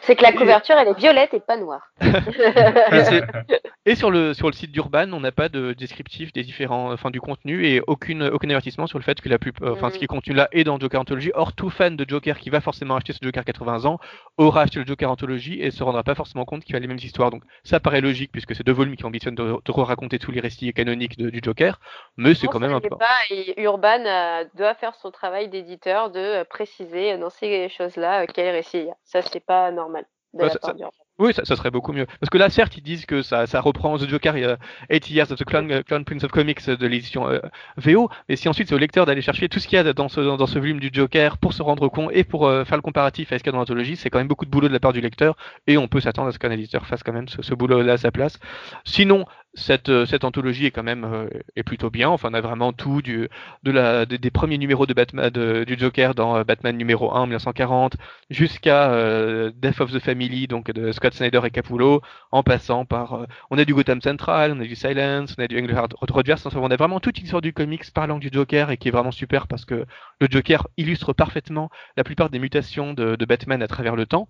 C'est 0.02 0.16
que 0.16 0.24
la 0.24 0.32
couverture, 0.32 0.76
elle 0.78 0.88
est 0.88 0.98
violette 0.98 1.34
et 1.34 1.40
pas 1.40 1.58
noire. 1.58 1.90
Et, 3.86 3.96
sur 3.96 4.12
le 4.12 4.34
sur 4.34 4.48
le 4.48 4.54
site 4.54 4.72
d'Urban, 4.72 5.12
on 5.14 5.20
n'a 5.20 5.32
pas 5.32 5.50
de 5.50 5.74
descriptif 5.74 6.32
des 6.34 6.44
différents, 6.44 6.92
enfin 6.92 7.10
du 7.10 7.20
contenu 7.22 7.66
et 7.66 7.82
aucune 7.88 8.24
aucun 8.24 8.50
avertissement 8.50 8.88
sur 8.88 9.00
le 9.00 9.04
fait 9.04 9.20
que 9.22 9.30
la 9.30 9.40
plus, 9.40 9.52
euh, 9.62 9.72
enfin 9.72 9.90
ce 9.90 9.98
qui 9.98 10.04
est 10.04 10.08
contenu 10.08 10.34
là 10.34 10.48
est 10.52 10.64
dans 10.64 10.80
Joker 10.80 11.02
Anthology. 11.02 11.32
Or 11.34 11.54
tout 11.54 11.70
fan 11.70 11.96
de 11.96 12.06
Joker 12.08 12.38
qui 12.40 12.50
va 12.50 12.62
forcément 12.62 12.96
acheter 12.96 13.14
ce 13.14 13.20
Joker 13.22 13.44
80 13.44 13.86
ans 13.86 14.00
aura 14.38 14.62
acheté 14.62 14.80
le 14.80 14.86
Joker 14.86 15.10
Anthology 15.10 15.62
et 15.62 15.72
se 15.72 15.84
rendra 15.84 16.04
pas 16.04 16.16
forcément 16.16 16.46
compte 16.46 16.64
qu'il 16.64 16.76
a 16.76 16.80
les 16.80 16.88
mêmes 16.88 16.98
histoires. 16.98 17.32
Donc 17.32 17.44
ça 17.64 17.80
paraît 17.80 18.02
logique 18.02 18.32
puisque 18.32 18.56
c'est 18.56 18.66
deux 18.66 18.74
volumes 18.74 18.96
qui 18.96 19.06
ambitionnent 19.06 19.36
de, 19.36 19.56
de 19.64 19.72
raconter 19.82 20.20
tous 20.20 20.32
les 20.32 20.40
récits 20.40 20.72
canoniques 20.74 21.18
de- 21.18 21.30
du 21.30 21.40
Joker, 21.44 21.80
mais 22.18 22.36
c'est 22.36 22.48
quand 22.48 22.60
même 22.60 22.74
un 22.74 22.82
peu. 22.82 22.90
et 23.32 23.62
Urban 23.62 24.06
euh, 24.06 24.46
doit 24.56 24.74
faire 24.76 24.96
son 24.96 25.12
travail 25.12 25.48
d'éditeur 25.50 26.12
de 26.12 26.20
euh, 26.20 26.44
préciser 26.44 27.18
dans 27.18 27.30
ces 27.30 27.70
choses-là 27.70 28.24
euh, 28.24 28.26
quel 28.34 28.54
récit 28.54 28.80
il 28.80 28.86
y 28.86 28.90
a. 28.90 28.96
Ça, 29.04 29.22
c'est 29.22 29.44
pas 29.44 29.72
normal 29.80 30.06
de 30.34 30.40
Ouais, 30.40 30.46
la 30.46 30.52
ça- 30.54 30.60
part 30.60 30.70
ça- 30.72 30.76
d'Urban. 30.76 30.92
Oui, 31.18 31.34
ça, 31.34 31.44
ça 31.44 31.56
serait 31.58 31.72
beaucoup 31.72 31.92
mieux. 31.92 32.06
Parce 32.22 32.30
que 32.30 32.38
là, 32.38 32.50
certes, 32.50 32.78
ils 32.78 32.82
disent 32.84 33.06
que 33.06 33.22
ça, 33.24 33.46
ça 33.46 33.60
reprend 33.60 33.98
The 33.98 34.08
Joker, 34.08 34.38
y 34.38 34.46
a 34.46 34.58
80 34.90 35.10
Years 35.14 35.32
of 35.32 35.38
the 35.40 35.44
Clown, 35.44 35.70
euh, 35.70 35.82
Clown 35.84 36.06
Prince 36.06 36.24
of 36.24 36.32
Comics 36.32 36.66
de 36.70 36.88
l'édition 36.88 37.28
euh, 37.28 37.40
VO, 37.76 38.10
mais 38.30 38.38
si 38.38 38.48
ensuite 38.48 38.70
c'est 38.70 38.76
au 38.76 38.78
lecteur 38.78 39.06
d'aller 39.06 39.22
chercher 39.22 39.50
tout 39.50 39.60
ce 39.60 39.68
qu'il 39.68 39.76
y 39.76 39.80
a 39.80 39.92
dans 39.92 40.08
ce, 40.08 40.22
dans 40.22 40.48
ce 40.48 40.60
volume 40.60 40.80
du 40.80 40.92
Joker 40.94 41.38
pour 41.40 41.52
se 41.54 41.62
rendre 41.62 41.90
compte 41.90 42.12
et 42.14 42.24
pour 42.24 42.48
euh, 42.48 42.64
faire 42.64 42.78
le 42.78 42.82
comparatif 42.84 43.34
à 43.34 43.38
ce 43.38 43.44
qu'il 43.44 43.48
y 43.48 43.50
a 43.50 43.54
dans 43.54 43.58
l'anthologie, 43.58 43.98
c'est 43.98 44.10
quand 44.10 44.20
même 44.20 44.30
beaucoup 44.30 44.46
de 44.46 44.52
boulot 44.52 44.70
de 44.70 44.74
la 44.74 44.80
part 44.80 44.94
du 44.94 45.02
lecteur 45.02 45.36
et 45.68 45.78
on 45.78 45.90
peut 45.90 46.00
s'attendre 46.00 46.30
à 46.30 46.32
ce 46.32 46.40
qu'un 46.40 46.52
éditeur 46.52 46.86
fasse 46.86 47.04
quand 47.04 47.12
même 47.14 47.28
ce, 47.28 47.42
ce 47.42 47.54
boulot-là 47.54 47.94
à 47.94 47.98
sa 47.98 48.12
place. 48.12 48.40
Sinon, 48.86 49.26
cette, 49.56 49.90
euh, 49.90 50.06
cette 50.06 50.24
anthologie 50.24 50.66
est 50.68 50.72
quand 50.72 50.84
même 50.84 51.04
euh, 51.04 51.28
est 51.56 51.64
plutôt 51.64 51.90
bien. 51.90 52.10
Enfin, 52.10 52.30
on 52.32 52.34
a 52.36 52.42
vraiment 52.42 52.72
tout 52.74 53.02
du, 53.02 53.30
de 53.64 53.72
la, 53.72 54.06
des, 54.06 54.30
premiers 54.32 54.58
numéros 54.58 54.86
de 54.86 54.94
Batman, 54.94 55.30
de- 55.30 55.64
du 55.64 55.78
Joker 55.78 56.14
dans 56.16 56.38
euh, 56.38 56.44
Batman 56.44 56.78
numéro 56.78 57.12
1 57.14 57.22
en 57.22 57.26
1940 57.26 57.96
jusqu'à 58.30 58.92
euh, 58.92 59.52
Death 59.56 59.82
of 59.82 59.92
the 59.92 60.00
Family, 60.00 60.48
donc 60.48 60.72
de 60.72 60.92
Scott 60.92 61.14
Snyder 61.14 61.42
et 61.46 61.50
Capullo, 61.52 62.02
en 62.32 62.44
passant 62.44 62.86
par, 62.86 63.26
on 63.50 63.58
a 63.58 63.66
du 63.66 63.74
Gotham 63.74 64.02
Central, 64.02 64.54
on 64.56 64.60
a 64.62 64.66
du 64.66 64.76
Silence, 64.76 65.36
on 65.38 65.44
a 65.44 65.48
du 65.48 65.58
Englehart 65.60 65.90
Rogers, 66.00 66.36
enfin, 66.46 66.60
on 66.62 66.72
a 66.72 66.76
vraiment 66.76 67.00
toute 67.00 67.18
une 67.18 67.24
histoire 67.26 67.42
du 67.42 67.54
comics 67.54 67.92
parlant 67.94 68.20
du 68.20 68.30
Joker 68.32 68.70
et 68.72 68.78
qui 68.78 68.88
est 68.90 68.92
vraiment 68.92 69.12
super 69.12 69.48
parce 69.48 69.66
que 69.66 69.86
le 70.22 70.28
Joker 70.30 70.68
illustre 70.78 71.14
parfaitement 71.14 71.70
la 71.98 72.04
plupart 72.04 72.30
des 72.30 72.40
mutations 72.40 72.94
de, 72.94 73.16
de 73.16 73.26
Batman 73.26 73.62
à 73.64 73.68
travers 73.68 73.96
le 73.96 74.06
temps. 74.06 74.28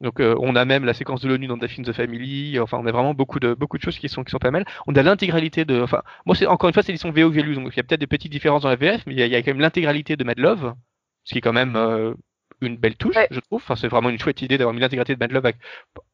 Donc 0.00 0.20
euh, 0.20 0.36
on 0.40 0.54
a 0.54 0.64
même 0.64 0.84
la 0.84 0.94
séquence 0.94 1.20
de 1.22 1.28
l'ONU 1.28 1.46
dans 1.48 1.56
in 1.56 1.82
the 1.82 1.92
Family, 1.92 2.58
enfin 2.60 2.78
on 2.80 2.86
a 2.86 2.92
vraiment 2.92 3.14
beaucoup 3.14 3.40
de 3.40 3.54
beaucoup 3.54 3.78
de 3.78 3.82
choses 3.82 3.98
qui 3.98 4.08
sont 4.08 4.22
qui 4.22 4.30
sont 4.30 4.38
pas 4.38 4.50
mal. 4.52 4.64
On 4.86 4.94
a 4.94 5.02
l'intégralité 5.02 5.64
de 5.64 5.80
enfin 5.82 6.02
moi 6.24 6.36
c'est 6.36 6.46
encore 6.46 6.68
une 6.68 6.74
fois 6.74 6.82
c'est 6.84 6.92
l'édition 6.92 7.10
VO 7.10 7.30
que 7.30 7.34
j'ai 7.34 7.54
donc 7.54 7.72
il 7.72 7.76
y 7.76 7.80
a 7.80 7.82
peut-être 7.82 8.00
des 8.00 8.06
petites 8.06 8.30
différences 8.30 8.62
dans 8.62 8.68
la 8.68 8.76
VF 8.76 9.04
mais 9.06 9.14
il 9.14 9.18
y 9.18 9.22
a, 9.22 9.26
il 9.26 9.32
y 9.32 9.36
a 9.36 9.42
quand 9.42 9.50
même 9.50 9.60
l'intégralité 9.60 10.16
de 10.16 10.22
Mad 10.24 10.38
Love, 10.38 10.74
ce 11.24 11.32
qui 11.32 11.38
est 11.38 11.40
quand 11.42 11.52
même 11.52 11.74
euh, 11.76 12.14
une 12.60 12.76
belle 12.76 12.96
touche, 12.96 13.16
Ouais. 13.16 13.28
je 13.30 13.40
trouve. 13.40 13.60
Enfin, 13.62 13.76
c'est 13.76 13.88
vraiment 13.88 14.08
une 14.10 14.18
chouette 14.18 14.42
idée 14.42 14.58
d'avoir 14.58 14.74
mis 14.74 14.80
l'intégralité 14.80 15.14
de 15.14 15.20
Mad 15.20 15.32
Love, 15.32 15.46
avec- 15.46 15.60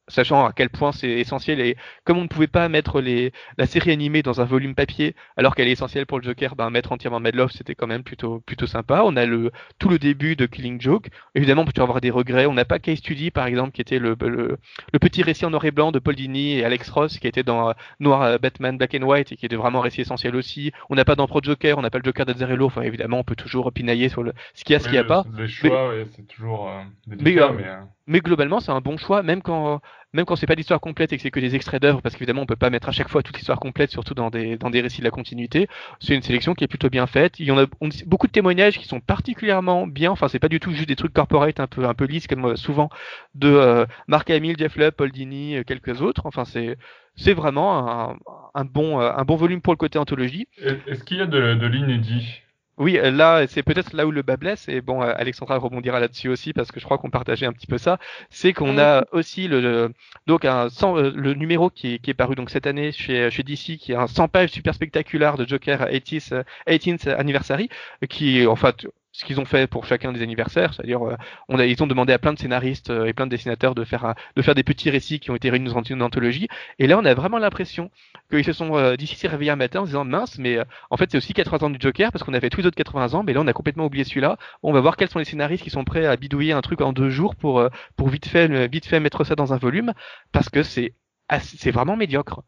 sachant 0.09 0.47
à 0.47 0.53
quel 0.53 0.71
point 0.71 0.93
c'est 0.93 1.11
essentiel. 1.11 1.61
Et 1.61 1.77
comme 2.05 2.19
on 2.19 2.23
ne 2.23 2.29
pouvait 2.29 2.47
pas 2.47 2.69
mettre 2.69 3.01
les, 3.01 3.33
la 3.59 3.67
série 3.67 3.93
animée 3.93 4.23
dans 4.23 4.41
un 4.41 4.45
volume 4.45 4.75
papier, 4.75 5.15
alors 5.37 5.55
qu'elle 5.55 5.69
est 5.69 5.73
essentielle 5.73 6.07
pour 6.07 6.19
le 6.19 6.25
Joker, 6.25 6.57
ben, 6.57 6.71
mettre 6.71 6.93
entièrement 6.93 7.21
Mad 7.21 7.35
Love, 7.35 7.51
c'était 7.53 7.75
quand 7.75 7.87
même 7.87 8.03
plutôt, 8.03 8.41
plutôt 8.41 8.67
sympa. 8.67 9.03
On 9.05 9.17
a 9.17 9.27
le, 9.27 9.51
tout 9.79 9.89
le 9.89 9.99
début 9.99 10.37
de 10.37 10.47
Killing 10.47 10.81
Joke. 10.81 11.09
Évidemment, 11.35 11.63
on 11.63 11.65
peut 11.65 11.73
toujours 11.73 11.85
avoir 11.85 12.01
des 12.01 12.11
regrets. 12.11 12.47
On 12.47 12.55
n'a 12.55 12.65
pas 12.65 12.79
Case 12.79 12.99
Study, 12.99 13.31
par 13.31 13.47
exemple, 13.47 13.73
qui 13.73 13.81
était 13.81 13.99
le, 13.99 14.17
le, 14.21 14.59
le 14.93 14.99
petit 14.99 15.23
récit 15.23 15.45
en 15.45 15.51
noir 15.51 15.65
et 15.65 15.71
blanc 15.71 15.93
de 15.93 15.99
Paul 15.99 16.15
Dini 16.15 16.59
et 16.59 16.65
Alex 16.65 16.91
Ross, 16.91 17.19
qui 17.19 17.27
était 17.27 17.43
dans 17.43 17.71
euh, 17.71 17.73
Noir 18.01 18.23
euh, 18.23 18.39
Batman 18.39 18.77
Black 18.77 18.95
and 18.95 19.03
White 19.03 19.33
et 19.33 19.37
qui 19.37 19.47
était 19.47 19.57
vraiment 19.57 19.81
un 19.81 19.83
récit 19.83 20.03
essentiel 20.03 20.37
aussi. 20.37 20.73
On 20.91 20.95
n'a 20.95 21.05
pas 21.05 21.17
d'Empro 21.17 21.41
Joker, 21.43 21.79
on 21.79 21.83
n'a 21.83 21.91
pas 21.91 21.99
le 21.99 22.05
Joker 22.05 22.27
d'Azzarello. 22.27 22.67
Enfin, 22.67 22.83
évidemment, 22.83 23.19
on 23.19 23.25
peut 23.25 23.37
toujours 23.37 23.73
pinailler 23.73 24.09
sur 24.09 24.23
le, 24.23 24.33
ce 24.55 24.65
qu'il 24.65 24.75
y 24.75 24.77
a, 24.77 24.79
ce 24.81 24.85
qu'il 24.85 24.93
n'y 24.93 24.99
a 24.99 25.05
pas. 25.05 25.25
Les 25.37 25.49
choix, 25.49 25.89
ouais, 25.89 26.07
c'est 26.15 26.27
toujours 26.27 26.69
euh, 26.69 26.83
délicat, 27.07 27.53
Mais, 27.53 27.65
euh, 27.65 27.77
mais, 27.81 27.87
Mais 28.07 28.21
globalement, 28.21 28.61
c'est 28.61 28.71
un 28.73 28.81
bon 28.83 28.97
choix, 28.99 29.23
même 29.23 29.41
quand 29.43 29.81
même 30.13 30.27
quand 30.27 30.37
c'est 30.37 30.47
pas 30.47 30.55
l'histoire 30.55 30.81
complète 30.81 31.13
et 31.13 31.17
que 31.17 31.23
c'est 31.23 31.31
que 31.31 31.41
des 31.41 31.55
extraits 31.57 31.81
d'œuvres, 31.83 32.01
parce 32.03 32.15
qu'évidemment 32.15 32.43
on 32.43 32.47
peut 32.47 32.55
pas 32.55 32.71
mettre 32.71 32.89
à 32.89 32.93
chaque 32.93 33.09
fois 33.09 33.23
toute 33.23 33.37
l'histoire 33.37 33.59
complète, 33.59 33.91
surtout 33.91 34.15
dans 34.15 34.31
des 34.31 34.57
dans 34.59 34.71
des 34.71 34.81
récits 34.83 35.01
de 35.01 35.05
la 35.05 35.11
continuité. 35.11 35.69
C'est 36.01 36.15
une 36.15 36.23
sélection 36.23 36.55
qui 36.55 36.65
est 36.65 36.69
plutôt 36.69 36.91
bien 36.91 37.07
faite. 37.07 37.41
Il 37.41 37.47
y 37.47 37.51
en 37.51 37.59
a 37.59 37.67
beaucoup 38.07 38.27
de 38.27 38.33
témoignages 38.33 38.79
qui 38.79 38.87
sont 38.87 39.01
particulièrement 39.01 39.87
bien. 39.87 40.11
Enfin, 40.11 40.29
c'est 40.29 40.39
pas 40.39 40.49
du 40.49 40.61
tout 40.61 40.71
juste 40.73 40.89
des 40.89 40.97
trucs 40.97 41.13
corporate 41.15 41.59
un 41.61 41.67
peu 41.67 41.87
un 41.87 41.95
peu 41.95 42.05
lisses 42.05 42.27
comme 42.27 42.45
euh, 42.45 42.57
souvent 42.57 42.91
de 43.35 43.49
euh, 43.49 43.87
Mark 44.07 44.29
Hamill, 44.31 44.57
Jeff 44.59 44.77
Lubb, 44.77 44.93
Paul 44.95 45.11
Dini, 45.11 45.57
euh, 45.57 45.63
quelques 45.65 46.01
autres. 46.03 46.23
Enfin, 46.27 46.45
c'est 46.45 46.77
c'est 47.17 47.33
vraiment 47.35 48.15
un, 48.55 48.65
bon 48.65 49.01
euh, 49.01 49.11
un 49.17 49.25
bon 49.25 49.37
volume 49.37 49.61
pour 49.63 49.73
le 49.73 49.79
côté 49.79 49.99
anthologie. 49.99 50.47
est- 50.59 50.87
est-ce 50.87 51.05
qu'il 51.05 51.17
y 51.17 51.21
a 51.23 51.27
de 51.27 51.67
l'inédit? 51.67 52.44
Oui, 52.77 52.99
euh, 52.99 53.11
là, 53.13 53.47
c'est 53.47 53.63
peut-être 53.63 53.93
là 53.93 54.05
où 54.05 54.11
le 54.11 54.23
bas 54.23 54.37
blesse, 54.37 54.69
et 54.69 54.81
bon, 54.81 55.01
euh, 55.01 55.13
Alexandra 55.17 55.59
rebondira 55.59 56.01
là-dessus 56.01 56.29
aussi, 56.29 56.53
parce 56.53 56.73
que 56.73 56.81
je 56.81 56.85
crois 56.85 56.99
qu'on 56.99 57.09
partageait 57.11 57.47
un 57.47 57.53
petit 57.53 57.69
peu 57.69 57.79
ça, 57.79 57.99
c'est 58.31 58.53
qu'on 58.53 58.79
a 58.79 59.05
aussi 59.13 59.47
le, 59.47 59.61
le- 59.61 59.93
donc 60.27 60.45
un 60.45 60.69
100, 60.69 60.97
euh, 60.99 61.13
le 61.15 61.35
numéro 61.35 61.71
qui 61.71 61.95
est, 61.95 61.99
qui 62.01 62.11
est 62.11 62.15
paru 62.15 62.35
donc 62.35 62.51
cette 62.51 62.67
année 62.67 62.91
chez, 62.91 63.31
chez 63.31 63.45
DC, 63.45 63.77
qui 63.79 63.93
est 63.93 63.95
un 63.97 64.09
100 64.09 64.27
pages 64.27 64.51
super 64.51 64.75
spectaculaire 64.75 65.37
de 65.37 65.47
Joker 65.47 65.87
80th, 65.89 66.33
euh, 66.35 66.43
18th 66.67 67.09
Anniversary, 67.17 67.69
qui 68.11 68.45
en 68.47 68.57
fait 68.57 68.87
ce 69.15 69.25
qu'ils 69.25 69.41
ont 69.41 69.45
fait 69.45 69.67
pour 69.67 69.87
chacun 69.87 70.13
des 70.13 70.23
anniversaires, 70.23 70.75
c'est-à-dire 70.75 71.07
euh, 71.07 71.17
on 71.49 71.59
a, 71.59 71.67
ils 71.67 71.81
ont 71.83 71.87
demandé 71.87 72.13
à 72.13 72.19
plein 72.19 72.33
de 72.33 72.39
scénaristes 72.39 72.91
euh, 72.91 73.07
et 73.07 73.13
plein 73.13 73.27
de 73.27 73.31
dessinateurs 73.31 73.75
de 73.75 73.85
faire 73.85 74.15
de 74.37 74.43
faire 74.43 74.55
des 74.55 74.65
petits 74.65 74.91
récits 74.91 75.21
qui 75.21 75.31
ont 75.31 75.37
été 75.37 75.51
réunis 75.51 75.73
dans 75.73 75.83
une 75.83 76.03
anthologie, 76.03 76.49
et 76.79 76.87
là 76.87 76.99
on 76.99 77.05
a 77.05 77.15
vraiment 77.15 77.39
l'impression 77.39 77.91
qu'ils 78.31 78.45
se 78.45 78.53
sont 78.53 78.77
euh, 78.77 78.97
d'ici 78.97 79.17
s'est 79.17 79.29
réveillés 79.29 79.51
un 79.51 79.57
matin 79.57 79.81
en 79.81 79.85
se 79.85 79.91
disant 79.91 80.05
mince, 80.05 80.39
mais 80.39 80.59
euh, 80.59 80.65
en 80.91 80.97
fait, 80.97 81.11
c'est 81.11 81.19
aussi 81.19 81.33
80 81.33 81.67
ans 81.67 81.71
du 81.71 81.79
Joker 81.81 82.11
parce 82.13 82.25
qu'on 82.25 82.35
avait 82.35 82.51
tous 82.51 82.61
les 82.61 82.67
autres 82.67 82.77
80 82.77 83.15
ans, 83.15 83.23
mais 83.23 83.33
là, 83.33 83.41
on 83.41 83.47
a 83.47 83.53
complètement 83.53 83.87
oublié 83.87 84.05
celui-là. 84.05 84.39
On 84.63 84.73
va 84.73 84.81
voir 84.81 84.97
quels 84.97 85.11
sont 85.11 85.19
les 85.19 85.25
scénaristes 85.25 85.63
qui 85.63 85.71
sont 85.71 85.85
prêts 85.85 86.07
à 86.07 86.17
bidouiller 86.17 86.53
un 86.53 86.63
truc 86.63 86.81
en 86.81 86.93
deux 86.93 87.11
jours 87.11 87.37
pour, 87.37 87.61
euh, 87.61 87.69
pour 87.97 88.09
vite 88.09 88.27
fait, 88.27 88.69
vite 88.69 88.87
fait 88.87 89.01
mettre 89.01 89.25
ça 89.25 89.35
dans 89.35 89.53
un 89.53 89.59
volume 89.59 89.93
parce 90.33 90.49
que 90.49 90.63
c'est 90.63 90.95
c'est 91.41 91.71
vraiment 91.71 91.97
médiocre. 91.97 92.43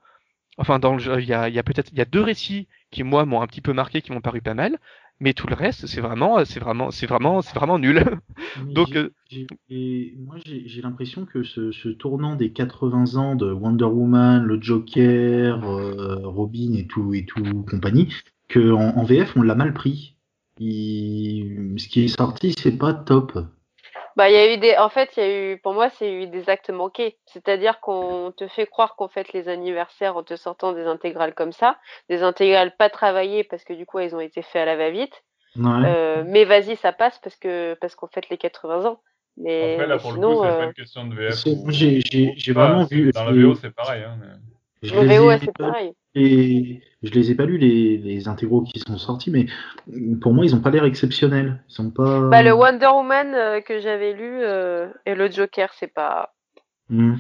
Enfin, 0.59 0.79
dans 0.79 0.93
le 0.93 0.99
jeu, 0.99 1.21
il 1.21 1.29
y 1.29 1.35
a, 1.35 1.49
il 1.49 1.55
y 1.55 1.59
a 1.59 1.63
peut-être, 1.63 1.91
il 1.93 1.99
y 1.99 2.01
a 2.01 2.05
deux 2.05 2.21
récits 2.23 2.69
qui, 2.91 3.03
moi, 3.03 3.25
m'ont 3.27 3.43
un 3.43 3.47
petit 3.47 3.61
peu 3.61 3.73
marqué, 3.73 4.03
qui 4.03 4.13
m'ont 4.13 4.21
paru 4.21 4.41
pas 4.43 4.55
mal, 4.55 4.79
mais 5.21 5.33
tout 5.35 5.47
le 5.47 5.55
reste, 5.55 5.87
c'est 5.87 6.01
vraiment, 6.01 6.45
c'est 6.45 6.61
vraiment, 6.61 6.91
c'est 6.91 7.07
vraiment, 7.07 7.43
c'est 7.43 7.55
vraiment 7.55 7.79
nul. 7.79 8.05
Donc, 8.75 8.89
j'ai- 9.31 9.47
euh, 9.51 9.57
et 9.71 10.15
moi, 10.19 10.37
j'ai 10.45 10.63
j'ai 10.69 10.83
l'impression 10.83 11.25
que 11.25 11.43
ce, 11.43 11.73
ce 11.73 11.89
tournant 11.89 12.37
des 12.37 12.53
80 12.53 13.17
ans 13.17 13.35
de 13.35 13.51
Wonder 13.51 13.85
Woman, 13.87 14.43
le 14.45 14.61
Joker, 14.61 15.65
euh, 15.69 16.17
Robin 16.25 16.75
et 16.75 16.87
tout 16.87 17.15
et 17.15 17.25
tout 17.25 17.43
compagnie, 17.69 18.13
que 18.49 18.71
en, 18.73 18.97
en 18.97 19.05
VF 19.05 19.37
on 19.37 19.43
l'a 19.43 19.55
mal 19.55 19.73
pris. 19.75 20.17
Il- 20.59 21.75
Ce 21.79 21.89
qui 21.89 22.05
est 22.05 22.09
sorti, 22.17 22.55
c'est 22.59 22.77
pas 22.79 22.93
top. 22.95 23.39
Bah, 24.17 24.31
il 24.31 24.33
y 24.35 24.39
a 24.39 24.55
eu 24.55 24.57
des, 24.57 24.77
en 24.79 24.89
fait, 24.89 25.11
il 25.17 25.23
y 25.23 25.27
a 25.27 25.53
eu, 25.53 25.59
pour 25.59 25.75
moi, 25.75 25.91
c'est 25.91 26.11
eu 26.11 26.27
des 26.27 26.49
actes 26.49 26.71
manqués. 26.71 27.19
C'est-à-dire 27.27 27.81
qu'on 27.81 28.33
te 28.35 28.49
fait 28.49 28.67
croire 28.67 28.97
qu'on 28.97 29.09
fête 29.09 29.33
les 29.35 29.49
anniversaires 29.49 30.17
en 30.17 30.23
te 30.23 30.37
sortant 30.37 30.73
des 30.73 30.87
intégrales 30.87 31.35
comme 31.35 31.53
ça, 31.53 31.77
des 32.09 32.23
intégrales 32.23 32.75
pas 32.77 32.89
travaillées 32.89 33.45
parce 33.45 33.63
que 33.63 33.75
du 33.75 33.85
coup, 33.85 33.99
elles 33.99 34.17
ont 34.17 34.21
été 34.21 34.41
faites 34.41 34.63
à 34.63 34.65
la 34.65 34.77
va-vite. 34.77 35.23
Ouais. 35.57 35.65
Euh, 35.85 36.25
mais 36.27 36.45
vas-y, 36.45 36.77
ça 36.77 36.93
passe 36.93 37.19
parce 37.19 37.37
que 37.37 37.75
parce 37.81 37.95
qu'on 37.95 38.07
fête 38.09 38.29
les 38.31 38.39
80 38.39 38.87
ans. 38.87 39.01
Mais, 39.37 39.75
Après, 39.75 39.87
là, 39.87 39.99
pour 39.99 40.13
le 40.13 40.19
coup, 40.21 40.43
c'est 40.43 40.49
euh, 40.49 40.59
pas 40.59 40.65
une 40.65 40.73
question 40.73 41.07
de 41.07 41.15
VF. 41.15 41.45
Ou- 41.47 41.71
j'ai- 41.71 42.53
vraiment 42.53 42.85
vu- 42.85 43.11
Dans 43.13 43.25
la 43.25 43.33
VO, 43.33 43.55
c'est 43.55 43.71
pareil. 43.75 44.03
Hein, 44.03 44.17
mais... 44.19 44.89
Le 44.89 45.07
VO, 45.07 45.31
c'est 45.39 45.53
pareil. 45.59 45.93
Et 46.19 46.81
je 47.03 47.11
les 47.11 47.31
ai 47.31 47.35
pas 47.35 47.45
lus 47.45 47.59
les, 47.59 47.99
les 47.99 48.27
intégraux 48.27 48.63
qui 48.63 48.81
sont 48.81 48.97
sortis, 48.97 49.31
mais 49.31 49.47
pour 50.21 50.33
moi 50.33 50.47
ils 50.47 50.55
ont 50.55 50.61
pas 50.61 50.71
l'air 50.71 50.85
exceptionnels. 50.85 51.63
Ils 51.69 51.75
sont 51.75 51.91
pas. 51.91 52.21
Bah, 52.31 52.43
le 52.43 52.53
Wonder 52.53 52.87
Woman 52.87 53.35
euh, 53.35 53.61
que 53.61 53.81
j'avais 53.81 54.15
lu 54.15 54.41
euh, 54.43 54.89
et 55.05 55.15
le 55.15 55.31
Joker, 55.31 55.73
c'est 55.75 55.93
pas. 55.93 56.33
Hmm. 56.89 57.17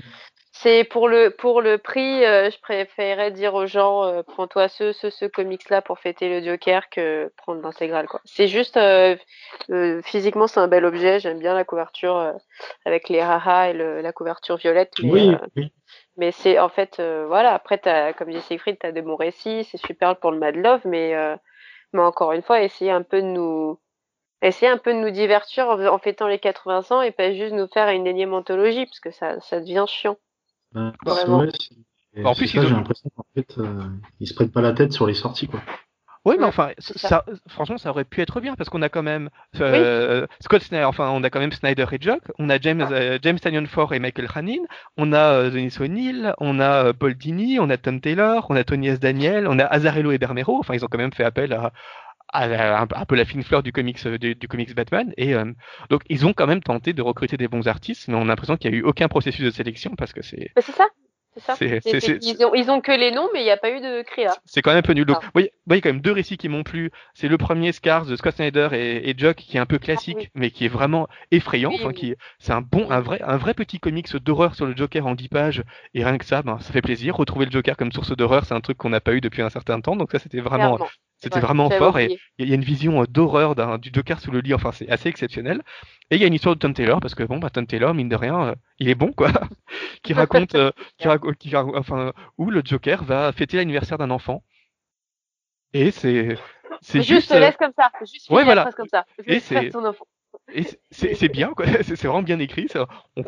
C'est 0.52 0.84
pour 0.84 1.08
le 1.08 1.28
pour 1.28 1.60
le 1.60 1.76
prix, 1.76 2.24
euh, 2.24 2.50
je 2.50 2.58
préférerais 2.58 3.30
dire 3.32 3.52
aux 3.52 3.66
gens 3.66 4.04
euh, 4.04 4.22
prends-toi 4.22 4.68
ce 4.68 4.92
ce 4.92 5.10
ce 5.10 5.26
comics 5.26 5.68
là 5.68 5.82
pour 5.82 5.98
fêter 5.98 6.30
le 6.30 6.42
Joker 6.42 6.88
que 6.88 7.30
prendre 7.36 7.60
l'intégrale 7.60 8.06
quoi. 8.06 8.22
C'est 8.24 8.48
juste 8.48 8.80
physiquement 10.04 10.46
c'est 10.46 10.60
un 10.60 10.68
bel 10.68 10.86
objet, 10.86 11.20
j'aime 11.20 11.40
bien 11.40 11.52
la 11.52 11.64
couverture 11.64 12.32
avec 12.86 13.10
les 13.10 13.20
haha 13.20 13.68
et 13.68 13.74
le, 13.74 14.00
la 14.00 14.12
couverture 14.12 14.56
violette 14.56 14.94
mais, 15.02 15.10
Oui, 15.10 15.36
oui. 15.56 15.72
Mais 16.16 16.32
c'est 16.32 16.58
en 16.58 16.68
fait 16.68 16.98
euh, 17.00 17.26
voilà, 17.26 17.54
après 17.54 17.78
t'as 17.78 18.12
comme 18.12 18.30
dit 18.30 18.40
Siegfried, 18.40 18.78
t'as 18.78 18.92
de 18.92 19.00
bons 19.00 19.16
récits, 19.16 19.64
c'est 19.70 19.78
super 19.86 20.16
pour 20.18 20.30
le 20.32 20.38
Mad 20.38 20.56
Love 20.56 20.82
mais 20.84 21.14
euh, 21.14 21.36
mais 21.92 22.02
encore 22.02 22.32
une 22.32 22.42
fois, 22.42 22.62
essayer 22.62 22.90
un 22.90 23.02
peu 23.02 23.20
de 23.22 23.26
nous 23.26 23.78
essayer 24.42 24.70
un 24.70 24.78
peu 24.78 24.92
de 24.92 24.98
nous 24.98 25.10
divertir 25.10 25.68
en, 25.68 25.84
en 25.86 25.98
fêtant 25.98 26.26
les 26.28 26.38
80 26.38 26.90
ans 26.90 27.00
et 27.02 27.10
pas 27.10 27.32
juste 27.32 27.54
nous 27.54 27.66
faire 27.68 27.88
une 27.90 28.06
énième 28.06 28.34
anthologie 28.34 28.86
parce 28.86 29.00
que 29.00 29.10
ça 29.10 29.40
ça 29.40 29.60
devient 29.60 29.84
chiant. 29.88 30.16
Ben, 30.72 30.92
Vraiment. 31.04 31.38
vrai, 31.38 31.50
c'est- 31.58 32.24
En 32.24 32.34
plus, 32.34 32.48
ça, 32.48 32.60
ils 32.60 32.64
ont- 32.64 32.68
j'ai 32.68 32.74
l'impression 32.74 33.10
qu'en 33.16 33.24
fait, 33.34 33.58
euh, 33.58 33.82
ils 34.20 34.26
se 34.26 34.34
prennent 34.34 34.50
pas 34.50 34.62
la 34.62 34.72
tête 34.72 34.92
sur 34.92 35.06
les 35.06 35.14
sorties, 35.14 35.48
quoi. 35.48 35.60
Oui, 36.26 36.36
mais 36.38 36.44
enfin, 36.44 36.70
ça, 36.78 37.24
franchement, 37.48 37.78
ça 37.78 37.90
aurait 37.90 38.04
pu 38.04 38.20
être 38.20 38.40
bien 38.40 38.54
parce 38.56 38.68
qu'on 38.68 38.82
a 38.82 38.88
quand 38.88 39.02
même 39.04 39.30
euh, 39.62 40.26
Scott 40.40 40.60
Snyder, 40.62 40.84
enfin, 40.84 41.08
on 41.10 41.22
a 41.22 41.30
quand 41.30 41.38
même 41.40 41.52
Snyder 41.52 41.86
et 41.92 41.98
Jock, 42.00 42.20
on 42.38 42.50
a 42.50 42.58
James, 42.58 42.80
euh, 42.90 43.18
James 43.22 43.38
Tanyon 43.38 43.66
Ford 43.66 43.94
et 43.94 44.00
Michael 44.00 44.28
Hanin, 44.34 44.62
on 44.96 45.12
a 45.12 45.18
euh, 45.34 45.50
Denis 45.50 45.76
O'Neill, 45.80 46.34
on 46.38 46.58
a 46.60 46.86
euh, 46.86 46.92
Paul 46.92 47.14
Dini, 47.14 47.58
on 47.60 47.70
a 47.70 47.76
Tom 47.76 48.00
Taylor, 48.00 48.44
on 48.50 48.56
a 48.56 48.64
Tony 48.64 48.88
S. 48.88 48.98
Daniel, 49.00 49.46
on 49.48 49.58
a 49.60 49.64
Azarello 49.64 50.10
et 50.10 50.18
Bermero. 50.18 50.58
Enfin, 50.58 50.74
ils 50.74 50.84
ont 50.84 50.88
quand 50.90 50.98
même 50.98 51.12
fait 51.12 51.24
appel 51.24 51.52
à, 51.52 51.72
à, 52.32 52.46
la- 52.48 52.80
un, 52.80 52.88
un 52.92 53.04
peu 53.04 53.14
la 53.14 53.24
fine 53.24 53.44
fleur 53.44 53.62
du 53.62 53.70
comics, 53.72 54.04
du, 54.08 54.34
du 54.34 54.48
comics 54.48 54.74
Batman. 54.74 55.12
Et 55.16 55.34
donc, 55.90 56.02
ils 56.08 56.26
ont 56.26 56.32
quand 56.32 56.48
même 56.48 56.60
tenté 56.62 56.92
de 56.92 57.02
recruter 57.02 57.36
des 57.36 57.46
bons 57.46 57.68
artistes, 57.68 58.08
mais 58.08 58.14
on 58.16 58.22
a 58.22 58.24
l'impression 58.24 58.56
qu'il 58.56 58.70
n'y 58.72 58.76
a 58.76 58.80
eu 58.80 58.82
aucun 58.82 59.06
processus 59.06 59.44
de 59.44 59.50
sélection 59.50 59.94
parce 59.96 60.12
que 60.12 60.22
c'est 60.22 60.50
Mais 60.56 60.62
c'est 60.62 60.72
ça. 60.72 60.88
Ils, 61.60 62.44
ont, 62.44 62.54
ils 62.54 62.70
ont 62.70 62.80
que 62.80 62.92
les 62.92 63.10
noms, 63.10 63.28
mais 63.34 63.40
il 63.40 63.44
n'y 63.44 63.50
a 63.50 63.56
pas 63.56 63.70
eu 63.70 63.80
de 63.80 64.02
créa. 64.02 64.34
c'est 64.44 64.62
quand 64.62 64.70
même 64.70 64.78
un 64.78 64.82
peu 64.82 64.92
nul. 64.92 65.04
Donc, 65.06 65.18
Ah. 65.20 65.24
vous 65.24 65.30
voyez, 65.34 65.52
voyez 65.66 65.80
quand 65.82 65.90
même 65.90 66.00
deux 66.00 66.12
récits 66.12 66.36
qui 66.36 66.48
m'ont 66.48 66.62
plu. 66.62 66.90
C'est 67.14 67.28
le 67.28 67.36
premier 67.38 67.72
Scars 67.72 68.06
de 68.06 68.16
Scott 68.16 68.34
Snyder 68.36 68.68
et, 68.72 69.10
et 69.10 69.14
Jock, 69.16 69.36
qui 69.36 69.56
est 69.56 69.60
un 69.60 69.66
peu 69.66 69.78
classique, 69.78 70.16
Ah 70.18 70.22
oui. 70.24 70.30
mais 70.34 70.50
qui 70.50 70.64
est 70.64 70.68
vraiment 70.68 71.08
effrayant. 71.30 71.70
Oui, 71.70 71.76
Enfin, 71.80 71.88
oui. 71.88 71.94
qui 71.94 72.14
c'est 72.38 72.52
un 72.52 72.60
bon, 72.62 72.90
un 72.90 73.00
vrai, 73.00 73.20
un 73.22 73.36
vrai 73.36 73.54
petit 73.54 73.78
comics 73.78 74.14
d'horreur 74.16 74.54
sur 74.54 74.66
le 74.66 74.76
Joker 74.76 75.06
en 75.06 75.14
10 75.14 75.28
pages. 75.28 75.62
Et 75.94 76.04
rien 76.04 76.18
que 76.18 76.24
ça, 76.24 76.42
ben, 76.42 76.58
ça 76.60 76.72
fait 76.72 76.82
plaisir. 76.82 77.16
Retrouver 77.16 77.46
le 77.46 77.50
Joker 77.50 77.76
comme 77.76 77.92
source 77.92 78.16
d'horreur, 78.16 78.44
c'est 78.44 78.54
un 78.54 78.60
truc 78.60 78.78
qu'on 78.78 78.90
n'a 78.90 79.00
pas 79.00 79.12
eu 79.12 79.20
depuis 79.20 79.42
un 79.42 79.50
certain 79.50 79.80
temps. 79.80 79.96
Donc 79.96 80.12
ça, 80.12 80.18
c'était 80.18 80.40
vraiment, 80.40 80.78
c'était 81.18 81.36
Ouais, 81.36 81.40
vraiment 81.42 81.70
fort. 81.70 81.98
Et 81.98 82.18
il 82.38 82.48
y 82.48 82.52
a 82.52 82.54
une 82.54 82.64
vision 82.64 83.02
euh, 83.02 83.06
d'horreur 83.06 83.54
du 83.78 83.90
Joker 83.92 84.20
sous 84.20 84.30
le 84.30 84.40
lit. 84.40 84.54
Enfin, 84.54 84.72
c'est 84.72 84.88
assez 84.90 85.08
exceptionnel. 85.08 85.62
Et 86.10 86.16
il 86.16 86.20
y 86.20 86.24
a 86.24 86.28
une 86.28 86.34
histoire 86.34 86.54
de 86.54 86.60
Tom 86.60 86.72
Taylor, 86.72 87.00
parce 87.00 87.14
que 87.16 87.24
bon, 87.24 87.38
bah, 87.38 87.50
Tom 87.50 87.66
Taylor, 87.66 87.92
mine 87.92 88.08
de 88.08 88.14
rien, 88.16 88.48
euh, 88.48 88.54
il 88.78 88.88
est 88.88 88.94
bon, 88.94 89.12
quoi. 89.12 89.28
qui 90.04 90.12
raconte, 90.12 90.54
euh, 90.54 90.70
qui 90.98 91.08
raco- 91.08 91.34
qui 91.34 91.50
raco- 91.50 91.76
enfin, 91.76 92.12
où 92.38 92.50
le 92.50 92.62
Joker 92.64 93.02
va 93.02 93.32
fêter 93.32 93.56
l'anniversaire 93.56 93.98
d'un 93.98 94.10
enfant. 94.10 94.44
Et 95.72 95.90
c'est, 95.90 96.38
c'est 96.80 96.98
Juste, 96.98 97.08
juste, 97.10 97.32
euh, 97.32 97.40
laisse 97.40 97.56
comme 97.56 97.72
ça. 97.76 97.90
Juste 98.00 98.30
ouais, 98.30 98.44
voilà. 98.44 98.70
comme 98.76 98.88
ça. 98.88 99.04
Et 99.26 99.40
c'est- 99.40 99.70
c'est- 100.90 101.28
bien. 101.28 101.52
C'est 101.82 102.02
vraiment 102.04 102.22
bien 102.22 102.38
écrit. 102.38 102.68
On, 103.16 103.22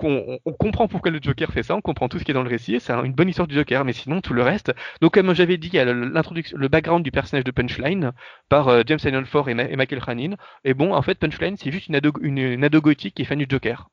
comprend 0.53 0.89
pourquoi 0.89 1.11
le 1.11 1.19
Joker 1.21 1.53
fait 1.53 1.63
ça, 1.63 1.77
on 1.77 1.81
comprend 1.81 2.09
tout 2.09 2.19
ce 2.19 2.25
qui 2.25 2.31
est 2.31 2.35
dans 2.35 2.43
le 2.43 2.49
récit. 2.49 2.81
C'est 2.81 2.93
un- 2.93 3.05
une 3.05 3.13
bonne 3.13 3.29
histoire 3.29 3.49
du 3.49 3.55
Joker, 3.55 3.85
mais 3.85 3.93
sinon 3.93 4.21
tout 4.21 4.35
le 4.35 4.43
reste. 4.43 4.73
Donc, 5.01 5.15
comme 5.15 5.35
j'avais 5.35 5.57
dit, 5.57 5.69
il 5.69 5.75
y 5.75 5.79
a 5.79 5.85
le- 5.85 6.69
background 6.69 7.05
du 7.05 7.11
personnage 7.11 7.45
de 7.45 7.51
Punchline 7.51 8.13
par 8.49 8.69
euh, 8.69 8.83
James 8.87 8.99
Tynion 8.99 9.25
Ford 9.25 9.49
et, 9.49 9.55
Michael 9.55 10.01
Hanin. 10.07 10.37
Et 10.65 10.75
bon, 10.75 10.95
en 10.95 11.03
fait, 11.03 11.19
Punchline, 11.19 11.57
c'est 11.57 11.73
juste 11.73 11.89
une 11.89 11.97
ado, 11.97 12.81
gothique 12.81 13.15
qui 13.15 13.23
est 13.23 13.25
fan 13.25 13.39
du 13.39 13.47
Joker 13.49 13.89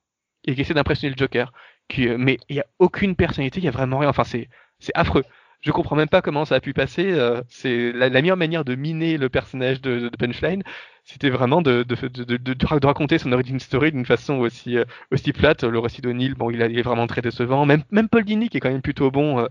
et 0.46 0.56
qui 0.56 0.62
essaie 0.62 0.74
d'impressionner 0.74 1.14
le 1.14 1.18
Joker. 1.18 1.52
Euh, 2.00 2.18
mais 2.18 2.38
il 2.50 2.56
y 2.56 2.60
a 2.60 2.66
aucune 2.80 3.16
personnalité, 3.16 3.60
il 3.60 3.66
y 3.66 3.68
a 3.68 3.72
vraiment 3.72 4.00
rien. 4.00 4.10
Enfin, 4.10 4.24
c'est 4.24 4.48
affreux. 4.94 5.24
Je 5.62 5.72
comprends 5.72 5.96
même 5.96 6.10
pas 6.10 6.22
comment 6.22 6.46
ça 6.46 6.56
a 6.56 6.60
pu 6.60 6.74
passer. 6.74 7.12
euh, 7.12 7.42
c'est 7.50 7.92
la, 7.92 8.10
meilleure 8.10 8.38
manière 8.38 8.66
de 8.66 8.76
miner 8.76 9.18
le 9.18 9.30
personnage 9.30 9.82
de 9.82 10.10
Punchline, 10.20 10.64
c'était 11.06 11.30
vraiment 11.30 11.62
de, 11.62 11.84
de, 11.84 11.96
de, 12.38 12.86
raconter 12.86 13.20
son 13.20 13.32
origin 13.32 13.60
story 13.60 13.92
d'une 13.92 14.06
façon 14.06 14.36
aussi, 14.40 14.78
euh, 14.78 14.86
aussi 15.12 15.34
plate. 15.34 15.64
Le 15.64 15.78
récit 15.80 16.02
d'O'Neill, 16.02 16.34
bon, 16.34 16.50
il, 16.50 16.62
est 16.62 16.82
vraiment 16.82 17.06
très 17.08 17.22
décevant. 17.22 17.66
Même, 17.66 17.84
même 17.92 18.10
Paul 18.10 18.26
Dini, 18.26 18.50
qui 18.50 18.58
est 18.58 18.60
quand 18.60 18.72
même 18.72 18.82
plutôt 18.82 19.12
bon. 19.12 19.40
euh, 19.40 19.48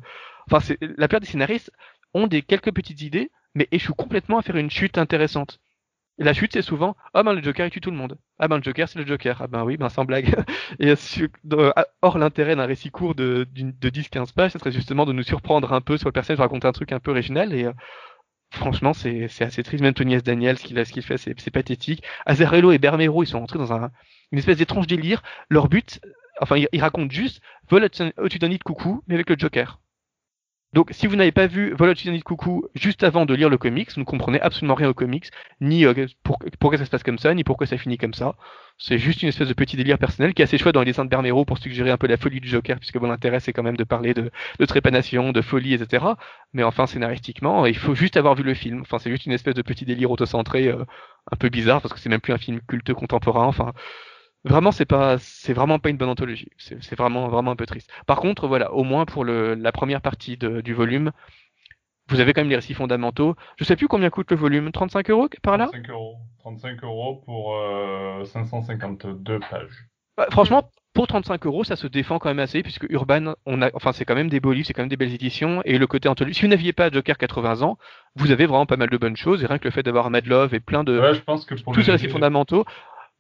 Enfin, 0.50 0.74
la 0.80 1.08
plupart 1.08 1.20
des 1.20 1.26
scénaristes 1.26 1.70
ont 2.12 2.26
des 2.26 2.42
quelques 2.42 2.72
petites 2.72 3.00
idées, 3.02 3.30
mais 3.54 3.68
échouent 3.72 3.94
complètement 3.94 4.38
à 4.38 4.42
faire 4.42 4.56
une 4.56 4.70
chute 4.70 4.98
intéressante. 4.98 5.58
La 6.18 6.32
chute, 6.34 6.52
c'est 6.52 6.62
souvent 6.62 6.96
Ah 7.14 7.22
ben 7.22 7.32
le 7.32 7.42
Joker, 7.42 7.66
il 7.66 7.70
tue 7.70 7.80
tout 7.80 7.90
le 7.90 7.96
monde. 7.96 8.18
Ah 8.38 8.46
ben 8.48 8.58
le 8.58 8.62
Joker, 8.62 8.88
c'est 8.88 8.98
le 8.98 9.06
Joker. 9.06 9.40
Ah 9.40 9.46
ben 9.48 9.64
oui, 9.64 9.76
ben 9.76 9.88
sans 9.88 10.04
blague. 10.04 10.34
Et 10.80 10.92
euh, 10.92 11.72
or, 12.02 12.18
l'intérêt 12.18 12.56
d'un 12.56 12.66
récit 12.66 12.90
court 12.90 13.14
de, 13.14 13.46
de 13.52 13.90
10-15 13.90 14.32
pages, 14.34 14.52
ce 14.52 14.58
serait 14.58 14.72
justement 14.72 15.06
de 15.06 15.12
nous 15.12 15.22
surprendre 15.22 15.72
un 15.72 15.80
peu 15.80 15.96
sur 15.96 16.08
le 16.08 16.12
personnage, 16.12 16.38
de 16.38 16.42
raconter 16.42 16.68
un 16.68 16.72
truc 16.72 16.92
un 16.92 17.00
peu 17.00 17.10
original. 17.12 17.52
Et 17.54 17.68
franchement, 18.54 18.92
c'est, 18.92 19.28
assez 19.40 19.62
triste. 19.62 19.82
Même 19.82 19.94
Tony 19.94 20.14
S. 20.14 20.22
Daniel, 20.22 20.58
ce 20.58 20.64
qu'il, 20.64 21.02
fait, 21.02 21.18
c'est, 21.18 21.50
pathétique. 21.50 22.02
Azarello 22.26 22.72
et 22.72 22.78
Bermero, 22.78 23.22
ils 23.22 23.26
sont 23.26 23.40
rentrés 23.40 23.58
dans 23.58 23.72
un, 23.72 23.90
une 24.32 24.38
espèce 24.38 24.58
d'étrange 24.58 24.86
délire. 24.86 25.22
Leur 25.48 25.68
but, 25.68 26.00
enfin, 26.40 26.56
ils, 26.56 26.80
racontent 26.80 27.10
juste 27.10 27.40
Vol 27.68 27.88
au-dessus 28.18 28.38
d'un 28.38 28.48
de 28.48 28.62
coucou, 28.62 29.02
mais 29.06 29.14
avec 29.14 29.30
le 29.30 29.36
Joker. 29.38 29.80
Donc, 30.74 30.88
si 30.90 31.06
vous 31.06 31.14
n'avez 31.14 31.30
pas 31.30 31.46
vu 31.46 31.72
Vol 31.72 31.88
au-dessus 31.88 32.08
d'un 32.08 32.12
nid 32.14 32.18
de 32.18 32.24
coucou 32.24 32.64
juste 32.74 33.04
avant 33.04 33.26
de 33.26 33.34
lire 33.34 33.48
le 33.48 33.58
comics, 33.58 33.92
vous 33.94 34.00
ne 34.00 34.04
comprenez 34.04 34.40
absolument 34.40 34.74
rien 34.74 34.88
au 34.88 34.94
comics, 34.94 35.30
ni 35.60 35.86
euh, 35.86 36.06
pour, 36.24 36.40
pourquoi 36.58 36.78
ça 36.78 36.84
se 36.84 36.90
passe 36.90 37.04
comme 37.04 37.16
ça, 37.16 37.32
ni 37.32 37.44
pourquoi 37.44 37.68
ça 37.68 37.78
finit 37.78 37.96
comme 37.96 38.12
ça. 38.12 38.34
C'est 38.76 38.98
juste 38.98 39.22
une 39.22 39.28
espèce 39.28 39.46
de 39.46 39.54
petit 39.54 39.76
délire 39.76 39.98
personnel 39.98 40.34
qui 40.34 40.42
est 40.42 40.44
assez 40.44 40.58
chouette 40.58 40.74
dans 40.74 40.80
les 40.80 40.86
dessins 40.86 41.04
de 41.04 41.10
Bermero 41.10 41.44
pour 41.44 41.58
suggérer 41.58 41.92
un 41.92 41.96
peu 41.96 42.08
la 42.08 42.16
folie 42.16 42.40
du 42.40 42.48
Joker, 42.48 42.80
puisque 42.80 42.98
bon, 42.98 43.06
l'intérêt 43.06 43.38
c'est 43.38 43.52
quand 43.52 43.62
même 43.62 43.76
de 43.76 43.84
parler 43.84 44.14
de, 44.14 44.32
de 44.58 44.66
trépanation, 44.66 45.30
de 45.30 45.40
folie, 45.42 45.74
etc. 45.74 46.06
Mais 46.54 46.64
enfin, 46.64 46.88
scénaristiquement, 46.88 47.66
il 47.66 47.76
faut 47.76 47.94
juste 47.94 48.16
avoir 48.16 48.34
vu 48.34 48.42
le 48.42 48.54
film. 48.54 48.80
Enfin, 48.80 48.98
c'est 48.98 49.10
juste 49.10 49.26
une 49.26 49.32
espèce 49.32 49.54
de 49.54 49.62
petit 49.62 49.84
délire 49.84 50.10
autocentré, 50.10 50.66
euh, 50.66 50.84
un 51.30 51.36
peu 51.36 51.50
bizarre, 51.50 51.82
parce 51.82 51.94
que 51.94 52.00
c'est 52.00 52.08
même 52.08 52.20
plus 52.20 52.32
un 52.32 52.38
film 52.38 52.60
culte 52.66 52.92
contemporain. 52.94 53.46
Enfin, 53.46 53.74
vraiment, 54.44 54.72
c'est 54.72 54.84
pas, 54.84 55.18
c'est 55.18 55.52
vraiment 55.52 55.78
pas 55.78 55.90
une 55.90 55.96
bonne 55.96 56.08
anthologie. 56.08 56.48
C'est 56.58 56.96
vraiment, 56.96 57.28
vraiment 57.28 57.52
un 57.52 57.56
peu 57.56 57.66
triste. 57.66 57.90
Par 58.06 58.20
contre, 58.20 58.46
voilà, 58.48 58.72
au 58.72 58.84
moins 58.84 59.04
pour 59.06 59.24
le, 59.24 59.54
la 59.54 59.72
première 59.72 60.00
partie 60.00 60.36
de- 60.36 60.60
du 60.60 60.74
volume, 60.74 61.12
vous 62.08 62.20
avez 62.20 62.32
quand 62.34 62.42
même 62.42 62.50
les 62.50 62.56
récits 62.56 62.74
fondamentaux. 62.74 63.34
Je 63.56 63.64
sais 63.64 63.76
plus 63.76 63.88
combien 63.88 64.10
coûte 64.10 64.30
le 64.30 64.36
volume, 64.36 64.70
35 64.72 65.10
euros 65.10 65.28
par 65.42 65.56
là? 65.56 65.66
35 65.66 65.90
euros. 65.90 66.16
35 66.38 66.84
euros 66.84 67.22
pour 67.24 67.56
euh, 67.56 68.24
552 68.24 69.40
pages. 69.50 69.86
Bah, 70.16 70.26
franchement, 70.30 70.70
pour 70.92 71.06
35 71.06 71.44
euros, 71.46 71.64
ça 71.64 71.76
se 71.76 71.86
défend 71.86 72.18
quand 72.18 72.28
même 72.28 72.38
assez, 72.38 72.62
puisque 72.62 72.86
Urban, 72.90 73.34
on 73.46 73.62
a, 73.62 73.70
enfin, 73.74 73.92
c'est 73.92 74.04
quand 74.04 74.14
même 74.14 74.28
des 74.28 74.38
beaux 74.38 74.52
livres, 74.52 74.66
c'est 74.66 74.74
quand 74.74 74.82
même 74.82 74.88
des 74.88 74.96
belles 74.96 75.14
éditions, 75.14 75.60
et 75.64 75.76
le 75.78 75.86
côté 75.86 76.08
anthologie. 76.08 76.34
Si 76.34 76.42
vous 76.42 76.48
n'aviez 76.48 76.72
pas 76.72 76.90
Joker 76.90 77.16
80 77.18 77.62
ans, 77.62 77.78
vous 78.14 78.30
avez 78.30 78.46
vraiment 78.46 78.66
pas 78.66 78.76
mal 78.76 78.90
de 78.90 78.96
bonnes 78.96 79.16
choses, 79.16 79.42
et 79.42 79.46
rien 79.46 79.58
que 79.58 79.64
le 79.64 79.70
fait 79.72 79.82
d'avoir 79.82 80.10
Mad 80.10 80.26
Love 80.26 80.54
et 80.54 80.60
plein 80.60 80.84
de, 80.84 81.00
Ouais, 81.00 81.14
je 81.14 81.20
pense 81.20 81.46
que 81.46 81.54
pour 81.54 81.72
tous 81.72 81.80
les 81.80 81.86
ces 81.86 81.92
récits 81.92 82.08
fondamentaux, 82.08 82.64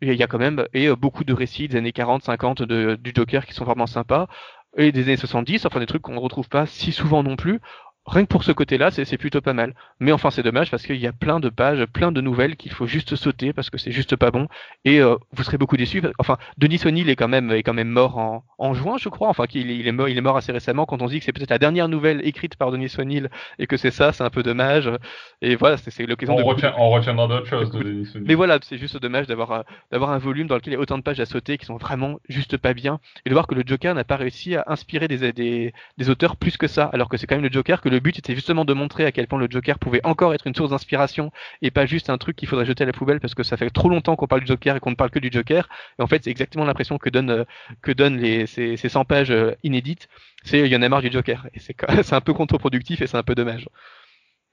il 0.00 0.12
y 0.14 0.22
a 0.22 0.26
quand 0.26 0.38
même, 0.38 0.66
et 0.74 0.88
euh, 0.88 0.96
beaucoup 0.96 1.24
de 1.24 1.32
récits 1.32 1.68
des 1.68 1.76
années 1.78 1.92
40, 1.92 2.22
50 2.24 2.62
de, 2.62 2.96
du 2.96 3.12
Joker 3.14 3.46
qui 3.46 3.54
sont 3.54 3.64
vraiment 3.64 3.86
sympas, 3.86 4.26
et 4.76 4.92
des 4.92 5.04
années 5.04 5.16
70, 5.16 5.66
enfin 5.66 5.80
des 5.80 5.86
trucs 5.86 6.02
qu'on 6.02 6.14
ne 6.14 6.18
retrouve 6.20 6.48
pas 6.48 6.66
si 6.66 6.92
souvent 6.92 7.22
non 7.22 7.36
plus. 7.36 7.60
Rien 8.06 8.24
que 8.24 8.28
pour 8.28 8.44
ce 8.44 8.52
côté-là, 8.52 8.90
c'est 8.90 9.16
plutôt 9.16 9.40
pas 9.40 9.54
mal. 9.54 9.74
Mais 9.98 10.12
enfin, 10.12 10.30
c'est 10.30 10.42
dommage 10.42 10.70
parce 10.70 10.84
qu'il 10.84 10.96
y 10.96 11.06
a 11.06 11.12
plein 11.12 11.40
de 11.40 11.48
pages, 11.48 11.84
plein 11.86 12.12
de 12.12 12.20
nouvelles 12.20 12.56
qu'il 12.56 12.70
faut 12.72 12.86
juste 12.86 13.16
sauter 13.16 13.52
parce 13.54 13.70
que 13.70 13.78
c'est 13.78 13.92
juste 13.92 14.14
pas 14.16 14.30
bon. 14.30 14.46
Et 14.84 15.00
euh, 15.00 15.16
vous 15.32 15.42
serez 15.42 15.56
beaucoup 15.56 15.76
déçus. 15.78 16.02
Enfin, 16.18 16.36
Denis 16.58 16.80
O'Neill 16.84 17.08
est 17.08 17.16
quand 17.16 17.28
même 17.28 17.50
est 17.50 17.62
quand 17.62 17.72
même 17.72 17.88
mort 17.88 18.18
en, 18.18 18.44
en 18.58 18.74
juin, 18.74 18.96
je 18.98 19.08
crois. 19.08 19.28
Enfin, 19.28 19.46
qu'il 19.46 19.70
il 19.70 19.88
est 19.88 19.92
mort, 19.92 20.08
il 20.08 20.18
est 20.18 20.20
mort 20.20 20.36
assez 20.36 20.52
récemment. 20.52 20.84
Quand 20.84 21.00
on 21.00 21.06
dit 21.06 21.18
que 21.18 21.24
c'est 21.24 21.32
peut-être 21.32 21.50
la 21.50 21.58
dernière 21.58 21.88
nouvelle 21.88 22.20
écrite 22.26 22.56
par 22.56 22.70
Denis 22.70 22.92
O'Neill 22.98 23.30
et 23.58 23.66
que 23.66 23.78
c'est 23.78 23.90
ça, 23.90 24.12
c'est 24.12 24.22
un 24.22 24.30
peu 24.30 24.42
dommage. 24.42 24.90
Et 25.40 25.56
voilà, 25.56 25.78
c'est 25.78 26.06
l'occasion 26.06 26.34
on, 26.34 26.38
de 26.38 26.44
retient, 26.44 26.74
on 26.76 26.90
retiendra 26.90 27.26
d'autres 27.26 27.46
choses 27.46 27.70
de 27.70 27.82
Denis 27.82 28.08
O'Neill. 28.14 28.24
mais 28.28 28.34
voilà, 28.34 28.58
c'est 28.62 28.76
juste 28.76 28.98
dommage 29.00 29.26
d'avoir 29.26 29.52
euh, 29.52 29.62
d'avoir 29.90 30.10
un 30.10 30.18
volume 30.18 30.46
dans 30.46 30.56
lequel 30.56 30.74
il 30.74 30.76
y 30.76 30.78
a 30.78 30.82
autant 30.82 30.98
de 30.98 31.02
pages 31.02 31.20
à 31.20 31.26
sauter 31.26 31.56
qui 31.56 31.64
sont 31.64 31.78
vraiment 31.78 32.18
juste 32.28 32.58
pas 32.58 32.74
bien 32.74 33.00
et 33.24 33.30
de 33.30 33.34
voir 33.34 33.46
que 33.46 33.54
le 33.54 33.62
Joker 33.64 33.94
n'a 33.94 34.04
pas 34.04 34.16
réussi 34.16 34.56
à 34.56 34.64
inspirer 34.66 35.08
des, 35.08 35.32
des, 35.32 35.72
des 35.96 36.10
auteurs 36.10 36.36
plus 36.36 36.56
que 36.58 36.66
ça, 36.66 36.84
alors 36.92 37.08
que 37.08 37.16
c'est 37.16 37.26
quand 37.26 37.36
même 37.36 37.44
le 37.44 37.50
Joker 37.50 37.80
que 37.80 37.88
le 37.88 37.93
but 38.00 38.18
était 38.18 38.34
justement 38.34 38.64
de 38.64 38.72
montrer 38.74 39.04
à 39.06 39.12
quel 39.12 39.26
point 39.26 39.38
le 39.38 39.46
Joker 39.50 39.78
pouvait 39.78 40.00
encore 40.04 40.34
être 40.34 40.46
une 40.46 40.54
source 40.54 40.70
d'inspiration 40.70 41.30
et 41.62 41.70
pas 41.70 41.86
juste 41.86 42.10
un 42.10 42.18
truc 42.18 42.36
qu'il 42.36 42.48
faudrait 42.48 42.66
jeter 42.66 42.84
à 42.84 42.86
la 42.86 42.92
poubelle 42.92 43.20
parce 43.20 43.34
que 43.34 43.42
ça 43.42 43.56
fait 43.56 43.70
trop 43.70 43.88
longtemps 43.88 44.16
qu'on 44.16 44.26
parle 44.26 44.42
du 44.42 44.46
Joker 44.46 44.76
et 44.76 44.80
qu'on 44.80 44.90
ne 44.90 44.96
parle 44.96 45.10
que 45.10 45.18
du 45.18 45.30
Joker. 45.32 45.68
Et 45.98 46.02
en 46.02 46.06
fait, 46.06 46.24
c'est 46.24 46.30
exactement 46.30 46.64
l'impression 46.64 46.98
que 46.98 47.10
donne 47.10 47.30
euh, 47.30 47.44
que 47.82 47.92
donnent 47.92 48.18
les 48.18 48.46
ces, 48.46 48.76
ces 48.76 48.88
100 48.88 49.04
pages 49.04 49.30
euh, 49.30 49.52
inédites. 49.62 50.08
C'est 50.44 50.60
il 50.60 50.66
y 50.68 50.76
en 50.76 50.82
a 50.82 50.88
marre 50.88 51.02
du 51.02 51.10
Joker 51.10 51.46
et 51.54 51.58
c'est 51.60 51.74
un 52.12 52.20
peu 52.20 52.34
contre-productif 52.34 53.02
et 53.02 53.06
c'est 53.06 53.16
un 53.16 53.22
peu 53.22 53.34
dommage. 53.34 53.68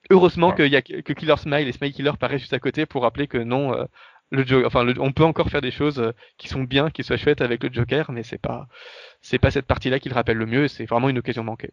Heureusement 0.09 0.51
qu'il 0.51 0.67
y 0.67 0.75
a 0.75 0.81
que 0.81 1.13
Killer 1.13 1.37
Smile 1.37 1.67
et 1.67 1.71
Smile 1.71 1.93
Killer 1.93 2.11
paraissent 2.19 2.41
juste 2.41 2.53
à 2.53 2.59
côté 2.59 2.85
pour 2.85 3.03
rappeler 3.03 3.27
que 3.27 3.37
non, 3.37 3.73
euh, 3.73 3.85
le 4.31 4.65
enfin, 4.65 4.83
le- 4.83 4.99
on 4.99 5.11
peut 5.11 5.23
encore 5.23 5.49
faire 5.49 5.61
des 5.61 5.71
choses 5.71 5.99
euh, 5.99 6.11
qui 6.37 6.47
sont 6.47 6.63
bien, 6.63 6.89
qui 6.89 7.03
soient 7.03 7.17
chouettes 7.17 7.41
avec 7.41 7.63
le 7.63 7.71
Joker, 7.71 8.11
mais 8.11 8.23
c'est 8.23 8.37
pas, 8.41 8.67
c'est 9.21 9.39
pas 9.39 9.51
cette 9.51 9.67
partie-là 9.67 9.99
qui 9.99 10.09
le 10.09 10.15
rappelle 10.15 10.37
le 10.37 10.45
mieux. 10.45 10.65
et 10.65 10.67
C'est 10.69 10.85
vraiment 10.85 11.09
une 11.09 11.19
occasion 11.19 11.43
manquée. 11.43 11.71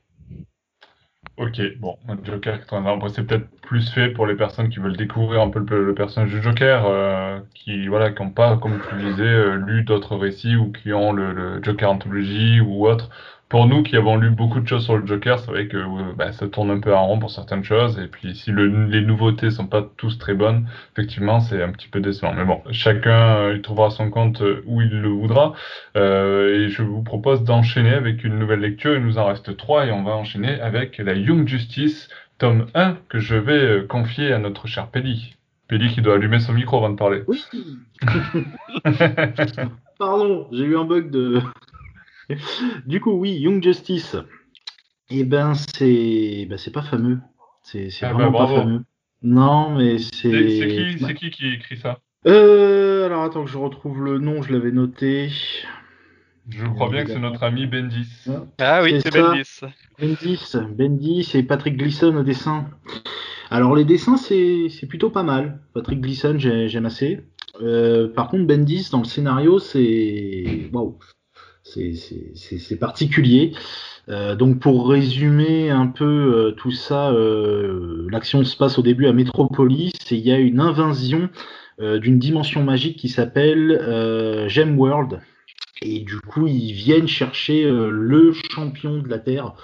Ok, 1.37 1.61
bon, 1.79 1.97
Joker 2.25 2.59
80 2.61 2.95
Après, 2.95 3.09
c'est 3.11 3.25
peut-être 3.25 3.49
plus 3.61 3.89
fait 3.93 4.11
pour 4.11 4.27
les 4.27 4.35
personnes 4.37 4.71
qui 4.71 4.81
veulent 4.81 4.97
découvrir 4.97 5.41
un 5.41 5.51
peu 5.51 5.61
le, 5.61 5.85
le 5.85 5.95
personnage 5.95 6.31
du 6.31 6.43
Joker, 6.43 6.85
euh, 6.87 7.41
qui 7.55 7.87
voilà, 7.87 8.11
qui 8.11 8.23
n'ont 8.23 8.31
pas, 8.31 8.57
comme 8.57 8.81
tu 8.89 8.97
disais, 8.97 9.23
euh, 9.23 9.55
lu 9.57 9.85
d'autres 9.85 10.17
récits 10.17 10.57
ou 10.57 10.73
qui 10.73 10.93
ont 10.93 11.13
le, 11.13 11.33
le 11.33 11.63
Joker 11.63 11.91
Anthology 11.93 12.61
ou 12.61 12.87
autre. 12.89 13.11
Pour 13.49 13.67
nous 13.67 13.83
qui 13.83 13.97
avons 13.97 14.17
lu 14.17 14.31
beaucoup 14.31 14.61
de 14.61 14.69
choses 14.69 14.85
sur 14.85 14.99
le 14.99 15.07
Joker, 15.07 15.39
c'est 15.39 15.51
vrai 15.51 15.69
que 15.69 15.79
euh, 15.79 16.13
bah, 16.17 16.33
ça 16.33 16.49
tourne 16.49 16.71
un 16.71 16.81
peu 16.81 16.95
en 16.95 17.07
rond 17.07 17.19
pour 17.19 17.31
certaines 17.31 17.65
choses. 17.65 17.99
Et 17.99 18.07
puis 18.07 18.35
si 18.35 18.51
le, 18.51 18.67
les 18.87 19.01
nouveautés 19.01 19.51
sont 19.51 19.67
pas 19.67 19.89
tous 19.97 20.19
très 20.19 20.35
bonnes, 20.35 20.67
effectivement, 20.93 21.41
c'est 21.41 21.63
un 21.63 21.73
petit 21.73 21.89
peu 21.89 22.01
décevant. 22.01 22.35
Mais 22.35 22.45
bon, 22.45 22.61
chacun 22.71 23.37
euh, 23.37 23.55
il 23.57 23.63
trouvera 23.63 23.91
son 23.91 24.11
compte 24.11 24.43
euh, 24.43 24.63
où 24.67 24.83
il 24.83 25.01
le 25.01 25.09
voudra. 25.09 25.55
Euh, 25.97 26.67
et 26.67 26.69
je 26.69 26.83
vous 26.83 27.03
propose 27.03 27.43
d'enchaîner 27.45 27.95
avec 27.95 28.23
une 28.23 28.39
nouvelle 28.39 28.61
lecture. 28.61 28.95
Il 28.95 29.05
nous 29.05 29.19
en 29.19 29.27
reste 29.27 29.57
trois 29.57 29.87
et 29.87 29.93
on 29.93 30.03
va 30.03 30.13
enchaîner 30.13 30.61
avec 30.61 30.99
la 30.99 31.15
Young 31.15 31.49
Justice, 31.49 32.09
tome 32.39 32.67
1, 32.75 32.99
que 33.09 33.19
je 33.19 33.37
vais 33.37 33.53
euh, 33.53 33.87
confier 33.87 34.33
à 34.33 34.39
notre 34.39 34.67
cher 34.67 34.89
Pelli. 34.89 35.37
Pelli 35.69 35.89
qui 35.89 36.03
doit 36.03 36.15
allumer 36.15 36.41
son 36.41 36.53
micro 36.53 36.79
avant 36.79 36.91
de 36.91 36.97
parler. 36.97 37.23
Oui. 37.27 37.43
Pardon, 39.99 40.47
j'ai 40.53 40.65
eu 40.65 40.77
un 40.77 40.85
bug 40.85 41.11
de. 41.11 41.41
du 42.87 43.01
coup, 43.01 43.13
oui, 43.13 43.33
Young 43.33 43.63
Justice. 43.63 44.17
Eh 45.11 45.25
ben, 45.25 45.55
c'est 45.55 46.47
ben, 46.49 46.59
c'est 46.59 46.71
pas 46.73 46.83
fameux. 46.83 47.19
C'est 47.63 47.91
c'est 47.91 48.07
Ah 48.07 48.13
vraiment 48.13 48.31
bah, 48.31 48.47
pas 48.47 48.55
fameux. 48.63 48.85
Non, 49.23 49.77
mais 49.77 49.99
C'est 49.99 50.31
c'est. 50.31 50.61
c'est 50.61 50.69
qui, 50.69 50.99
c'est 51.05 51.15
qui 51.15 51.31
qui 51.31 51.49
écrit 51.49 51.77
ça? 51.77 51.99
Euh, 52.27 53.07
alors 53.07 53.23
attends 53.23 53.45
que 53.45 53.51
je 53.51 53.59
retrouve 53.59 54.03
le 54.05 54.19
nom, 54.19 54.43
je 54.43 54.53
l'avais 54.53 54.73
noté. 54.73 55.31
Je 56.49 56.67
crois 56.67 56.89
bien 56.91 57.05
que 57.05 57.11
c'est 57.11 57.19
notre 57.19 57.43
ami 57.43 57.67
Bendis. 57.67 58.25
Ah 58.59 58.83
oui, 58.83 59.01
C'est. 59.01 59.11
Bendis. 59.21 59.61
Bendis, 59.99 60.57
Bendis 60.77 61.31
et 61.35 61.43
Patrick 61.43 61.77
Gleason 61.77 62.15
au 62.17 62.23
dessin. 62.23 62.71
Alors 63.51 63.75
les 63.75 63.85
dessins 63.85 64.17
c'est 64.17 64.69
c'est 64.69 64.87
plutôt 64.87 65.11
pas 65.11 65.23
mal. 65.23 65.61
Patrick 65.75 66.01
Gleason 66.01 66.39
j'ai- 66.39 66.69
j'aime 66.69 66.87
assez. 66.87 67.21
Euh, 67.63 68.09
par 68.13 68.29
contre 68.29 68.47
Bendis 68.47 68.89
dans 68.93 68.99
le 68.99 69.05
scénario 69.05 69.59
c'est 69.59 70.69
waouh, 70.73 70.99
c'est 72.35 72.79
particulier. 72.79 73.53
Euh, 74.09 74.35
donc 74.35 74.59
pour 74.59 74.89
résumer 74.89 75.71
un 75.71 75.87
peu 75.87 76.05
euh, 76.05 76.53
tout 76.53 76.71
ça, 76.71 77.11
euh, 77.11 78.07
l'action 78.11 78.43
se 78.45 78.57
passe 78.57 78.79
au 78.79 78.83
début 78.83 79.07
à 79.07 79.13
Metropolis 79.13 79.93
et 80.11 80.17
il 80.17 80.27
y 80.27 80.33
a 80.33 80.39
une 80.39 80.61
invasion 80.61 81.29
d'une 81.81 82.19
dimension 82.19 82.65
magique 82.65 82.97
qui 82.99 83.09
s'appelle 83.09 83.71
euh, 83.71 84.49
Gemworld. 84.49 85.21
Et 85.81 86.01
du 86.01 86.19
coup, 86.19 86.49
ils 86.49 86.73
viennent 86.73 87.07
chercher 87.07 87.63
le 87.71 88.33
champion 88.51 88.99
de 88.99 89.09
la 89.09 89.21
Terre 89.21 89.55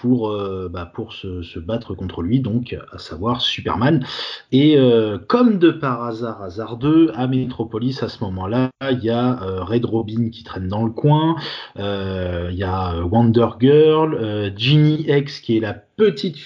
pour, 0.00 0.30
euh, 0.30 0.68
bah, 0.70 0.90
se, 1.10 1.58
battre 1.58 1.94
contre 1.94 2.22
lui, 2.22 2.40
donc 2.40 2.76
à 2.92 2.98
savoir 2.98 3.40
Superman. 3.40 4.04
Et 4.52 4.78
euh, 4.78 5.18
comme 5.18 5.58
de 5.58 5.70
par 5.70 6.04
hasard, 6.04 6.42
hasardeux, 6.42 7.12
à 7.14 7.26
Metropolis, 7.26 8.02
à 8.02 8.08
ce 8.08 8.22
moment-là, 8.24 8.70
il 8.90 9.04
y 9.04 9.10
a 9.10 9.42
euh, 9.42 9.62
Red 9.62 9.84
Robin 9.84 10.30
qui 10.30 10.44
traîne 10.44 10.68
dans 10.68 10.84
le 10.84 10.90
coin, 10.90 11.36
il 11.76 12.54
y 12.54 12.64
a 12.64 13.04
Wonder 13.04 13.48
Girl, 13.60 14.52
Ginny 14.56 15.06
X 15.08 15.40
qui 15.40 15.56
est 15.56 15.60
la 15.60 15.74
petite 15.74 16.36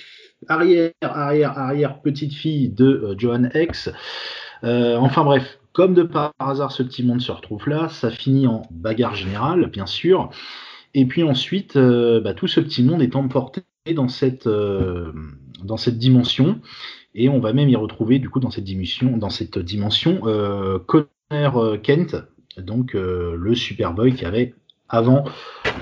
arrière, 0.48 0.90
arrière, 1.02 1.58
arrière 1.58 2.00
petite 2.00 2.34
fille 2.34 2.68
de 2.68 3.14
Johan 3.18 3.48
X. 3.54 3.90
Enfin 4.62 5.24
bref, 5.24 5.58
comme 5.72 5.94
de 5.94 6.02
par 6.02 6.32
hasard 6.38 6.72
ce 6.72 6.82
petit 6.82 7.02
monde 7.02 7.20
se 7.20 7.32
retrouve 7.32 7.68
là, 7.68 7.88
ça 7.88 8.10
finit 8.10 8.46
en 8.46 8.62
bagarre 8.70 9.14
générale, 9.14 9.66
bien 9.66 9.86
sûr. 9.86 10.30
Et 10.94 11.06
puis 11.06 11.22
ensuite, 11.22 11.76
euh, 11.76 12.20
bah, 12.20 12.34
tout 12.34 12.46
ce 12.46 12.60
petit 12.60 12.82
monde 12.82 13.02
est 13.02 13.16
emporté 13.16 13.62
dans 13.94 14.08
cette, 14.08 14.46
euh, 14.46 15.12
dans 15.64 15.76
cette 15.76 15.98
dimension. 15.98 16.60
Et 17.14 17.28
on 17.28 17.40
va 17.40 17.52
même 17.52 17.68
y 17.68 17.76
retrouver, 17.76 18.18
du 18.18 18.30
coup, 18.30 18.40
dans 18.40 18.50
cette 18.50 18.64
dimension, 18.64 19.16
dans 19.16 19.30
cette 19.30 19.58
dimension 19.58 20.20
euh, 20.24 20.78
Connor 20.78 21.80
Kent, 21.82 22.16
donc 22.58 22.94
euh, 22.94 23.36
le 23.38 23.54
Superboy 23.54 24.14
qui 24.14 24.24
avait 24.24 24.54
avant, 24.92 25.24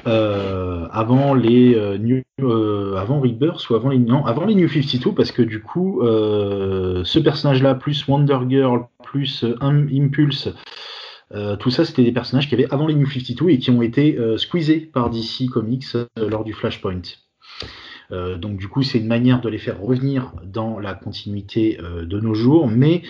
euh, 0.06 0.86
avant 0.92 1.34
les 1.34 1.74
euh, 1.74 1.98
New, 1.98 2.22
euh, 2.40 2.96
avant 2.96 3.20
Rebirth 3.20 3.68
ou 3.68 3.74
avant 3.74 3.88
les 3.90 3.98
non, 3.98 4.24
avant 4.24 4.46
les 4.46 4.54
New 4.54 4.68
52 4.68 5.12
parce 5.12 5.32
que 5.32 5.42
du 5.42 5.61
coup 5.61 6.00
euh, 6.02 7.02
ce 7.04 7.18
personnage-là 7.18 7.74
plus 7.74 8.06
Wonder 8.06 8.38
Girl 8.48 8.86
plus 9.02 9.42
euh, 9.42 9.56
Impulse 9.61 10.48
euh, 11.32 11.56
tout 11.56 11.70
ça, 11.70 11.84
c'était 11.84 12.02
des 12.02 12.12
personnages 12.12 12.48
qui 12.48 12.54
avaient 12.54 12.72
avant 12.72 12.86
les 12.86 12.94
New 12.94 13.08
52 13.08 13.50
et 13.50 13.58
qui 13.58 13.70
ont 13.70 13.82
été 13.82 14.18
euh, 14.18 14.36
squeezés 14.36 14.80
par 14.80 15.10
DC 15.10 15.48
Comics 15.50 15.94
euh, 15.94 16.06
lors 16.28 16.44
du 16.44 16.52
Flashpoint. 16.52 17.02
Donc 18.10 18.56
du 18.56 18.66
coup, 18.66 18.82
c'est 18.82 18.98
une 18.98 19.06
manière 19.06 19.40
de 19.40 19.48
les 19.48 19.58
faire 19.58 19.80
revenir 19.80 20.32
dans 20.42 20.80
la 20.80 20.94
continuité 20.94 21.78
de 21.80 22.18
nos 22.18 22.34
jours, 22.34 22.66
mais 22.66 23.02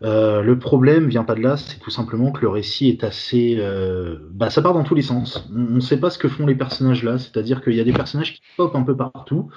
le 0.00 0.54
problème 0.54 1.06
vient 1.06 1.22
pas 1.22 1.34
de 1.34 1.42
là, 1.42 1.58
c'est 1.58 1.78
tout 1.78 1.90
simplement 1.90 2.32
que 2.32 2.40
le 2.40 2.48
récit 2.48 2.88
est 2.88 3.04
assez, 3.04 3.62
bah 4.30 4.48
ça 4.48 4.62
part 4.62 4.72
dans 4.72 4.84
tous 4.84 4.94
les 4.94 5.02
sens. 5.02 5.46
On 5.54 5.74
ne 5.74 5.80
sait 5.80 6.00
pas 6.00 6.08
ce 6.08 6.16
que 6.16 6.28
font 6.28 6.46
les 6.46 6.54
personnages 6.54 7.04
là, 7.04 7.18
c'est-à-dire 7.18 7.62
qu'il 7.62 7.74
y 7.74 7.80
a 7.80 7.84
des 7.84 7.92
personnages 7.92 8.36
qui 8.36 8.40
pop 8.56 8.74
un 8.74 8.84
peu 8.84 8.96
partout. 8.96 9.50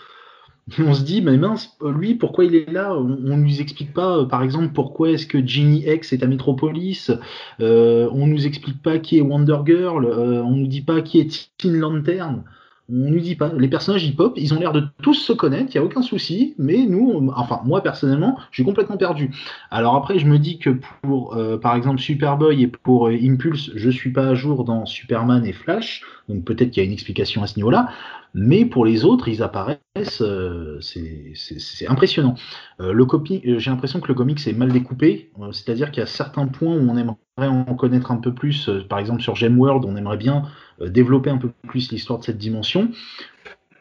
On 0.80 0.94
se 0.94 1.04
dit, 1.04 1.22
mais 1.22 1.38
mince, 1.38 1.78
lui, 1.84 2.16
pourquoi 2.16 2.46
il 2.46 2.56
est 2.56 2.72
là? 2.72 2.96
On 2.96 3.04
ne 3.04 3.36
nous 3.36 3.62
explique 3.62 3.94
pas, 3.94 4.20
euh, 4.20 4.26
par 4.26 4.44
exemple, 4.44 4.70
pourquoi 4.74 5.12
est-ce 5.12 5.28
que 5.28 5.46
Ginny 5.46 5.84
X 5.86 6.14
est 6.14 6.24
à 6.24 6.28
Metropolis 6.28 7.12
euh, 7.60 8.10
On 8.14 8.28
nous 8.28 8.48
explique 8.48 8.82
pas 8.82 9.00
qui 9.00 9.18
est 9.18 9.22
Wonder 9.22 9.58
Girl, 9.66 10.06
euh, 10.06 10.42
on 10.42 10.52
nous 10.52 10.68
dit 10.68 10.82
pas 10.82 11.02
qui 11.02 11.20
est 11.20 11.52
Teen 11.58 11.78
Lantern. 11.78 12.44
On 12.90 13.12
nous 13.12 13.20
dit 13.22 13.36
pas. 13.36 13.52
Les 13.58 13.70
personnages 13.70 14.04
hip-hop, 14.06 14.34
ils 14.36 14.54
ont 14.54 14.60
l'air 14.60 14.74
de 14.74 14.84
tous 15.02 15.14
se 15.14 15.32
connaître, 15.32 15.72
il 15.72 15.76
y 15.76 15.78
a 15.78 15.84
aucun 15.84 16.02
souci, 16.02 16.54
mais 16.58 16.86
nous, 16.86 17.32
enfin 17.34 17.62
moi 17.64 17.82
personnellement, 17.82 18.38
je 18.52 18.58
suis 18.58 18.66
complètement 18.66 18.98
perdu. 18.98 19.32
Alors 19.72 19.96
après, 19.96 20.20
je 20.20 20.26
me 20.26 20.38
dis 20.38 20.60
que 20.60 20.78
pour, 21.02 21.36
euh, 21.36 21.58
par 21.58 21.76
exemple, 21.76 22.00
Superboy 22.02 22.62
et 22.62 22.68
pour 22.68 23.08
Impulse, 23.08 23.72
je 23.76 23.90
suis 23.90 24.12
pas 24.12 24.28
à 24.28 24.36
jour 24.36 24.66
dans 24.66 24.86
Superman 24.86 25.46
et 25.46 25.54
Flash, 25.54 26.04
donc 26.30 26.44
peut-être 26.46 26.72
qu'il 26.72 26.82
y 26.82 26.86
a 26.86 26.88
une 26.88 26.94
explication 26.94 27.44
à 27.44 27.48
ce 27.48 27.58
niveau-là. 27.58 27.90
Mais 28.34 28.66
pour 28.66 28.86
les 28.86 29.06
autres, 29.06 29.28
ils 29.28 29.44
apparaissent, 29.44 30.22
euh, 30.22 30.80
c'est 30.82 31.88
impressionnant. 31.88 32.36
Euh, 32.80 32.94
euh, 32.94 33.60
j'ai 33.60 33.70
l'impression 33.70 34.00
que 34.00 34.08
le 34.08 34.16
comic 34.16 34.46
est 34.48 34.54
mal 34.54 34.72
découpé, 34.72 35.32
c'est-à-dire 35.52 35.92
qu'il 35.92 36.02
y 36.02 36.04
a 36.04 36.08
certains 36.08 36.48
points 36.48 36.76
où 36.76 36.90
on 36.90 36.98
aimerait 36.98 37.18
en 37.38 37.76
connaître 37.76 38.12
un 38.12 38.18
peu 38.18 38.34
plus. 38.34 38.70
par 38.90 39.00
exemple, 39.00 39.22
sur 39.22 39.36
Gemworld, 39.36 39.86
on 39.86 39.96
aimerait 39.96 40.18
bien 40.18 40.44
développer 40.82 41.30
un 41.30 41.38
peu 41.38 41.52
plus 41.68 41.92
l'histoire 41.92 42.20
de 42.20 42.24
cette 42.24 42.40
dimension. 42.40 42.90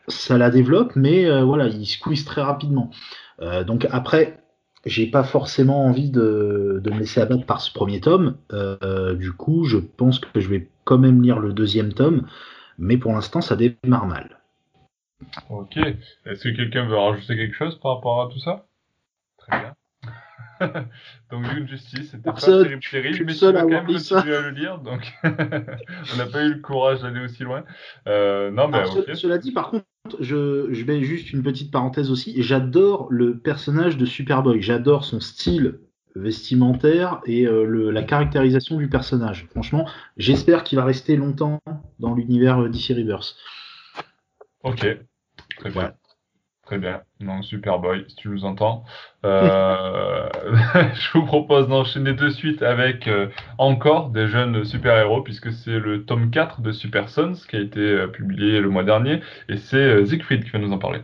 Ça 0.09 0.37
la 0.37 0.51
développe, 0.51 0.93
mais 0.97 1.43
voilà, 1.43 1.69
il 1.69 1.87
squeeze 1.87 2.25
très 2.25 2.43
rapidement. 2.43 2.91
Donc 3.67 3.87
après, 3.91 4.43
j'ai 4.85 5.07
pas 5.07 5.23
forcément 5.23 5.85
envie 5.85 6.11
de, 6.11 6.81
de 6.83 6.91
me 6.91 6.99
laisser 6.99 7.21
abattre 7.21 7.47
par 7.47 7.61
ce 7.61 7.73
premier 7.73 8.01
tome. 8.01 8.37
Euh, 8.53 9.15
du 9.15 9.33
coup, 9.33 9.65
je 9.65 9.79
pense 9.79 10.19
que 10.19 10.41
je 10.41 10.49
vais 10.49 10.69
quand 10.85 10.99
même 10.99 11.23
lire 11.23 11.39
le 11.39 11.53
deuxième 11.53 11.93
tome, 11.93 12.27
mais 12.79 12.97
pour 12.97 13.13
l'instant, 13.13 13.41
ça 13.41 13.57
démarre 13.57 14.07
mal. 14.07 14.41
Ok. 15.51 15.77
Est-ce 16.27 16.45
que 16.45 16.57
quelqu'un 16.57 16.87
veut 16.87 16.97
rajouter 16.97 17.37
quelque 17.37 17.55
chose 17.55 17.79
par 17.79 17.97
rapport 17.97 18.23
à 18.23 18.29
tout 18.29 18.41
ça? 18.41 18.67
Très 19.39 19.61
bien. 19.61 19.75
donc 21.31 21.49
Dune 21.49 21.69
Justice, 21.69 22.11
c'était 22.11 22.31
pas 22.31 22.35
terrible, 22.35 22.83
terrible, 22.89 23.25
mais 23.25 23.35
tu 23.35 23.41
quand 23.41 23.69
même 23.69 23.87
continuer 23.87 24.37
à 24.37 24.41
le 24.43 24.51
lire, 24.51 24.79
donc 24.79 25.13
on 25.25 26.17
n'a 26.17 26.27
pas 26.27 26.45
eu 26.45 26.55
le 26.55 26.61
courage 26.61 27.03
d'aller 27.03 27.21
aussi 27.21 27.43
loin. 27.43 27.65
Euh, 28.07 28.51
non, 28.51 28.69
mais 28.69 28.79
Alors. 28.79 28.97
Cela 29.15 29.39
dit, 29.39 29.53
par 29.53 29.71
contre, 29.71 29.87
je, 30.21 30.69
je 30.73 30.85
vais 30.85 31.03
juste 31.03 31.33
une 31.33 31.43
petite 31.43 31.71
parenthèse 31.71 32.11
aussi. 32.11 32.43
J'adore 32.43 33.07
le 33.11 33.39
personnage 33.39 33.97
de 33.97 34.05
Superboy. 34.07 34.61
J'adore 34.63 35.05
son 35.05 35.21
style 35.21 35.79
vestimentaire 36.15 37.21
et 37.27 37.47
euh, 37.47 37.65
le- 37.65 37.91
la 37.91 38.03
caractérisation 38.03 38.77
du 38.77 38.89
personnage. 38.89 39.47
Franchement, 39.51 39.89
j'espère 40.19 40.63
qu'il 40.65 40.77
va 40.77 40.85
rester 40.85 41.17
longtemps 41.17 41.59
dans 42.01 42.15
l'univers 42.15 42.61
euh, 42.63 42.69
DC 42.69 42.91
Rebirth. 42.95 43.37
Ok. 44.63 44.87
Très 45.59 45.71
bien. 45.71 45.95
Très 46.73 46.79
bien. 46.79 47.03
Non, 47.21 47.43
Superboy, 47.43 48.07
si 48.09 48.17
tu 48.17 48.31
nous 48.31 48.47
entends. 48.47 48.83
Euh, 49.27 50.27
je 50.95 51.19
vous 51.19 51.27
propose 51.27 51.69
d'enchaîner 51.69 52.15
de 52.15 52.31
suite 52.31 52.63
avec 52.63 53.09
euh, 53.09 53.29
encore 53.59 54.09
des 54.09 54.27
jeunes 54.27 54.65
super-héros, 54.65 55.21
puisque 55.21 55.53
c'est 55.53 55.79
le 55.79 56.07
tome 56.07 56.31
4 56.31 56.63
de 56.63 56.73
Super 56.73 57.11
Sons 57.11 57.35
qui 57.47 57.57
a 57.57 57.61
été 57.61 57.79
euh, 57.79 58.07
publié 58.07 58.59
le 58.59 58.71
mois 58.71 58.85
dernier, 58.85 59.21
et 59.51 59.59
c'est 59.59 60.07
Siegfried 60.07 60.45
qui 60.45 60.49
va 60.49 60.61
nous 60.61 60.73
en 60.73 60.79
parler. 60.79 61.03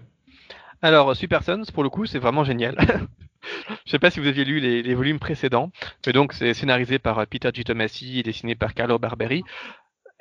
Alors, 0.80 1.14
Super 1.14 1.42
Sons, 1.42 1.64
pour 1.74 1.82
le 1.82 1.90
coup, 1.90 2.06
c'est 2.06 2.18
vraiment 2.18 2.44
génial. 2.44 2.78
Je 3.84 3.90
sais 3.90 3.98
pas 3.98 4.08
si 4.08 4.20
vous 4.20 4.26
aviez 4.26 4.46
lu 4.46 4.60
les, 4.60 4.94
volumes 4.94 5.18
précédents, 5.18 5.70
mais 6.06 6.14
donc 6.14 6.32
c'est 6.32 6.54
scénarisé 6.54 6.98
par 6.98 7.26
Peter 7.26 7.50
G. 7.52 7.62
Tomasi 7.62 8.20
et 8.20 8.22
dessiné 8.22 8.54
par 8.54 8.72
Carlo 8.72 8.98
Barberi. 8.98 9.44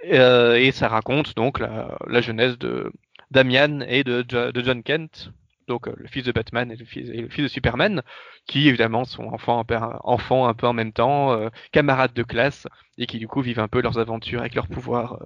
Et 0.04 0.72
ça 0.72 0.90
raconte 0.90 1.38
donc 1.38 1.60
la, 1.60 1.98
la 2.06 2.20
jeunesse 2.20 2.58
de 2.58 2.92
Damian 3.32 3.82
et 3.82 4.04
de, 4.04 4.24
Jo- 4.28 4.52
de 4.52 4.62
John 4.64 4.84
Kent, 4.84 5.32
donc 5.68 5.88
euh, 5.88 5.94
le 5.98 6.08
fils 6.08 6.24
de 6.24 6.32
Batman 6.32 6.72
et 6.72 6.76
le 6.76 6.86
fils, 6.86 7.10
de 7.12 7.48
Superman, 7.48 8.02
qui 8.48 8.68
évidemment 8.70 9.06
sont 9.06 9.26
enfants 9.26 9.60
un 9.60 10.54
peu, 10.54 10.68
en 10.68 10.74
même 10.74 10.94
temps, 10.94 11.34
euh, 11.34 11.50
camarades 11.72 12.14
de 12.14 12.24
classe, 12.24 12.68
et 12.98 13.06
qui 13.06 13.20
du 13.20 13.28
coup 13.28 13.42
vivent 13.42 13.60
un 13.60 13.68
peu 13.68 13.82
leurs 13.82 14.00
aventures 14.00 14.40
avec 14.42 14.56
leurs 14.56 14.68
pouvoirs 14.68 15.14
euh, 15.14 15.26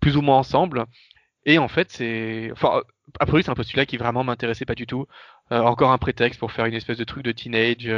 plus 0.00 0.16
ou 0.16 0.22
moins 0.22 0.38
ensemble. 0.38 0.84
Et 1.46 1.58
en 1.58 1.68
fait, 1.68 1.90
c'est. 1.90 2.50
Enfin, 2.52 2.82
a 3.20 3.26
priori, 3.26 3.42
c'est 3.44 3.50
un 3.50 3.54
postulat 3.54 3.86
qui 3.86 3.96
vraiment 3.98 4.24
m'intéressait 4.24 4.64
pas 4.66 4.74
du 4.74 4.86
tout. 4.86 5.06
Encore 5.50 5.92
un 5.92 5.98
prétexte 5.98 6.40
pour 6.40 6.52
faire 6.52 6.66
une 6.66 6.74
espèce 6.74 6.98
de 6.98 7.04
truc 7.04 7.24
de 7.24 7.32
teenage. 7.32 7.88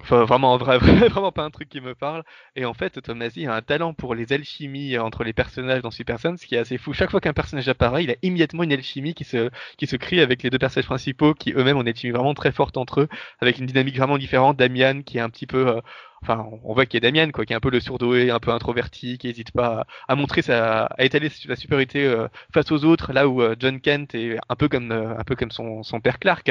Enfin, 0.00 0.24
vraiment, 0.24 0.56
vrai, 0.56 0.78
vraiment 1.08 1.32
pas 1.32 1.42
un 1.44 1.50
truc 1.50 1.68
qui 1.68 1.80
me 1.80 1.94
parle. 1.94 2.22
Et 2.54 2.64
en 2.64 2.74
fait, 2.74 3.00
Tomasi 3.00 3.46
a 3.46 3.54
un 3.54 3.62
talent 3.62 3.94
pour 3.94 4.14
les 4.14 4.32
alchimies 4.32 4.98
entre 4.98 5.24
les 5.24 5.32
personnages 5.32 5.82
dans 5.82 5.90
Super 5.90 6.20
Sons, 6.20 6.36
ce 6.36 6.46
qui 6.46 6.54
est 6.54 6.58
assez 6.58 6.76
fou. 6.78 6.92
Chaque 6.92 7.10
fois 7.10 7.20
qu'un 7.20 7.32
personnage 7.32 7.68
apparaît, 7.68 8.04
il 8.04 8.10
a 8.10 8.16
immédiatement 8.22 8.62
une 8.64 8.72
alchimie 8.72 9.14
qui 9.14 9.24
se, 9.24 9.50
qui 9.78 9.86
se 9.86 9.96
crée 9.96 10.20
avec 10.20 10.42
les 10.42 10.50
deux 10.50 10.58
personnages 10.58 10.86
principaux, 10.86 11.34
qui 11.34 11.52
eux-mêmes 11.52 11.76
ont 11.76 11.82
une 11.82 11.88
alchimie 11.88 12.12
vraiment 12.12 12.34
très 12.34 12.52
forte 12.52 12.76
entre 12.76 13.02
eux, 13.02 13.08
avec 13.40 13.58
une 13.58 13.66
dynamique 13.66 13.96
vraiment 13.96 14.18
différente. 14.18 14.56
Damian, 14.56 15.02
qui 15.02 15.18
est 15.18 15.20
un 15.20 15.30
petit 15.30 15.46
peu, 15.46 15.68
euh, 15.68 15.80
enfin, 16.22 16.46
on 16.64 16.74
voit 16.74 16.86
qu'il 16.86 17.02
y 17.02 17.06
a 17.06 17.10
Damian, 17.10 17.30
quoi, 17.30 17.44
qui 17.44 17.52
est 17.52 17.56
un 17.56 17.60
peu 17.60 17.70
le 17.70 17.80
surdoué, 17.80 18.30
un 18.30 18.40
peu 18.40 18.50
introverti, 18.50 19.18
qui 19.18 19.26
n'hésite 19.28 19.52
pas 19.52 19.86
à, 20.08 20.14
montrer 20.16 20.42
sa, 20.42 20.84
à 20.86 21.04
étaler 21.04 21.28
sa 21.28 21.56
supériorité 21.56 22.04
euh, 22.04 22.28
face 22.52 22.70
aux 22.72 22.84
autres, 22.84 23.12
là 23.12 23.28
où 23.28 23.42
euh, 23.42 23.54
John 23.58 23.80
Kent 23.80 24.14
est 24.14 24.38
un 24.48 24.56
peu 24.56 24.68
comme, 24.68 24.92
euh, 24.92 25.16
un 25.18 25.24
peu 25.24 25.36
comme 25.36 25.50
son, 25.50 25.82
son 25.82 26.00
père 26.00 26.18
Clark. 26.18 26.50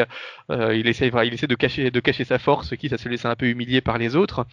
Il 0.50 0.88
essaie, 0.88 1.08
il 1.08 1.34
essaie 1.34 1.48
de 1.48 1.56
cacher, 1.56 1.92
de 1.92 2.00
cacher 2.00 2.24
sa 2.24 2.40
force, 2.40 2.76
quitte 2.78 2.94
à 2.94 2.98
se 2.98 3.10
laisser 3.10 3.28
un 3.28 3.36
peu 3.36 3.48
humilier 3.48 3.82
par 3.82 3.98
les 3.98 4.16
autres. 4.16 4.46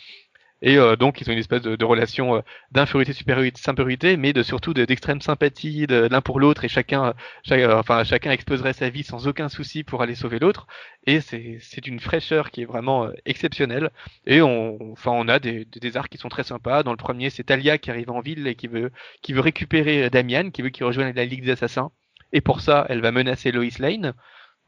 Et 0.63 0.79
euh, 0.79 0.95
donc, 0.95 1.21
ils 1.21 1.29
ont 1.29 1.33
une 1.33 1.41
espèce 1.41 1.61
de, 1.61 1.75
de 1.75 1.85
relation 1.85 2.37
euh, 2.37 2.41
d'infériorité, 2.71 3.13
supériorité, 3.13 3.61
supériorité, 3.61 4.17
mais 4.17 4.33
de 4.33 4.45
surtout 4.45 4.73
d'extrême 4.73 5.21
sympathie 5.21 5.89
de, 5.89 6.09
l'un 6.09 6.21
pour 6.21 6.39
l'autre, 6.39 6.65
et 6.65 6.69
chacun, 6.69 7.15
euh, 7.51 7.79
enfin, 7.79 8.05
chacun 8.05 8.31
exposerait 8.31 8.73
sa 8.73 8.89
vie 8.89 9.03
sans 9.03 9.27
aucun 9.27 9.49
souci 9.49 9.83
pour 9.83 10.03
aller 10.03 10.15
sauver 10.15 10.39
l'autre. 10.39 10.69
Et 11.07 11.21
c'est 11.21 11.87
une 11.87 11.99
fraîcheur 11.99 12.53
qui 12.53 12.63
est 12.63 12.65
vraiment 12.65 13.11
exceptionnelle. 13.27 13.91
Et 14.25 14.41
on, 14.41 14.93
enfin, 14.93 15.11
on 15.11 15.27
a 15.27 15.41
des, 15.41 15.65
des 15.65 15.97
arcs 15.97 16.13
qui 16.13 16.19
sont 16.19 16.29
très 16.29 16.45
sympas. 16.45 16.85
Dans 16.85 16.93
le 16.93 16.97
premier, 16.97 17.29
c'est 17.31 17.43
Talia 17.43 17.77
qui 17.79 17.91
arrive 17.91 18.11
en 18.11 18.21
ville 18.21 18.47
et 18.47 18.55
qui 18.55 18.69
veut, 18.69 18.93
qui 19.21 19.33
veut 19.33 19.41
récupérer 19.41 20.11
Damian, 20.11 20.51
qui 20.51 20.63
veut 20.63 20.71
qu'il 20.71 20.87
rejoigne 20.87 21.13
la 21.13 21.25
Ligue 21.25 21.45
des 21.45 21.51
Assassins. 21.51 21.91
Et 22.33 22.41
pour 22.41 22.61
ça, 22.61 22.87
elle 22.89 23.01
va 23.01 23.11
menacer 23.11 23.51
Lois 23.51 23.67
Lane. 23.81 24.15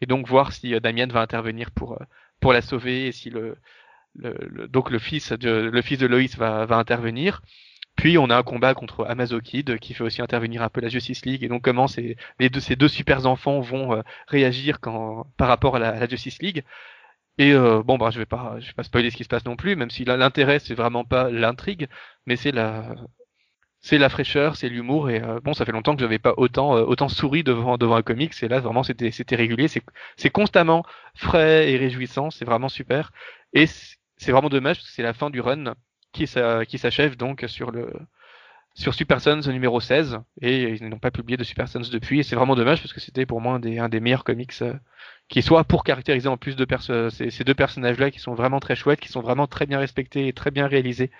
Et 0.00 0.06
donc 0.06 0.26
voir 0.26 0.52
si 0.52 0.78
Damian 0.80 1.06
va 1.06 1.20
intervenir 1.20 1.70
pour, 1.70 1.98
pour 2.40 2.52
la 2.52 2.62
sauver 2.62 3.06
et 3.06 3.12
si 3.12 3.30
le, 3.30 3.56
le, 4.16 4.68
donc 4.68 4.90
le 4.90 4.98
fils 4.98 5.32
de 5.32 5.50
le 5.50 5.82
fils 5.82 5.98
de 5.98 6.06
Loïs 6.06 6.36
va, 6.36 6.66
va 6.66 6.76
intervenir. 6.76 7.42
Puis 7.96 8.18
on 8.18 8.28
a 8.30 8.36
un 8.36 8.42
combat 8.42 8.74
contre 8.74 9.04
Amazokid 9.06 9.78
qui 9.78 9.94
fait 9.94 10.02
aussi 10.02 10.20
intervenir 10.20 10.62
un 10.62 10.68
peu 10.68 10.80
la 10.80 10.88
Justice 10.88 11.24
League. 11.24 11.44
Et 11.44 11.48
donc 11.48 11.62
comment 11.62 11.86
ces, 11.86 12.16
les 12.40 12.48
deux, 12.50 12.60
ces 12.60 12.76
deux 12.76 12.88
super 12.88 13.26
enfants 13.26 13.60
vont 13.60 13.94
euh, 13.94 14.02
réagir 14.26 14.80
quand, 14.80 15.26
par 15.36 15.48
rapport 15.48 15.76
à 15.76 15.78
la, 15.78 16.08
Justice 16.08 16.42
League. 16.42 16.64
Et 17.38 17.52
euh, 17.52 17.82
bon 17.82 17.98
bah 17.98 18.10
je 18.10 18.18
vais 18.18 18.26
pas 18.26 18.56
je 18.60 18.66
vais 18.68 18.72
pas 18.74 18.84
spoiler 18.84 19.10
ce 19.10 19.16
qui 19.16 19.24
se 19.24 19.28
passe 19.28 19.44
non 19.44 19.56
plus, 19.56 19.76
même 19.76 19.90
si 19.90 20.04
l'intérêt 20.04 20.60
c'est 20.60 20.74
vraiment 20.74 21.04
pas 21.04 21.30
l'intrigue, 21.30 21.88
mais 22.26 22.36
c'est 22.36 22.52
la 22.52 22.94
c'est 23.80 23.98
la 23.98 24.08
fraîcheur, 24.08 24.56
c'est 24.56 24.68
l'humour. 24.68 25.10
Et 25.10 25.20
euh, 25.22 25.40
bon 25.40 25.54
ça 25.54 25.64
fait 25.64 25.72
longtemps 25.72 25.94
que 25.96 26.02
j'avais 26.02 26.18
pas 26.18 26.34
autant 26.36 26.72
autant 26.74 27.08
souri 27.08 27.42
devant 27.44 27.76
devant 27.78 27.96
un 27.96 28.02
comics. 28.02 28.34
Et 28.42 28.48
là 28.48 28.60
vraiment 28.60 28.82
c'était 28.84 29.10
c'était 29.10 29.36
régulier, 29.36 29.68
c'est 29.68 29.82
c'est 30.16 30.30
constamment 30.30 30.84
frais 31.14 31.70
et 31.72 31.76
réjouissant, 31.76 32.30
c'est 32.30 32.44
vraiment 32.44 32.68
super. 32.68 33.12
Et 33.52 33.66
c'est 34.16 34.32
vraiment 34.32 34.48
dommage 34.48 34.76
parce 34.76 34.88
que 34.88 34.94
c'est 34.94 35.02
la 35.02 35.12
fin 35.12 35.30
du 35.30 35.40
run 35.40 35.74
qui 36.12 36.26
s'achève 36.26 37.16
donc 37.16 37.44
sur 37.48 37.70
le 37.70 37.90
sur 38.74 38.92
Super 38.92 39.20
Sons 39.20 39.40
numéro 39.46 39.80
16 39.80 40.18
et 40.40 40.74
ils 40.74 40.88
n'ont 40.88 40.98
pas 40.98 41.12
publié 41.12 41.36
de 41.36 41.44
Super 41.44 41.68
Sons 41.68 41.82
depuis 41.92 42.20
et 42.20 42.22
c'est 42.24 42.34
vraiment 42.34 42.56
dommage 42.56 42.82
parce 42.82 42.92
que 42.92 43.00
c'était 43.00 43.24
pour 43.24 43.40
moi 43.40 43.54
un 43.54 43.60
des, 43.60 43.78
un 43.78 43.88
des 43.88 44.00
meilleurs 44.00 44.24
comics 44.24 44.52
euh, 44.62 44.74
qui 45.28 45.42
soit 45.42 45.62
pour 45.64 45.84
caractériser 45.84 46.28
en 46.28 46.36
plus 46.36 46.56
de 46.56 46.66
ces, 47.10 47.30
ces, 47.30 47.44
deux 47.44 47.54
personnages 47.54 47.98
là 47.98 48.10
qui 48.10 48.18
sont 48.18 48.34
vraiment 48.34 48.58
très 48.58 48.74
chouettes 48.74 49.00
qui 49.00 49.08
sont 49.08 49.20
vraiment 49.20 49.46
très 49.46 49.66
bien 49.66 49.78
respectés 49.78 50.26
et 50.26 50.32
très 50.32 50.50
bien 50.50 50.66
réalisés. 50.66 51.12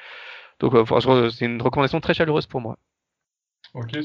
Donc 0.59 0.75
euh, 0.75 1.31
c'est 1.31 1.45
une 1.45 1.63
recommandation 1.63 2.01
très 2.01 2.15
chaleureuse 2.15 2.47
pour 2.47 2.61
moi. 2.61 2.77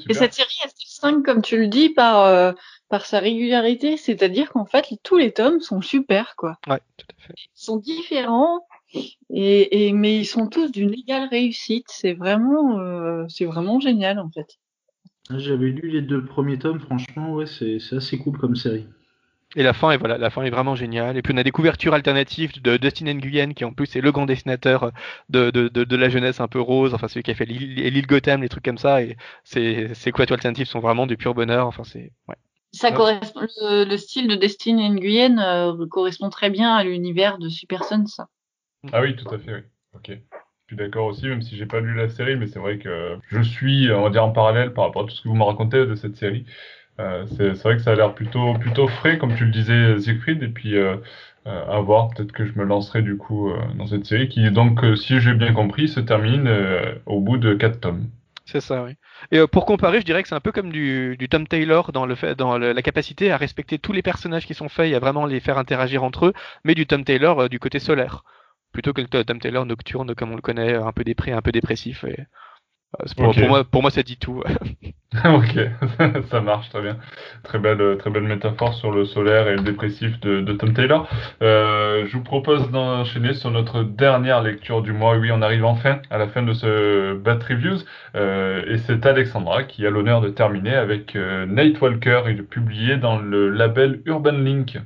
Et 0.09 0.13
cette 0.13 0.33
série 0.33 0.55
elle 0.63 0.69
se 0.69 0.75
distingue 0.75 1.25
comme 1.25 1.41
tu 1.41 1.57
le 1.57 1.67
dis 1.67 1.89
par 1.89 2.25
euh, 2.25 2.53
par 2.87 3.05
sa 3.05 3.19
régularité 3.19 3.97
c'est-à-dire 3.97 4.51
qu'en 4.51 4.65
fait 4.65 4.85
tous 5.01 5.17
les 5.17 5.31
tomes 5.31 5.59
sont 5.59 5.81
super 5.81 6.35
quoi. 6.35 6.59
Ouais 6.67 6.81
tout 6.97 7.07
à 7.09 7.21
fait. 7.21 7.33
Ils 7.35 7.49
sont 7.55 7.77
différents 7.77 8.61
et, 8.93 9.87
et, 9.87 9.93
mais 9.93 10.17
ils 10.17 10.25
sont 10.25 10.47
tous 10.47 10.71
d'une 10.71 10.93
égale 10.93 11.27
réussite. 11.29 11.85
C'est 11.87 12.13
vraiment, 12.13 12.79
euh, 12.79 13.25
c'est 13.27 13.45
vraiment 13.45 13.79
génial 13.79 14.19
en 14.19 14.29
fait. 14.29 14.57
J'avais 15.29 15.67
lu 15.67 15.89
les 15.89 16.01
deux 16.01 16.25
premiers 16.25 16.57
tomes, 16.57 16.79
franchement, 16.79 17.33
ouais, 17.33 17.45
c'est 17.45 17.77
assez 17.95 18.17
cool 18.17 18.37
comme 18.39 18.55
série. 18.55 18.87
Et 19.55 19.63
la 19.63 19.73
fin 19.73 19.91
est 19.91 19.97
voilà, 19.97 20.17
la 20.17 20.29
fin 20.29 20.43
est 20.43 20.49
vraiment 20.49 20.75
géniale. 20.75 21.17
Et 21.17 21.21
puis 21.21 21.33
on 21.33 21.37
a 21.37 21.43
des 21.43 21.51
couvertures 21.51 21.93
alternatives 21.93 22.61
de 22.61 22.77
Dustin 22.77 23.13
Nguyen 23.13 23.53
qui 23.53 23.65
en 23.65 23.73
plus 23.73 23.95
est 23.95 24.01
le 24.01 24.11
grand 24.11 24.27
dessinateur 24.27 24.91
de, 25.29 25.49
de, 25.49 25.69
de, 25.69 25.83
de 25.83 25.95
la 25.95 26.09
jeunesse 26.09 26.39
un 26.39 26.47
peu 26.47 26.59
rose, 26.59 26.93
enfin 26.93 27.07
celui 27.07 27.23
qui 27.23 27.31
a 27.31 27.35
fait 27.35 27.45
l'île 27.45 28.07
Gotham, 28.07 28.41
les 28.41 28.49
trucs 28.49 28.65
comme 28.65 28.77
ça. 28.77 29.01
Et 29.01 29.17
ces, 29.43 29.93
ces 29.95 30.11
couvertures 30.11 30.35
alternatives 30.35 30.67
sont 30.67 30.79
vraiment 30.79 31.07
du 31.07 31.17
pur 31.17 31.33
bonheur. 31.33 31.65
Enfin 31.65 31.83
c'est 31.83 32.11
ouais. 32.27 32.35
Ça 32.71 32.91
correspond, 32.91 33.41
le, 33.61 33.97
style 33.97 34.27
de 34.27 34.35
Dustin 34.35 34.75
Nguyen 34.75 35.39
euh, 35.39 35.87
correspond 35.87 36.29
très 36.29 36.51
bien 36.51 36.75
à 36.75 36.83
l'univers 36.83 37.39
de 37.39 37.49
Super 37.49 37.83
Sons. 37.83 38.05
Ah 38.91 39.01
oui, 39.01 39.15
tout 39.15 39.33
à 39.33 39.37
fait, 39.37 39.53
oui. 39.53 39.61
Ok. 39.95 40.11
Je 40.69 40.75
suis 40.75 40.77
d'accord 40.77 41.07
aussi, 41.07 41.27
même 41.27 41.41
si 41.41 41.57
j'ai 41.57 41.65
pas 41.65 41.79
lu 41.79 41.95
la 41.95 42.09
série, 42.09 42.35
mais 42.35 42.45
c'est 42.45 42.59
vrai 42.59 42.77
que 42.77 43.17
je 43.27 43.41
suis, 43.41 43.91
on 43.91 44.03
va 44.03 44.09
dire, 44.11 44.23
en 44.23 44.31
parallèle 44.31 44.71
par 44.71 44.85
rapport 44.85 45.03
à 45.03 45.05
tout 45.05 45.15
ce 45.15 45.23
que 45.23 45.27
vous 45.27 45.35
me 45.35 45.43
racontez 45.43 45.85
de 45.85 45.95
cette 45.95 46.15
série. 46.15 46.45
Euh, 46.99 47.25
c'est 47.37 47.63
vrai 47.63 47.77
que 47.77 47.81
ça 47.81 47.91
a 47.91 47.95
l'air 47.95 48.13
plutôt, 48.13 48.53
plutôt 48.55 48.87
frais, 48.87 49.17
comme 49.17 49.35
tu 49.35 49.45
le 49.45 49.51
disais, 49.51 49.97
Siegfried, 49.99 50.43
et 50.43 50.49
puis 50.49 50.75
euh, 50.75 50.97
euh, 51.47 51.65
à 51.77 51.79
voir, 51.79 52.09
peut-être 52.09 52.33
que 52.33 52.45
je 52.45 52.53
me 52.53 52.65
lancerai 52.65 53.01
du 53.01 53.17
coup 53.17 53.51
dans 53.75 53.87
cette 53.87 54.05
série, 54.05 54.27
qui 54.29 54.49
donc, 54.51 54.81
si 54.97 55.19
j'ai 55.19 55.33
bien 55.33 55.53
compris, 55.53 55.87
se 55.87 55.99
termine 55.99 56.49
au 57.05 57.19
bout 57.21 57.37
de 57.37 57.53
quatre 57.53 57.79
tomes. 57.79 58.07
C'est 58.45 58.61
ça, 58.61 58.83
oui. 58.83 58.95
Et 59.31 59.45
pour 59.47 59.65
comparer, 59.65 60.01
je 60.01 60.05
dirais 60.05 60.23
que 60.23 60.29
c'est 60.29 60.35
un 60.35 60.39
peu 60.39 60.51
comme 60.51 60.71
du, 60.71 61.15
du 61.17 61.29
Tom 61.29 61.47
Taylor 61.47 61.91
dans, 61.91 62.05
le 62.05 62.15
fait, 62.15 62.35
dans 62.35 62.57
la 62.57 62.81
capacité 62.81 63.31
à 63.31 63.37
respecter 63.37 63.79
tous 63.79 63.93
les 63.93 64.01
personnages 64.01 64.45
qui 64.45 64.55
sont 64.55 64.69
faits 64.69 64.91
et 64.91 64.95
à 64.95 64.99
vraiment 64.99 65.25
les 65.25 65.39
faire 65.39 65.57
interagir 65.57 66.03
entre 66.03 66.27
eux, 66.27 66.33
mais 66.63 66.75
du 66.75 66.85
Tom 66.85 67.03
Taylor 67.03 67.47
du 67.47 67.59
côté 67.59 67.79
solaire 67.79 68.23
plutôt 68.71 68.93
que 68.93 69.01
le 69.01 69.07
Tom 69.07 69.39
Taylor 69.39 69.65
nocturne 69.65 70.15
comme 70.15 70.31
on 70.31 70.35
le 70.35 70.41
connaît, 70.41 70.75
un 70.75 70.91
peu 70.91 71.03
déprimé, 71.03 71.35
un 71.35 71.41
peu 71.41 71.51
dépressif. 71.51 72.03
Et, 72.03 72.25
euh, 72.99 73.05
pour, 73.15 73.37
moi, 73.47 73.63
pour 73.63 73.81
moi, 73.81 73.91
ça 73.91 74.03
dit 74.03 74.17
tout. 74.17 74.43
ok, 75.25 75.59
ça 76.29 76.39
marche 76.41 76.69
très 76.69 76.81
bien. 76.81 76.97
Très 77.43 77.57
belle, 77.57 77.97
très 77.97 78.11
belle 78.11 78.23
métaphore 78.23 78.75
sur 78.75 78.91
le 78.91 79.05
solaire 79.05 79.47
et 79.47 79.55
le 79.55 79.63
dépressif 79.63 80.19
de, 80.19 80.41
de 80.41 80.53
Tom 80.53 80.73
Taylor. 80.73 81.09
Euh, 81.41 82.05
je 82.05 82.15
vous 82.15 82.23
propose 82.23 82.69
d'enchaîner 82.69 83.33
sur 83.33 83.49
notre 83.49 83.81
dernière 83.81 84.43
lecture 84.43 84.83
du 84.83 84.93
mois. 84.93 85.17
Oui, 85.17 85.31
on 85.31 85.41
arrive 85.41 85.65
enfin 85.65 85.99
à 86.11 86.19
la 86.19 86.27
fin 86.27 86.43
de 86.43 86.53
ce 86.53 87.15
Bat 87.15 87.39
Reviews. 87.49 87.79
Euh, 88.15 88.63
et 88.67 88.77
c'est 88.77 89.03
Alexandra 89.07 89.63
qui 89.63 89.85
a 89.87 89.89
l'honneur 89.89 90.21
de 90.21 90.29
terminer 90.29 90.75
avec 90.75 91.15
euh, 91.15 91.47
Nightwalker 91.47 92.23
et 92.27 92.35
de 92.35 92.43
publier 92.43 92.97
dans 92.97 93.17
le 93.17 93.49
label 93.49 94.03
Urban 94.05 94.31
Link. 94.31 94.77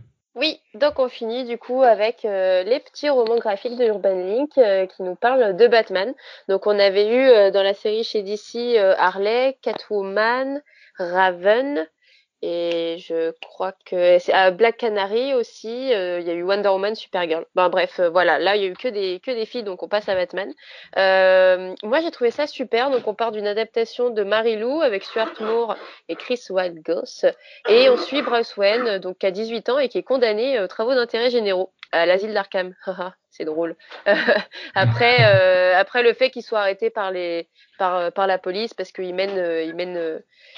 Donc 0.74 0.98
on 0.98 1.08
finit 1.08 1.46
du 1.46 1.60
coup 1.60 1.84
avec 1.84 2.26
euh, 2.26 2.64
les 2.64 2.80
petits 2.80 3.10
romans 3.10 3.38
graphiques 3.38 3.78
de 3.78 3.86
Urban 3.86 4.16
Link 4.16 4.58
euh, 4.58 4.88
qui 4.88 5.04
nous 5.04 5.16
parlent 5.16 5.56
de 5.56 5.68
Batman. 5.68 6.16
Donc 6.50 6.66
on 6.66 6.80
avait 6.80 7.08
eu 7.08 7.28
euh, 7.28 7.52
dans 7.52 7.62
la 7.62 7.76
série 7.76 8.04
chez 8.04 8.24
DC 8.24 8.78
Harley, 8.98 9.56
Catwoman, 9.62 10.64
Raven, 10.98 11.88
et 12.46 12.98
je 13.00 13.32
crois 13.40 13.72
que 13.86 14.20
c'est 14.20 14.34
à 14.34 14.52
Black 14.52 14.76
Canary 14.76 15.34
aussi, 15.34 15.94
euh, 15.94 16.20
il 16.20 16.28
y 16.28 16.30
a 16.30 16.34
eu 16.34 16.44
Wonder 16.44 16.68
Woman, 16.68 16.94
Supergirl. 16.94 17.46
Ben, 17.56 17.70
bref, 17.70 18.02
euh, 18.02 18.10
voilà, 18.10 18.38
là 18.38 18.58
il 18.58 18.64
y 18.64 18.66
a 18.66 18.68
eu 18.68 18.74
que 18.74 18.90
des, 18.90 19.22
que 19.22 19.32
des 19.32 19.46
filles, 19.46 19.64
donc 19.64 19.82
on 19.82 19.88
passe 19.88 20.10
à 20.10 20.16
Batman. 20.16 20.52
Euh, 20.98 21.74
moi 21.84 22.02
j'ai 22.02 22.12
trouvé 22.12 22.32
ça 22.32 22.46
super, 22.46 22.92
donc 22.92 23.08
on 23.08 23.14
part 23.14 23.32
d'une 23.32 23.48
adaptation 23.48 24.10
de 24.10 24.24
Marie 24.24 24.58
Lou 24.58 24.82
avec 24.82 25.06
Stuart 25.06 25.32
Moore 25.40 25.78
et 26.10 26.18
Chris 26.18 26.42
Wildgoss. 26.50 27.26
Et 27.70 27.90
on 27.90 27.96
suit 27.96 28.22
Bruce 28.22 28.58
Wayne, 28.58 28.98
donc 29.00 29.20
qui 29.20 29.26
a 29.26 29.32
18 29.32 29.70
ans 29.70 29.80
et 29.80 29.88
qui 29.88 30.00
est 30.00 30.04
condamné 30.04 30.60
aux 30.60 30.68
travaux 30.68 30.96
d'intérêt 30.96 31.30
généraux 31.30 31.72
à 31.94 32.06
l'asile 32.06 32.34
d'Arkham. 32.34 32.76
c'est 33.34 33.46
drôle. 33.46 33.76
après, 34.76 35.24
après 35.74 36.04
le 36.04 36.14
fait 36.14 36.30
qu'il 36.30 36.44
soit 36.44 36.60
arrêté 36.60 36.90
par 36.90 37.12
par 37.78 38.28
la 38.28 38.38
police 38.38 38.74
parce 38.74 38.92
qu'il 38.92 39.14
mène 39.14 39.64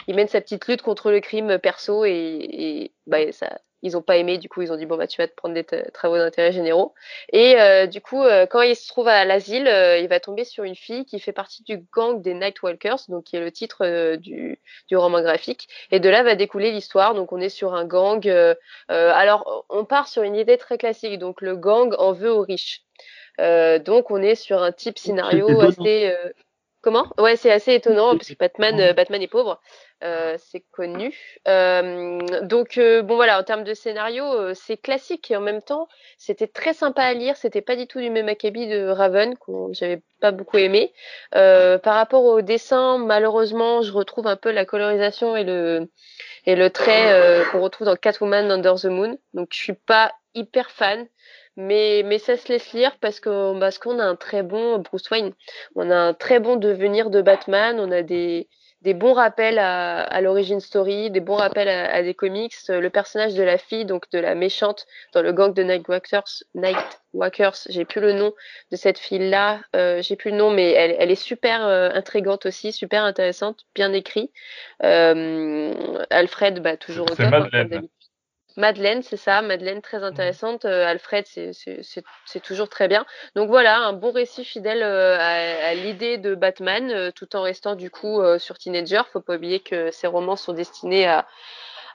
il 0.07 0.15
mène 0.15 0.27
sa 0.27 0.41
petite 0.41 0.67
lutte 0.67 0.81
contre 0.81 1.11
le 1.11 1.19
crime 1.21 1.57
perso 1.57 2.05
et, 2.05 2.11
et 2.11 2.91
bah, 3.07 3.31
ça, 3.31 3.59
ils 3.81 3.93
n'ont 3.93 4.01
pas 4.01 4.17
aimé. 4.17 4.37
Du 4.37 4.49
coup, 4.49 4.61
ils 4.61 4.71
ont 4.71 4.75
dit 4.75 4.85
bon 4.85 4.97
bah 4.97 5.07
tu 5.07 5.21
vas 5.21 5.27
te 5.27 5.35
prendre 5.35 5.53
des 5.53 5.65
travaux 5.91 6.17
d'intérêt 6.17 6.51
généraux. 6.51 6.93
Et 7.31 7.59
euh, 7.59 7.87
du 7.87 8.01
coup, 8.01 8.23
euh, 8.23 8.45
quand 8.45 8.61
il 8.61 8.75
se 8.75 8.87
trouve 8.87 9.07
à 9.07 9.25
l'asile, 9.25 9.67
euh, 9.67 9.97
il 9.99 10.07
va 10.07 10.19
tomber 10.19 10.43
sur 10.43 10.63
une 10.63 10.75
fille 10.75 11.05
qui 11.05 11.19
fait 11.19 11.31
partie 11.31 11.63
du 11.63 11.77
gang 11.93 12.21
des 12.21 12.33
Nightwalkers, 12.33 13.05
donc 13.09 13.25
qui 13.25 13.35
est 13.35 13.39
le 13.39 13.51
titre 13.51 14.15
du, 14.17 14.59
du 14.87 14.97
roman 14.97 15.21
graphique. 15.21 15.67
Et 15.91 15.99
de 15.99 16.09
là 16.09 16.23
va 16.23 16.35
découler 16.35 16.71
l'histoire. 16.71 17.13
Donc 17.15 17.31
on 17.31 17.39
est 17.39 17.49
sur 17.49 17.73
un 17.73 17.85
gang. 17.85 18.27
alors 18.89 19.65
on 19.69 19.85
part 19.85 20.07
sur 20.07 20.23
une 20.23 20.35
idée 20.35 20.57
très 20.57 20.77
classique. 20.77 21.19
Donc 21.19 21.41
le 21.41 21.55
gang 21.55 21.93
en 21.97 22.13
veut 22.13 22.31
aux 22.31 22.41
riches. 22.41 22.83
donc 23.39 24.11
on 24.11 24.21
est 24.21 24.35
sur 24.35 24.61
un 24.61 24.71
type 24.71 24.97
scénario 24.97 25.61
assez 25.61 26.13
Comment? 26.85 27.07
Ouais, 27.17 27.35
c'est 27.35 27.51
assez 27.51 27.73
étonnant 27.73 28.15
parce 28.15 28.29
que 28.29 28.35
Batman, 28.37 28.79
euh, 28.79 28.93
Batman 28.93 29.19
est 29.19 29.27
pauvre, 29.27 29.59
euh, 30.03 30.37
c'est 30.37 30.63
connu. 30.71 31.11
Euh, 31.47 32.19
donc 32.43 32.77
bon 32.77 33.15
voilà, 33.15 33.39
en 33.39 33.43
termes 33.43 33.63
de 33.63 33.73
scénario, 33.73 34.53
c'est 34.53 34.77
classique 34.77 35.31
et 35.31 35.35
en 35.35 35.41
même 35.41 35.63
temps, 35.63 35.87
c'était 36.19 36.45
très 36.45 36.75
sympa 36.75 37.01
à 37.01 37.13
lire. 37.15 37.37
C'était 37.37 37.63
pas 37.63 37.75
du 37.75 37.87
tout 37.87 37.99
du 37.99 38.11
même 38.11 38.29
acabit 38.29 38.67
de 38.67 38.85
Raven 38.85 39.35
que 39.35 39.51
j'avais 39.71 40.03
pas 40.21 40.29
beaucoup 40.29 40.57
aimé. 40.57 40.93
par 41.31 41.95
rapport 41.95 42.23
au 42.23 42.41
dessin, 42.41 42.99
malheureusement, 42.99 43.81
je 43.81 43.91
retrouve 43.91 44.27
un 44.27 44.35
peu 44.35 44.51
la 44.51 44.65
colorisation 44.65 45.35
et 45.35 45.43
le 45.43 45.89
et 46.45 46.55
le 46.55 46.69
trait 46.69 47.41
qu'on 47.51 47.61
retrouve 47.61 47.87
dans 47.87 47.95
Catwoman 47.95 48.51
Under 48.51 48.75
the 48.75 48.85
Moon. 48.85 49.17
Donc 49.33 49.47
je 49.53 49.57
suis 49.57 49.73
pas 49.73 50.13
hyper 50.35 50.69
fan 50.69 51.07
mais, 51.57 52.03
mais 52.05 52.19
ça 52.19 52.37
se 52.37 52.51
laisse 52.51 52.73
lire 52.73 52.97
parce 52.99 53.19
que 53.19 53.57
parce 53.59 53.77
qu'on 53.77 53.99
a 53.99 54.03
un 54.03 54.15
très 54.15 54.43
bon 54.43 54.79
Bruce 54.79 55.09
Wayne, 55.09 55.33
on 55.75 55.89
a 55.89 55.95
un 55.95 56.13
très 56.13 56.39
bon 56.39 56.55
devenir 56.55 57.09
de 57.09 57.21
Batman, 57.21 57.79
on 57.79 57.91
a 57.91 58.01
des, 58.01 58.47
des 58.85 58.93
bons 58.93 59.13
rappels 59.13 59.57
à, 59.57 60.01
à 60.01 60.21
l'origine 60.21 60.59
story, 60.59 61.09
des 61.09 61.19
bons 61.19 61.35
rappels 61.35 61.67
à, 61.67 62.03
des 62.03 62.13
comics. 62.13 62.53
Le 62.69 62.89
personnage 62.89 63.33
de 63.33 63.41
la 63.41 63.57
fille, 63.57 63.83
donc 63.83 64.09
de 64.11 64.19
la 64.19 64.35
méchante 64.35 64.85
dans 65.13 65.23
le 65.23 65.33
gang 65.33 65.53
de 65.53 65.63
Nightwalkers, 65.63 66.43
Nightwalkers, 66.53 67.67
j'ai 67.67 67.83
plus 67.83 67.99
le 67.99 68.13
nom 68.13 68.33
de 68.71 68.75
cette 68.77 68.99
fille-là, 68.99 69.61
euh, 69.75 70.03
j'ai 70.03 70.15
plus 70.15 70.29
le 70.29 70.37
nom, 70.37 70.51
mais 70.51 70.71
elle, 70.71 70.95
elle 70.99 71.09
est 71.09 71.15
super 71.15 71.65
euh, 71.65 71.89
intrigante 71.93 72.45
aussi, 72.45 72.71
super 72.71 73.03
intéressante, 73.03 73.65
bien 73.73 73.91
écrit. 73.91 74.31
Euh, 74.83 75.73
Alfred, 76.11 76.61
bah, 76.61 76.77
toujours 76.77 77.09
au 77.11 77.15
top. 77.15 77.33
Madeleine, 78.57 79.03
c'est 79.03 79.17
ça, 79.17 79.41
Madeleine 79.41 79.81
très 79.81 80.03
intéressante. 80.03 80.65
Euh, 80.65 80.87
Alfred, 80.87 81.25
c'est 81.25 82.39
toujours 82.41 82.69
très 82.69 82.87
bien. 82.87 83.05
Donc 83.35 83.49
voilà, 83.49 83.79
un 83.79 83.93
bon 83.93 84.11
récit 84.11 84.45
fidèle 84.45 84.81
euh, 84.81 85.17
à, 85.19 85.73
l'idée 85.73 86.17
de 86.17 86.35
Batman, 86.35 86.89
euh, 86.89 87.11
tout 87.11 87.35
en 87.35 87.41
restant 87.41 87.75
du 87.75 87.89
coup 87.89 88.21
sur 88.39 88.57
Teenager. 88.57 89.01
Faut 89.11 89.21
pas 89.21 89.35
oublier 89.35 89.59
que 89.59 89.91
ces 89.91 90.07
romans 90.07 90.37
sont 90.37 90.53
destinés 90.53 91.05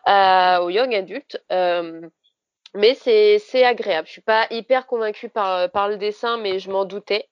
à, 0.05 0.63
aux 0.63 0.71
young 0.71 0.95
adultes. 0.95 1.43
mais 2.75 2.95
c'est 2.95 3.65
agréable. 3.65 4.07
Je 4.07 4.13
suis 4.13 4.21
pas 4.21 4.47
hyper 4.51 4.87
convaincue 4.87 5.29
par, 5.31 5.71
par 5.71 5.89
le 5.89 5.97
dessin, 5.97 6.37
mais 6.37 6.59
je 6.59 6.71
m'en 6.71 6.85
doutais. 6.85 7.29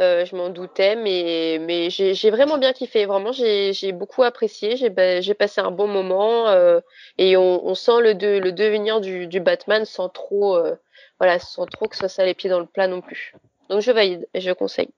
Euh, 0.00 0.24
je 0.24 0.34
m'en 0.34 0.48
doutais, 0.48 0.96
mais, 0.96 1.58
mais 1.60 1.90
j'ai 1.90 2.30
vraiment 2.30 2.58
bien 2.58 2.72
kiffé. 2.72 3.06
Vraiment, 3.06 3.32
j'ai 3.32 3.92
beaucoup 3.92 4.22
apprécié. 4.22 4.76
J'ai 4.76 5.34
passé 5.34 5.60
un 5.60 5.70
bon 5.70 5.86
moment 5.86 6.48
euh, 6.48 6.80
et 7.18 7.36
on, 7.36 7.66
on, 7.66 7.74
sent 7.74 8.00
le, 8.00 8.12
le 8.40 8.52
devenir 8.52 9.00
du, 9.00 9.26
du, 9.26 9.40
Batman 9.40 9.84
sans 9.84 10.08
trop, 10.08 10.56
euh, 10.56 10.74
voilà, 11.20 11.38
sans 11.38 11.66
trop 11.66 11.86
que 11.86 11.96
ça 11.96 12.08
soit 12.08 12.24
les 12.24 12.34
pieds 12.34 12.50
dans 12.50 12.60
le 12.60 12.66
plat 12.66 12.88
non 12.88 13.00
plus. 13.00 13.34
Donc 13.70 13.80
je 13.80 13.92
valide 13.92 14.26
et 14.34 14.40
je 14.40 14.50
conseille. 14.52 14.90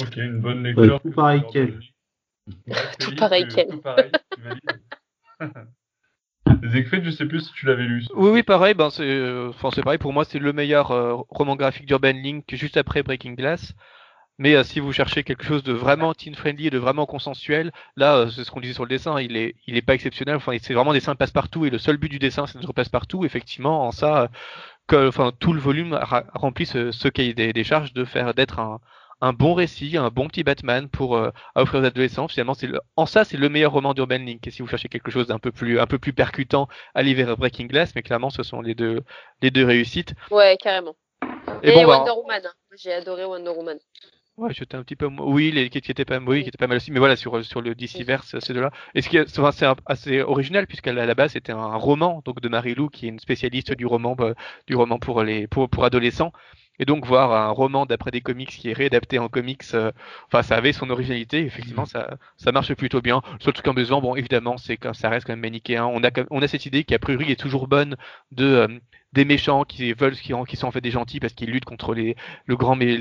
Ok, 0.00 0.16
une 0.16 0.40
bonne 0.40 0.62
lecture. 0.62 1.00
tout 1.00 1.10
pareil 1.10 1.42
qu'elle. 1.52 1.80
tout 3.00 3.16
pareil 3.16 3.48
qu'elle. 3.48 3.68
Tout 3.68 3.80
pareil, 3.80 4.10
Siegfried, 6.70 7.04
je 7.04 7.10
sais 7.10 7.26
plus 7.26 7.40
si 7.40 7.52
tu 7.52 7.66
l'avais 7.66 7.84
lu. 7.84 8.04
Oui, 8.14 8.30
oui, 8.30 8.42
pareil. 8.42 8.74
Ben 8.74 8.88
euh, 9.00 9.52
c'est 9.74 9.82
pareil. 9.82 9.98
Pour 9.98 10.12
moi, 10.12 10.24
c'est 10.24 10.38
le 10.38 10.52
meilleur 10.52 10.90
euh, 10.90 11.14
roman 11.28 11.56
graphique 11.56 11.86
d'Urban 11.86 12.12
Link 12.12 12.44
juste 12.52 12.76
après 12.76 13.02
Breaking 13.02 13.32
Glass. 13.32 13.74
Mais 14.38 14.54
euh, 14.54 14.62
si 14.62 14.78
vous 14.78 14.92
cherchez 14.92 15.24
quelque 15.24 15.44
chose 15.44 15.62
de 15.62 15.72
vraiment 15.72 16.14
teen 16.14 16.34
friendly 16.34 16.68
et 16.68 16.70
de 16.70 16.78
vraiment 16.78 17.06
consensuel, 17.06 17.72
là, 17.96 18.26
c'est 18.30 18.44
ce 18.44 18.50
qu'on 18.50 18.60
disait 18.60 18.74
sur 18.74 18.84
le 18.84 18.90
dessin. 18.90 19.20
Il 19.20 19.36
est, 19.36 19.56
il 19.66 19.76
est 19.76 19.82
pas 19.82 19.94
exceptionnel. 19.94 20.36
Enfin, 20.36 20.56
c'est 20.60 20.74
vraiment 20.74 20.92
des 20.92 21.00
dessins 21.00 21.16
passe-partout 21.16 21.66
et 21.66 21.70
le 21.70 21.78
seul 21.78 21.96
but 21.96 22.08
du 22.08 22.18
dessin, 22.18 22.46
c'est 22.46 22.60
de 22.60 22.66
passe-partout. 22.72 23.24
Effectivement, 23.24 23.86
en 23.86 23.90
ça, 23.92 24.30
que, 24.86 25.08
enfin, 25.08 25.32
tout 25.38 25.52
le 25.52 25.60
volume 25.60 25.98
remplit 26.34 26.66
ce, 26.66 26.92
ce 26.92 27.08
cahier 27.08 27.34
des, 27.34 27.52
des 27.52 27.64
charges 27.64 27.92
de 27.92 28.04
faire 28.04 28.32
d'être 28.34 28.60
un, 28.60 28.80
un 29.20 29.32
bon 29.32 29.54
récit, 29.54 29.96
un 29.96 30.10
bon 30.10 30.28
petit 30.28 30.44
Batman 30.44 30.88
pour 30.88 31.16
euh, 31.16 31.30
offrir 31.54 31.80
aux 31.80 31.84
adolescents. 31.84 32.28
Finalement, 32.28 32.54
c'est 32.54 32.68
en 32.96 33.06
ça, 33.06 33.24
c'est 33.24 33.36
le 33.36 33.48
meilleur 33.48 33.72
roman 33.72 33.94
d'Urban 33.94 34.18
Link. 34.18 34.46
Et 34.46 34.50
si 34.50 34.62
vous 34.62 34.68
cherchez 34.68 34.88
quelque 34.88 35.10
chose 35.10 35.26
d'un 35.26 35.38
peu 35.38 35.52
plus, 35.52 35.80
un 35.80 35.86
peu 35.86 35.98
plus 35.98 36.12
percutant, 36.12 36.68
allez 36.94 37.14
vers 37.14 37.36
Breaking 37.36 37.66
Glass. 37.66 37.94
Mais 37.94 38.02
clairement, 38.02 38.30
ce 38.30 38.42
sont 38.42 38.60
les 38.60 38.74
deux, 38.74 39.02
les 39.42 39.50
deux 39.50 39.64
réussites. 39.64 40.14
Ouais, 40.30 40.56
carrément. 40.60 40.96
Et, 41.62 41.72
bon, 41.72 41.86
bah, 41.86 41.98
Wonder 41.98 42.12
Woman. 42.12 42.42
Hein. 42.44 42.52
J'ai 42.76 42.92
adoré 42.92 43.24
Wonder 43.24 43.50
Woman. 43.50 43.78
Ouais, 44.36 44.54
j'étais 44.54 44.76
un 44.76 44.84
petit 44.84 44.94
peu, 44.94 45.06
oui, 45.06 45.50
les, 45.50 45.68
qui, 45.68 45.80
qui 45.80 45.90
était 45.90 46.04
pas, 46.04 46.20
oui, 46.20 46.44
qui 46.44 46.48
était 46.48 46.58
pas 46.58 46.68
mal 46.68 46.76
aussi, 46.76 46.92
mais 46.92 47.00
voilà, 47.00 47.16
sur, 47.16 47.44
sur 47.44 47.60
le 47.60 47.74
DC-verse, 47.74 48.38
ces 48.38 48.54
deux-là. 48.54 48.70
Et 48.94 49.02
ce 49.02 49.08
qui 49.08 49.16
est, 49.16 49.28
c'est 49.28 49.66
assez 49.86 50.20
original, 50.20 50.68
puisqu'à 50.68 50.92
la 50.92 51.12
base, 51.16 51.32
c'était 51.32 51.50
un 51.50 51.74
roman, 51.74 52.22
donc 52.24 52.40
de 52.40 52.48
Marie 52.48 52.76
Lou, 52.76 52.88
qui 52.88 53.06
est 53.06 53.08
une 53.08 53.18
spécialiste 53.18 53.72
du 53.72 53.84
roman, 53.84 54.14
bah, 54.14 54.34
du 54.68 54.76
roman 54.76 55.00
pour 55.00 55.24
les, 55.24 55.48
pour, 55.48 55.68
pour 55.68 55.84
adolescents. 55.84 56.30
Et 56.78 56.84
donc 56.84 57.06
voir 57.06 57.32
un 57.32 57.50
roman 57.50 57.86
d'après 57.86 58.10
des 58.10 58.20
comics 58.20 58.48
qui 58.48 58.70
est 58.70 58.72
réadapté 58.72 59.18
en 59.18 59.28
comics, 59.28 59.62
euh, 59.74 59.92
enfin 60.26 60.42
ça 60.42 60.56
avait 60.56 60.72
son 60.72 60.90
originalité. 60.90 61.40
Effectivement, 61.44 61.82
mm. 61.82 61.86
ça 61.86 62.16
ça 62.36 62.52
marche 62.52 62.74
plutôt 62.74 63.00
bien. 63.00 63.22
Seul 63.40 63.52
truc 63.52 63.66
en 63.68 63.74
besoin, 63.74 64.00
bon 64.00 64.14
évidemment, 64.14 64.56
c'est 64.56 64.76
que 64.76 64.92
ça 64.92 65.08
reste 65.08 65.26
quand 65.26 65.32
même 65.32 65.40
manichéen. 65.40 65.86
On 65.86 66.02
a 66.04 66.10
on 66.30 66.42
a 66.42 66.48
cette 66.48 66.66
idée 66.66 66.84
qui 66.84 66.94
a 66.94 66.98
priori 66.98 67.30
est 67.32 67.36
toujours 67.40 67.68
bonne 67.68 67.96
de 68.32 68.44
euh, 68.44 68.68
des 69.14 69.24
méchants 69.24 69.64
qui 69.64 69.92
veulent 69.94 70.16
qui, 70.16 70.56
sont 70.56 70.66
en 70.66 70.70
fait 70.70 70.80
des 70.82 70.90
gentils 70.90 71.18
parce 71.18 71.32
qu'ils 71.32 71.50
luttent 71.50 71.64
contre 71.64 71.94
les 71.94 72.14
les 72.46 72.56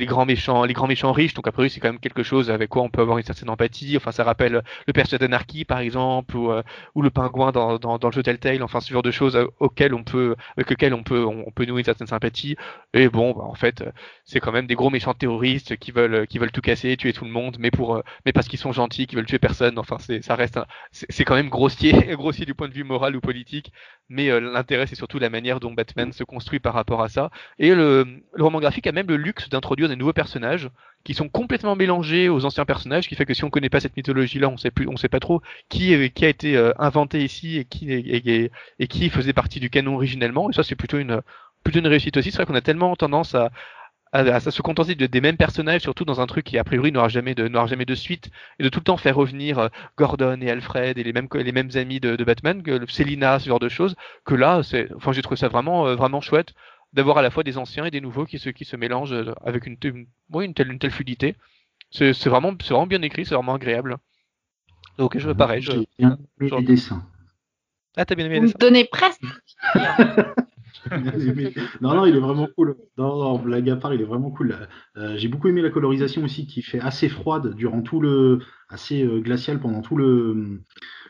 grands 0.06 0.26
méchants 0.26 0.64
les 0.64 0.74
grands 0.74 0.88
méchants 0.88 1.12
riches. 1.12 1.34
Donc 1.34 1.48
après 1.48 1.68
c'est 1.70 1.80
quand 1.80 1.90
même 1.90 2.00
quelque 2.00 2.24
chose 2.24 2.50
avec 2.50 2.70
quoi 2.70 2.84
on 2.84 2.90
peut 2.90 3.02
avoir 3.02 3.18
une 3.18 3.26
certaine 3.26 3.50
empathie. 3.50 3.98
Enfin 3.98 4.12
ça 4.12 4.24
rappelle 4.24 4.64
le 4.88 4.94
personnage 4.94 5.20
d'anarchie 5.20 5.66
par 5.66 5.80
exemple 5.80 6.38
ou, 6.38 6.52
euh, 6.52 6.64
le 6.96 7.10
pingouin 7.10 7.52
dans 7.52 7.78
le 7.78 8.12
jeu 8.12 8.24
Telltale. 8.24 8.64
Enfin 8.64 8.80
ce 8.80 8.92
genre 8.94 9.02
de 9.02 9.12
choses 9.12 9.36
euh, 9.36 9.48
auxquelles 9.60 9.94
on 9.94 10.04
peut 10.04 10.36
avec 10.56 10.70
lesquelles 10.70 10.94
on 10.94 11.04
peut 11.04 11.26
on, 11.26 11.52
peut 11.52 11.66
nouer 11.66 11.80
une 11.80 11.86
certaine 11.86 12.08
sympathie. 12.08 12.56
Et 12.94 13.10
bon 13.10 13.34
bah, 13.34 13.44
en 13.44 13.56
fait 13.56 13.84
c'est 14.24 14.40
quand 14.40 14.52
même 14.54 14.68
des 14.68 14.76
gros 14.76 14.90
méchants 14.90 15.14
terroristes 15.14 15.76
qui 15.78 15.92
veulent 15.92 16.26
qui 16.28 16.40
veulent 16.40 16.52
tout 16.52 16.62
casser 16.62 16.96
tuer 16.98 17.12
tout 17.14 17.26
le 17.26 17.32
monde 17.32 17.58
mais 17.60 17.72
pour 17.72 17.96
euh, 17.96 18.02
mais 18.26 18.32
parce 18.32 18.48
qu'ils 18.48 18.60
sont 18.60 18.72
gentils 18.72 19.08
qui 19.08 19.16
veulent 19.18 19.26
tuer 19.26 19.40
personne. 19.40 19.78
Enfin 19.78 19.98
c'est 20.00 20.22
ça 20.24 20.36
reste 20.36 20.60
c'est 20.92 21.26
quand 21.26 21.36
même 21.36 21.50
grossier 21.50 21.92
grossier 22.16 22.46
du 22.46 22.54
point 22.54 22.70
de 22.70 22.74
vue 22.74 22.86
moral 22.86 23.16
ou 23.16 23.22
politique. 23.22 23.74
Mais 24.10 24.40
l'intérêt 24.40 24.88
c'est 24.88 24.96
surtout 24.96 25.20
la 25.20 25.30
manière 25.30 25.60
dont 25.60 25.74
Batman 25.74 25.97
se 26.12 26.24
construit 26.24 26.60
par 26.60 26.74
rapport 26.74 27.02
à 27.02 27.10
ça. 27.10 27.30
Et 27.60 27.74
le, 27.74 28.06
roman 28.38 28.60
graphique 28.60 28.88
a 28.88 28.92
même 28.92 29.08
le 29.08 29.18
luxe 29.18 29.50
d'introduire 29.50 29.90
des 29.90 29.96
nouveaux 29.96 30.14
personnages 30.14 30.70
qui 31.04 31.14
sont 31.14 31.30
complètement 31.30 31.76
mélangés 31.76 32.28
aux 32.30 32.44
anciens 32.46 32.66
personnages, 32.66 33.08
qui 33.08 33.16
fait 33.16 33.26
que 33.26 33.34
si 33.34 33.44
on 33.44 33.50
connaît 33.50 33.70
pas 33.70 33.80
cette 33.80 33.96
mythologie-là, 33.96 34.50
on 34.50 34.58
sait 34.58 34.72
plus, 34.72 34.88
on 34.88 34.98
sait 34.98 35.10
pas 35.10 35.20
trop 35.20 35.42
qui, 35.70 35.94
a 35.94 36.28
été 36.28 36.58
euh, 36.58 36.74
inventé 36.80 37.24
ici 37.24 37.58
et 37.58 37.66
qui, 37.66 37.92
et, 37.92 38.88
qui 38.88 39.10
faisait 39.10 39.34
partie 39.34 39.60
du 39.60 39.70
canon 39.70 39.96
originellement. 39.96 40.50
Et 40.50 40.54
ça, 40.54 40.64
c'est 40.64 40.76
plutôt 40.76 40.98
une, 40.98 41.22
plutôt 41.64 41.80
une 41.80 41.88
réussite 41.88 42.18
aussi. 42.18 42.32
C'est 42.32 42.38
vrai 42.38 42.46
qu'on 42.46 42.56
a 42.56 42.62
tellement 42.62 42.96
tendance 42.96 43.36
à, 43.36 43.52
à, 44.12 44.40
se 44.40 44.62
contenter 44.62 44.96
de, 44.96 45.06
des 45.06 45.22
mêmes 45.22 45.38
personnages, 45.38 45.82
surtout 45.82 46.06
dans 46.06 46.22
un 46.22 46.28
truc 46.28 46.46
qui 46.46 46.58
a 46.58 46.64
priori 46.64 46.92
n'aura 46.92 47.10
jamais 47.10 47.36
de 47.36 47.48
n'aura 47.48 47.68
jamais 47.68 47.86
de 47.86 47.96
suite, 47.96 48.30
et 48.60 48.64
de 48.64 48.70
tout 48.70 48.80
le 48.80 48.86
temps 48.86 48.98
faire 48.98 49.16
revenir 49.16 49.60
euh, 49.60 49.68
Gordon 49.98 50.40
et 50.42 50.50
Alfred 50.50 50.98
et 50.98 51.04
les 51.04 51.14
mêmes 51.14 51.28
les 51.34 51.52
mêmes 51.52 51.70
amis 51.76 52.00
de, 52.00 52.16
de 52.16 52.24
Batman, 52.24 52.64
que 52.64 52.86
Selina, 52.88 53.40
ce 53.40 53.50
genre 53.50 53.60
de 53.60 53.70
choses, 53.70 53.96
que 54.26 54.36
là, 54.36 54.64
c'est, 54.64 54.90
enfin, 54.96 55.12
j'ai 55.12 55.22
trouvé 55.22 55.38
ça 55.38 55.48
vraiment 55.48 55.88
euh, 55.88 55.96
vraiment 55.96 56.22
chouette 56.22 56.54
d'avoir 56.94 57.18
à 57.18 57.22
la 57.22 57.30
fois 57.30 57.44
des 57.44 57.58
anciens 57.58 57.86
et 57.86 57.92
des 57.92 58.02
nouveaux 58.02 58.26
qui 58.26 58.40
se 58.40 58.50
qui 58.50 58.66
se 58.66 58.76
mélangent 58.76 59.14
euh, 59.14 59.34
avec 59.44 59.66
une, 59.68 59.78
une, 59.84 60.08
une 60.42 60.54
telle 60.54 60.72
une 60.72 60.80
telle 60.80 60.92
fluidité. 60.92 61.36
C'est, 61.92 62.14
c'est 62.14 62.30
vraiment 62.30 62.54
c'est 62.62 62.74
vraiment 62.74 62.88
bien 62.88 63.02
écrit, 63.02 63.26
c'est 63.26 63.36
vraiment 63.36 63.56
agréable. 63.56 63.98
Donc 64.98 65.18
je 65.18 65.32
pareil, 65.32 65.62
je. 65.62 65.72
bien 66.00 66.18
aimé 66.40 66.50
les 66.58 66.64
dessins. 66.64 67.04
Ah 67.96 68.06
t'as 68.06 68.16
bien 68.16 68.26
aimé 68.26 68.36
les 68.36 68.42
dessins. 68.42 68.58
Vous 68.60 68.66
me 68.66 68.70
donnez 68.70 68.86
presque. 68.86 69.22
non, 71.82 71.96
non, 71.96 72.06
il 72.06 72.16
est 72.16 72.20
vraiment 72.20 72.48
cool. 72.56 72.78
Non, 72.98 73.18
non, 73.18 73.40
blague 73.40 73.70
à 73.70 73.76
part, 73.76 73.94
il 73.94 74.02
est 74.02 74.06
vraiment 74.06 74.32
cool. 74.32 74.56
Euh, 74.98 75.18
j'ai 75.18 75.28
beaucoup 75.28 75.48
aimé 75.48 75.62
la 75.62 75.70
colorisation 75.70 76.24
aussi, 76.24 76.48
qui 76.48 76.62
fait 76.62 76.80
assez 76.80 77.10
froide 77.10 77.56
durant 77.56 77.82
tout 77.82 78.00
le. 78.00 78.40
assez 78.70 79.04
euh, 79.04 79.20
glacial 79.20 79.60
pendant 79.60 79.82
tout 79.82 79.98
le, 79.98 80.62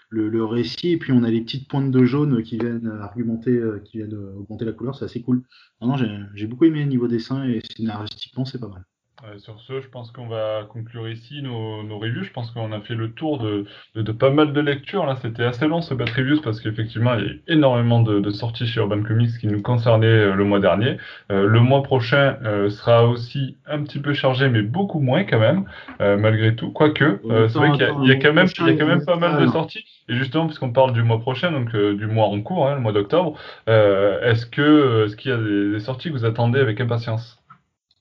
le, 0.09 0.45
récit. 0.45 0.91
Et 0.91 0.97
puis 0.97 1.11
on 1.11 1.23
a 1.23 1.29
les 1.29 1.41
petites 1.41 1.69
pointes 1.69 1.91
de 1.91 2.05
jaune 2.05 2.43
qui 2.43 2.57
viennent 2.57 2.87
argumenter, 3.01 3.51
euh, 3.51 3.79
qui 3.79 3.97
viennent 3.97 4.15
augmenter 4.15 4.65
la 4.65 4.73
couleur. 4.73 4.95
C'est 4.95 5.05
assez 5.05 5.21
cool. 5.21 5.43
Non, 5.81 5.87
non, 5.87 6.25
j'ai 6.35 6.47
beaucoup 6.47 6.65
aimé 6.65 6.85
niveau 6.85 7.07
dessin 7.07 7.43
et 7.47 7.61
scénaristiquement, 7.75 8.45
c'est 8.45 8.59
pas 8.59 8.69
mal. 8.69 8.85
Euh, 9.23 9.39
sur 9.39 9.59
ce, 9.61 9.81
je 9.81 9.87
pense 9.87 10.11
qu'on 10.11 10.27
va 10.27 10.61
conclure 10.69 11.09
ici 11.09 11.41
nos, 11.41 11.81
nos 11.81 11.97
reviews. 11.97 12.23
Je 12.23 12.31
pense 12.31 12.51
qu'on 12.51 12.71
a 12.71 12.79
fait 12.81 12.93
le 12.93 13.11
tour 13.11 13.39
de, 13.39 13.65
de, 13.95 14.11
pas 14.11 14.29
mal 14.29 14.53
de 14.53 14.61
lectures. 14.61 15.07
Là, 15.07 15.15
c'était 15.19 15.43
assez 15.43 15.67
long 15.67 15.81
ce 15.81 15.95
Bat 15.95 16.05
Reviews 16.15 16.39
parce 16.41 16.61
qu'effectivement, 16.61 17.15
il 17.15 17.19
y 17.19 17.23
a 17.23 17.31
eu 17.31 17.41
énormément 17.47 18.01
de, 18.01 18.19
de, 18.19 18.29
sorties 18.29 18.67
chez 18.67 18.79
Urban 18.79 19.01
Comics 19.01 19.31
qui 19.39 19.47
nous 19.47 19.63
concernaient 19.63 20.05
euh, 20.05 20.35
le 20.35 20.43
mois 20.43 20.59
dernier. 20.59 20.97
Euh, 21.31 21.47
le 21.47 21.59
mois 21.59 21.81
prochain 21.81 22.37
sera 22.69 23.07
aussi 23.07 23.57
un 23.65 23.81
petit 23.83 23.99
peu 23.99 24.13
chargé, 24.13 24.49
mais 24.49 24.61
beaucoup 24.61 24.99
moins 24.99 25.23
quand 25.23 25.39
même, 25.39 25.65
malgré 25.99 26.55
tout. 26.55 26.71
Quoique, 26.71 27.19
c'est 27.49 27.57
vrai 27.57 27.71
qu'il 27.71 27.87
y, 28.03 28.07
y, 28.07 28.11
a 28.11 28.15
quand 28.15 28.33
même, 28.33 28.47
il 28.59 28.67
y 28.67 28.69
a 28.69 28.73
quand 28.73 28.85
même 28.85 29.03
pas 29.03 29.15
mal 29.15 29.41
de 29.41 29.47
sorties. 29.47 29.83
Et 30.09 30.15
justement, 30.15 30.45
puisqu'on 30.45 30.71
parle 30.71 30.93
du 30.93 31.01
mois 31.03 31.19
prochain, 31.19 31.51
donc 31.51 31.75
du 31.75 32.05
mois 32.05 32.27
en 32.27 32.41
cours, 32.41 32.67
hein, 32.67 32.75
le 32.75 32.81
mois 32.81 32.93
d'octobre, 32.93 33.37
est-ce 33.67 34.45
que, 34.45 35.05
est-ce 35.05 35.15
qu'il 35.15 35.31
y 35.31 35.33
a 35.33 35.37
des, 35.37 35.71
des 35.71 35.79
sorties 35.79 36.09
que 36.09 36.13
vous 36.13 36.25
attendez 36.25 36.59
avec 36.59 36.79
impatience? 36.79 37.41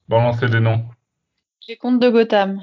Balancez 0.09 0.49
des 0.49 0.61
noms. 0.61 0.85
Les 1.69 1.77
contes 1.77 2.01
de 2.01 2.11
Gotham. 2.11 2.63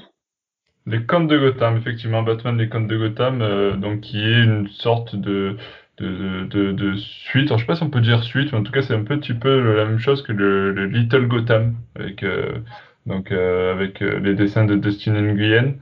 Les 0.85 1.05
contes 1.05 1.27
de 1.27 1.38
Gotham, 1.38 1.75
effectivement, 1.75 2.23
Batman, 2.23 2.57
les 2.57 2.69
contes 2.69 2.88
de 2.88 2.97
Gotham, 2.97 3.41
euh, 3.41 3.75
donc 3.75 3.99
qui 3.99 4.21
est 4.23 4.43
une 4.43 4.69
sorte 4.69 5.17
de, 5.17 5.57
de, 5.97 6.45
de, 6.45 6.71
de 6.71 6.95
suite. 6.95 7.47
Alors, 7.47 7.57
je 7.57 7.63
sais 7.63 7.67
pas 7.67 7.75
si 7.75 7.84
on 7.84 7.89
peut 7.89 7.99
dire 7.99 8.23
suite, 8.23 8.53
mais 8.53 8.59
en 8.59 8.63
tout 8.63 8.71
cas, 8.71 8.81
c'est 8.81 8.93
un 8.93 9.03
petit 9.03 9.34
peu 9.34 9.75
la 9.75 9.85
même 9.85 9.99
chose 9.99 10.21
que 10.23 10.31
le, 10.31 10.85
Little 10.85 11.27
Gotham, 11.27 11.75
avec, 11.95 12.23
euh, 12.23 12.59
donc, 13.05 13.34
euh, 13.34 13.73
avec 13.73 13.99
les 13.99 14.35
dessins 14.35 14.63
de 14.63 14.75
Dustin 14.75 15.19
Nguyen 15.21 15.75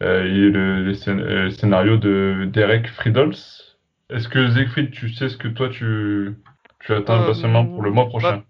et 0.00 0.50
le, 0.50 0.92
scénario 1.50 1.96
de 1.96 2.48
Derek 2.52 2.88
Friedels. 2.88 3.36
Est-ce 4.10 4.28
que 4.28 4.50
Siegfried, 4.50 4.90
tu 4.90 5.10
sais 5.10 5.28
ce 5.28 5.36
que 5.36 5.48
toi 5.48 5.68
tu, 5.68 6.34
tu 6.80 6.92
attends 6.92 7.22
impatiemment 7.22 7.66
pour 7.66 7.82
le 7.82 7.92
mois 7.92 8.08
prochain? 8.08 8.42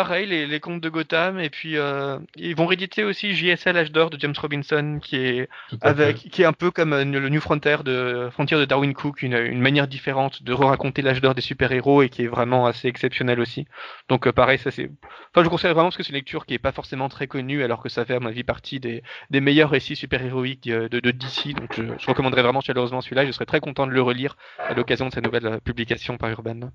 Pareil, 0.00 0.24
les, 0.24 0.46
les 0.46 0.60
contes 0.60 0.80
de 0.80 0.88
Gotham, 0.88 1.38
et 1.38 1.50
puis 1.50 1.76
euh, 1.76 2.18
ils 2.34 2.56
vont 2.56 2.64
rééditer 2.64 3.04
aussi 3.04 3.34
JSL 3.34 3.76
Âge 3.76 3.92
d'or 3.92 4.08
de 4.08 4.18
James 4.18 4.32
Robinson, 4.34 4.98
qui 5.02 5.16
est 5.16 5.48
avec, 5.82 6.16
qui 6.16 6.40
est 6.40 6.46
un 6.46 6.54
peu 6.54 6.70
comme 6.70 6.94
euh, 6.94 7.04
le 7.04 7.28
New 7.28 7.42
Frontier 7.42 7.76
de 7.84 8.30
Frontier 8.32 8.56
de 8.56 8.64
Darwin 8.64 8.94
Cook, 8.94 9.20
une, 9.20 9.34
une 9.34 9.60
manière 9.60 9.86
différente 9.86 10.42
de 10.42 10.54
re-raconter 10.54 11.02
l'âge 11.02 11.20
d'or 11.20 11.34
des 11.34 11.42
super-héros 11.42 12.00
et 12.00 12.08
qui 12.08 12.22
est 12.22 12.28
vraiment 12.28 12.64
assez 12.64 12.88
exceptionnel 12.88 13.40
aussi. 13.40 13.66
Donc 14.08 14.26
euh, 14.26 14.32
pareil, 14.32 14.56
ça 14.56 14.70
c'est, 14.70 14.90
enfin 15.34 15.44
je 15.44 15.50
conseille 15.50 15.72
vraiment 15.72 15.88
parce 15.88 15.98
que 15.98 16.02
c'est 16.02 16.12
une 16.12 16.14
lecture 16.14 16.46
qui 16.46 16.54
est 16.54 16.58
pas 16.58 16.72
forcément 16.72 17.10
très 17.10 17.26
connue, 17.26 17.62
alors 17.62 17.82
que 17.82 17.90
ça 17.90 18.06
fait 18.06 18.14
à 18.14 18.20
mon 18.20 18.28
avis 18.28 18.42
partie 18.42 18.80
des, 18.80 19.02
des 19.28 19.42
meilleurs 19.42 19.68
récits 19.68 19.96
super-héroïques 19.96 20.66
de, 20.66 20.88
de, 20.88 21.10
DC. 21.10 21.52
Donc 21.54 21.74
je, 21.76 21.82
je 21.98 22.06
recommanderais 22.06 22.42
vraiment 22.42 22.62
chaleureusement 22.62 23.02
celui-là. 23.02 23.26
Je 23.26 23.32
serais 23.32 23.44
très 23.44 23.60
content 23.60 23.86
de 23.86 23.92
le 23.92 24.00
relire 24.00 24.38
à 24.58 24.72
l'occasion 24.72 25.08
de 25.08 25.12
sa 25.12 25.20
nouvelle 25.20 25.60
publication 25.62 26.16
par 26.16 26.30
Urban. 26.30 26.70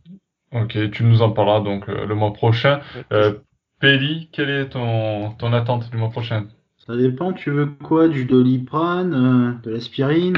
Ok, 0.56 0.90
tu 0.92 1.04
nous 1.04 1.22
en 1.22 1.32
parleras 1.32 1.60
donc 1.60 1.90
euh, 1.90 2.06
le 2.06 2.16
mois 2.16 2.32
prochain. 2.32 2.80
Euh, 3.12 3.34
Peli, 3.82 4.30
quelle 4.32 4.50
est 4.50 4.70
ton, 4.70 5.32
ton 5.32 5.52
attente 5.52 5.90
du 5.92 5.98
mois 5.98 6.10
prochain? 6.10 6.48
Ça 6.88 6.96
dépend, 6.96 7.34
tu 7.34 7.52
veux 7.52 7.66
quoi? 7.66 8.08
Du 8.08 8.24
doliprane, 8.26 9.14
euh, 9.14 9.52
de 9.64 9.72
l'aspirine? 9.76 10.38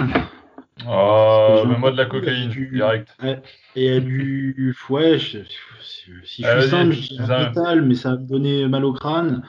Oh, 0.87 1.59
J'ai 1.61 1.69
mets-moi 1.69 1.91
de 1.91 1.97
la 1.97 2.05
cocaïne, 2.05 2.49
du- 2.49 2.67
direct. 2.67 3.15
Et 3.75 3.99
du. 4.01 4.75
Ouais, 4.89 5.19
je- 5.19 5.37
si 6.23 6.43
je 6.43 6.47
Ah, 6.47 6.61
suis 6.61 6.69
simple, 6.69 6.93
je 6.93 6.99
dis 7.01 7.19
métal, 7.19 7.81
mais 7.83 7.95
ça 7.95 8.11
va 8.11 8.17
me 8.17 8.27
donner 8.27 8.67
mal 8.67 8.85
au 8.85 8.93
crâne. 8.93 9.43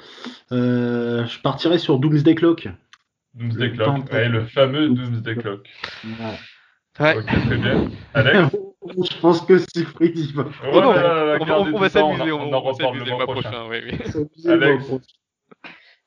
Euh, 0.52 1.26
je 1.26 1.40
partirais 1.40 1.78
sur 1.78 1.98
Doomsday 1.98 2.34
Clock. 2.34 2.68
Doomsday 3.34 3.68
Le 3.68 3.74
Clock. 3.74 4.12
Ouais, 4.12 4.28
le 4.28 4.44
fameux 4.44 4.88
Doomsday 4.90 5.36
Clock. 5.36 5.68
Voilà. 6.04 6.34
Ouais. 7.00 7.16
Ok, 7.16 7.24
très 7.26 7.56
bien. 7.56 7.84
Alex? 8.14 8.56
je 8.90 9.20
pense 9.20 9.40
que 9.42 9.58
Siegfried, 9.58 10.16
il 10.18 10.34
va 10.34 10.44
Oh 10.72 10.80
non, 10.80 10.90
on 10.90 11.78
va, 11.78 11.88
on 11.88 11.88
s'amuser, 11.88 12.32
on, 12.32 12.40
on, 12.42 12.52
en 12.52 12.60
va 12.62 12.70
reparle 12.70 12.98
s'amuser 12.98 13.04
le 13.10 13.16
mois 13.16 13.26
prochain. 13.26 13.66
oui, 13.68 13.78
oui. 13.84 13.98
s'amuser, 14.10 14.50
Alex. 14.50 14.88
bon, 14.88 15.00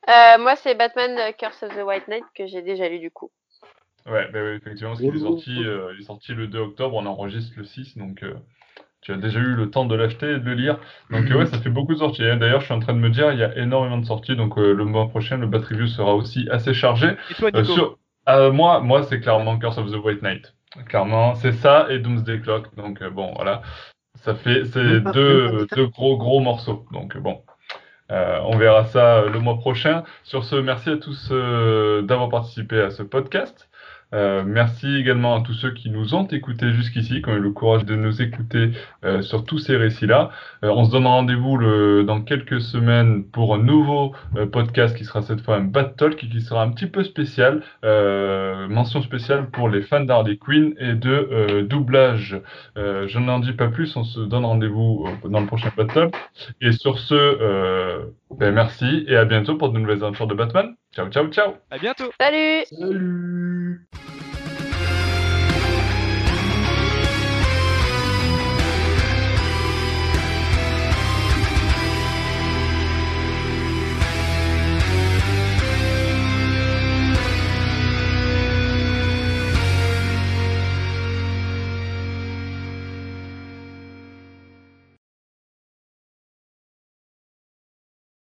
Euh, 0.08 0.38
moi, 0.38 0.56
c'est 0.56 0.74
Batman 0.74 1.16
euh, 1.18 1.32
Curse 1.32 1.62
of 1.62 1.74
the 1.76 1.82
White 1.84 2.08
Knight 2.08 2.24
que 2.34 2.46
j'ai 2.46 2.62
déjà 2.62 2.88
lu 2.88 2.98
du 2.98 3.10
coup. 3.10 3.30
Ouais, 4.06 4.28
bah 4.32 4.40
oui, 4.42 4.56
effectivement, 4.56 4.90
parce 4.90 5.00
qu'il 5.00 5.14
est 5.14 5.20
sorti, 5.20 5.64
euh, 5.64 5.92
il 5.94 6.00
est 6.00 6.04
sorti 6.06 6.34
le 6.34 6.48
2 6.48 6.58
octobre, 6.58 6.96
on 6.96 7.06
enregistre 7.06 7.52
le 7.56 7.64
6, 7.64 7.96
donc 7.98 8.24
euh, 8.24 8.34
tu 9.00 9.12
as 9.12 9.16
déjà 9.16 9.38
eu 9.38 9.54
le 9.54 9.70
temps 9.70 9.84
de 9.84 9.94
l'acheter 9.94 10.26
et 10.32 10.38
de 10.38 10.44
le 10.44 10.54
lire. 10.54 10.80
Donc 11.10 11.30
euh, 11.30 11.36
ouais, 11.38 11.46
ça 11.46 11.58
fait 11.58 11.70
beaucoup 11.70 11.94
de 11.94 12.00
sorties. 12.00 12.22
D'ailleurs, 12.22 12.60
je 12.60 12.64
suis 12.64 12.74
en 12.74 12.80
train 12.80 12.94
de 12.94 12.98
me 12.98 13.10
dire, 13.10 13.32
il 13.32 13.38
y 13.38 13.44
a 13.44 13.56
énormément 13.56 13.98
de 13.98 14.04
sorties, 14.04 14.34
donc 14.34 14.58
euh, 14.58 14.72
le 14.74 14.84
mois 14.84 15.08
prochain, 15.08 15.36
le 15.38 15.46
Bat 15.46 15.60
Review 15.60 15.86
sera 15.86 16.16
aussi 16.16 16.48
assez 16.50 16.74
chargé. 16.74 17.16
Et 17.30 17.34
toi, 17.34 17.50
Euh, 17.54 17.60
Nico 17.62 17.72
sur... 17.74 17.98
euh, 18.28 18.50
moi, 18.50 18.80
moi 18.80 19.04
c'est 19.04 19.20
clairement 19.20 19.56
Curse 19.56 19.78
of 19.78 19.92
the 19.92 19.96
White 20.04 20.22
Knight. 20.22 20.52
Clairement, 20.86 21.34
c'est 21.34 21.52
ça 21.52 21.86
et 21.90 21.98
Doomsday 21.98 22.40
Clock. 22.40 22.74
Donc 22.76 23.02
euh, 23.02 23.10
bon, 23.10 23.32
voilà. 23.34 23.62
Ça 24.16 24.34
fait 24.34 24.64
c'est 24.64 25.00
deux, 25.00 25.66
deux 25.74 25.86
gros 25.86 26.16
gros 26.16 26.40
morceaux. 26.40 26.86
Donc 26.92 27.16
bon. 27.16 27.42
Euh, 28.10 28.38
on 28.44 28.58
verra 28.58 28.84
ça 28.84 29.22
le 29.22 29.38
mois 29.38 29.56
prochain. 29.56 30.04
Sur 30.22 30.44
ce, 30.44 30.56
merci 30.56 30.90
à 30.90 30.96
tous 30.98 31.30
euh, 31.30 32.02
d'avoir 32.02 32.28
participé 32.28 32.80
à 32.80 32.90
ce 32.90 33.02
podcast. 33.02 33.70
Euh, 34.14 34.42
merci 34.46 34.96
également 34.96 35.36
à 35.36 35.42
tous 35.42 35.54
ceux 35.54 35.72
qui 35.72 35.90
nous 35.90 36.14
ont 36.14 36.26
écoutés 36.26 36.72
jusqu'ici, 36.72 37.22
qui 37.22 37.28
ont 37.28 37.36
eu 37.36 37.40
le 37.40 37.50
courage 37.50 37.84
de 37.84 37.94
nous 37.94 38.20
écouter 38.22 38.72
euh, 39.04 39.22
sur 39.22 39.44
tous 39.44 39.58
ces 39.58 39.76
récits-là. 39.76 40.30
Euh, 40.64 40.68
on 40.68 40.84
se 40.84 40.90
donne 40.90 41.06
rendez-vous 41.06 41.58
dans 42.04 42.20
quelques 42.22 42.60
semaines 42.60 43.24
pour 43.24 43.54
un 43.54 43.62
nouveau 43.62 44.12
euh, 44.36 44.46
podcast 44.46 44.96
qui 44.96 45.04
sera 45.04 45.22
cette 45.22 45.40
fois 45.40 45.56
un 45.56 45.64
Bat 45.64 45.94
Talk 45.96 46.22
et 46.22 46.28
qui 46.28 46.40
sera 46.40 46.62
un 46.62 46.70
petit 46.70 46.86
peu 46.86 47.04
spécial. 47.04 47.62
Euh, 47.84 48.68
mention 48.68 49.02
spéciale 49.02 49.50
pour 49.50 49.68
les 49.68 49.82
fans 49.82 50.04
d'Harley 50.04 50.36
Quinn 50.36 50.74
et 50.78 50.94
de 50.94 51.10
euh, 51.10 51.62
doublage. 51.62 52.40
Je 52.76 53.18
n'en 53.18 53.38
dis 53.38 53.52
pas 53.52 53.68
plus, 53.68 53.96
on 53.96 54.04
se 54.04 54.20
donne 54.20 54.44
rendez-vous 54.44 55.06
dans 55.24 55.40
le 55.40 55.46
prochain 55.46 55.70
Bat 55.76 55.86
Talk. 55.86 56.14
Et 56.60 56.72
sur 56.72 56.98
ce, 56.98 58.08
ben 58.38 58.54
merci 58.54 59.04
et 59.08 59.16
à 59.16 59.24
bientôt 59.24 59.56
pour 59.56 59.70
de 59.70 59.78
nouvelles 59.78 60.02
aventures 60.02 60.26
de 60.26 60.34
Batman. 60.34 60.74
Ciao, 60.94 61.08
ciao, 61.08 61.28
ciao. 61.28 61.54
À 61.70 61.78
bientôt. 61.78 62.10
Salut. 62.20 62.64
Salut 62.66 63.86